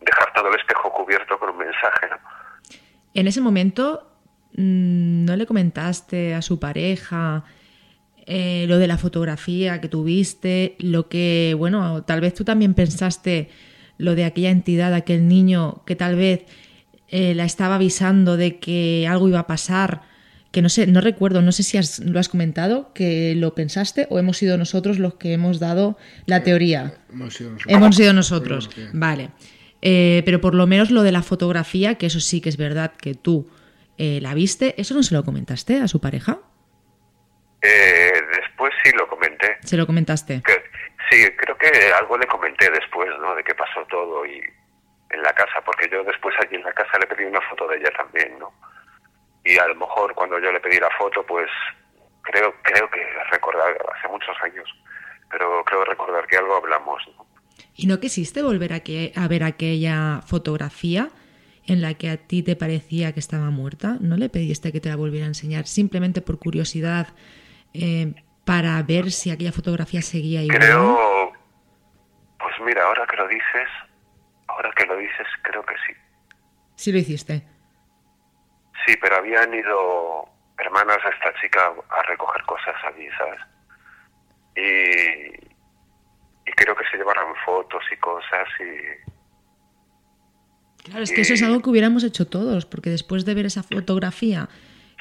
dejar 0.00 0.32
todo 0.32 0.48
el 0.48 0.58
espejo 0.58 0.92
cubierto 0.92 1.38
con 1.38 1.50
un 1.50 1.58
mensaje. 1.58 2.08
En 3.14 3.26
ese 3.26 3.40
momento, 3.40 4.10
mm, 4.54 5.24
¿no 5.24 5.36
le 5.36 5.46
comentaste 5.46 6.34
a 6.34 6.42
su 6.42 6.58
pareja 6.58 7.44
eh, 8.26 8.66
lo 8.68 8.78
de 8.78 8.86
la 8.86 8.98
fotografía 8.98 9.80
que 9.80 9.88
tuviste? 9.88 10.76
Lo 10.78 11.08
que, 11.08 11.54
bueno, 11.56 12.04
tal 12.04 12.20
vez 12.20 12.34
tú 12.34 12.44
también 12.44 12.74
pensaste 12.74 13.50
lo 13.98 14.14
de 14.14 14.24
aquella 14.24 14.50
entidad, 14.50 14.94
aquel 14.94 15.28
niño 15.28 15.82
que 15.84 15.96
tal 15.96 16.16
vez 16.16 16.46
eh, 17.08 17.34
la 17.34 17.44
estaba 17.44 17.74
avisando 17.74 18.36
de 18.36 18.58
que 18.58 19.06
algo 19.08 19.28
iba 19.28 19.40
a 19.40 19.46
pasar 19.46 20.02
que 20.52 20.62
no 20.62 20.68
sé, 20.68 20.86
no 20.86 21.00
recuerdo, 21.00 21.42
no 21.42 21.52
sé 21.52 21.62
si 21.62 21.78
lo 22.04 22.18
has 22.18 22.28
comentado, 22.28 22.92
que 22.92 23.34
lo 23.36 23.54
pensaste 23.54 24.06
o 24.10 24.18
hemos 24.18 24.36
sido 24.38 24.58
nosotros 24.58 24.98
los 24.98 25.14
que 25.14 25.32
hemos 25.32 25.60
dado 25.60 25.96
la 26.26 26.42
teoría. 26.42 26.94
Hemos 27.10 27.34
sido 27.34 27.50
nosotros. 27.52 27.76
Hemos 27.76 27.96
sido 27.96 28.12
nosotros. 28.12 28.70
Vale. 28.92 29.30
Eh, 29.82 30.22
pero 30.24 30.40
por 30.40 30.54
lo 30.54 30.66
menos 30.66 30.90
lo 30.90 31.02
de 31.02 31.12
la 31.12 31.22
fotografía, 31.22 31.94
que 31.96 32.06
eso 32.06 32.20
sí 32.20 32.40
que 32.40 32.48
es 32.48 32.56
verdad 32.56 32.92
que 32.96 33.14
tú 33.14 33.48
eh, 33.96 34.18
la 34.20 34.34
viste, 34.34 34.74
¿eso 34.78 34.94
no 34.94 35.02
se 35.02 35.14
lo 35.14 35.24
comentaste 35.24 35.78
a 35.78 35.88
su 35.88 36.00
pareja? 36.00 36.38
Eh, 37.62 38.12
después 38.34 38.72
sí 38.82 38.90
lo 38.96 39.06
comenté. 39.08 39.58
¿Se 39.62 39.76
lo 39.76 39.86
comentaste? 39.86 40.42
sí, 41.10 41.26
creo 41.36 41.56
que 41.56 41.68
algo 41.98 42.18
le 42.18 42.26
comenté 42.26 42.70
después, 42.70 43.08
¿no? 43.20 43.34
De 43.34 43.44
que 43.44 43.54
pasó 43.54 43.84
todo 43.88 44.26
y 44.26 44.40
en 45.10 45.22
la 45.22 45.32
casa, 45.32 45.60
porque 45.64 45.88
yo 45.90 46.02
después 46.04 46.34
allí 46.40 46.56
en 46.56 46.62
la 46.62 46.72
casa 46.72 46.98
le 46.98 47.06
pedí 47.06 47.24
una 47.24 47.40
foto 47.48 47.66
de 47.68 47.76
ella 47.76 47.90
también, 47.96 48.38
¿no? 48.38 48.52
Y 49.44 49.58
a 49.58 49.66
lo 49.68 49.74
mejor 49.74 50.14
cuando 50.14 50.38
yo 50.38 50.52
le 50.52 50.60
pedí 50.60 50.78
la 50.78 50.90
foto, 50.98 51.24
pues 51.26 51.48
creo 52.22 52.54
creo 52.62 52.90
que 52.90 53.00
recordar, 53.30 53.76
hace 53.96 54.08
muchos 54.08 54.36
años, 54.42 54.68
pero 55.30 55.64
creo 55.64 55.84
recordar 55.84 56.26
que 56.26 56.36
algo 56.36 56.56
hablamos. 56.56 57.02
¿Y 57.74 57.86
no 57.86 58.00
quisiste 58.00 58.42
volver 58.42 58.72
a, 58.72 58.80
que, 58.80 59.12
a 59.16 59.28
ver 59.28 59.44
aquella 59.44 60.20
fotografía 60.26 61.08
en 61.66 61.82
la 61.82 61.94
que 61.94 62.10
a 62.10 62.16
ti 62.16 62.42
te 62.42 62.56
parecía 62.56 63.12
que 63.12 63.20
estaba 63.20 63.50
muerta? 63.50 63.96
¿No 64.00 64.16
le 64.16 64.28
pediste 64.28 64.72
que 64.72 64.80
te 64.80 64.88
la 64.88 64.96
volviera 64.96 65.26
a 65.26 65.28
enseñar 65.28 65.66
simplemente 65.66 66.20
por 66.20 66.38
curiosidad 66.38 67.08
eh, 67.72 68.14
para 68.44 68.82
ver 68.82 69.12
si 69.12 69.30
aquella 69.30 69.52
fotografía 69.52 70.02
seguía 70.02 70.42
igual? 70.42 70.58
Creo, 70.58 71.32
pues 72.38 72.54
mira, 72.64 72.84
ahora 72.84 73.06
que 73.06 73.16
lo 73.16 73.28
dices, 73.28 73.68
ahora 74.48 74.70
que 74.76 74.86
lo 74.86 74.96
dices, 74.96 75.26
creo 75.42 75.64
que 75.64 75.74
sí. 75.86 75.92
Sí 76.74 76.92
lo 76.92 76.98
hiciste. 76.98 77.44
Sí, 78.86 78.96
pero 79.00 79.16
habían 79.16 79.52
ido 79.52 80.28
hermanas 80.58 80.98
de 81.04 81.10
esta 81.10 81.40
chica 81.40 81.72
a 81.88 82.02
recoger 82.02 82.42
cosas 82.44 82.74
allí, 82.86 83.08
¿sabes? 83.16 83.40
Y, 84.56 85.50
y 86.48 86.52
creo 86.56 86.76
que 86.76 86.84
se 86.90 86.96
llevaron 86.96 87.34
fotos 87.44 87.82
y 87.92 87.96
cosas 87.96 88.48
y... 88.58 89.10
Claro, 90.84 91.02
es 91.02 91.12
que 91.12 91.20
eso 91.20 91.34
es 91.34 91.42
algo 91.42 91.60
que 91.60 91.70
hubiéramos 91.70 92.04
hecho 92.04 92.26
todos, 92.26 92.66
porque 92.66 92.90
después 92.90 93.24
de 93.24 93.34
ver 93.34 93.46
esa 93.46 93.62
fotografía 93.62 94.48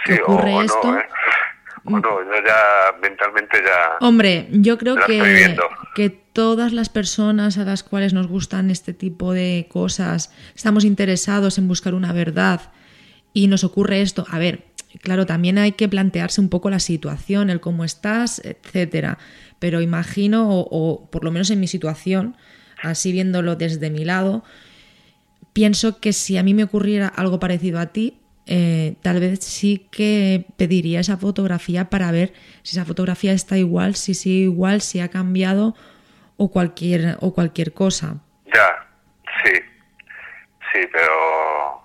que 0.05 0.15
Sí, 0.15 0.21
ocurre 0.21 0.53
o 0.53 0.61
esto... 0.61 0.91
No, 0.91 0.99
¿eh? 0.99 1.07
Yo 1.85 2.45
ya 2.45 2.97
mentalmente 3.01 3.63
ya... 3.63 3.97
Hombre, 4.01 4.47
yo 4.51 4.77
creo 4.77 4.97
que, 4.97 5.57
que 5.95 6.09
todas 6.09 6.73
las 6.73 6.89
personas 6.89 7.57
a 7.57 7.63
las 7.63 7.83
cuales 7.83 8.13
nos 8.13 8.27
gustan 8.27 8.69
este 8.69 8.93
tipo 8.93 9.33
de 9.33 9.67
cosas, 9.71 10.35
estamos 10.55 10.83
interesados 10.83 11.57
en 11.57 11.67
buscar 11.67 11.93
una 11.93 12.11
verdad 12.11 12.73
y 13.33 13.47
nos 13.47 13.63
ocurre 13.63 14.01
esto. 14.01 14.25
A 14.29 14.39
ver, 14.39 14.65
claro, 15.01 15.25
también 15.25 15.57
hay 15.57 15.73
que 15.73 15.87
plantearse 15.87 16.41
un 16.41 16.49
poco 16.49 16.69
la 16.69 16.79
situación, 16.79 17.49
el 17.49 17.59
cómo 17.59 17.83
estás, 17.83 18.41
etcétera. 18.43 19.17
Pero 19.59 19.81
imagino, 19.81 20.49
o, 20.49 20.67
o 20.69 21.09
por 21.09 21.23
lo 21.23 21.31
menos 21.31 21.49
en 21.49 21.59
mi 21.59 21.67
situación, 21.67 22.35
así 22.81 23.11
viéndolo 23.11 23.55
desde 23.55 23.89
mi 23.89 24.05
lado, 24.05 24.43
pienso 25.53 25.99
que 25.99 26.13
si 26.13 26.37
a 26.37 26.43
mí 26.43 26.53
me 26.53 26.63
ocurriera 26.63 27.07
algo 27.07 27.39
parecido 27.39 27.79
a 27.79 27.87
ti, 27.87 28.19
eh, 28.51 28.95
tal 29.03 29.19
vez 29.19 29.41
sí 29.41 29.87
que 29.91 30.45
pediría 30.57 31.01
esa 31.01 31.17
fotografía 31.17 31.91
para 31.91 32.11
ver 32.11 32.33
si 32.63 32.75
esa 32.75 32.83
fotografía 32.83 33.31
está 33.31 33.59
igual, 33.59 33.93
si 33.95 34.15
sigue 34.15 34.45
igual, 34.45 34.81
si 34.81 34.99
ha 34.99 35.09
cambiado 35.09 35.75
o 36.35 36.49
cualquier, 36.49 37.17
o 37.19 37.31
cualquier 37.31 37.73
cosa. 37.73 38.17
Ya, 38.47 38.87
sí, 39.43 39.51
sí, 40.73 40.79
pero 40.91 41.78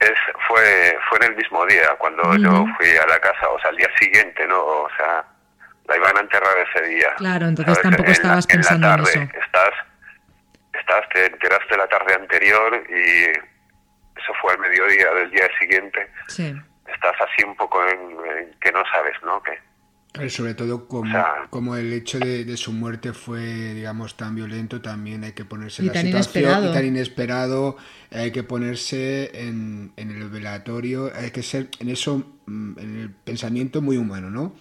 es, 0.00 0.12
fue, 0.48 0.98
fue 1.08 1.18
en 1.18 1.24
el 1.32 1.36
mismo 1.36 1.64
día 1.66 1.90
cuando 1.98 2.34
yo 2.36 2.66
fui 2.78 2.88
a 2.96 3.06
la 3.06 3.18
casa, 3.20 3.48
o 3.48 3.58
sea, 3.60 3.70
al 3.70 3.76
día 3.76 3.88
siguiente, 3.98 4.46
¿no? 4.46 4.58
O 4.60 4.88
sea, 4.96 5.24
la 5.88 5.96
iban 5.96 6.16
a 6.16 6.20
enterrar 6.20 6.54
ese 6.74 6.86
día. 6.88 7.08
Claro, 7.18 7.46
entonces 7.48 7.74
¿sabes? 7.74 7.82
tampoco 7.82 8.02
En 8.04 8.08
la- 8.08 8.12
estabas 8.12 8.46
pensando 8.46 8.86
en 8.86 8.92
en 8.94 8.98
la 8.98 9.04
tarde. 9.04 9.22
eso. 9.30 9.38
Estás, 9.44 9.70
estás, 10.78 11.08
te 11.12 11.26
enteraste 11.26 11.76
la 11.76 11.86
tarde 11.88 12.14
anterior 12.14 12.82
y 12.88 13.24
eso 14.18 14.32
fue 14.40 14.52
al 14.52 14.58
mediodía 14.60 15.12
del 15.14 15.30
día 15.30 15.48
siguiente. 15.58 16.10
Sí. 16.28 16.54
Estás 16.86 17.14
así 17.20 17.44
un 17.44 17.54
poco 17.56 17.82
en, 17.86 17.98
en 18.38 18.54
que 18.60 18.72
no 18.72 18.82
sabes, 18.92 19.14
¿no? 19.24 19.42
Que, 19.42 19.58
Eh, 20.24 20.28
Sobre 20.28 20.54
todo 20.54 20.88
como, 20.88 21.08
O 21.08 21.12
sea- 21.12 21.46
como 21.50 21.76
el 21.76 21.92
hecho 21.92 22.18
de, 22.18 22.44
de 22.44 22.56
su 22.56 22.72
muerte 22.72 23.12
fue, 23.12 23.40
digamos, 23.74 24.16
tan 24.16 24.34
violento, 24.34 24.80
también 24.82 25.22
hay 25.24 25.32
que 25.32 25.44
ponerse 25.44 25.82
en 25.82 25.88
la 25.88 25.92
tan 25.92 26.02
situación 26.06 26.42
inesperado. 26.44 26.70
y 26.70 26.74
tan 26.74 26.84
inesperado, 26.86 27.76
hay 28.10 28.32
que 28.32 28.42
ponerse 28.42 29.30
en, 29.46 29.92
en 29.96 30.10
el 30.10 30.28
velatorio, 30.28 31.12
hay 31.14 31.30
que 31.30 31.42
ser 31.42 31.70
en 31.78 31.88
eso, 31.88 32.24
mm, 32.46 32.78
en 32.78 32.96
el 32.98 33.10
pensamiento 33.10 33.82
muy 33.82 33.96
humano, 33.96 34.30
¿no? 34.30 34.54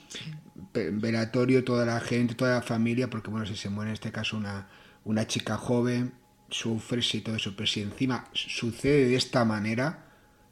Velatorio, 0.74 1.64
toda 1.64 1.86
la 1.86 2.00
gente, 2.00 2.36
toda 2.36 2.56
la 2.56 2.62
familia, 2.62 3.10
porque 3.10 3.30
bueno, 3.30 3.46
si 3.46 3.56
se 3.56 3.70
muere 3.70 3.90
en 3.90 3.94
este 3.94 4.12
caso 4.12 4.38
una, 4.38 4.68
una 5.04 5.26
chica 5.26 5.58
joven, 5.58 6.14
sufres 6.50 7.14
y 7.16 7.22
todo 7.22 7.36
eso, 7.36 7.54
pero 7.56 7.68
si 7.68 7.82
encima 7.82 8.26
sucede 8.34 9.08
de 9.08 9.16
esta 9.16 9.46
manera, 9.46 10.09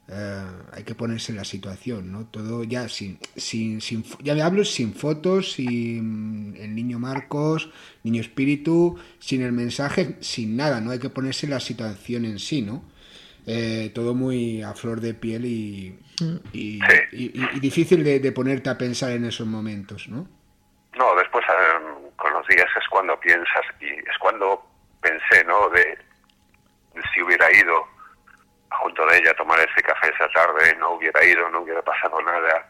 eh, 0.10 0.46
hay 0.72 0.84
que 0.84 0.96
ponerse 0.96 1.32
en 1.32 1.38
la 1.38 1.44
situación, 1.44 2.12
¿no? 2.12 2.26
Todo 2.28 2.64
ya 2.64 2.88
sin, 2.90 3.20
sin, 3.36 3.82
sin 3.82 4.04
ya 4.22 4.34
me 4.36 4.42
hablo 4.42 4.64
sin 4.64 4.94
fotos, 4.94 5.52
sin 5.54 6.56
el 6.58 6.74
niño 6.76 6.98
Marcos, 7.00 7.70
niño 8.04 8.22
espíritu, 8.22 8.98
sin 9.20 9.42
el 9.42 9.52
mensaje, 9.52 10.16
sin 10.22 10.56
nada, 10.56 10.80
¿no? 10.82 10.92
Hay 10.92 11.00
que 11.00 11.10
ponerse 11.10 11.46
en 11.46 11.52
la 11.52 11.60
situación 11.60 12.26
en 12.26 12.40
sí, 12.40 12.62
¿no? 12.62 12.84
Eh, 13.46 13.92
todo 13.96 14.14
muy 14.14 14.62
a 14.62 14.74
flor 14.74 15.00
de 15.00 15.14
piel 15.14 15.46
y, 15.46 15.98
y, 16.52 16.80
y- 17.14 17.26
y- 17.34 17.50
y 17.56 17.60
difícil 17.62 18.04
de, 18.04 18.20
de 18.20 18.32
ponerte 18.34 18.70
a 18.70 18.78
pensar 18.78 19.12
en 19.12 19.24
esos 19.26 19.48
momentos, 19.48 20.08
¿no? 20.10 20.28
No, 20.98 21.16
después 21.16 21.46
eh, 21.48 22.12
con 22.18 22.34
los 22.34 22.46
días 22.48 22.66
es 22.78 22.88
cuando 22.90 23.18
piensas 23.20 23.64
y 23.80 23.86
es 23.86 24.18
cuando 24.20 24.62
pensé, 25.02 25.44
¿no? 25.46 25.70
De 25.70 25.98
si 27.14 27.22
hubiera 27.22 27.46
ido 27.56 27.86
junto 28.82 29.06
de 29.06 29.07
ella 29.18 29.32
a 29.32 29.36
tomar 29.36 29.60
ese 29.60 29.82
café 29.82 30.10
esa 30.14 30.30
tarde, 30.30 30.76
no 30.78 30.92
hubiera 30.92 31.24
ido, 31.24 31.50
no 31.50 31.62
hubiera 31.62 31.82
pasado 31.82 32.22
nada, 32.22 32.70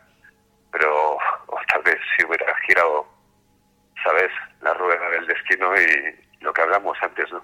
pero 0.72 1.18
o 1.48 1.60
tal 1.72 1.82
vez 1.84 1.98
si 2.16 2.26
hubiera 2.26 2.56
girado, 2.68 3.08
¿sabes? 4.04 4.32
La 4.62 4.74
rueda 4.74 5.10
del 5.10 5.28
destino 5.28 5.74
y 5.76 6.16
lo 6.42 6.54
que 6.54 6.62
hablamos 6.62 6.98
antes, 7.02 7.32
¿no? 7.32 7.44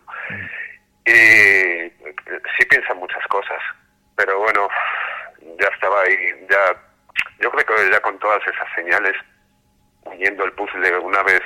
Y 1.05 1.11
eh, 1.11 1.93
sí 2.57 2.65
piensan 2.69 2.97
muchas 2.97 3.25
cosas, 3.27 3.59
pero 4.15 4.39
bueno, 4.39 4.67
ya 5.59 5.67
estaba 5.67 6.01
ahí, 6.01 6.17
ya, 6.49 6.75
yo 7.39 7.51
creo 7.51 7.65
que 7.65 7.91
ya 7.91 7.99
con 8.01 8.17
todas 8.19 8.41
esas 8.47 8.67
señales 8.75 9.15
uniendo 10.05 10.45
el 10.45 10.53
puzzle 10.53 10.97
una 10.99 11.23
vez 11.23 11.41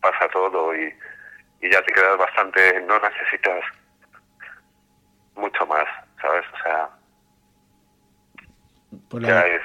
pasa 0.00 0.28
todo 0.28 0.74
y, 0.74 0.94
y 1.60 1.70
ya 1.70 1.82
te 1.82 1.92
quedas 1.92 2.18
bastante, 2.18 2.80
no 2.82 2.98
necesitas 3.00 3.64
mucho 5.34 5.66
más, 5.66 5.86
¿sabes? 6.20 6.44
O 6.52 6.56
sea, 6.62 6.90
ya 9.24 9.46
es... 9.46 9.62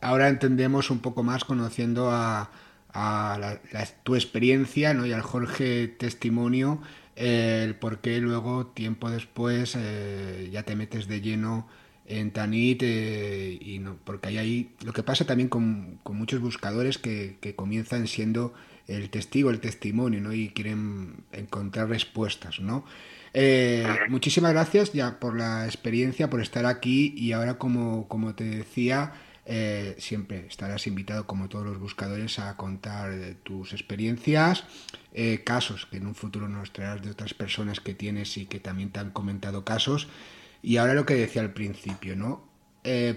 ahora 0.00 0.28
entendemos 0.28 0.90
un 0.90 1.00
poco 1.00 1.22
más 1.22 1.44
conociendo 1.44 2.10
a, 2.10 2.50
a 2.92 3.38
la- 3.40 3.60
la- 3.72 3.86
tu 4.02 4.14
experiencia 4.14 4.94
¿no? 4.94 5.06
y 5.06 5.12
al 5.12 5.22
Jorge 5.22 5.88
testimonio 5.88 6.80
eh, 7.16 7.62
el 7.66 7.74
por 7.76 8.00
qué 8.00 8.18
luego 8.20 8.66
tiempo 8.66 9.10
después 9.10 9.76
eh, 9.78 10.48
ya 10.52 10.62
te 10.64 10.76
metes 10.76 11.08
de 11.08 11.20
lleno 11.20 11.68
en 12.06 12.32
Tanit 12.32 12.82
eh, 12.82 13.58
y 13.60 13.78
no, 13.78 13.96
porque 14.04 14.28
hay 14.28 14.38
ahí 14.38 14.74
lo 14.84 14.92
que 14.92 15.02
pasa 15.02 15.24
también 15.26 15.48
con, 15.48 15.98
con 16.02 16.16
muchos 16.16 16.40
buscadores 16.40 16.98
que, 16.98 17.38
que 17.40 17.54
comienzan 17.54 18.06
siendo 18.08 18.54
el 18.88 19.08
testigo, 19.10 19.50
el 19.50 19.60
testimonio, 19.60 20.20
¿no? 20.20 20.32
Y 20.32 20.48
quieren 20.50 21.24
encontrar 21.32 21.88
respuestas, 21.88 22.60
¿no? 22.60 22.84
Eh, 23.34 23.86
muchísimas 24.08 24.52
gracias 24.52 24.92
ya 24.92 25.18
por 25.18 25.36
la 25.36 25.64
experiencia, 25.64 26.28
por 26.28 26.42
estar 26.42 26.66
aquí 26.66 27.14
y 27.16 27.32
ahora 27.32 27.56
como, 27.58 28.06
como 28.08 28.34
te 28.34 28.44
decía, 28.44 29.14
eh, 29.46 29.96
siempre 29.98 30.46
estarás 30.46 30.86
invitado 30.86 31.26
como 31.26 31.48
todos 31.48 31.64
los 31.64 31.78
buscadores 31.78 32.38
a 32.38 32.56
contar 32.56 33.12
tus 33.42 33.72
experiencias, 33.72 34.64
eh, 35.14 35.42
casos 35.44 35.86
que 35.86 35.96
en 35.96 36.06
un 36.06 36.14
futuro 36.14 36.48
nos 36.48 36.72
traerás 36.72 37.02
de 37.02 37.10
otras 37.10 37.32
personas 37.34 37.80
que 37.80 37.94
tienes 37.94 38.36
y 38.36 38.46
que 38.46 38.60
también 38.60 38.90
te 38.90 39.00
han 39.00 39.10
comentado 39.10 39.64
casos. 39.64 40.08
Y 40.62 40.76
ahora 40.76 40.94
lo 40.94 41.06
que 41.06 41.14
decía 41.14 41.42
al 41.42 41.52
principio, 41.52 42.14
¿no? 42.14 42.50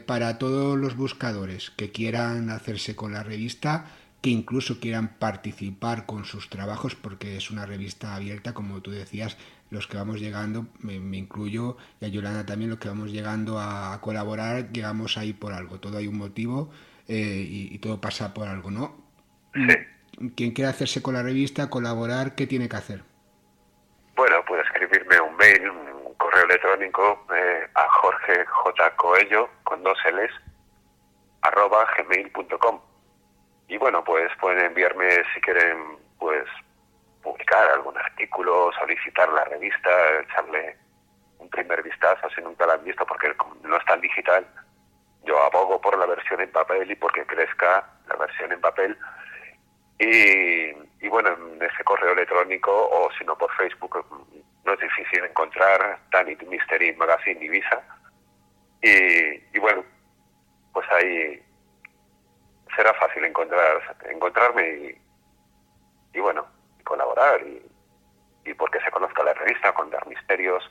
Para 0.06 0.38
todos 0.38 0.78
los 0.78 0.96
buscadores 0.96 1.72
que 1.72 1.92
quieran 1.92 2.50
hacerse 2.52 2.96
con 2.96 3.14
la 3.14 3.24
revista, 3.24 3.86
que 4.22 4.32
incluso 4.32 4.80
quieran 4.80 5.18
participar 5.20 6.08
con 6.08 6.26
sus 6.26 6.50
trabajos, 6.50 6.96
porque 6.96 7.38
es 7.38 7.52
una 7.52 7.68
revista 7.68 8.16
abierta, 8.16 8.56
como 8.56 8.82
tú 8.82 8.90
decías, 8.90 9.38
los 9.70 9.88
que 9.88 9.98
vamos 9.98 10.20
llegando, 10.20 10.68
me, 10.80 11.00
me 11.00 11.18
incluyo, 11.18 11.78
y 12.00 12.06
a 12.06 12.08
Yolanda 12.08 12.46
también, 12.46 12.70
los 12.70 12.80
que 12.80 12.88
vamos 12.88 13.12
llegando 13.12 13.60
a, 13.60 13.94
a 13.94 14.02
colaborar, 14.02 14.72
llegamos 14.72 15.18
ahí 15.18 15.34
por 15.34 15.54
algo, 15.54 15.80
todo 15.80 15.98
hay 15.98 16.08
un 16.08 16.18
motivo 16.18 16.72
eh, 17.08 17.46
y, 17.48 17.76
y 17.76 17.80
todo 17.80 18.00
pasa 18.00 18.34
por 18.34 18.48
algo, 18.48 18.72
¿no? 18.72 18.96
Quien 20.36 20.52
quiera 20.52 20.70
hacerse 20.70 21.02
con 21.02 21.14
la 21.14 21.24
revista, 21.24 21.70
colaborar, 21.70 22.36
¿qué 22.36 22.48
tiene 22.48 22.70
que 22.70 22.76
hacer? 22.76 23.04
Bueno, 24.16 24.38
puede 24.46 24.64
escribirme 24.64 25.20
un 25.20 25.36
mail, 25.36 25.70
un 25.70 26.14
correo 26.16 26.46
electrónico 26.46 27.26
eh, 27.36 27.68
a 27.76 27.90
Jorge 27.90 28.46
J. 28.46 28.96
Coello, 28.96 29.50
con 29.64 29.84
dos 29.84 29.98
L's, 30.06 30.32
arroba 31.42 31.86
gmail.com. 31.98 32.80
Y 33.68 33.78
bueno, 33.78 34.04
pues 34.04 34.32
pueden 34.40 34.66
enviarme 34.66 35.10
si 35.34 35.42
quieren, 35.42 35.98
pues, 36.18 36.46
publicar 37.26 37.72
algún 37.72 37.98
artículo, 37.98 38.72
solicitar 38.80 39.28
la 39.30 39.44
revista, 39.46 39.90
echarle 40.22 40.78
un 41.40 41.50
primer 41.50 41.82
vistazo 41.82 42.30
si 42.30 42.42
nunca 42.42 42.68
la 42.68 42.76
han 42.76 42.84
visto, 42.84 43.06
porque 43.06 43.36
no 43.64 43.76
es 43.76 43.86
tan 43.86 44.00
digital. 44.00 44.48
Yo 45.24 45.42
abogo 45.42 45.82
por 45.82 45.98
la 45.98 46.06
versión 46.06 46.40
en 46.40 46.52
papel 46.52 46.90
y 46.90 46.96
porque 46.96 47.26
crezca 47.26 47.84
la 48.08 48.16
versión 48.16 48.52
en 48.52 48.62
papel. 48.62 48.96
Y, 49.98 50.70
y 51.04 51.10
bueno, 51.10 51.30
en 51.30 51.62
ese 51.64 51.84
correo 51.84 52.14
electrónico 52.14 52.72
o 52.72 53.10
si 53.18 53.26
no 53.26 53.36
por 53.38 53.52
Facebook 53.56 54.06
no 54.64 54.74
es 54.74 54.80
difícil 54.80 55.24
encontrar 55.24 56.00
Tanit 56.12 56.42
Mystery 56.44 56.94
Magazine 56.96 57.44
Ibiza 57.44 57.82
Y, 58.82 59.60
bueno, 59.60 59.84
pues 60.74 60.86
ahí 60.92 61.42
será 62.76 62.94
fácil 62.96 63.24
encontrar 63.26 63.98
encontrarme 64.10 64.68
y, 64.68 65.02
y 66.18 66.20
bueno, 66.20 66.46
colaborar 66.86 67.42
y, 67.46 67.62
y 68.50 68.54
porque 68.54 68.80
se 68.80 68.92
conozca 68.92 69.24
la 69.24 69.34
revista, 69.34 69.74
contar 69.74 70.08
misterios 70.08 70.64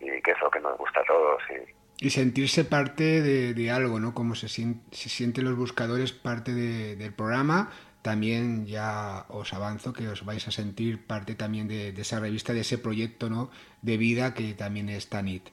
y 0.00 0.20
que 0.20 0.32
es 0.32 0.40
lo 0.40 0.50
que 0.50 0.60
nos 0.60 0.76
gusta 0.76 1.00
a 1.00 1.04
todos. 1.04 1.42
Y, 1.50 2.06
y 2.06 2.10
sentirse 2.10 2.64
parte 2.64 3.22
de, 3.22 3.70
algo, 3.70 4.00
¿no? 4.00 4.12
Como 4.12 4.34
se, 4.34 4.48
se 4.48 5.08
sienten 5.08 5.44
los 5.44 5.56
buscadores 5.56 6.12
parte 6.12 6.52
del 6.52 7.14
programa, 7.14 7.70
también 8.02 8.66
ya 8.66 9.24
os 9.28 9.54
avanzo 9.54 9.92
que 9.92 10.08
os 10.08 10.24
vais 10.24 10.46
a 10.48 10.50
sentir 10.50 11.06
parte 11.06 11.36
también 11.36 11.68
de, 11.68 11.92
de, 11.92 12.02
esa 12.02 12.18
revista, 12.18 12.52
de 12.52 12.62
ese 12.62 12.76
proyecto 12.76 13.30
¿no? 13.30 13.50
de 13.82 13.96
vida 13.96 14.34
que 14.34 14.54
también 14.54 14.88
es 14.88 15.08
Tanit. 15.08 15.50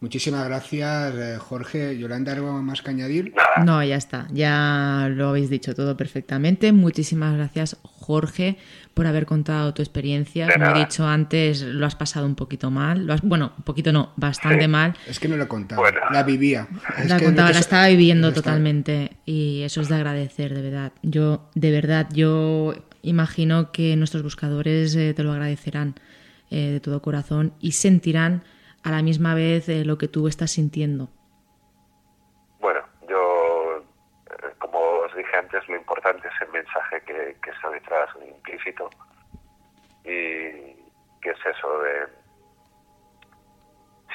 Muchísimas 0.00 0.44
gracias, 0.44 1.14
eh, 1.14 1.38
Jorge. 1.38 1.98
Yolanda, 1.98 2.32
¿algo 2.32 2.52
más 2.62 2.82
que 2.82 2.90
añadir? 2.90 3.32
No, 3.64 3.82
ya 3.82 3.96
está. 3.96 4.26
Ya 4.30 5.08
lo 5.10 5.30
habéis 5.30 5.48
dicho 5.48 5.74
todo 5.74 5.96
perfectamente. 5.96 6.70
Muchísimas 6.72 7.34
gracias, 7.34 7.78
Jorge, 7.82 8.58
por 8.92 9.06
haber 9.06 9.24
contado 9.24 9.72
tu 9.72 9.80
experiencia. 9.80 10.48
Como 10.52 10.66
he 10.66 10.80
dicho 10.80 11.06
antes, 11.06 11.62
lo 11.62 11.86
has 11.86 11.94
pasado 11.94 12.26
un 12.26 12.34
poquito 12.34 12.70
mal. 12.70 13.06
Lo 13.06 13.14
has, 13.14 13.22
bueno, 13.22 13.54
un 13.56 13.64
poquito 13.64 13.90
no, 13.90 14.12
bastante 14.16 14.68
mal. 14.68 14.94
Es 15.06 15.18
que 15.18 15.28
no 15.28 15.38
lo 15.38 15.44
he 15.44 15.48
contado. 15.48 15.82
La 16.12 16.22
vivía. 16.24 16.68
la 17.06 17.18
contaba, 17.18 17.50
la 17.52 17.60
estaba 17.60 17.88
viviendo 17.88 18.34
totalmente. 18.34 19.12
Y 19.24 19.62
eso 19.62 19.80
es 19.80 19.88
de 19.88 19.94
agradecer, 19.94 20.52
de 20.52 20.60
verdad. 20.60 20.92
Yo, 21.02 21.48
de 21.54 21.70
verdad, 21.70 22.06
yo 22.12 22.74
imagino 23.00 23.72
que 23.72 23.96
nuestros 23.96 24.22
buscadores 24.22 24.94
eh, 24.94 25.14
te 25.14 25.22
lo 25.22 25.32
agradecerán 25.32 25.94
eh, 26.50 26.72
de 26.72 26.80
todo 26.80 27.00
corazón 27.00 27.54
y 27.60 27.72
sentirán 27.72 28.42
a 28.86 28.90
la 28.90 29.02
misma 29.02 29.34
vez 29.34 29.68
eh, 29.68 29.84
lo 29.84 29.98
que 29.98 30.06
tú 30.06 30.28
estás 30.28 30.52
sintiendo? 30.52 31.08
Bueno, 32.60 32.80
yo, 33.08 33.78
eh, 33.78 34.54
como 34.58 34.78
os 34.78 35.12
dije 35.16 35.36
antes, 35.36 35.68
lo 35.68 35.74
importante 35.74 36.28
es 36.28 36.40
el 36.40 36.52
mensaje 36.52 37.00
que, 37.02 37.36
está 37.50 37.68
detrás, 37.70 38.08
implícito, 38.24 38.88
y 40.04 40.78
que 41.20 41.30
es 41.30 41.46
eso 41.46 41.82
de 41.82 42.06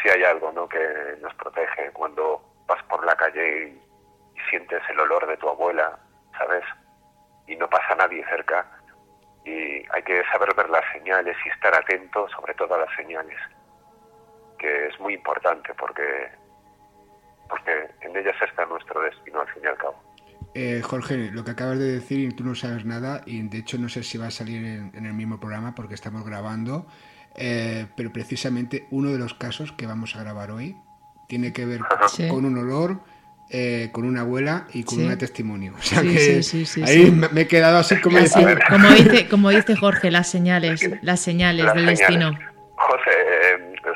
si 0.02 0.10
hay 0.10 0.24
algo 0.24 0.54
¿no? 0.54 0.70
que 0.70 1.18
nos 1.22 1.36
protege 1.36 1.92
cuando 1.92 2.42
vas 2.66 2.82
por 2.84 3.06
la 3.06 3.16
calle 3.18 3.68
y, 3.68 3.82
sientes 4.50 4.82
el 4.90 5.00
olor 5.00 5.28
de 5.28 5.38
tu 5.38 5.48
abuela, 5.48 6.00
¿sabes? 6.36 6.64
Y 7.46 7.56
no 7.58 7.70
pasa 7.70 7.94
nadie 7.96 8.26
cerca, 8.26 8.66
y 9.46 9.84
hay 9.92 10.04
que 10.04 10.24
saber 10.32 10.56
ver 10.56 10.70
las 10.70 10.84
señales 10.92 11.38
y 11.46 11.50
estar 11.50 11.76
atento 11.76 12.28
sobre 12.30 12.56
todo 12.56 12.74
a 12.74 12.80
las 12.80 12.96
señales 12.96 13.38
que 14.62 14.88
es 14.88 15.00
muy 15.00 15.16
importante 15.16 15.74
porque, 15.74 16.30
porque 17.50 17.72
en 18.02 18.16
ellas 18.16 18.36
está 18.48 18.66
nuestro 18.66 19.02
destino 19.02 19.42
al 19.42 19.48
fin 19.48 19.64
y 19.64 19.68
al 19.68 19.78
cabo. 19.78 19.96
Eh, 20.54 20.82
Jorge, 20.84 21.32
lo 21.32 21.44
que 21.44 21.52
acabas 21.52 21.80
de 21.80 21.94
decir, 21.94 22.36
tú 22.36 22.44
no 22.44 22.56
sabes 22.56 22.86
nada 22.86 23.22
y 23.26 23.42
de 23.42 23.60
hecho 23.60 23.78
no 23.78 23.90
sé 23.90 24.04
si 24.04 24.18
va 24.18 24.28
a 24.28 24.32
salir 24.32 24.64
en, 24.66 25.06
el 25.06 25.14
mismo 25.14 25.40
programa 25.40 25.74
porque 25.74 25.96
estamos 25.96 26.26
grabando, 26.26 26.86
eh, 27.36 27.88
pero 27.96 28.12
precisamente 28.12 28.86
uno 28.92 29.12
de 29.12 29.18
los 29.18 29.34
casos 29.34 29.72
que 29.72 29.88
vamos 29.88 30.16
a 30.16 30.24
grabar 30.24 30.52
hoy 30.52 30.76
tiene 31.30 31.54
que 31.54 31.66
ver 31.66 31.80
con 32.30 32.44
un 32.44 32.58
olor, 32.58 33.00
eh, 33.50 33.90
con 33.94 34.04
una 34.04 34.22
abuela 34.22 34.68
y 34.74 34.84
con 34.84 35.02
un 35.02 35.18
testimonio. 35.18 35.74
O 35.80 35.82
sea 35.82 36.02
que 36.02 36.42
ahí 36.86 37.12
me 37.12 37.42
he 37.42 37.48
quedado 37.48 37.78
así 37.78 38.02
como, 38.02 38.18
como 38.70 38.90
dice 38.90 39.30
como 39.30 39.50
dice 39.50 39.78
Jorge, 39.78 40.12
las 40.12 40.28
señales, 40.28 40.82
las 41.02 41.22
señales 41.22 41.74
del 41.74 41.86
destino. 41.86 42.38
José, 42.76 43.12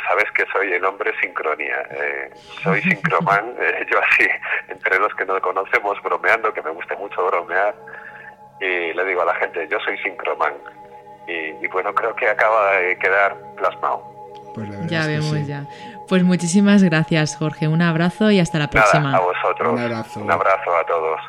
sabes 0.08 0.32
que 0.32 0.46
soy 0.52 0.74
el 0.74 0.86
hombre 0.86 1.12
sincronía. 1.22 1.82
Eh, 1.92 2.32
soy 2.64 2.82
sincroman, 2.82 3.56
eh, 3.60 3.86
yo 3.92 4.00
así, 4.00 4.28
entre 4.68 5.00
los 5.00 5.14
que 5.16 5.26
nos 5.26 5.40
conocemos 5.42 6.02
bromeando, 6.04 6.54
que 6.54 6.62
me 6.62 6.72
gusta 6.72 6.96
mucho 6.96 7.26
bromear, 7.28 7.76
y 8.60 8.94
le 8.94 9.06
digo 9.06 9.22
a 9.22 9.26
la 9.26 9.36
gente, 9.36 9.68
yo 9.70 9.80
soy 9.80 9.98
sincroman. 10.00 10.54
Y, 11.28 11.68
bueno, 11.70 11.94
creo 11.96 12.16
que 12.16 12.30
acaba 12.30 12.74
de 12.74 12.98
quedar 13.00 13.36
plasmado. 13.58 14.04
Pues 14.54 14.70
ya 14.88 15.08
vemos, 15.08 15.48
ya. 15.48 15.66
Pues 16.08 16.24
muchísimas 16.24 16.84
gracias, 16.84 17.36
Jorge. 17.36 17.68
Un 17.68 17.82
abrazo 17.82 18.30
y 18.30 18.40
hasta 18.40 18.60
la 18.60 18.70
próxima. 18.70 19.16
a 19.16 19.20
vosotros. 19.20 19.74
Un 19.74 19.80
abrazo. 19.80 20.20
Un 20.20 20.32
abrazo 20.32 20.78
a 20.78 20.86
todos. 20.86 21.20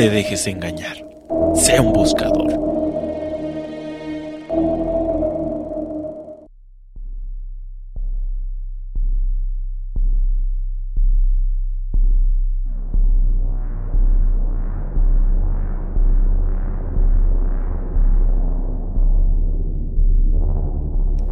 Te 0.00 0.08
dejes 0.08 0.46
engañar. 0.46 0.96
Sé 1.54 1.78
un 1.78 1.92
buscador. 1.92 2.50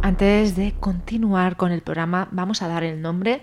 Antes 0.03 0.55
de 0.55 0.75
continuar 0.79 1.55
con 1.55 1.71
el 1.71 1.81
programa, 1.81 2.27
vamos 2.29 2.61
a 2.61 2.67
dar 2.67 2.83
el 2.83 3.01
nombre 3.01 3.41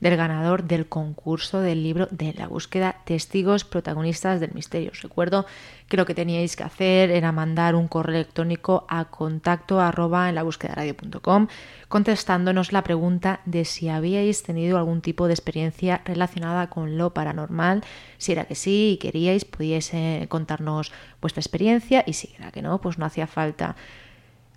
del 0.00 0.16
ganador 0.16 0.64
del 0.64 0.86
concurso 0.88 1.60
del 1.60 1.82
libro 1.82 2.06
de 2.10 2.34
la 2.34 2.48
búsqueda 2.48 2.96
Testigos 3.04 3.64
Protagonistas 3.64 4.40
del 4.40 4.52
Misterio. 4.52 4.90
Os 4.92 5.02
recuerdo 5.02 5.46
que 5.88 5.96
lo 5.96 6.04
que 6.04 6.14
teníais 6.14 6.54
que 6.56 6.64
hacer 6.64 7.10
era 7.10 7.32
mandar 7.32 7.74
un 7.74 7.88
correo 7.88 8.16
electrónico 8.16 8.84
a 8.88 9.06
contacto 9.06 9.80
arroba 9.80 10.28
en 10.28 10.34
la 10.34 10.42
búsqueda 10.42 10.74
radio.com 10.74 11.48
contestándonos 11.88 12.72
la 12.72 12.82
pregunta 12.82 13.40
de 13.46 13.64
si 13.64 13.88
habíais 13.88 14.42
tenido 14.42 14.76
algún 14.76 15.00
tipo 15.00 15.28
de 15.28 15.34
experiencia 15.34 16.02
relacionada 16.04 16.68
con 16.68 16.98
lo 16.98 17.14
paranormal. 17.14 17.82
Si 18.18 18.32
era 18.32 18.44
que 18.44 18.54
sí 18.54 18.92
y 18.94 18.96
queríais, 18.98 19.44
podíais 19.44 19.92
contarnos 20.28 20.92
vuestra 21.20 21.40
experiencia 21.40 22.04
y 22.06 22.12
si 22.12 22.34
era 22.38 22.50
que 22.50 22.62
no, 22.62 22.80
pues 22.80 22.98
no 22.98 23.06
hacía 23.06 23.26
falta. 23.26 23.76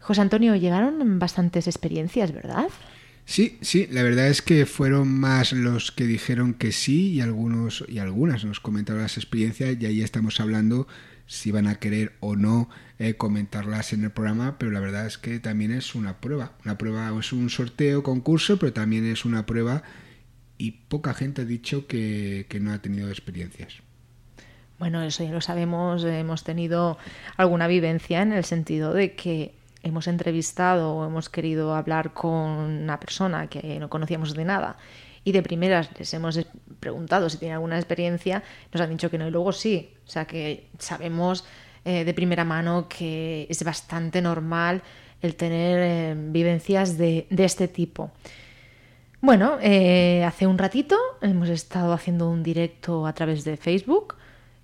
José 0.01 0.21
Antonio, 0.21 0.55
llegaron 0.55 1.19
bastantes 1.19 1.67
experiencias, 1.67 2.31
¿verdad? 2.31 2.67
Sí, 3.29 3.59
sí, 3.61 3.87
la 3.91 4.01
verdad 4.01 4.27
es 4.29 4.41
que 4.41 4.65
fueron 4.65 5.07
más 5.07 5.53
los 5.53 5.91
que 5.91 6.07
dijeron 6.07 6.55
que 6.55 6.71
sí 6.71 7.11
y 7.11 7.21
algunos 7.21 7.85
y 7.87 7.99
algunas 7.99 8.43
nos 8.43 8.59
comentaron 8.59 9.03
las 9.03 9.17
experiencias 9.17 9.77
y 9.79 9.85
ahí 9.85 10.01
estamos 10.01 10.39
hablando 10.39 10.87
si 11.27 11.51
van 11.51 11.67
a 11.67 11.75
querer 11.75 12.13
o 12.21 12.35
no 12.35 12.71
eh, 12.97 13.17
comentarlas 13.17 13.93
en 13.93 14.03
el 14.03 14.09
programa, 14.09 14.57
pero 14.57 14.71
la 14.71 14.79
verdad 14.79 15.05
es 15.05 15.19
que 15.19 15.39
también 15.39 15.71
es 15.71 15.93
una 15.93 16.19
prueba, 16.19 16.53
una 16.65 16.79
prueba 16.79 17.15
es 17.19 17.31
un 17.31 17.51
sorteo, 17.51 18.01
concurso, 18.01 18.57
pero 18.57 18.73
también 18.73 19.05
es 19.05 19.25
una 19.25 19.45
prueba 19.45 19.83
y 20.57 20.71
poca 20.71 21.13
gente 21.13 21.43
ha 21.43 21.45
dicho 21.45 21.85
que, 21.85 22.47
que 22.49 22.59
no 22.59 22.73
ha 22.73 22.81
tenido 22.81 23.09
experiencias. 23.09 23.75
Bueno, 24.79 25.03
eso 25.03 25.23
ya 25.23 25.29
lo 25.29 25.41
sabemos, 25.41 26.03
hemos 26.03 26.43
tenido 26.43 26.97
alguna 27.37 27.67
vivencia 27.67 28.23
en 28.23 28.33
el 28.33 28.43
sentido 28.43 28.91
de 28.91 29.13
que 29.13 29.53
hemos 29.83 30.07
entrevistado 30.07 30.95
o 30.95 31.05
hemos 31.05 31.29
querido 31.29 31.73
hablar 31.73 32.13
con 32.13 32.31
una 32.31 32.99
persona 32.99 33.47
que 33.47 33.79
no 33.79 33.89
conocíamos 33.89 34.33
de 34.33 34.45
nada 34.45 34.77
y 35.23 35.31
de 35.31 35.43
primeras 35.43 35.89
les 35.97 36.13
hemos 36.13 36.39
preguntado 36.79 37.29
si 37.29 37.37
tiene 37.37 37.53
alguna 37.53 37.77
experiencia, 37.77 38.43
nos 38.73 38.81
han 38.81 38.89
dicho 38.89 39.09
que 39.09 39.17
no 39.17 39.27
y 39.27 39.31
luego 39.31 39.51
sí. 39.51 39.93
O 40.07 40.09
sea 40.09 40.25
que 40.25 40.69
sabemos 40.79 41.45
eh, 41.85 42.03
de 42.03 42.13
primera 42.13 42.45
mano 42.45 42.87
que 42.87 43.45
es 43.49 43.63
bastante 43.63 44.21
normal 44.21 44.81
el 45.21 45.35
tener 45.35 45.79
eh, 45.79 46.15
vivencias 46.17 46.97
de, 46.97 47.27
este 47.29 47.67
tipo. 47.67 48.11
Bueno, 49.21 49.57
eh, 49.61 50.23
hace 50.23 50.47
un 50.47 50.57
ratito 50.57 50.97
hemos 51.21 51.49
estado 51.49 51.91
haciendo 51.91 52.29
un 52.29 52.41
directo 52.41 53.05
a 53.05 53.13
través 53.13 53.43
de 53.43 53.57
Facebook 53.57 54.15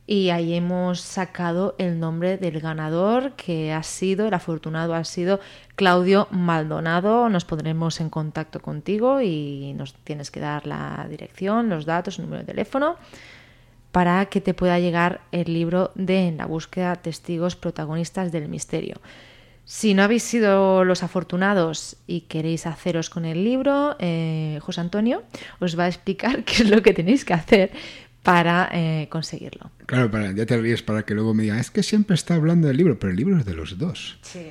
y 0.07 0.30
ahí 0.30 0.53
hemos 0.53 1.02
sacado 1.02 1.76
el 1.80 1.99
nombre 1.99 2.38
del 2.38 2.60
ganador 2.60 3.34
que 3.34 3.73
ha 3.73 3.82
sido, 3.82 4.27
el 4.27 4.34
afortunado 4.34 4.94
ha 4.94 5.03
sido 5.03 5.40
Claudio 5.76 6.27
Maldonado. 6.30 7.27
Nos 7.30 7.45
pondremos 7.45 7.99
en 7.99 8.10
contacto 8.10 8.60
contigo 8.60 9.22
y 9.22 9.73
nos 9.76 9.95
tienes 9.95 10.30
que 10.30 10.40
dar 10.40 10.68
la 10.68 11.07
dirección, 11.10 11.69
los 11.69 11.86
datos, 11.86 12.19
el 12.19 12.26
número 12.26 12.41
de 12.41 12.53
teléfono 12.53 12.98
para 13.95 14.26
que 14.26 14.41
te 14.41 14.53
pueda 14.53 14.77
llegar 14.77 15.22
el 15.32 15.53
libro 15.53 15.91
de 15.95 16.27
En 16.27 16.36
la 16.36 16.45
búsqueda 16.45 16.98
testigos 16.98 17.56
protagonistas 17.56 18.30
del 18.34 18.49
misterio. 18.49 18.99
Si 19.64 19.94
no 19.94 20.03
habéis 20.03 20.22
sido 20.22 20.84
los 20.84 21.02
afortunados 21.02 21.95
y 22.06 22.22
queréis 22.22 22.68
haceros 22.68 23.10
con 23.10 23.23
el 23.23 23.44
libro, 23.44 23.95
eh, 23.99 24.60
José 24.61 24.82
Antonio 24.82 25.23
os 25.61 25.80
va 25.80 25.86
a 25.86 25.88
explicar 25.88 26.44
qué 26.45 26.64
es 26.64 26.69
lo 26.69 26.84
que 26.84 26.94
tenéis 26.94 27.23
que 27.23 27.34
hacer 27.34 27.72
para 28.26 28.69
eh, 28.73 29.07
conseguirlo. 29.10 29.72
Claro, 29.85 30.10
para, 30.10 30.31
ya 30.31 30.45
te 30.45 30.57
ríes 30.57 30.81
para 30.81 31.03
que 31.03 31.14
luego 31.14 31.34
me 31.34 31.43
digan, 31.43 31.60
es 31.60 31.69
que 31.69 31.84
siempre 31.84 32.15
está 32.15 32.35
hablando 32.35 32.68
del 32.68 32.76
libro, 32.76 32.99
pero 32.99 33.11
el 33.11 33.18
libro 33.18 33.38
es 33.38 33.45
de 33.45 33.53
los 33.53 33.77
dos. 33.77 34.18
Sí. 34.23 34.47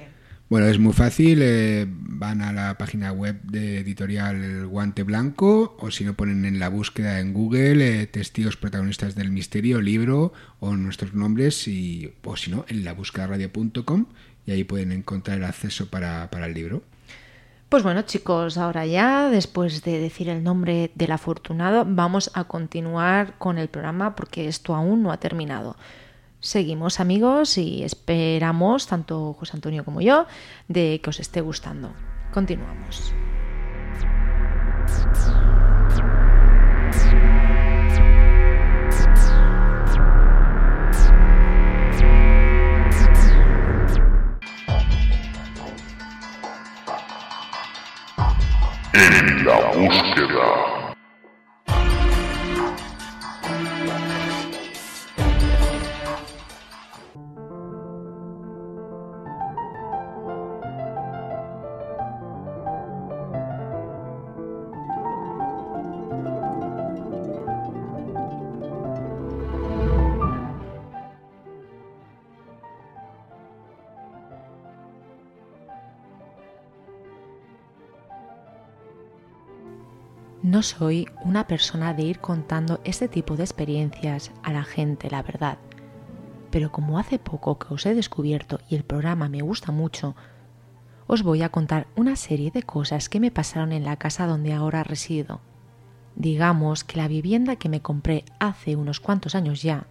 Bueno, 0.48 0.68
es 0.68 0.78
muy 0.78 0.92
fácil, 0.92 1.40
eh, 1.42 1.86
van 1.88 2.40
a 2.40 2.52
la 2.52 2.78
página 2.78 3.10
web 3.10 3.42
de 3.42 3.80
editorial 3.80 4.44
El 4.44 4.66
Guante 4.66 5.02
Blanco 5.02 5.76
o 5.80 5.90
si 5.90 6.04
no 6.04 6.14
ponen 6.14 6.44
en 6.44 6.60
la 6.60 6.68
búsqueda 6.68 7.18
en 7.18 7.32
Google 7.32 8.02
eh, 8.02 8.06
testigos 8.06 8.56
protagonistas 8.56 9.16
del 9.16 9.30
misterio, 9.30 9.80
libro 9.80 10.32
o 10.60 10.76
nuestros 10.76 11.12
nombres 11.12 11.66
y, 11.66 12.12
o 12.22 12.36
si 12.36 12.52
no, 12.52 12.64
en 12.68 12.84
la 12.84 12.94
radio.com 12.94 14.06
y 14.46 14.52
ahí 14.52 14.62
pueden 14.62 14.92
encontrar 14.92 15.38
el 15.38 15.44
acceso 15.44 15.88
para, 15.90 16.30
para 16.30 16.46
el 16.46 16.54
libro. 16.54 16.84
Pues 17.74 17.82
bueno 17.82 18.02
chicos, 18.02 18.56
ahora 18.56 18.86
ya, 18.86 19.28
después 19.30 19.82
de 19.82 19.98
decir 19.98 20.28
el 20.28 20.44
nombre 20.44 20.92
del 20.94 21.10
afortunado, 21.10 21.84
vamos 21.84 22.30
a 22.32 22.44
continuar 22.44 23.36
con 23.38 23.58
el 23.58 23.66
programa 23.66 24.14
porque 24.14 24.46
esto 24.46 24.76
aún 24.76 25.02
no 25.02 25.10
ha 25.10 25.16
terminado. 25.16 25.74
Seguimos 26.38 27.00
amigos 27.00 27.58
y 27.58 27.82
esperamos, 27.82 28.86
tanto 28.86 29.32
José 29.32 29.56
Antonio 29.56 29.84
como 29.84 30.00
yo, 30.00 30.26
de 30.68 31.00
que 31.02 31.10
os 31.10 31.18
esté 31.18 31.40
gustando. 31.40 31.90
Continuamos. 32.32 33.12
En 48.94 49.44
la 49.44 49.56
búsqueda. 49.72 50.83
No 80.54 80.62
soy 80.62 81.08
una 81.24 81.48
persona 81.48 81.94
de 81.94 82.04
ir 82.04 82.20
contando 82.20 82.78
este 82.84 83.08
tipo 83.08 83.36
de 83.36 83.42
experiencias 83.42 84.30
a 84.44 84.52
la 84.52 84.62
gente, 84.62 85.10
la 85.10 85.20
verdad. 85.20 85.58
Pero 86.52 86.70
como 86.70 87.00
hace 87.00 87.18
poco 87.18 87.58
que 87.58 87.74
os 87.74 87.84
he 87.86 87.94
descubierto 87.96 88.60
y 88.68 88.76
el 88.76 88.84
programa 88.84 89.28
me 89.28 89.42
gusta 89.42 89.72
mucho, 89.72 90.14
os 91.08 91.24
voy 91.24 91.42
a 91.42 91.48
contar 91.48 91.88
una 91.96 92.14
serie 92.14 92.52
de 92.52 92.62
cosas 92.62 93.08
que 93.08 93.18
me 93.18 93.32
pasaron 93.32 93.72
en 93.72 93.82
la 93.82 93.96
casa 93.96 94.28
donde 94.28 94.52
ahora 94.52 94.84
resido. 94.84 95.40
Digamos 96.14 96.84
que 96.84 96.98
la 96.98 97.08
vivienda 97.08 97.56
que 97.56 97.68
me 97.68 97.82
compré 97.82 98.24
hace 98.38 98.76
unos 98.76 99.00
cuantos 99.00 99.34
años 99.34 99.60
ya 99.60 99.88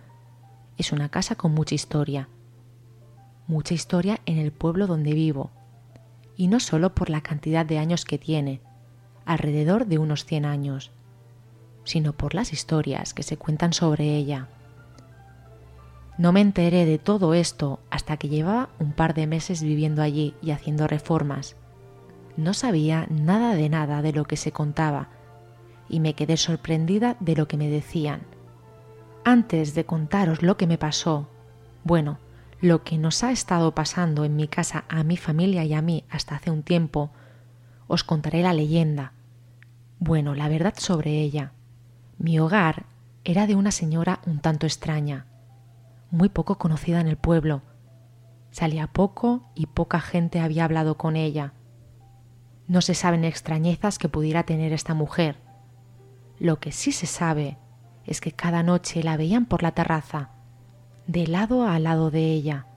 es 0.77 0.93
una 0.93 1.09
casa 1.09 1.35
con 1.35 1.53
mucha 1.53 1.75
historia. 1.75 2.29
Mucha 3.47 3.73
historia 3.73 4.21
en 4.25 4.37
el 4.37 4.53
pueblo 4.53 4.87
donde 4.87 5.11
vivo. 5.11 5.51
Y 6.37 6.47
no 6.47 6.61
solo 6.61 6.95
por 6.95 7.09
la 7.09 7.19
cantidad 7.19 7.65
de 7.65 7.79
años 7.79 8.05
que 8.05 8.17
tiene, 8.17 8.61
alrededor 9.25 9.85
de 9.85 9.97
unos 9.97 10.25
100 10.25 10.45
años, 10.45 10.91
sino 11.83 12.13
por 12.13 12.33
las 12.33 12.53
historias 12.53 13.13
que 13.13 13.23
se 13.23 13.37
cuentan 13.37 13.73
sobre 13.73 14.15
ella. 14.15 14.47
No 16.17 16.31
me 16.31 16.41
enteré 16.41 16.85
de 16.85 16.99
todo 16.99 17.33
esto 17.33 17.79
hasta 17.89 18.17
que 18.17 18.29
llevaba 18.29 18.69
un 18.79 18.93
par 18.93 19.13
de 19.13 19.25
meses 19.27 19.63
viviendo 19.63 20.01
allí 20.01 20.35
y 20.41 20.51
haciendo 20.51 20.87
reformas. 20.87 21.55
No 22.37 22.53
sabía 22.53 23.07
nada 23.09 23.55
de 23.55 23.69
nada 23.69 24.01
de 24.01 24.13
lo 24.13 24.25
que 24.25 24.37
se 24.37 24.51
contaba 24.51 25.09
y 25.89 25.99
me 25.99 26.13
quedé 26.13 26.37
sorprendida 26.37 27.17
de 27.19 27.35
lo 27.35 27.47
que 27.47 27.57
me 27.57 27.69
decían. 27.69 28.21
Antes 29.25 29.73
de 29.73 29.85
contaros 29.85 30.41
lo 30.43 30.57
que 30.57 30.67
me 30.67 30.77
pasó, 30.77 31.27
bueno, 31.83 32.19
lo 32.61 32.83
que 32.83 32.97
nos 32.97 33.23
ha 33.23 33.31
estado 33.31 33.73
pasando 33.73 34.23
en 34.23 34.35
mi 34.35 34.47
casa 34.47 34.85
a 34.89 35.03
mi 35.03 35.17
familia 35.17 35.65
y 35.65 35.73
a 35.73 35.81
mí 35.81 36.03
hasta 36.09 36.35
hace 36.35 36.51
un 36.51 36.63
tiempo, 36.63 37.11
os 37.87 38.03
contaré 38.03 38.41
la 38.41 38.53
leyenda. 38.53 39.13
Bueno, 39.99 40.35
la 40.35 40.49
verdad 40.49 40.73
sobre 40.77 41.21
ella. 41.21 41.53
Mi 42.17 42.39
hogar 42.39 42.85
era 43.23 43.47
de 43.47 43.55
una 43.55 43.71
señora 43.71 44.19
un 44.25 44.39
tanto 44.39 44.65
extraña, 44.65 45.25
muy 46.11 46.29
poco 46.29 46.57
conocida 46.57 46.99
en 46.99 47.07
el 47.07 47.17
pueblo. 47.17 47.61
Salía 48.51 48.87
poco 48.87 49.49
y 49.55 49.65
poca 49.65 49.99
gente 49.99 50.39
había 50.39 50.65
hablado 50.65 50.97
con 50.97 51.15
ella. 51.15 51.53
No 52.67 52.81
se 52.81 52.93
saben 52.93 53.23
extrañezas 53.23 53.97
que 53.97 54.09
pudiera 54.09 54.43
tener 54.43 54.73
esta 54.73 54.93
mujer. 54.93 55.37
Lo 56.39 56.59
que 56.59 56.71
sí 56.71 56.91
se 56.91 57.07
sabe 57.07 57.57
es 58.05 58.21
que 58.21 58.31
cada 58.31 58.63
noche 58.63 59.03
la 59.03 59.17
veían 59.17 59.45
por 59.45 59.63
la 59.63 59.71
terraza, 59.71 60.29
de 61.07 61.27
lado 61.27 61.67
a 61.67 61.79
lado 61.79 62.11
de 62.11 62.31
ella, 62.31 62.67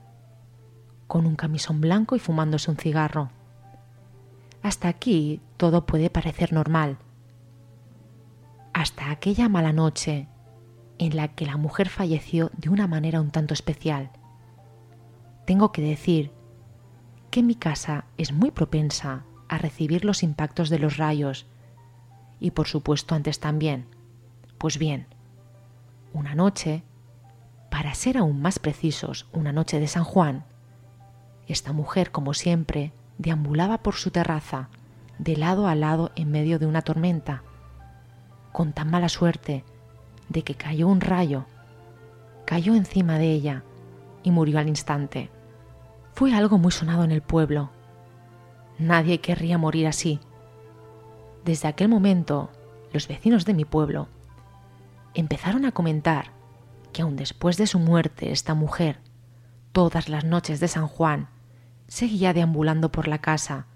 con 1.07 1.25
un 1.25 1.35
camisón 1.35 1.79
blanco 1.81 2.15
y 2.15 2.19
fumándose 2.19 2.71
un 2.71 2.77
cigarro. 2.77 3.29
Hasta 4.61 4.87
aquí 4.87 5.41
todo 5.57 5.85
puede 5.85 6.09
parecer 6.09 6.53
normal. 6.53 6.97
Hasta 8.73 9.11
aquella 9.11 9.49
mala 9.49 9.73
noche 9.73 10.27
en 10.99 11.15
la 11.15 11.29
que 11.29 11.45
la 11.45 11.57
mujer 11.57 11.89
falleció 11.89 12.51
de 12.57 12.69
una 12.69 12.87
manera 12.87 13.21
un 13.21 13.31
tanto 13.31 13.53
especial. 13.53 14.11
Tengo 15.45 15.71
que 15.71 15.81
decir 15.81 16.31
que 17.29 17.43
mi 17.43 17.55
casa 17.55 18.05
es 18.17 18.33
muy 18.33 18.51
propensa 18.51 19.23
a 19.47 19.57
recibir 19.57 20.05
los 20.05 20.23
impactos 20.23 20.69
de 20.69 20.79
los 20.79 20.97
rayos 20.97 21.47
y 22.39 22.51
por 22.51 22.67
supuesto 22.67 23.15
antes 23.15 23.39
también. 23.39 23.87
Pues 24.57 24.77
bien, 24.77 25.07
una 26.13 26.35
noche, 26.35 26.83
para 27.69 27.93
ser 27.93 28.17
aún 28.17 28.41
más 28.41 28.59
precisos, 28.59 29.27
una 29.33 29.51
noche 29.51 29.79
de 29.79 29.87
San 29.87 30.03
Juan, 30.03 30.45
esta 31.47 31.73
mujer, 31.73 32.11
como 32.11 32.33
siempre, 32.33 32.91
deambulaba 33.17 33.79
por 33.79 33.95
su 33.95 34.11
terraza, 34.11 34.69
de 35.19 35.35
lado 35.35 35.67
a 35.67 35.75
lado 35.75 36.11
en 36.15 36.31
medio 36.31 36.59
de 36.59 36.65
una 36.65 36.81
tormenta, 36.81 37.43
con 38.51 38.73
tan 38.73 38.89
mala 38.89 39.09
suerte 39.09 39.63
de 40.29 40.43
que 40.43 40.55
cayó 40.55 40.87
un 40.87 41.01
rayo, 41.01 41.45
cayó 42.45 42.75
encima 42.75 43.17
de 43.17 43.31
ella 43.31 43.63
y 44.23 44.31
murió 44.31 44.59
al 44.59 44.67
instante. 44.67 45.29
Fue 46.13 46.33
algo 46.33 46.57
muy 46.57 46.71
sonado 46.71 47.03
en 47.03 47.11
el 47.11 47.21
pueblo. 47.21 47.69
Nadie 48.79 49.21
querría 49.21 49.57
morir 49.57 49.87
así. 49.87 50.19
Desde 51.45 51.67
aquel 51.67 51.89
momento, 51.89 52.49
los 52.93 53.07
vecinos 53.07 53.45
de 53.45 53.53
mi 53.53 53.65
pueblo 53.65 54.07
empezaron 55.13 55.65
a 55.65 55.71
comentar 55.71 56.31
que 56.93 57.01
aun 57.01 57.15
después 57.15 57.57
de 57.57 57.67
su 57.67 57.79
muerte 57.79 58.31
esta 58.31 58.53
mujer, 58.53 58.99
todas 59.71 60.09
las 60.09 60.23
noches 60.25 60.59
de 60.59 60.67
San 60.67 60.87
Juan, 60.87 61.29
seguía 61.87 62.33
deambulando 62.33 62.91
por 62.91 63.07
la 63.07 63.19
casa 63.19 63.67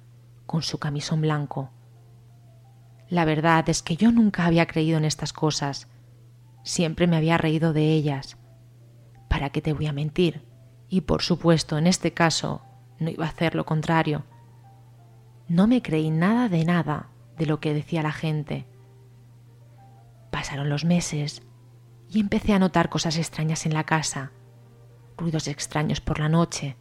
con 0.45 0.61
su 0.63 0.79
camisón 0.79 1.21
blanco. 1.21 1.69
La 3.09 3.25
verdad 3.25 3.67
es 3.69 3.81
que 3.81 3.95
yo 3.95 4.11
nunca 4.11 4.45
había 4.45 4.67
creído 4.67 4.97
en 4.97 5.05
estas 5.05 5.33
cosas. 5.33 5.87
Siempre 6.63 7.07
me 7.07 7.17
había 7.17 7.37
reído 7.37 7.73
de 7.73 7.93
ellas. 7.93 8.37
¿Para 9.29 9.49
qué 9.49 9.61
te 9.61 9.73
voy 9.73 9.87
a 9.87 9.93
mentir? 9.93 10.45
Y 10.89 11.01
por 11.01 11.21
supuesto, 11.21 11.77
en 11.77 11.87
este 11.87 12.13
caso, 12.13 12.61
no 12.99 13.09
iba 13.09 13.25
a 13.25 13.29
hacer 13.29 13.55
lo 13.55 13.65
contrario. 13.65 14.25
No 15.47 15.67
me 15.67 15.81
creí 15.81 16.09
nada 16.09 16.49
de 16.49 16.65
nada 16.65 17.09
de 17.37 17.45
lo 17.45 17.59
que 17.59 17.73
decía 17.73 18.03
la 18.03 18.11
gente. 18.11 18.65
Pasaron 20.31 20.69
los 20.69 20.85
meses 20.85 21.43
y 22.09 22.19
empecé 22.19 22.53
a 22.53 22.59
notar 22.59 22.89
cosas 22.89 23.17
extrañas 23.17 23.65
en 23.65 23.73
la 23.73 23.85
casa, 23.85 24.31
ruidos 25.17 25.47
extraños 25.47 26.01
por 26.01 26.19
la 26.19 26.29
noche, 26.29 26.77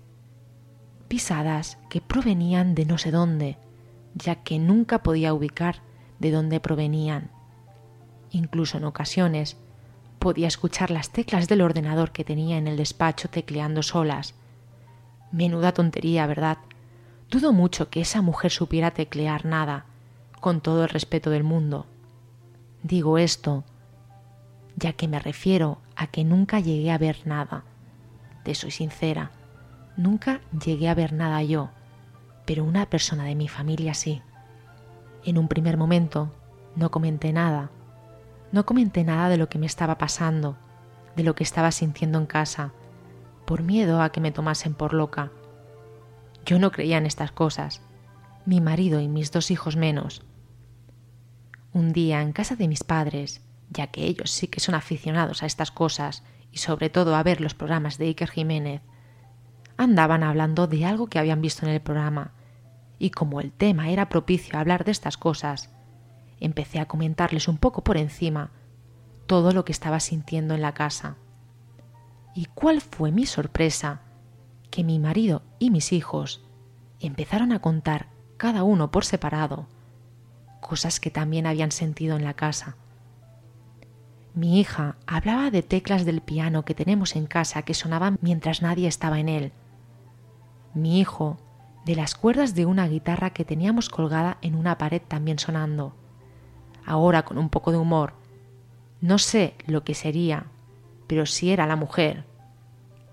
pisadas 1.11 1.77
que 1.91 2.01
provenían 2.01 2.75
de 2.75 2.87
no 2.87 2.97
sé 2.97 3.11
dónde, 3.11 3.59
ya 4.15 4.37
que 4.37 4.59
nunca 4.59 5.03
podía 5.03 5.35
ubicar 5.35 5.83
de 6.21 6.31
dónde 6.31 6.61
provenían. 6.61 7.31
Incluso 8.31 8.79
en 8.79 8.85
ocasiones 8.85 9.59
Podía 10.21 10.49
escuchar 10.49 10.91
las 10.91 11.09
teclas 11.09 11.49
del 11.49 11.63
ordenador 11.63 12.13
que 12.13 12.25
tenía 12.25 12.59
en 12.59 12.69
el 12.69 12.77
despacho 12.77 13.31
tecleando 13.31 13.83
solas. 13.83 14.35
Menuda 15.33 15.73
tontería, 15.73 16.27
¿verdad? 16.27 16.59
Dudo 17.31 17.55
mucho 17.55 17.89
que 17.89 18.03
esa 18.03 18.21
mujer 18.21 18.51
supiera 18.51 18.91
teclear 18.91 19.47
nada, 19.47 19.87
con 20.39 20.61
todo 20.61 20.83
el 20.83 20.91
respeto 20.91 21.31
del 21.31 21.43
mundo. 21.43 21.87
Digo 22.83 23.17
esto 23.17 23.65
ya 24.77 24.93
que 24.93 25.09
me 25.09 25.19
refiero 25.19 25.79
a 25.97 26.07
que 26.07 26.23
nunca 26.23 26.61
llegué 26.61 26.91
a 26.91 26.99
ver 26.99 27.21
nada. 27.25 27.65
Te 28.45 28.55
soy 28.55 28.71
sincera, 28.71 29.31
nunca 29.97 30.41
llegué 30.65 30.89
a 30.89 30.95
ver 30.95 31.13
nada 31.13 31.43
yo, 31.43 31.71
pero 32.47 32.65
una 32.65 32.87
persona 32.87 33.25
de 33.25 33.35
mi 33.35 33.49
familia 33.49 33.95
sí. 33.95 34.23
En 35.25 35.39
un 35.39 35.49
primer 35.49 35.77
momento 35.77 36.33
no 36.77 36.91
comenté 36.91 37.33
nada, 37.33 37.71
no 38.53 38.67
comenté 38.67 39.05
nada 39.05 39.29
de 39.29 39.37
lo 39.37 39.49
que 39.49 39.59
me 39.59 39.67
estaba 39.67 39.99
pasando, 39.99 40.57
de 41.17 41.23
lo 41.23 41.35
que 41.35 41.45
estaba 41.45 41.71
sintiendo 41.71 42.19
en 42.19 42.27
casa, 42.27 42.73
por 43.45 43.63
miedo 43.63 44.03
a 44.03 44.11
que 44.11 44.21
me 44.21 44.33
tomasen 44.33 44.75
por 44.75 44.95
loca. 44.95 45.31
Yo 46.47 46.59
no 46.59 46.71
creía 46.71 46.99
en 46.99 47.07
estas 47.07 47.33
cosas, 47.33 47.83
mi 48.47 48.61
marido 48.61 49.01
y 49.01 49.09
mis 49.09 49.31
dos 49.33 49.51
hijos 49.51 49.77
menos. 49.77 50.23
Un 51.73 51.93
día 51.93 52.23
en 52.23 52.33
casa 52.33 52.57
de 52.57 52.69
mis 52.69 52.83
padres, 52.83 53.43
ya 53.69 53.89
que 53.89 54.05
ellos 54.05 54.31
sí 54.31 54.49
que 54.49 54.61
son 54.61 54.75
aficionados 54.75 55.43
a 55.43 55.47
estas 55.47 55.71
cosas 55.71 56.25
y 56.51 56.59
sobre 56.59 56.91
todo 56.91 57.15
a 57.15 57.23
ver 57.23 57.41
los 57.41 57.55
programas 57.55 57.99
de 57.99 58.07
Iker 58.07 58.31
Jiménez, 58.31 58.83
andaban 59.83 60.23
hablando 60.23 60.67
de 60.67 60.85
algo 60.85 61.07
que 61.07 61.19
habían 61.19 61.41
visto 61.41 61.65
en 61.65 61.73
el 61.73 61.81
programa, 61.81 62.33
y 62.99 63.11
como 63.11 63.41
el 63.41 63.51
tema 63.51 63.89
era 63.89 64.11
propicio 64.11 64.57
a 64.57 64.61
hablar 64.61 64.85
de 64.85 64.91
estas 64.91 65.17
cosas, 65.17 65.71
empecé 66.39 66.81
a 66.81 66.87
comentarles 66.87 67.49
un 67.49 67.57
poco 67.57 67.83
por 67.83 67.97
encima 67.97 68.51
todo 69.27 69.53
lo 69.53 69.65
que 69.65 69.73
estaba 69.73 69.99
sintiendo 70.01 70.55
en 70.55 70.61
la 70.61 70.75
casa. 70.75 71.17
¿Y 72.35 72.45
cuál 72.47 72.83
fue 72.83 73.11
mi 73.11 73.25
sorpresa? 73.25 74.03
Que 74.71 74.85
mi 74.85 74.99
marido 74.99 75.43
y 75.59 75.71
mis 75.71 75.93
hijos 75.93 76.45
empezaron 77.01 77.51
a 77.53 77.61
contar, 77.61 78.09
cada 78.37 78.65
uno 78.65 78.91
por 78.91 79.07
separado, 79.07 79.67
cosas 80.61 81.01
que 81.01 81.11
también 81.11 81.47
habían 81.47 81.73
sentido 81.73 82.17
en 82.17 82.25
la 82.25 82.35
casa. 82.35 82.77
Mi 84.35 84.61
hija 84.61 84.97
hablaba 85.07 85.51
de 85.51 85.63
teclas 85.63 86.05
del 86.05 86.21
piano 86.21 86.67
que 86.67 86.75
tenemos 86.75 87.17
en 87.17 87.27
casa 87.27 87.63
que 87.63 87.73
sonaban 87.73 88.19
mientras 88.21 88.61
nadie 88.61 88.87
estaba 88.87 89.19
en 89.19 89.31
él. 89.31 89.53
Mi 90.75 91.01
hijo 91.01 91.39
de 91.85 91.97
las 91.97 92.15
cuerdas 92.15 92.55
de 92.55 92.67
una 92.67 92.87
guitarra 92.87 93.31
que 93.31 93.45
teníamos 93.45 93.89
colgada 93.89 94.39
en 94.43 94.55
una 94.55 94.79
pared 94.79 95.03
también 95.07 95.39
sonando. 95.39 95.95
Ahora 96.85 97.25
con 97.25 97.39
un 97.39 97.49
poco 97.49 97.73
de 97.73 97.79
humor. 97.79 98.15
No 99.01 99.19
sé 99.19 99.55
lo 99.67 99.83
que 99.83 99.95
sería, 99.95 100.47
pero 101.07 101.27
si 101.27 101.51
era 101.51 101.67
la 101.67 101.77
mujer, 101.77 102.25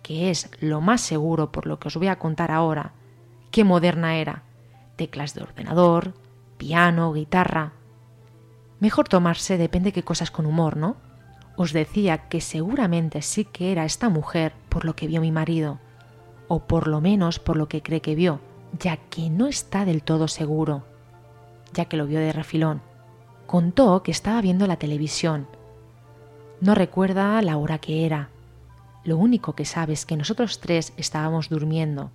que 0.04 0.30
es 0.30 0.50
lo 0.60 0.82
más 0.82 1.02
seguro 1.02 1.52
por 1.52 1.66
lo 1.66 1.80
que 1.80 1.88
os 1.88 1.96
voy 1.98 2.08
a 2.08 2.20
contar 2.20 2.52
ahora, 2.52 2.92
qué 3.52 3.64
moderna 3.64 4.18
era. 4.18 4.44
Teclas 4.96 5.34
de 5.34 5.42
ordenador, 5.42 6.14
piano, 6.58 7.14
guitarra. 7.14 7.74
Mejor 8.80 9.08
tomarse 9.08 9.58
depende 9.58 9.92
qué 9.92 10.04
cosas 10.04 10.30
con 10.30 10.46
humor, 10.46 10.78
¿no? 10.78 10.98
Os 11.56 11.74
decía 11.74 12.30
que 12.30 12.42
seguramente 12.42 13.22
sí 13.22 13.46
que 13.46 13.72
era 13.72 13.86
esta 13.86 14.10
mujer 14.10 14.54
por 14.70 14.86
lo 14.86 14.96
que 14.96 15.08
vio 15.08 15.22
mi 15.22 15.32
marido, 15.32 15.80
o 16.48 16.60
por 16.60 16.88
lo 16.88 17.02
menos 17.02 17.40
por 17.40 17.57
lo 17.57 17.68
que 17.68 17.82
cree 17.82 18.02
que 18.02 18.15
vio, 18.15 18.40
ya 18.80 18.98
que 18.98 19.30
no 19.30 19.48
está 19.48 19.86
del 19.86 20.03
todo 20.03 20.28
seguro, 20.28 20.84
ya 21.74 21.86
que 21.86 21.98
lo 21.98 22.07
vio 22.07 22.19
de 22.19 22.34
refilón. 22.34 22.82
Contó 23.45 24.03
que 24.03 24.11
estaba 24.11 24.41
viendo 24.41 24.68
la 24.68 24.78
televisión. 24.78 25.48
No 26.60 26.76
recuerda 26.76 27.41
la 27.41 27.57
hora 27.57 27.80
que 27.80 28.06
era. 28.06 28.30
Lo 29.03 29.18
único 29.18 29.53
que 29.53 29.65
sabe 29.65 29.94
es 29.94 30.06
que 30.06 30.18
nosotros 30.18 30.60
tres 30.60 30.94
estábamos 30.98 31.49
durmiendo 31.49 32.11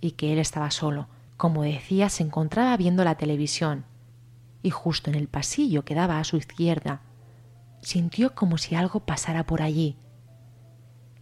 y 0.00 0.12
que 0.12 0.32
él 0.32 0.38
estaba 0.38 0.70
solo. 0.70 1.06
Como 1.36 1.62
decía, 1.62 2.08
se 2.08 2.22
encontraba 2.22 2.76
viendo 2.76 3.04
la 3.04 3.14
televisión 3.14 3.84
y 4.62 4.70
justo 4.70 5.10
en 5.10 5.16
el 5.16 5.28
pasillo 5.28 5.84
que 5.84 5.94
daba 5.94 6.18
a 6.18 6.24
su 6.24 6.36
izquierda 6.36 7.00
sintió 7.80 8.34
como 8.34 8.58
si 8.58 8.74
algo 8.74 9.00
pasara 9.00 9.46
por 9.46 9.62
allí. 9.62 9.96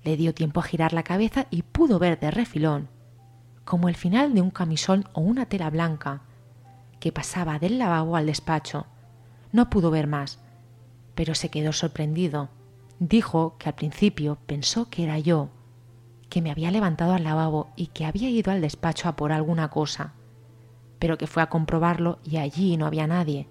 Le 0.06 0.16
dio 0.16 0.32
tiempo 0.32 0.60
a 0.60 0.62
girar 0.62 0.92
la 0.92 1.02
cabeza 1.02 1.48
y 1.50 1.62
pudo 1.62 1.98
ver 1.98 2.20
de 2.20 2.30
refilón, 2.30 2.88
como 3.64 3.88
el 3.88 3.96
final 3.96 4.34
de 4.34 4.40
un 4.40 4.50
camisón 4.50 5.08
o 5.14 5.20
una 5.20 5.46
tela 5.46 5.68
blanca, 5.68 6.22
que 7.00 7.10
pasaba 7.10 7.58
del 7.58 7.80
lavabo 7.80 8.14
al 8.14 8.26
despacho. 8.26 8.86
No 9.50 9.68
pudo 9.68 9.90
ver 9.90 10.06
más, 10.06 10.38
pero 11.16 11.34
se 11.34 11.48
quedó 11.48 11.72
sorprendido. 11.72 12.50
Dijo 13.00 13.56
que 13.58 13.68
al 13.68 13.74
principio 13.74 14.38
pensó 14.46 14.90
que 14.90 15.02
era 15.02 15.18
yo, 15.18 15.48
que 16.28 16.40
me 16.40 16.52
había 16.52 16.70
levantado 16.70 17.12
al 17.12 17.24
lavabo 17.24 17.70
y 17.74 17.88
que 17.88 18.06
había 18.06 18.30
ido 18.30 18.52
al 18.52 18.60
despacho 18.60 19.08
a 19.08 19.16
por 19.16 19.32
alguna 19.32 19.70
cosa, 19.70 20.12
pero 21.00 21.18
que 21.18 21.26
fue 21.26 21.42
a 21.42 21.48
comprobarlo 21.48 22.20
y 22.22 22.36
allí 22.36 22.76
no 22.76 22.86
había 22.86 23.08
nadie. 23.08 23.48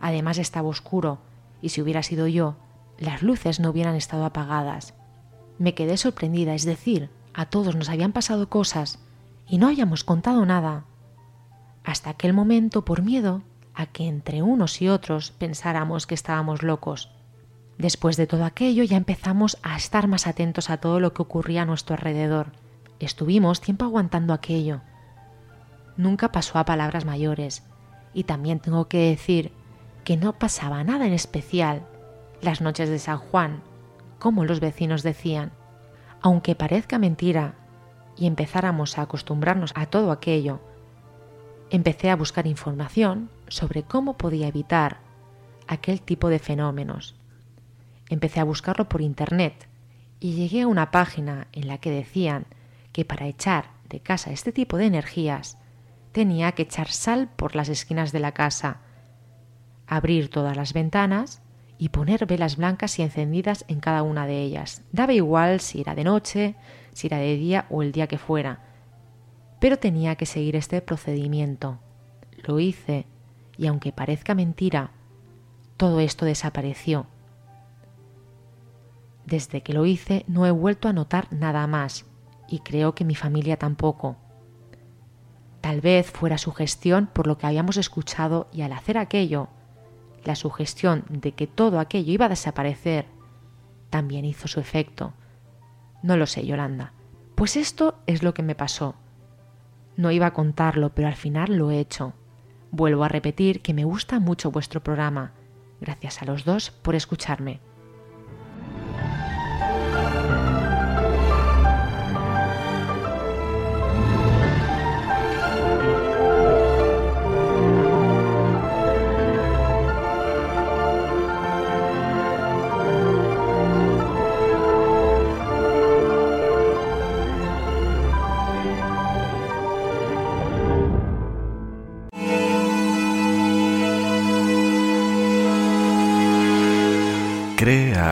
Además 0.00 0.38
estaba 0.38 0.70
oscuro, 0.70 1.18
y 1.60 1.68
si 1.68 1.82
hubiera 1.82 2.02
sido 2.02 2.26
yo, 2.26 2.56
las 2.96 3.22
luces 3.22 3.60
no 3.60 3.68
hubieran 3.68 3.96
estado 3.96 4.24
apagadas. 4.24 4.94
Me 5.58 5.74
quedé 5.74 5.96
sorprendida, 5.96 6.54
es 6.54 6.64
decir, 6.64 7.10
a 7.34 7.46
todos 7.46 7.76
nos 7.76 7.88
habían 7.88 8.12
pasado 8.12 8.48
cosas 8.48 8.98
y 9.48 9.58
no 9.58 9.68
habíamos 9.68 10.04
contado 10.04 10.44
nada. 10.46 10.84
Hasta 11.84 12.10
aquel 12.10 12.32
momento, 12.32 12.84
por 12.84 13.02
miedo 13.02 13.42
a 13.74 13.86
que 13.86 14.06
entre 14.06 14.42
unos 14.42 14.82
y 14.82 14.88
otros 14.88 15.30
pensáramos 15.30 16.06
que 16.06 16.14
estábamos 16.14 16.62
locos. 16.62 17.10
Después 17.78 18.16
de 18.16 18.26
todo 18.26 18.44
aquello 18.44 18.84
ya 18.84 18.96
empezamos 18.96 19.58
a 19.62 19.76
estar 19.76 20.06
más 20.08 20.26
atentos 20.26 20.70
a 20.70 20.76
todo 20.76 21.00
lo 21.00 21.14
que 21.14 21.22
ocurría 21.22 21.62
a 21.62 21.66
nuestro 21.66 21.94
alrededor. 21.94 22.52
Estuvimos 23.00 23.60
tiempo 23.60 23.84
aguantando 23.84 24.34
aquello. 24.34 24.82
Nunca 25.96 26.30
pasó 26.32 26.58
a 26.58 26.64
palabras 26.64 27.04
mayores. 27.04 27.64
Y 28.14 28.24
también 28.24 28.60
tengo 28.60 28.88
que 28.88 29.10
decir 29.10 29.52
que 30.04 30.16
no 30.16 30.34
pasaba 30.34 30.84
nada 30.84 31.06
en 31.06 31.12
especial 31.12 31.82
las 32.42 32.60
noches 32.60 32.88
de 32.88 32.98
San 32.98 33.18
Juan, 33.18 33.62
como 34.22 34.44
los 34.44 34.60
vecinos 34.60 35.02
decían. 35.02 35.50
Aunque 36.20 36.54
parezca 36.54 36.96
mentira 36.96 37.56
y 38.16 38.28
empezáramos 38.28 38.96
a 38.96 39.02
acostumbrarnos 39.02 39.72
a 39.74 39.86
todo 39.86 40.12
aquello, 40.12 40.60
empecé 41.70 42.08
a 42.08 42.14
buscar 42.14 42.46
información 42.46 43.30
sobre 43.48 43.82
cómo 43.82 44.16
podía 44.16 44.46
evitar 44.46 45.00
aquel 45.66 46.00
tipo 46.00 46.28
de 46.28 46.38
fenómenos. 46.38 47.16
Empecé 48.10 48.38
a 48.38 48.44
buscarlo 48.44 48.88
por 48.88 49.00
Internet 49.00 49.66
y 50.20 50.34
llegué 50.34 50.62
a 50.62 50.68
una 50.68 50.92
página 50.92 51.48
en 51.50 51.66
la 51.66 51.78
que 51.78 51.90
decían 51.90 52.46
que 52.92 53.04
para 53.04 53.26
echar 53.26 53.70
de 53.88 53.98
casa 53.98 54.30
este 54.30 54.52
tipo 54.52 54.76
de 54.76 54.86
energías 54.86 55.58
tenía 56.12 56.52
que 56.52 56.62
echar 56.62 56.92
sal 56.92 57.28
por 57.34 57.56
las 57.56 57.68
esquinas 57.68 58.12
de 58.12 58.20
la 58.20 58.30
casa 58.30 58.82
abrir 59.88 60.30
todas 60.30 60.56
las 60.56 60.74
ventanas 60.74 61.41
y 61.82 61.88
poner 61.88 62.26
velas 62.26 62.58
blancas 62.58 62.96
y 63.00 63.02
encendidas 63.02 63.64
en 63.66 63.80
cada 63.80 64.04
una 64.04 64.24
de 64.24 64.40
ellas. 64.40 64.84
Daba 64.92 65.14
igual 65.14 65.58
si 65.58 65.80
era 65.80 65.96
de 65.96 66.04
noche, 66.04 66.54
si 66.92 67.08
era 67.08 67.16
de 67.16 67.36
día 67.36 67.66
o 67.70 67.82
el 67.82 67.90
día 67.90 68.06
que 68.06 68.18
fuera, 68.18 68.60
pero 69.58 69.76
tenía 69.80 70.14
que 70.14 70.24
seguir 70.24 70.54
este 70.54 70.80
procedimiento. 70.80 71.80
Lo 72.44 72.60
hice 72.60 73.04
y 73.58 73.66
aunque 73.66 73.90
parezca 73.90 74.36
mentira, 74.36 74.92
todo 75.76 75.98
esto 75.98 76.24
desapareció. 76.24 77.06
Desde 79.26 79.64
que 79.64 79.72
lo 79.72 79.84
hice 79.84 80.24
no 80.28 80.46
he 80.46 80.52
vuelto 80.52 80.86
a 80.86 80.92
notar 80.92 81.26
nada 81.32 81.66
más 81.66 82.06
y 82.46 82.60
creo 82.60 82.94
que 82.94 83.04
mi 83.04 83.16
familia 83.16 83.56
tampoco. 83.56 84.14
Tal 85.60 85.80
vez 85.80 86.12
fuera 86.12 86.38
su 86.38 86.52
gestión 86.52 87.08
por 87.12 87.26
lo 87.26 87.38
que 87.38 87.48
habíamos 87.48 87.76
escuchado 87.76 88.46
y 88.52 88.62
al 88.62 88.72
hacer 88.72 88.98
aquello 88.98 89.48
la 90.24 90.34
sugestión 90.34 91.04
de 91.08 91.32
que 91.32 91.46
todo 91.46 91.80
aquello 91.80 92.12
iba 92.12 92.26
a 92.26 92.30
desaparecer 92.30 93.06
también 93.90 94.24
hizo 94.24 94.48
su 94.48 94.60
efecto. 94.60 95.12
No 96.02 96.16
lo 96.16 96.26
sé, 96.26 96.46
Yolanda. 96.46 96.92
Pues 97.34 97.56
esto 97.56 97.98
es 98.06 98.22
lo 98.22 98.34
que 98.34 98.42
me 98.42 98.54
pasó. 98.54 98.94
No 99.96 100.10
iba 100.10 100.26
a 100.26 100.32
contarlo, 100.32 100.90
pero 100.94 101.08
al 101.08 101.16
final 101.16 101.56
lo 101.56 101.70
he 101.70 101.78
hecho. 101.78 102.14
Vuelvo 102.70 103.04
a 103.04 103.08
repetir 103.08 103.60
que 103.60 103.74
me 103.74 103.84
gusta 103.84 104.18
mucho 104.18 104.50
vuestro 104.50 104.82
programa. 104.82 105.32
Gracias 105.80 106.22
a 106.22 106.24
los 106.24 106.44
dos 106.44 106.70
por 106.70 106.94
escucharme. 106.94 107.60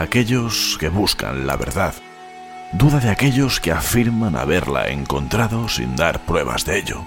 Aquellos 0.01 0.77
que 0.79 0.89
buscan 0.89 1.47
la 1.47 1.57
verdad. 1.57 1.95
Duda 2.73 3.01
de 3.01 3.11
aquellos 3.11 3.61
que 3.61 3.73
afirman 3.73 4.37
haberla 4.37 4.89
encontrado 4.89 5.69
sin 5.69 5.97
dar 5.97 6.21
pruebas 6.21 6.65
de 6.65 6.79
ello. 6.79 7.05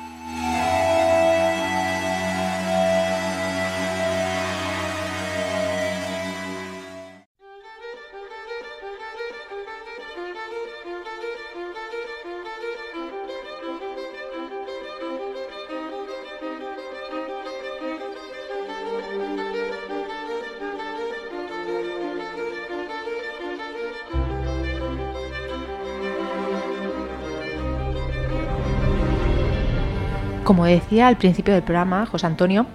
Como 30.43 30.65
decía 30.65 31.07
al 31.07 31.17
principio 31.17 31.53
del 31.53 31.63
programa, 31.63 32.05
José 32.05 32.27
Antonio, 32.27 32.65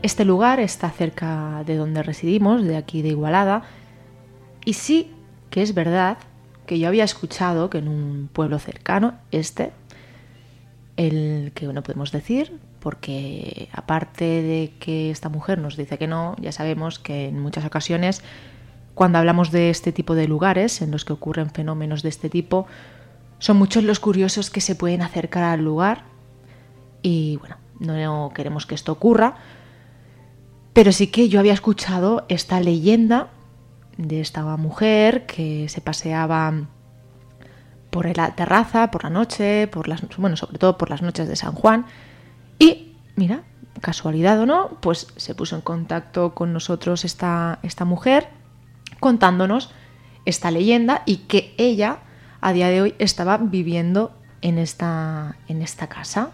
este 0.00 0.24
lugar 0.24 0.60
está 0.60 0.90
cerca 0.90 1.64
de 1.66 1.74
donde 1.74 2.04
residimos, 2.04 2.62
de 2.62 2.76
aquí 2.76 3.02
de 3.02 3.08
Igualada, 3.08 3.64
y 4.64 4.74
sí 4.74 5.10
que 5.50 5.60
es 5.62 5.74
verdad 5.74 6.18
que 6.66 6.78
yo 6.78 6.86
había 6.86 7.02
escuchado 7.02 7.68
que 7.68 7.78
en 7.78 7.88
un 7.88 8.30
pueblo 8.32 8.60
cercano, 8.60 9.14
este, 9.32 9.72
el 10.96 11.50
que 11.52 11.66
no 11.66 11.82
podemos 11.82 12.12
decir, 12.12 12.60
porque 12.78 13.68
aparte 13.72 14.24
de 14.24 14.72
que 14.78 15.10
esta 15.10 15.28
mujer 15.28 15.58
nos 15.58 15.76
dice 15.76 15.98
que 15.98 16.06
no, 16.06 16.36
ya 16.40 16.52
sabemos 16.52 17.00
que 17.00 17.26
en 17.26 17.40
muchas 17.40 17.64
ocasiones 17.64 18.22
cuando 18.94 19.18
hablamos 19.18 19.50
de 19.50 19.70
este 19.70 19.90
tipo 19.90 20.14
de 20.14 20.28
lugares 20.28 20.80
en 20.80 20.92
los 20.92 21.04
que 21.04 21.12
ocurren 21.12 21.50
fenómenos 21.50 22.04
de 22.04 22.08
este 22.08 22.30
tipo, 22.30 22.68
son 23.40 23.56
muchos 23.56 23.82
los 23.82 23.98
curiosos 23.98 24.48
que 24.48 24.60
se 24.60 24.76
pueden 24.76 25.02
acercar 25.02 25.42
al 25.42 25.64
lugar 25.64 26.09
y 27.02 27.36
bueno, 27.36 27.56
no 27.78 28.32
queremos 28.34 28.66
que 28.66 28.74
esto 28.74 28.92
ocurra, 28.92 29.36
pero 30.72 30.92
sí 30.92 31.08
que 31.08 31.28
yo 31.28 31.40
había 31.40 31.52
escuchado 31.52 32.24
esta 32.28 32.60
leyenda 32.60 33.28
de 33.96 34.20
esta 34.20 34.44
mujer 34.56 35.26
que 35.26 35.68
se 35.68 35.80
paseaba 35.80 36.68
por 37.90 38.16
la 38.16 38.34
terraza, 38.34 38.90
por 38.90 39.04
la 39.04 39.10
noche, 39.10 39.66
por 39.66 39.88
las, 39.88 40.02
bueno, 40.16 40.36
sobre 40.36 40.58
todo 40.58 40.78
por 40.78 40.90
las 40.90 41.02
noches 41.02 41.28
de 41.28 41.36
San 41.36 41.52
Juan. 41.52 41.86
Y, 42.58 42.96
mira, 43.16 43.42
casualidad 43.80 44.38
o 44.40 44.46
no, 44.46 44.78
pues 44.80 45.08
se 45.16 45.34
puso 45.34 45.56
en 45.56 45.62
contacto 45.62 46.34
con 46.34 46.52
nosotros 46.52 47.04
esta, 47.04 47.58
esta 47.62 47.84
mujer 47.84 48.28
contándonos 49.00 49.72
esta 50.24 50.50
leyenda 50.50 51.02
y 51.06 51.18
que 51.18 51.54
ella 51.58 51.98
a 52.40 52.52
día 52.52 52.68
de 52.68 52.82
hoy 52.82 52.94
estaba 52.98 53.38
viviendo 53.38 54.12
en 54.42 54.58
esta, 54.58 55.36
en 55.48 55.62
esta 55.62 55.88
casa. 55.88 56.30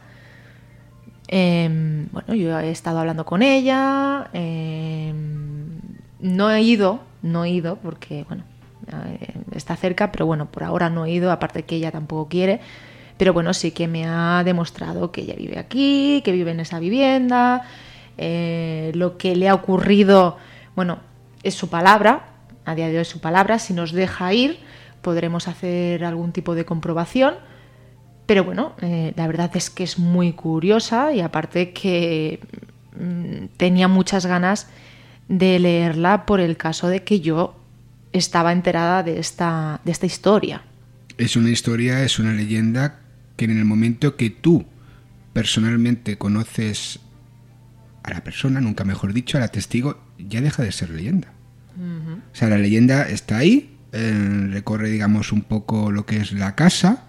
Em, 1.28 2.09
bueno, 2.12 2.35
yo 2.35 2.59
he 2.59 2.70
estado 2.70 2.98
hablando 3.01 3.24
con 3.24 3.43
ella, 3.43 4.28
em, 4.32 5.81
no 6.20 6.51
he 6.51 6.62
ido, 6.62 7.01
no 7.23 7.44
he 7.44 7.51
ido 7.51 7.77
porque, 7.77 8.24
bueno, 8.28 8.44
eh, 8.89 9.35
está 9.53 9.77
cerca, 9.77 10.12
pero 10.12 10.27
bueno, 10.27 10.47
por 10.47 10.62
ahora 10.62 10.89
no 10.89 11.05
he 11.05 11.11
ido, 11.11 11.32
aparte 11.32 11.65
que 11.65 11.77
ella 11.77 11.90
tampoco 11.90 12.28
quiere, 12.28 12.61
pero 13.16 13.32
bueno, 13.32 13.55
sí 13.55 13.73
que 13.73 13.89
me 13.89 14.07
ha 14.07 14.43
demostrado 14.44 15.11
que 15.11 15.23
ella 15.23 15.35
vive 15.36 15.59
aquí, 15.59 16.23
que 16.24 16.32
vive 16.32 16.53
en 16.53 16.61
esa 16.61 16.78
vivienda, 16.78 17.62
eh, 18.19 18.93
lo 18.94 19.19
que 19.19 19.35
le 19.35 19.48
ha 19.48 19.55
ocurrido, 19.55 20.36
bueno, 20.77 20.98
es 21.43 21.55
su 21.55 21.69
palabra, 21.69 22.27
a 22.65 22.74
día 22.74 22.89
de 22.89 22.97
hoy 22.97 23.03
es 23.03 23.09
su 23.09 23.20
palabra, 23.20 23.59
si 23.59 23.74
nos 23.74 23.93
deja 23.93 24.32
ir 24.32 24.59
podremos 25.07 25.47
hacer 25.47 26.05
algún 26.05 26.32
tipo 26.32 26.57
de 26.57 26.65
comprobación 26.65 27.36
pero 28.27 28.44
bueno, 28.44 28.74
eh, 28.82 29.12
la 29.16 29.27
verdad 29.27 29.51
es 29.55 29.70
que 29.70 29.85
es 29.85 29.98
muy 29.98 30.32
curiosa 30.32 31.12
y 31.12 31.20
aparte 31.20 31.73
que 31.73 32.40
mm, 32.98 33.57
tenía 33.57 33.89
muchas 33.89 34.27
ganas 34.27 34.66
de 35.28 35.59
leerla 35.59 36.27
por 36.27 36.40
el 36.40 36.57
caso 36.57 36.89
de 36.89 37.03
que 37.03 37.20
yo 37.20 37.57
estaba 38.12 38.53
enterada 38.53 39.03
de 39.03 39.19
esta, 39.19 39.81
de 39.85 39.93
esta 39.93 40.07
historia. 40.07 40.62
Es 41.19 41.36
una 41.36 41.51
historia, 41.51 42.03
es 42.03 42.19
una 42.19 42.32
leyenda 42.32 43.01
que 43.36 43.44
en 43.44 43.57
el 43.57 43.65
momento 43.65 44.16
que 44.16 44.31
tú 44.31 44.66
personalmente 45.32 46.19
conoces 46.19 47.01
a 48.03 48.11
la 48.11 48.24
persona, 48.24 48.61
nunca 48.61 48.85
mejor 48.85 49.12
dicho, 49.12 49.36
a 49.36 49.40
la 49.40 49.48
testigo, 49.48 50.01
ya 50.19 50.40
deja 50.40 50.62
de 50.62 50.73
ser 50.73 50.90
leyenda. 50.90 51.32
O 51.78 52.35
sea, 52.35 52.48
la 52.48 52.57
leyenda 52.57 53.07
está 53.07 53.36
ahí, 53.36 53.77
eh, 53.93 54.48
recorre, 54.51 54.89
digamos, 54.89 55.32
un 55.32 55.43
poco 55.43 55.93
lo 55.93 56.07
que 56.07 56.16
es 56.16 56.32
la 56.32 56.55
casa, 56.55 57.06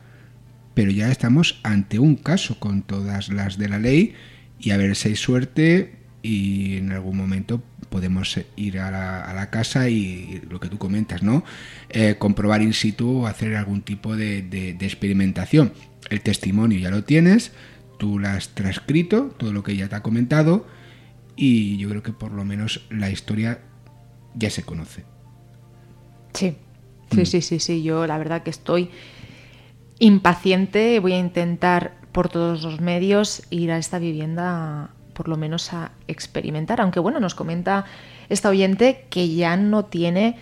pero 0.77 0.91
ya 0.91 1.09
estamos 1.09 1.59
ante 1.63 1.97
un 1.97 2.15
caso 2.15 2.59
con 2.59 2.83
todas 2.83 3.29
las 3.29 3.57
de 3.57 3.67
la 3.67 3.79
ley 3.79 4.13
y 4.59 4.69
a 4.69 4.77
ver 4.77 4.95
si 4.95 5.09
hay 5.09 5.15
suerte 5.15 5.95
y 6.21 6.77
en 6.77 6.91
algún 6.91 7.17
momento 7.17 7.63
podemos 7.89 8.39
ir 8.55 8.77
a 8.77 8.91
la, 8.91 9.49
casa 9.49 9.89
y 9.89 10.39
lo 10.47 10.59
que 10.59 10.69
tú 10.69 10.77
comentas, 10.77 11.23
¿no? 11.23 11.43
Eh, 11.89 12.17
comprobar 12.19 12.61
in 12.61 12.73
situ 12.73 13.21
o 13.21 13.25
hacer 13.25 13.55
algún 13.55 13.81
tipo 13.81 14.15
de, 14.15 14.43
de, 14.43 14.77
experimentación. 14.85 15.73
El 16.11 16.21
testimonio 16.21 16.77
ya 16.77 16.91
lo 16.91 17.03
tienes, 17.03 17.53
tú 17.97 18.19
lo 18.19 18.27
has 18.27 18.49
transcrito, 18.49 19.33
todo 19.35 19.53
lo 19.53 19.63
que 19.63 19.71
ella 19.71 19.89
te 19.89 19.95
ha 19.95 20.03
comentado 20.03 20.67
y 21.35 21.77
yo 21.77 21.89
creo 21.89 22.03
que 22.03 22.13
por 22.13 22.33
lo 22.33 22.45
menos 22.45 22.85
la 22.91 23.09
historia 23.09 23.61
ya 24.35 24.51
se 24.51 24.61
conoce. 24.61 25.05
Sí, 26.35 26.55
sí, 27.11 27.21
mm. 27.21 27.25
sí, 27.25 27.41
sí, 27.41 27.59
sí, 27.59 27.81
yo 27.81 28.05
la 28.05 28.19
verdad 28.19 28.43
que 28.43 28.51
estoy 28.51 28.91
impaciente, 29.99 30.99
voy 30.99 31.13
a 31.13 31.19
intentar 31.19 31.95
por 32.11 32.29
todos 32.29 32.63
los 32.63 32.79
medios 32.81 33.43
ir 33.49 33.71
a 33.71 33.77
esta 33.77 33.99
vivienda 33.99 34.91
por 35.13 35.27
lo 35.27 35.37
menos 35.37 35.73
a 35.73 35.91
experimentar, 36.07 36.79
aunque 36.79 36.99
bueno, 36.99 37.19
nos 37.19 37.33
comenta 37.33 37.85
esta 38.29 38.49
oyente 38.49 39.07
que 39.09 39.33
ya 39.33 39.57
no 39.57 39.85
tiene 39.85 40.37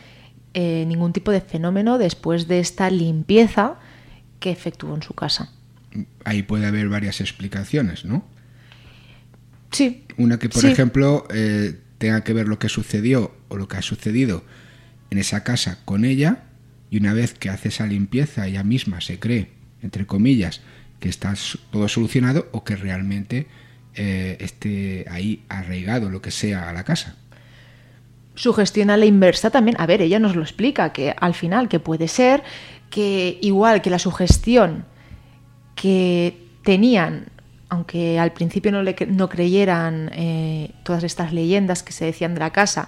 eh, 0.53 0.83
ningún 0.87 1.13
tipo 1.13 1.31
de 1.31 1.39
fenómeno 1.41 1.97
después 1.97 2.47
de 2.47 2.59
esta 2.59 2.89
limpieza 2.89 3.75
que 4.39 4.51
efectuó 4.51 4.93
en 4.93 5.01
su 5.01 5.13
casa. 5.13 5.49
Ahí 6.25 6.43
puede 6.43 6.65
haber 6.65 6.89
varias 6.89 7.21
explicaciones, 7.21 8.03
¿no? 8.03 8.25
Sí. 9.71 10.05
Una 10.17 10.39
que, 10.39 10.49
por 10.49 10.65
ejemplo, 10.65 11.25
eh, 11.33 11.79
tenga 11.97 12.23
que 12.23 12.33
ver 12.33 12.47
lo 12.47 12.59
que 12.59 12.67
sucedió 12.67 13.33
o 13.47 13.57
lo 13.57 13.67
que 13.67 13.77
ha 13.77 13.81
sucedido 13.81 14.43
en 15.09 15.17
esa 15.17 15.43
casa 15.43 15.79
con 15.85 16.03
ella 16.03 16.43
y 16.95 16.99
una 16.99 17.13
vez 17.13 17.33
que 17.33 17.49
hace 17.49 17.67
esa 17.67 17.85
limpieza, 17.85 18.47
ella 18.47 18.63
misma 18.63 19.01
se 19.01 19.19
cree, 19.19 19.49
entre 19.81 20.05
comillas, 20.05 20.61
que 21.01 21.09
está 21.09 21.33
todo 21.69 21.89
solucionado 21.89 22.47
o 22.53 22.63
que 22.63 22.77
realmente 22.77 23.47
eh, 23.95 24.37
esté 24.39 25.05
ahí 25.09 25.43
arraigado 25.49 26.09
lo 26.09 26.21
que 26.21 26.31
sea 26.31 26.69
a 26.69 26.71
la 26.71 26.85
casa. 26.85 27.17
Sugestión 28.35 28.91
a 28.91 28.95
la 28.95 29.05
inversa 29.05 29.49
también. 29.49 29.75
A 29.77 29.85
ver, 29.85 30.01
ella 30.01 30.19
nos 30.19 30.37
lo 30.37 30.41
explica, 30.41 30.93
que 30.93 31.13
al 31.19 31.33
final, 31.33 31.67
que 31.67 31.81
puede 31.81 32.07
ser 32.07 32.43
que 32.89 33.39
igual 33.41 33.81
que 33.81 33.89
la 33.89 33.99
sugestión 33.99 34.85
que 35.75 36.47
tenían, 36.63 37.25
aunque 37.67 38.19
al 38.19 38.31
principio 38.31 38.71
no, 38.71 38.83
le, 38.83 38.95
no 39.09 39.27
creyeran 39.27 40.11
eh, 40.13 40.71
todas 40.83 41.03
estas 41.03 41.33
leyendas 41.33 41.83
que 41.83 41.91
se 41.91 42.05
decían 42.05 42.35
de 42.35 42.39
la 42.39 42.51
casa, 42.51 42.87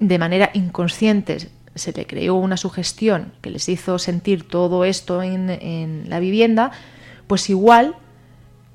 de 0.00 0.18
manera 0.18 0.50
inconsciente 0.54 1.50
se 1.76 1.92
le 1.92 2.06
creó 2.06 2.34
una 2.34 2.56
sugestión 2.56 3.32
que 3.40 3.50
les 3.50 3.68
hizo 3.68 3.98
sentir 3.98 4.46
todo 4.46 4.84
esto 4.84 5.22
en, 5.22 6.04
la 6.08 6.20
vivienda, 6.20 6.72
pues 7.26 7.48
igual 7.50 7.94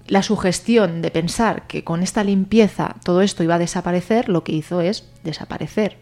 la 0.07 0.23
sugestión 0.23 1.02
de 1.02 1.11
pensar 1.11 1.68
que 1.68 1.84
con 1.84 2.03
esta 2.03 2.23
limpieza 2.23 2.95
todo 3.03 3.22
esto 3.22 3.44
iba 3.44 3.56
a 3.56 3.60
desaparecer, 3.60 4.30
lo 4.30 4.44
que 4.44 4.52
hizo 4.52 4.82
es 4.82 5.06
desaparecer. 5.23 5.98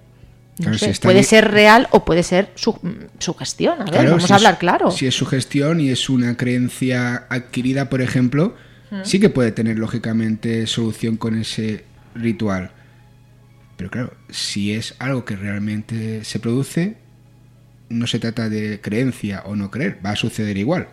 puede 1.02 1.24
ser 1.24 1.52
real 1.52 1.88
o 1.92 2.06
puede 2.06 2.24
ser 2.24 2.52
su, 2.56 2.80
sugestión. 3.20 3.82
A 3.82 3.86
ver, 3.86 4.10
vamos 4.10 4.30
a 4.32 4.36
hablar 4.36 4.58
claro. 4.58 4.92
Si 4.92 5.08
es 5.08 5.16
sugestión 5.16 5.80
y 5.80 5.90
es 5.90 6.10
una 6.10 6.38
creencia 6.38 7.28
adquirida, 7.30 7.90
por 7.90 8.02
ejemplo, 8.02 8.56
sí 9.04 9.20
que 9.20 9.30
puede 9.30 9.52
tener 9.52 9.78
lógicamente 9.78 10.66
solución 10.68 11.18
con 11.18 11.40
ese 11.40 11.86
ritual. 12.16 12.72
Pero 13.80 13.91
claro, 13.91 14.14
si 14.27 14.73
es 14.73 14.93
algo 14.99 15.23
que 15.23 15.38
realmente 15.38 16.26
se 16.26 16.39
produce, 16.39 16.97
no 17.88 18.07
se 18.07 18.19
trata 18.19 18.49
de 18.49 18.81
creencia 18.81 19.41
o 19.45 19.56
no 19.56 19.72
creer, 19.72 20.01
va 20.06 20.10
a 20.10 20.15
suceder 20.18 20.57
igual. 20.57 20.89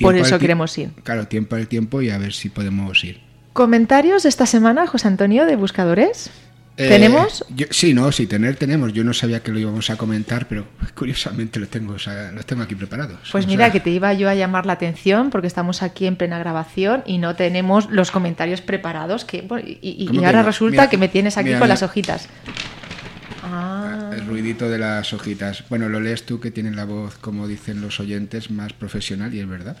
Por 0.00 0.16
eso 0.16 0.38
queremos 0.38 0.78
ir. 0.78 0.92
Claro, 1.02 1.28
tiempo 1.28 1.56
al 1.56 1.68
tiempo 1.68 2.00
y 2.00 2.08
a 2.08 2.16
ver 2.16 2.32
si 2.32 2.48
podemos 2.48 3.04
ir. 3.04 3.20
¿Comentarios 3.52 4.24
esta 4.24 4.46
semana, 4.46 4.86
José 4.86 5.08
Antonio, 5.08 5.44
de 5.44 5.56
buscadores? 5.56 6.30
Eh, 6.78 6.88
¿Tenemos? 6.90 7.42
sí, 7.70 7.94
no, 7.94 8.12
sí, 8.12 8.26
tener 8.26 8.56
tenemos. 8.56 8.92
Yo 8.92 9.02
no 9.02 9.14
sabía 9.14 9.42
que 9.42 9.50
lo 9.50 9.58
íbamos 9.58 9.88
a 9.88 9.96
comentar, 9.96 10.46
pero 10.46 10.66
curiosamente 10.94 11.58
lo 11.58 11.68
tengo, 11.68 11.94
los 11.94 12.46
tengo 12.46 12.62
aquí 12.62 12.74
preparados. 12.74 13.30
Pues 13.32 13.46
mira, 13.46 13.72
que 13.72 13.80
te 13.80 13.90
iba 13.90 14.12
yo 14.12 14.28
a 14.28 14.34
llamar 14.34 14.66
la 14.66 14.74
atención 14.74 15.30
porque 15.30 15.46
estamos 15.46 15.82
aquí 15.82 16.06
en 16.06 16.16
plena 16.16 16.38
grabación 16.38 17.02
y 17.06 17.16
no 17.16 17.34
tenemos 17.34 17.90
los 17.90 18.10
comentarios 18.10 18.60
preparados. 18.60 19.24
Que, 19.24 19.46
y, 19.80 20.24
ahora 20.24 20.42
resulta 20.42 20.90
que 20.90 20.98
me 20.98 21.08
tienes 21.08 21.38
aquí 21.38 21.54
con 21.54 21.68
las 21.68 21.82
hojitas. 21.82 22.28
Ah. 23.42 24.10
El 24.12 24.26
ruidito 24.26 24.68
de 24.68 24.78
las 24.78 25.12
hojitas. 25.14 25.64
Bueno, 25.70 25.88
lo 25.88 26.00
lees 26.00 26.26
tú 26.26 26.40
que 26.40 26.50
tienes 26.50 26.76
la 26.76 26.84
voz, 26.84 27.16
como 27.16 27.48
dicen 27.48 27.80
los 27.80 28.00
oyentes, 28.00 28.50
más 28.50 28.74
profesional 28.74 29.32
y 29.32 29.40
es 29.40 29.48
verdad. 29.48 29.78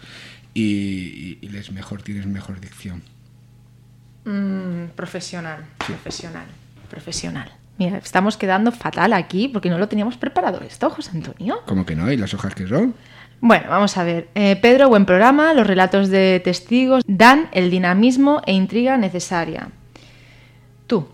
Y, 0.54 1.46
lees 1.46 1.72
mejor, 1.72 2.00
tienes 2.00 2.26
mejor 2.26 2.58
dicción. 2.60 3.02
Mm, 4.24 4.92
profesional, 4.96 5.66
profesional, 5.78 6.46
profesional. 6.86 7.50
Mira, 7.78 7.98
estamos 7.98 8.36
quedando 8.36 8.72
fatal 8.72 9.12
aquí 9.12 9.48
porque 9.48 9.68
no 9.68 9.78
lo 9.78 9.88
teníamos 9.88 10.16
preparado 10.16 10.60
esto, 10.62 10.88
José 10.88 11.10
Antonio. 11.14 11.60
¿Cómo 11.66 11.84
que 11.84 11.94
no? 11.94 12.10
¿Y 12.10 12.16
las 12.16 12.32
hojas 12.32 12.54
que 12.54 12.66
son? 12.66 12.94
Bueno, 13.40 13.66
vamos 13.68 13.96
a 13.98 14.04
ver. 14.04 14.28
Eh, 14.34 14.56
Pedro, 14.60 14.88
buen 14.88 15.04
programa. 15.04 15.52
Los 15.52 15.66
relatos 15.66 16.08
de 16.08 16.40
testigos 16.42 17.04
dan 17.06 17.48
el 17.52 17.70
dinamismo 17.70 18.40
e 18.46 18.54
intriga 18.54 18.96
necesaria. 18.96 19.68
Tú. 20.86 21.06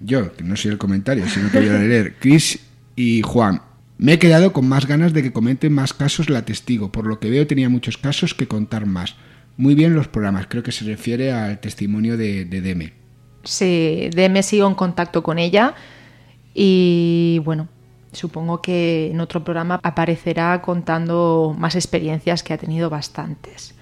Yo, 0.00 0.32
que 0.34 0.44
no 0.44 0.54
soy 0.56 0.72
el 0.72 0.78
comentario, 0.78 1.26
sino 1.28 1.50
que 1.50 1.58
voy 1.58 1.68
a 1.68 1.78
leer. 1.78 2.14
Chris 2.20 2.60
y 2.94 3.22
Juan. 3.22 3.62
Me 3.98 4.14
he 4.14 4.18
quedado 4.18 4.52
con 4.52 4.68
más 4.68 4.86
ganas 4.86 5.12
de 5.12 5.22
que 5.22 5.32
comenten 5.32 5.72
más 5.72 5.92
casos 5.92 6.30
la 6.30 6.44
testigo. 6.44 6.92
Por 6.92 7.06
lo 7.06 7.18
que 7.18 7.30
veo 7.30 7.46
tenía 7.46 7.68
muchos 7.68 7.98
casos 7.98 8.34
que 8.34 8.46
contar 8.46 8.86
más. 8.86 9.16
Muy 9.56 9.74
bien 9.74 9.94
los 9.94 10.06
programas. 10.06 10.46
Creo 10.46 10.62
que 10.62 10.72
se 10.72 10.84
refiere 10.84 11.32
al 11.32 11.58
testimonio 11.60 12.16
de, 12.16 12.44
de 12.44 12.60
Deme. 12.60 13.03
Sí, 13.44 14.10
Deme 14.14 14.42
sigo 14.42 14.66
en 14.66 14.74
contacto 14.74 15.22
con 15.22 15.38
ella 15.38 15.74
y 16.54 17.40
bueno, 17.44 17.68
supongo 18.12 18.62
que 18.62 19.10
en 19.10 19.20
otro 19.20 19.44
programa 19.44 19.80
aparecerá 19.82 20.60
contando 20.62 21.54
más 21.58 21.74
experiencias 21.74 22.42
que 22.42 22.54
ha 22.54 22.58
tenido 22.58 22.90
bastantes. 22.90 23.74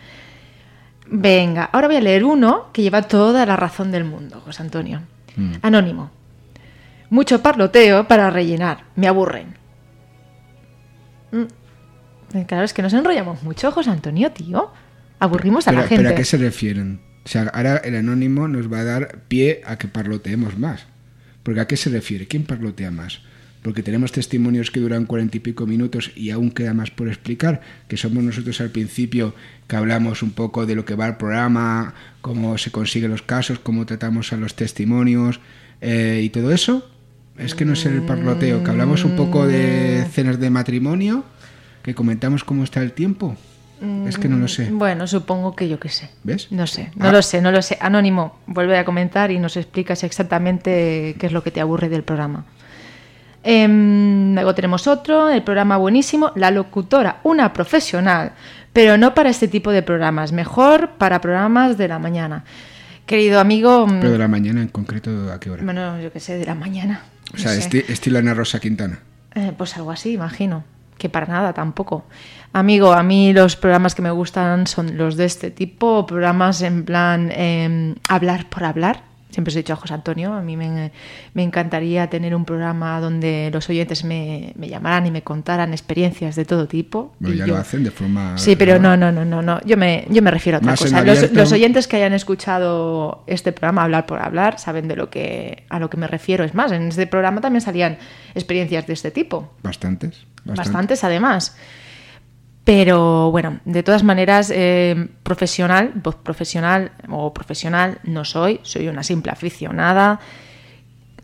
Venga, 1.06 1.64
ahora 1.72 1.88
voy 1.88 1.96
a 1.96 2.00
leer 2.00 2.24
uno 2.24 2.66
que 2.72 2.82
lleva 2.82 3.02
toda 3.02 3.44
la 3.44 3.56
razón 3.56 3.90
del 3.92 4.04
mundo, 4.04 4.40
José 4.44 4.62
Antonio. 4.62 5.02
Mm. 5.36 5.52
Anónimo. 5.62 6.10
Mucho 7.10 7.42
parloteo 7.42 8.08
para 8.08 8.30
rellenar. 8.30 8.84
Me 8.96 9.06
aburren. 9.06 9.54
Mm. 11.32 12.42
Claro, 12.46 12.64
es 12.64 12.72
que 12.72 12.80
nos 12.80 12.94
enrollamos 12.94 13.42
mucho, 13.42 13.70
José 13.72 13.90
Antonio, 13.90 14.32
tío. 14.32 14.70
Aburrimos 15.18 15.68
a 15.68 15.70
Pero, 15.72 15.82
la 15.82 15.88
gente. 15.88 16.02
pero 16.04 16.14
¿a 16.14 16.16
qué 16.16 16.24
se 16.24 16.38
refieren? 16.38 17.00
O 17.24 17.28
sea, 17.28 17.42
ahora 17.42 17.76
el 17.78 17.94
anónimo 17.96 18.48
nos 18.48 18.72
va 18.72 18.80
a 18.80 18.84
dar 18.84 19.22
pie 19.28 19.62
a 19.64 19.78
que 19.78 19.88
parloteemos 19.88 20.58
más. 20.58 20.86
Porque 21.42 21.60
¿a 21.60 21.66
qué 21.66 21.76
se 21.76 21.90
refiere? 21.90 22.26
¿Quién 22.26 22.44
parlotea 22.44 22.90
más? 22.90 23.20
Porque 23.62 23.84
tenemos 23.84 24.10
testimonios 24.10 24.72
que 24.72 24.80
duran 24.80 25.06
cuarenta 25.06 25.36
y 25.36 25.40
pico 25.40 25.66
minutos 25.66 26.10
y 26.16 26.30
aún 26.30 26.50
queda 26.50 26.74
más 26.74 26.90
por 26.90 27.06
explicar, 27.06 27.60
que 27.86 27.96
somos 27.96 28.24
nosotros 28.24 28.60
al 28.60 28.70
principio 28.70 29.34
que 29.68 29.76
hablamos 29.76 30.24
un 30.24 30.32
poco 30.32 30.66
de 30.66 30.74
lo 30.74 30.84
que 30.84 30.96
va 30.96 31.06
el 31.06 31.16
programa, 31.16 31.94
cómo 32.20 32.58
se 32.58 32.72
consiguen 32.72 33.12
los 33.12 33.22
casos, 33.22 33.60
cómo 33.60 33.86
tratamos 33.86 34.32
a 34.32 34.36
los 34.36 34.56
testimonios 34.56 35.40
eh, 35.80 36.22
y 36.24 36.30
todo 36.30 36.50
eso. 36.52 36.88
Es 37.38 37.54
que 37.54 37.64
no 37.64 37.74
es 37.74 37.86
el 37.86 38.02
parloteo, 38.02 38.62
que 38.64 38.70
hablamos 38.70 39.04
un 39.04 39.16
poco 39.16 39.46
de 39.46 40.04
cenas 40.12 40.38
de 40.40 40.50
matrimonio, 40.50 41.24
que 41.82 41.94
comentamos 41.94 42.44
cómo 42.44 42.64
está 42.64 42.82
el 42.82 42.92
tiempo. 42.92 43.36
Es 44.06 44.16
que 44.18 44.28
no 44.28 44.36
lo 44.36 44.46
sé. 44.48 44.68
Bueno, 44.70 45.06
supongo 45.08 45.56
que 45.56 45.68
yo 45.68 45.80
qué 45.80 45.88
sé. 45.88 46.08
¿Ves? 46.22 46.46
No 46.52 46.66
sé, 46.66 46.92
no 46.96 47.08
Ah. 47.08 47.12
lo 47.12 47.20
sé, 47.22 47.40
no 47.42 47.50
lo 47.50 47.60
sé. 47.62 47.78
Anónimo, 47.80 48.38
vuelve 48.46 48.78
a 48.78 48.84
comentar 48.84 49.30
y 49.32 49.38
nos 49.38 49.56
explicas 49.56 50.04
exactamente 50.04 51.16
qué 51.18 51.26
es 51.26 51.32
lo 51.32 51.42
que 51.42 51.50
te 51.50 51.60
aburre 51.60 51.88
del 51.88 52.04
programa. 52.04 52.44
Em, 53.42 54.34
luego 54.34 54.54
tenemos 54.54 54.86
otro, 54.86 55.28
el 55.28 55.42
programa 55.42 55.76
buenísimo, 55.76 56.30
la 56.36 56.50
locutora, 56.52 57.18
una 57.24 57.52
profesional, 57.52 58.32
pero 58.72 58.96
no 58.96 59.14
para 59.14 59.30
este 59.30 59.48
tipo 59.48 59.72
de 59.72 59.82
programas, 59.82 60.30
mejor 60.32 60.90
para 60.90 61.20
programas 61.20 61.76
de 61.76 61.88
la 61.88 61.98
mañana. 61.98 62.44
Querido 63.04 63.40
amigo, 63.40 63.86
mm, 63.88 63.98
Pero 64.00 64.12
de 64.12 64.18
la 64.18 64.28
mañana 64.28 64.62
en 64.62 64.68
concreto, 64.68 65.32
¿a 65.32 65.40
qué 65.40 65.50
hora? 65.50 65.64
bueno, 65.64 66.00
yo 66.00 66.12
qué 66.12 66.20
sé, 66.20 66.38
de 66.38 66.46
la 66.46 66.54
mañana. 66.54 67.00
O 67.34 67.36
sea, 67.36 67.52
no 67.54 67.60
sé. 67.60 67.68
esti- 67.68 67.84
estilo 67.90 68.20
Ana 68.20 68.32
Rosa 68.34 68.60
Quintana. 68.60 69.00
Eh, 69.34 69.52
pues 69.56 69.76
algo 69.76 69.90
así, 69.90 70.12
imagino. 70.12 70.62
Que 70.98 71.08
para 71.08 71.26
nada 71.26 71.52
tampoco. 71.52 72.04
Amigo, 72.54 72.92
a 72.92 73.02
mí 73.02 73.32
los 73.32 73.56
programas 73.56 73.94
que 73.94 74.02
me 74.02 74.10
gustan 74.10 74.66
son 74.66 74.98
los 74.98 75.16
de 75.16 75.24
este 75.24 75.50
tipo, 75.50 76.04
programas 76.06 76.60
en 76.62 76.84
plan 76.84 77.30
eh, 77.34 77.94
hablar 78.08 78.48
por 78.50 78.64
hablar. 78.64 79.10
Siempre 79.30 79.50
os 79.50 79.56
he 79.56 79.60
dicho 79.60 79.72
a 79.72 79.76
José 79.76 79.94
Antonio, 79.94 80.34
a 80.34 80.42
mí 80.42 80.58
me, 80.58 80.92
me 81.32 81.42
encantaría 81.42 82.10
tener 82.10 82.34
un 82.34 82.44
programa 82.44 83.00
donde 83.00 83.48
los 83.50 83.66
oyentes 83.70 84.04
me, 84.04 84.52
me 84.56 84.68
llamaran 84.68 85.06
y 85.06 85.10
me 85.10 85.22
contaran 85.22 85.72
experiencias 85.72 86.36
de 86.36 86.44
todo 86.44 86.68
tipo. 86.68 87.14
Bueno, 87.18 87.34
Y 87.36 87.38
ya 87.38 87.46
yo- 87.46 87.54
lo 87.54 87.60
hacen 87.60 87.82
de 87.82 87.90
forma... 87.90 88.36
Sí, 88.36 88.56
pero 88.56 88.78
no, 88.78 88.94
no, 88.98 89.10
no, 89.10 89.24
no, 89.24 89.40
no. 89.40 89.58
Yo 89.64 89.78
me, 89.78 90.04
yo 90.10 90.20
me 90.20 90.30
refiero 90.30 90.58
a 90.58 90.60
otra 90.60 90.76
cosa. 90.76 91.02
Los, 91.02 91.32
los 91.32 91.50
oyentes 91.50 91.88
que 91.88 91.96
hayan 91.96 92.12
escuchado 92.12 93.24
este 93.26 93.52
programa 93.52 93.84
hablar 93.84 94.04
por 94.04 94.20
hablar 94.20 94.58
saben 94.58 94.86
de 94.86 94.96
lo 94.96 95.08
que 95.08 95.64
a 95.70 95.78
lo 95.78 95.88
que 95.88 95.96
me 95.96 96.06
refiero. 96.08 96.44
Es 96.44 96.54
más, 96.54 96.70
en 96.70 96.88
este 96.88 97.06
programa 97.06 97.40
también 97.40 97.62
salían 97.62 97.96
experiencias 98.34 98.86
de 98.86 98.92
este 98.92 99.10
tipo. 99.10 99.50
Bastantes. 99.62 100.26
bastante. 100.44 100.58
Bastantes 100.60 101.04
además. 101.04 101.56
Pero 102.64 103.30
bueno, 103.30 103.58
de 103.64 103.82
todas 103.82 104.04
maneras, 104.04 104.52
eh, 104.54 105.08
profesional, 105.24 105.92
voz 105.94 106.14
profesional 106.16 106.92
o 107.10 107.34
profesional 107.34 107.98
no 108.04 108.24
soy, 108.24 108.60
soy 108.62 108.88
una 108.88 109.02
simple 109.02 109.32
aficionada 109.32 110.20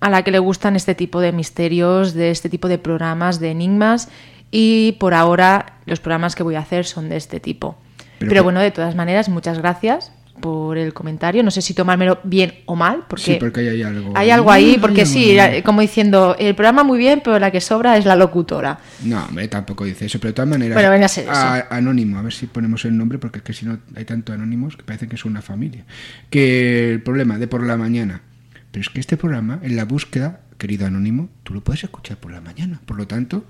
a 0.00 0.10
la 0.10 0.22
que 0.22 0.30
le 0.30 0.38
gustan 0.38 0.76
este 0.76 0.94
tipo 0.94 1.20
de 1.20 1.32
misterios, 1.32 2.14
de 2.14 2.30
este 2.30 2.48
tipo 2.48 2.68
de 2.68 2.78
programas, 2.78 3.40
de 3.40 3.50
enigmas. 3.50 4.08
Y 4.50 4.92
por 4.92 5.14
ahora 5.14 5.74
los 5.86 6.00
programas 6.00 6.34
que 6.34 6.42
voy 6.42 6.54
a 6.54 6.60
hacer 6.60 6.86
son 6.86 7.08
de 7.08 7.16
este 7.16 7.40
tipo. 7.40 7.76
Pero 8.18 8.42
bueno, 8.42 8.58
de 8.60 8.72
todas 8.72 8.96
maneras, 8.96 9.28
muchas 9.28 9.58
gracias 9.58 10.12
por 10.40 10.78
el 10.78 10.92
comentario. 10.94 11.42
No 11.42 11.50
sé 11.50 11.62
si 11.62 11.74
tomármelo 11.74 12.20
bien 12.24 12.54
o 12.66 12.76
mal, 12.76 13.04
porque, 13.08 13.24
Sí, 13.24 13.36
porque 13.38 13.60
ahí 13.60 13.68
hay 13.68 13.82
algo. 13.82 14.12
hay 14.16 14.30
algo 14.30 14.50
ahí, 14.50 14.78
porque 14.80 15.04
sí, 15.06 15.36
como 15.64 15.80
diciendo, 15.80 16.36
el 16.38 16.54
programa 16.54 16.82
muy 16.84 16.98
bien, 16.98 17.20
pero 17.24 17.38
la 17.38 17.50
que 17.50 17.60
sobra 17.60 17.96
es 17.96 18.04
la 18.04 18.16
locutora. 18.16 18.78
No, 19.04 19.24
hombre, 19.24 19.48
tampoco 19.48 19.84
dice 19.84 20.06
eso, 20.06 20.18
pero 20.18 20.30
de 20.30 20.34
todas 20.34 20.48
maneras. 20.48 20.74
Bueno, 20.74 20.90
venga 20.90 21.06
a 21.06 21.08
ser 21.08 21.24
eso. 21.24 21.32
a- 21.32 21.66
anónimo, 21.70 22.18
a 22.18 22.22
ver 22.22 22.32
si 22.32 22.46
ponemos 22.46 22.84
el 22.84 22.96
nombre, 22.96 23.18
porque 23.18 23.38
es 23.38 23.44
que 23.44 23.52
si 23.52 23.66
no 23.66 23.78
hay 23.96 24.04
tanto 24.04 24.32
anónimos 24.32 24.76
que 24.76 24.82
parece 24.82 25.08
que 25.08 25.16
es 25.16 25.24
una 25.24 25.42
familia. 25.42 25.84
Que 26.30 26.92
el 26.92 27.02
problema 27.02 27.38
de 27.38 27.46
por 27.48 27.66
la 27.66 27.76
mañana. 27.76 28.22
Pero 28.70 28.82
es 28.82 28.88
que 28.90 29.00
este 29.00 29.16
programa, 29.16 29.60
en 29.62 29.76
la 29.76 29.84
búsqueda, 29.84 30.40
querido 30.58 30.86
anónimo, 30.86 31.28
tú 31.42 31.54
lo 31.54 31.62
puedes 31.62 31.84
escuchar 31.84 32.18
por 32.18 32.30
la 32.32 32.40
mañana. 32.40 32.80
Por 32.84 32.96
lo 32.96 33.06
tanto, 33.06 33.44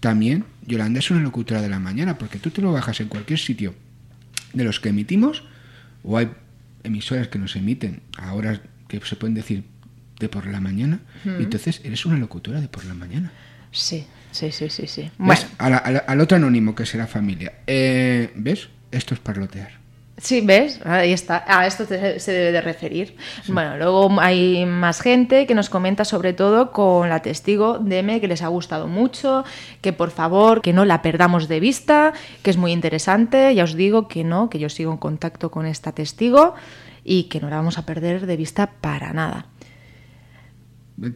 también 0.00 0.44
Yolanda 0.66 0.98
es 1.00 1.10
una 1.10 1.20
locutora 1.20 1.60
de 1.60 1.68
la 1.68 1.78
mañana, 1.78 2.16
porque 2.18 2.38
tú 2.38 2.50
te 2.50 2.62
lo 2.62 2.72
bajas 2.72 3.00
en 3.00 3.08
cualquier 3.08 3.38
sitio 3.38 3.74
de 4.54 4.64
los 4.64 4.80
que 4.80 4.88
emitimos, 4.88 5.44
o 6.02 6.18
hay 6.18 6.30
emisoras 6.84 7.28
que 7.28 7.38
nos 7.38 7.54
emiten 7.56 8.02
a 8.18 8.34
horas 8.34 8.60
que 8.88 9.00
se 9.00 9.16
pueden 9.16 9.34
decir 9.34 9.64
de 10.18 10.28
por 10.28 10.46
la 10.46 10.60
mañana, 10.60 11.00
y 11.24 11.42
entonces 11.42 11.80
eres 11.84 12.06
una 12.06 12.16
locutora 12.18 12.60
de 12.60 12.68
por 12.68 12.84
la 12.84 12.94
mañana. 12.94 13.32
Sí, 13.72 14.06
sí, 14.30 14.52
sí, 14.52 14.68
sí, 14.70 14.86
sí. 14.86 15.10
Bueno, 15.18 15.40
A 15.58 15.70
la- 15.70 15.78
a 15.78 15.90
la- 15.90 15.98
al 16.00 16.20
otro 16.20 16.36
anónimo 16.36 16.74
que 16.74 16.86
será 16.86 17.06
familia. 17.06 17.52
Eh, 17.66 18.30
¿Ves? 18.36 18.68
Esto 18.90 19.14
es 19.14 19.20
parlotear. 19.20 19.81
Sí, 20.22 20.40
¿ves? 20.40 20.80
Ahí 20.84 21.12
está. 21.12 21.44
A 21.46 21.66
esto 21.66 21.84
te- 21.84 22.18
se 22.18 22.32
debe 22.32 22.52
de 22.52 22.60
referir. 22.62 23.16
Bueno, 23.48 23.76
luego 23.76 24.10
hay 24.20 24.64
más 24.64 25.00
gente 25.00 25.46
que 25.46 25.54
nos 25.54 25.68
comenta 25.68 26.04
sobre 26.04 26.32
todo 26.32 26.70
con 26.72 27.08
la 27.08 27.20
testigo 27.20 27.78
DM 27.78 28.20
que 28.20 28.28
les 28.28 28.40
ha 28.42 28.48
gustado 28.48 28.88
mucho, 28.88 29.44
que 29.80 29.92
por 29.92 30.10
favor 30.10 30.62
que 30.62 30.72
no 30.72 30.84
la 30.84 31.02
perdamos 31.02 31.48
de 31.48 31.60
vista, 31.60 32.12
que 32.42 32.50
es 32.50 32.56
muy 32.56 32.72
interesante. 32.72 33.54
Ya 33.54 33.64
os 33.64 33.74
digo 33.74 34.08
que 34.08 34.24
no, 34.24 34.48
que 34.48 34.58
yo 34.58 34.68
sigo 34.68 34.92
en 34.92 34.98
contacto 34.98 35.50
con 35.50 35.66
esta 35.66 35.92
testigo 35.92 36.54
y 37.04 37.24
que 37.24 37.40
no 37.40 37.50
la 37.50 37.56
vamos 37.56 37.76
a 37.78 37.84
perder 37.84 38.24
de 38.26 38.36
vista 38.36 38.70
para 38.80 39.12
nada. 39.12 39.46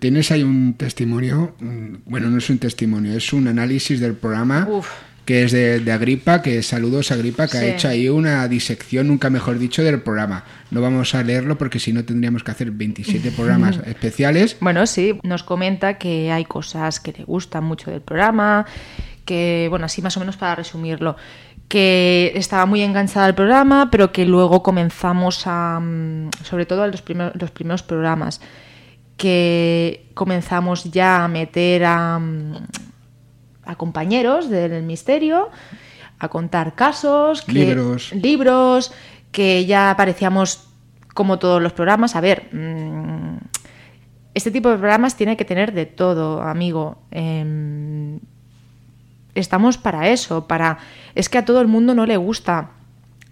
Tienes 0.01 0.33
ahí 0.33 0.43
un 0.43 0.74
testimonio, 0.74 1.55
mm, 1.61 1.97
bueno, 2.07 2.28
no 2.28 2.39
es 2.39 2.51
un 2.51 2.59
testimonio, 2.59 3.16
es 3.16 3.33
un 3.33 3.47
análisis 3.47 4.01
del 4.01 4.15
programa 4.15 4.66
Uf. 4.69 4.89
Que 5.27 5.43
es 5.43 5.53
de, 5.53 5.81
de 5.81 5.93
Agripa, 5.93 6.40
que 6.40 6.62
saludos 6.62 7.11
a 7.11 7.15
Agripa, 7.15 7.47
que 7.48 7.59
Sí. 7.59 7.65
ha 7.65 7.66
hecho 7.74 7.89
ahí 7.89 8.09
una 8.09 8.47
disección, 8.48 9.09
nunca 9.09 9.28
mejor 9.28 9.59
dicho, 9.59 9.82
del 9.82 10.01
programa. 10.01 10.44
No 10.70 10.81
vamos 10.81 11.15
a 11.15 11.23
leerlo 11.23 11.59
porque 11.59 11.78
si 11.81 11.93
no 11.93 12.05
tendríamos 12.05 12.44
que 12.44 12.53
hacer 12.53 12.70
27 12.70 13.32
programas 13.32 13.78
especiales. 13.86 14.57
Bueno, 14.61 14.86
sí, 14.86 15.19
nos 15.24 15.43
comenta 15.43 15.98
que 15.98 16.31
hay 16.32 16.44
cosas 16.44 17.01
que 17.01 17.12
le 17.12 17.24
gustan 17.24 17.65
mucho 17.65 17.90
del 17.90 18.01
programa, 18.01 18.65
que, 19.24 19.66
bueno, 19.69 19.86
así 19.86 20.01
más 20.01 20.16
o 20.16 20.20
menos 20.20 20.36
para 20.36 20.55
resumirlo, 20.55 21.16
que 21.69 22.31
estaba 22.36 22.65
muy 22.65 22.81
enganchada 22.82 23.27
al 23.27 23.35
programa, 23.35 23.90
pero 23.90 24.12
que 24.12 24.24
luego 24.24 24.62
comenzamos 24.62 25.43
a, 25.47 25.81
mm, 25.81 26.31
sobre 26.44 26.65
todo 26.66 26.85
en 26.85 26.93
los, 26.93 27.03
primeros 27.03 27.32
los 27.35 27.51
primeros 27.51 27.82
programas, 27.82 28.40
que 29.16 30.07
comenzamos 30.15 30.85
ya 30.93 31.24
a 31.24 31.28
meter 31.28 31.85
a, 31.85 32.19
mm, 32.20 32.55
a 33.66 33.76
compañeros 33.76 34.48
del 34.48 34.82
misterio, 34.82 35.51
a 36.18 36.28
contar 36.28 36.74
casos, 36.74 37.43
que- 37.43 37.52
Libros. 37.52 38.12
libros, 38.12 38.93
que 39.32 39.66
ya 39.66 39.94
parecíamos 39.97 40.68
como 41.14 41.38
todos 41.38 41.60
los 41.60 41.72
programas. 41.72 42.16
A 42.16 42.20
ver, 42.20 42.48
mm, 42.52 43.38
este 44.34 44.51
tipo 44.51 44.68
de 44.70 44.76
programas 44.76 45.16
tiene 45.16 45.36
que 45.36 45.44
tener 45.44 45.72
de 45.72 45.86
todo, 45.86 46.43
amigo. 46.43 46.98
Em, 47.10 48.20
estamos 49.34 49.78
para 49.78 50.09
eso, 50.09 50.47
para... 50.47 50.78
Es 51.14 51.28
que 51.28 51.38
a 51.38 51.44
todo 51.44 51.60
el 51.60 51.68
mundo 51.68 51.94
no 51.94 52.06
le 52.06 52.16
gusta 52.16 52.70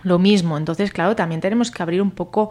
lo 0.02 0.18
mismo. 0.18 0.56
Entonces, 0.56 0.92
claro, 0.92 1.16
también 1.16 1.40
tenemos 1.40 1.70
que 1.70 1.82
abrir 1.82 2.00
un 2.00 2.10
poco 2.10 2.50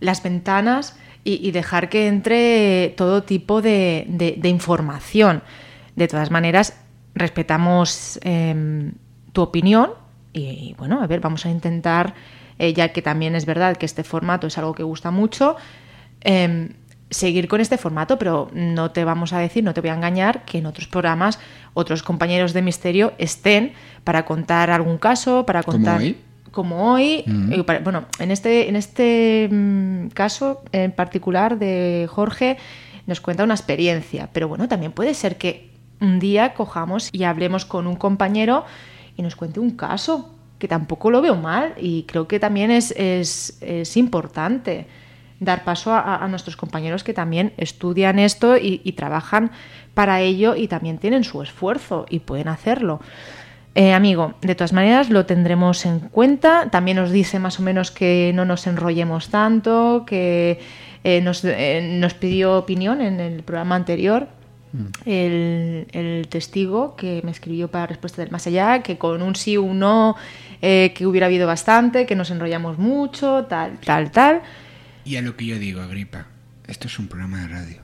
las 0.00 0.22
ventanas 0.22 0.96
y, 1.24 1.50
dejar 1.50 1.88
que 1.88 2.06
entre 2.06 2.94
todo 2.96 3.24
tipo 3.24 3.60
de, 3.60 4.38
información. 4.44 5.42
De 5.96 6.06
todas 6.06 6.30
maneras, 6.30 6.78
respetamos 7.16 8.20
em, 8.22 8.92
tu 9.32 9.42
opinión 9.42 9.90
y, 10.32 10.74
bueno, 10.78 11.02
a 11.02 11.06
ver, 11.06 11.20
vamos 11.20 11.46
a 11.46 11.50
intentar, 11.50 12.14
eh, 12.58 12.74
ya 12.74 12.92
que 12.92 13.00
también 13.00 13.34
es 13.34 13.46
verdad 13.46 13.76
que 13.76 13.86
este 13.86 14.04
formato 14.04 14.46
es 14.46 14.58
algo 14.58 14.74
que 14.74 14.82
gusta 14.82 15.10
mucho, 15.10 15.56
em, 16.20 16.74
seguir 17.08 17.48
con 17.48 17.60
este 17.60 17.78
formato, 17.78 18.18
pero 18.18 18.50
no 18.52 18.90
te 18.90 19.04
vamos 19.04 19.32
a 19.32 19.38
decir, 19.38 19.64
no 19.64 19.72
te 19.72 19.80
voy 19.80 19.90
a 19.90 19.94
engañar, 19.94 20.44
que 20.44 20.58
en 20.58 20.66
otros 20.66 20.88
programas 20.88 21.38
otros 21.72 22.02
compañeros 22.02 22.52
de 22.52 22.62
misterio 22.62 23.14
estén 23.16 23.72
para 24.04 24.26
contar 24.26 24.70
algún 24.70 24.98
caso, 24.98 25.46
para 25.46 25.62
contar 25.62 26.02
como 26.50 26.92
hoy, 26.92 27.22
mm. 27.26 27.52
eh, 27.52 27.80
bueno, 27.82 28.06
en 28.18 28.30
este, 28.30 28.68
en 28.68 28.76
este 28.76 29.48
mm, 29.50 30.08
caso 30.08 30.62
en 30.72 30.92
particular 30.92 31.58
de 31.58 32.08
Jorge 32.10 32.56
nos 33.06 33.20
cuenta 33.20 33.44
una 33.44 33.54
experiencia, 33.54 34.28
pero 34.32 34.48
bueno, 34.48 34.68
también 34.68 34.92
puede 34.92 35.14
ser 35.14 35.36
que 35.36 35.75
un 36.00 36.18
día 36.18 36.54
cojamos 36.54 37.08
y 37.12 37.24
hablemos 37.24 37.64
con 37.64 37.86
un 37.86 37.96
compañero 37.96 38.64
y 39.16 39.22
nos 39.22 39.36
cuente 39.36 39.60
un 39.60 39.70
caso, 39.70 40.34
que 40.58 40.68
tampoco 40.68 41.10
lo 41.10 41.20
veo 41.22 41.36
mal 41.36 41.74
y 41.78 42.04
creo 42.04 42.28
que 42.28 42.40
también 42.40 42.70
es, 42.70 42.92
es, 42.96 43.96
importante 43.96 44.86
dar 45.38 45.64
paso 45.64 45.92
a, 45.92 46.26
nuestros 46.28 46.56
compañeros 46.56 47.04
que 47.04 47.12
también 47.12 47.52
estudian 47.58 48.18
esto 48.18 48.56
y, 48.56 48.78
trabajan 48.92 49.50
para 49.94 50.20
ello 50.20 50.56
y 50.56 50.68
también 50.68 50.98
tienen 50.98 51.24
su 51.24 51.42
esfuerzo 51.42 52.06
y 52.08 52.20
pueden 52.20 52.48
hacerlo. 52.48 53.00
Eh, 53.74 53.92
amigo, 53.92 54.32
de 54.40 54.54
todas 54.54 54.72
maneras 54.72 55.10
lo 55.10 55.26
tendremos 55.26 55.84
en 55.84 56.00
cuenta. 56.00 56.70
También 56.70 56.96
nos 56.96 57.10
dice 57.10 57.38
más 57.38 57.60
o 57.60 57.62
menos 57.62 57.90
que 57.90 58.32
no 58.34 58.46
nos 58.46 58.66
enrollemos 58.66 59.28
tanto, 59.28 60.04
que 60.06 60.60
eh, 61.04 61.22
eh, 61.44 61.98
nos, 62.00 62.14
pidió 62.14 62.56
opinión 62.56 63.02
en 63.02 63.20
el 63.20 63.42
programa 63.42 63.76
anterior. 63.76 64.28
Mm. 64.72 64.86
El, 65.04 66.26
testigo 66.28 66.96
que 66.96 67.20
me 67.24 67.30
escribió 67.30 67.70
para 67.70 67.86
Respuesta 67.86 68.22
del 68.22 68.30
Más 68.30 68.46
Allá, 68.46 68.82
que 68.82 68.98
con 68.98 69.22
un 69.22 69.36
sí 69.36 69.56
o 69.56 69.62
un 69.62 69.78
no, 69.78 70.16
que 70.60 71.06
hubiera 71.06 71.26
habido 71.26 71.46
bastante, 71.46 72.06
que 72.06 72.16
nos 72.16 72.30
enrollamos 72.30 72.78
mucho, 72.78 73.44
tal, 73.44 73.78
tal, 73.78 74.10
tal. 74.10 74.42
Y 75.04 75.16
a 75.16 75.22
lo 75.22 75.36
que 75.36 75.46
yo 75.46 75.58
digo, 75.58 75.80
Agripa, 75.80 76.26
esto 76.66 76.88
es 76.88 76.98
un 76.98 77.08
programa 77.08 77.42
de 77.42 77.48
radio. 77.48 77.82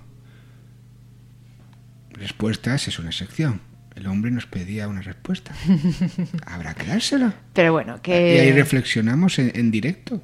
Respuestas 2.10 2.88
es 2.88 2.98
una 2.98 3.12
sección 3.12 3.60
el 3.94 4.06
hombre 4.06 4.30
nos 4.30 4.46
pedía 4.46 4.88
una 4.88 5.02
respuesta. 5.02 5.52
Habrá 6.46 6.74
que 6.74 6.86
dársela. 6.86 7.34
Pero 7.52 7.72
bueno, 7.72 8.00
que... 8.00 8.36
Y 8.36 8.40
ahí 8.40 8.52
reflexionamos 8.52 9.38
en, 9.38 9.70
directo. 9.70 10.20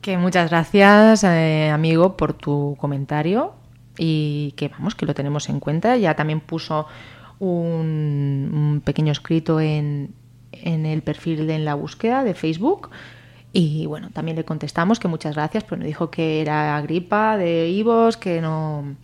Que 0.00 0.16
muchas 0.16 0.50
gracias, 0.50 1.24
eh, 1.24 1.70
amigo, 1.70 2.16
por 2.16 2.34
tu 2.34 2.76
comentario 2.78 3.54
y 3.98 4.52
que 4.56 4.68
vamos, 4.68 4.94
que 4.94 5.06
lo 5.06 5.14
tenemos 5.14 5.48
en 5.48 5.60
cuenta. 5.60 5.96
Ya 5.96 6.14
también 6.14 6.40
puso 6.40 6.86
un, 7.38 8.82
pequeño 8.84 9.12
escrito 9.12 9.60
en, 9.60 10.14
en 10.52 10.86
el 10.86 11.02
perfil 11.02 11.46
de 11.46 11.54
En 11.54 11.64
la 11.64 11.74
Búsqueda 11.74 12.24
de 12.24 12.34
Facebook. 12.34 12.90
Y 13.52 13.86
bueno, 13.86 14.10
también 14.12 14.36
le 14.36 14.44
contestamos 14.44 15.00
que 15.00 15.08
muchas 15.08 15.34
gracias, 15.34 15.64
pero 15.64 15.78
nos 15.78 15.86
dijo 15.86 16.10
que 16.10 16.40
era 16.40 16.80
gripa 16.82 17.36
de 17.36 17.68
Ivos, 17.68 18.16
que 18.16 18.40
no, 18.40 18.94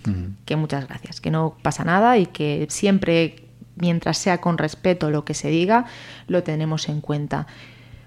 que 0.44 0.54
muchas 0.54 0.86
gracias, 0.86 1.20
que 1.20 1.32
no 1.32 1.56
pasa 1.62 1.82
nada 1.82 2.16
y 2.16 2.26
que 2.26 2.66
siempre 2.70 3.46
mientras 3.74 4.18
sea 4.18 4.40
con 4.40 4.56
respeto 4.56 5.10
lo 5.10 5.24
que 5.24 5.34
se 5.34 5.48
diga, 5.48 5.86
lo 6.28 6.44
tenemos 6.44 6.88
en 6.88 7.00
cuenta. 7.00 7.46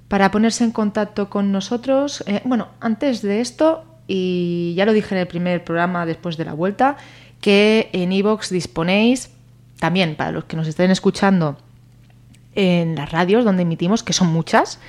Para 0.08 0.32
ponerse 0.32 0.64
en 0.64 0.72
contacto 0.72 1.30
con 1.30 1.52
nosotros, 1.52 2.24
eh, 2.26 2.42
bueno, 2.46 2.70
antes 2.80 3.22
de 3.22 3.42
esto, 3.42 3.84
y 4.10 4.74
ya 4.76 4.86
lo 4.86 4.94
dije 4.94 5.14
en 5.14 5.22
el 5.22 5.28
primer 5.28 5.64
programa 5.64 6.06
después 6.08 6.36
de 6.36 6.46
la 6.46 6.54
vuelta, 6.54 6.98
que 7.42 7.90
en 7.94 8.12
iVoox 8.12 8.50
disponéis, 8.50 9.30
también 9.80 10.16
para 10.16 10.32
los 10.32 10.46
que 10.46 10.58
nos 10.58 10.68
estén 10.68 10.90
escuchando 10.90 11.58
en 12.56 12.96
las 12.96 13.12
radios 13.12 13.46
donde 13.46 13.62
emitimos, 13.62 14.02
que 14.02 14.14
son 14.14 14.28
muchas, 14.34 14.80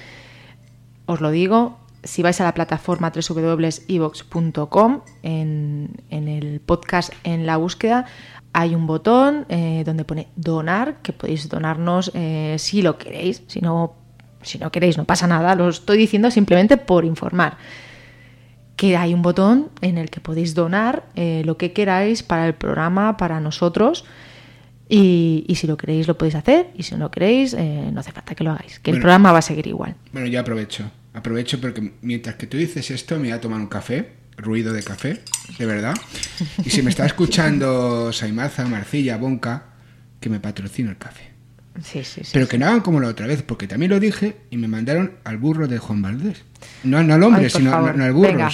os 1.04 1.20
lo 1.20 1.30
digo, 1.30 1.78
si 2.02 2.22
vais 2.22 2.40
a 2.40 2.44
la 2.44 2.54
plataforma 2.54 3.12
www.evox.com, 3.14 5.00
en, 5.22 5.90
en 6.08 6.28
el 6.28 6.60
podcast 6.60 7.12
en 7.22 7.44
la 7.44 7.58
búsqueda, 7.58 8.06
hay 8.54 8.74
un 8.74 8.86
botón 8.86 9.44
eh, 9.50 9.82
donde 9.84 10.04
pone 10.04 10.28
donar, 10.34 10.96
que 11.02 11.12
podéis 11.12 11.48
donarnos 11.48 12.10
eh, 12.14 12.56
si 12.58 12.80
lo 12.80 12.96
queréis, 12.96 13.42
si 13.46 13.60
no, 13.60 13.92
si 14.42 14.58
no 14.58 14.72
queréis 14.72 14.96
no 14.96 15.04
pasa 15.04 15.26
nada, 15.26 15.54
lo 15.54 15.68
estoy 15.68 15.98
diciendo 15.98 16.30
simplemente 16.30 16.78
por 16.78 17.04
informar. 17.04 17.58
Que 18.80 18.96
hay 18.96 19.12
un 19.12 19.20
botón 19.20 19.68
en 19.82 19.98
el 19.98 20.08
que 20.08 20.20
podéis 20.20 20.54
donar 20.54 21.04
eh, 21.14 21.42
lo 21.44 21.58
que 21.58 21.72
queráis 21.72 22.22
para 22.22 22.46
el 22.46 22.54
programa, 22.54 23.18
para 23.18 23.38
nosotros. 23.38 24.06
Y, 24.88 25.44
si 25.54 25.66
lo 25.66 25.76
queréis 25.76 26.08
lo 26.08 26.16
podéis 26.16 26.34
hacer 26.34 26.70
y 26.74 26.82
si 26.82 26.94
no 26.94 27.04
lo 27.04 27.10
queréis 27.12 27.54
no 27.54 28.00
hace 28.00 28.10
falta 28.10 28.34
que 28.34 28.42
lo 28.42 28.50
hagáis, 28.50 28.80
que 28.80 28.90
el 28.90 28.98
programa 28.98 29.30
va 29.30 29.38
a 29.38 29.42
seguir 29.42 29.68
igual. 29.68 29.94
Bueno, 30.12 30.26
yo 30.26 30.40
aprovecho, 30.40 30.90
aprovecho 31.14 31.60
porque 31.60 31.92
mientras 32.02 32.34
que 32.34 32.48
tú 32.48 32.56
dices 32.56 32.90
esto 32.90 33.14
me 33.14 33.28
voy 33.28 33.30
a 33.30 33.40
tomar 33.40 33.60
un 33.60 33.68
café 33.68 34.20
ruido 34.40 34.72
de 34.72 34.82
café, 34.82 35.20
de 35.58 35.66
verdad. 35.66 35.94
Y 36.64 36.70
si 36.70 36.82
me 36.82 36.90
está 36.90 37.06
escuchando 37.12 38.12
Saimaza, 38.12 38.66
Marcilla, 38.66 39.16
Bonca, 39.16 39.64
que 40.20 40.28
me 40.28 40.40
patrocine 40.40 40.90
el 40.90 40.98
café. 40.98 41.29
Sí, 41.82 42.04
sí, 42.04 42.22
sí, 42.24 42.30
Pero 42.32 42.48
que 42.48 42.58
no 42.58 42.66
hagan 42.66 42.80
como 42.80 43.00
la 43.00 43.08
otra 43.08 43.26
vez, 43.26 43.42
porque 43.42 43.66
también 43.66 43.90
lo 43.90 44.00
dije 44.00 44.36
y 44.50 44.56
me 44.56 44.68
mandaron 44.68 45.12
al 45.24 45.38
burro 45.38 45.68
de 45.68 45.78
Juan 45.78 46.02
Valdés. 46.02 46.44
No, 46.84 46.98
al 46.98 47.22
hombre, 47.22 47.48
sino 47.50 47.74
al 47.74 48.12
burro. 48.12 48.48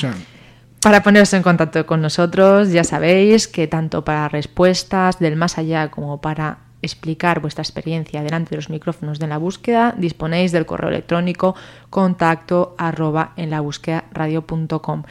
Para 0.80 1.02
ponerse 1.02 1.36
en 1.36 1.42
contacto 1.42 1.84
con 1.86 2.00
nosotros, 2.00 2.70
ya 2.70 2.84
sabéis 2.84 3.48
que 3.48 3.66
tanto 3.66 4.04
para 4.04 4.28
respuestas 4.28 5.18
del 5.18 5.34
más 5.34 5.58
allá 5.58 5.90
como 5.90 6.20
para 6.20 6.58
explicar 6.82 7.40
vuestra 7.40 7.62
experiencia 7.62 8.22
delante 8.22 8.50
de 8.50 8.56
los 8.56 8.70
micrófonos 8.70 9.18
de 9.18 9.26
la 9.26 9.38
búsqueda, 9.38 9.94
disponéis 9.96 10.52
del 10.52 10.66
correo 10.66 10.90
electrónico 10.90 11.56
contacto 11.90 12.74
arroba 12.78 13.32
en 13.36 13.50
la 13.50 13.60
búsqueda 13.60 14.04
radio.com. 14.12 15.02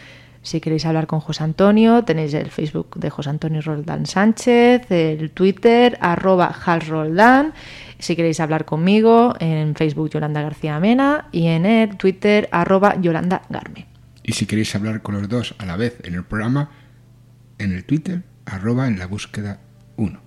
Si 0.46 0.62
queréis 0.62 0.86
hablar 0.86 1.08
con 1.08 1.22
José 1.22 1.44
Antonio, 1.44 2.04
tenéis 2.04 2.32
el 2.36 2.52
Facebook 2.52 3.00
de 3.00 3.10
José 3.10 3.32
Antonio 3.32 3.62
Roldán 3.62 4.06
Sánchez, 4.06 4.92
el 4.92 5.32
Twitter, 5.32 5.98
arroba 6.02 6.56
Roldán. 6.88 7.54
Si 7.98 8.16
queréis 8.16 8.40
hablar 8.40 8.64
conmigo, 8.64 9.34
en 9.40 9.74
Facebook 9.74 10.12
Yolanda 10.12 10.44
García 10.44 10.80
Mena 10.80 11.30
y 11.32 11.48
en 11.48 11.66
el 11.66 11.98
Twitter, 11.98 12.48
arroba 12.52 13.02
Yolanda 13.02 13.42
Garme. 13.50 13.88
Y 14.22 14.34
si 14.34 14.46
queréis 14.46 14.76
hablar 14.76 15.02
con 15.02 15.16
los 15.16 15.28
dos 15.28 15.56
a 15.58 15.66
la 15.66 15.78
vez 15.78 15.98
en 16.04 16.14
el 16.14 16.24
programa, 16.24 16.70
en 17.58 17.74
el 17.74 17.84
Twitter, 17.84 18.22
arroba 18.46 18.88
en 18.88 19.00
la 19.00 19.08
búsqueda 19.08 19.62
1. 19.98 20.22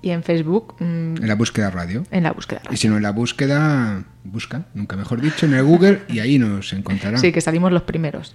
Y 0.00 0.08
en 0.08 0.22
Facebook. 0.22 0.76
Mm, 0.78 1.16
en 1.18 1.28
la 1.28 1.34
búsqueda 1.34 1.68
radio. 1.68 2.06
En 2.10 2.22
la 2.22 2.32
búsqueda 2.32 2.60
radio. 2.60 2.72
Y 2.72 2.78
si 2.78 2.88
no 2.88 2.96
en 2.96 3.02
la 3.02 3.12
búsqueda, 3.12 4.04
busca, 4.24 4.68
nunca 4.72 4.96
mejor 4.96 5.20
dicho, 5.20 5.44
en 5.44 5.52
el 5.52 5.64
Google 5.64 6.00
y 6.08 6.20
ahí 6.20 6.38
nos 6.38 6.72
encontrarán. 6.72 7.20
Sí, 7.20 7.30
que 7.30 7.42
salimos 7.42 7.70
los 7.72 7.82
primeros. 7.82 8.34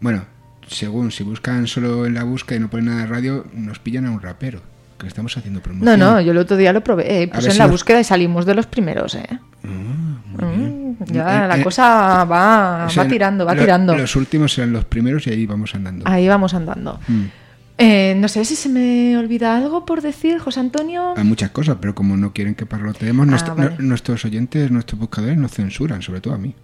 Bueno, 0.00 0.26
según 0.68 1.10
si 1.10 1.24
buscan 1.24 1.66
solo 1.66 2.06
en 2.06 2.14
la 2.14 2.24
búsqueda 2.24 2.58
y 2.58 2.60
no 2.60 2.70
ponen 2.70 2.86
nada 2.86 3.00
de 3.02 3.06
radio, 3.06 3.46
nos 3.54 3.78
pillan 3.78 4.06
a 4.06 4.10
un 4.10 4.20
rapero. 4.20 4.60
Que 4.98 5.08
estamos 5.08 5.36
haciendo 5.36 5.60
promoción. 5.60 5.98
No, 5.98 6.12
no, 6.12 6.20
yo 6.20 6.30
el 6.30 6.38
otro 6.38 6.56
día 6.56 6.72
lo 6.72 6.82
probé. 6.82 7.22
Eh, 7.22 7.28
puse 7.28 7.50
en 7.50 7.58
la 7.58 7.66
búsqueda 7.66 8.00
y 8.00 8.04
salimos 8.04 8.46
de 8.46 8.54
los 8.54 8.66
primeros, 8.66 9.16
¿eh? 9.16 9.26
Ah, 9.28 10.44
mm, 10.44 11.04
ya, 11.06 11.44
eh, 11.44 11.48
la 11.48 11.58
eh, 11.58 11.64
cosa 11.64 12.24
va, 12.24 12.86
va 12.86 13.08
tirando, 13.08 13.44
va 13.44 13.56
tirando. 13.56 13.96
Los 13.96 14.14
últimos 14.14 14.56
eran 14.56 14.72
los 14.72 14.84
primeros 14.84 15.26
y 15.26 15.30
ahí 15.30 15.46
vamos 15.46 15.74
andando. 15.74 16.08
Ahí 16.08 16.28
vamos 16.28 16.54
andando. 16.54 17.00
Mm. 17.08 18.20
no 18.20 18.28
sé 18.28 18.44
si 18.44 18.54
se 18.54 18.68
me 18.68 19.18
olvida 19.18 19.56
algo 19.56 19.84
por 19.84 20.00
decir, 20.00 20.38
José 20.38 20.60
Antonio. 20.60 21.14
Hay 21.16 21.24
muchas 21.24 21.50
cosas, 21.50 21.78
pero 21.80 21.94
como 21.96 22.16
no 22.16 22.32
quieren 22.32 22.54
que 22.54 22.64
parloteemos, 22.64 23.26
ah, 23.42 23.70
nuestros 23.78 24.24
oyentes, 24.24 24.70
nuestros 24.70 25.00
buscadores 25.00 25.36
nos 25.36 25.50
censuran, 25.50 26.02
sobre 26.02 26.20
todo 26.20 26.34
a 26.34 26.38
mí. 26.38 26.54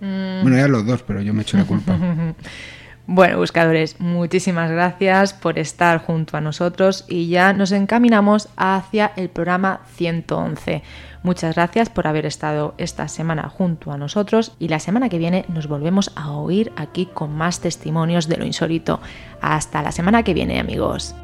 Mm. 0.00 0.42
Bueno, 0.42 0.56
ya 0.56 0.66
los 0.66 0.84
dos, 0.84 1.04
pero 1.06 1.22
yo 1.22 1.32
me 1.32 1.42
echo 1.42 1.56
la 1.56 1.64
culpa. 1.64 1.96
Bueno, 3.06 3.36
buscadores, 3.36 4.00
muchísimas 4.00 4.70
gracias 4.70 5.34
por 5.34 5.58
estar 5.58 5.98
junto 5.98 6.38
a 6.38 6.40
nosotros 6.40 7.04
y 7.06 7.28
ya 7.28 7.52
nos 7.52 7.70
encaminamos 7.72 8.48
hacia 8.56 9.12
el 9.16 9.28
programa 9.28 9.82
111. 9.96 10.82
Muchas 11.22 11.54
gracias 11.54 11.90
por 11.90 12.06
haber 12.06 12.24
estado 12.24 12.74
esta 12.78 13.08
semana 13.08 13.50
junto 13.50 13.92
a 13.92 13.98
nosotros 13.98 14.52
y 14.58 14.68
la 14.68 14.78
semana 14.78 15.10
que 15.10 15.18
viene 15.18 15.44
nos 15.48 15.68
volvemos 15.68 16.12
a 16.16 16.30
oír 16.30 16.72
aquí 16.76 17.04
con 17.04 17.36
más 17.36 17.60
testimonios 17.60 18.26
de 18.26 18.38
lo 18.38 18.46
insólito. 18.46 19.00
Hasta 19.42 19.82
la 19.82 19.92
semana 19.92 20.22
que 20.22 20.32
viene, 20.32 20.58
amigos. 20.58 21.14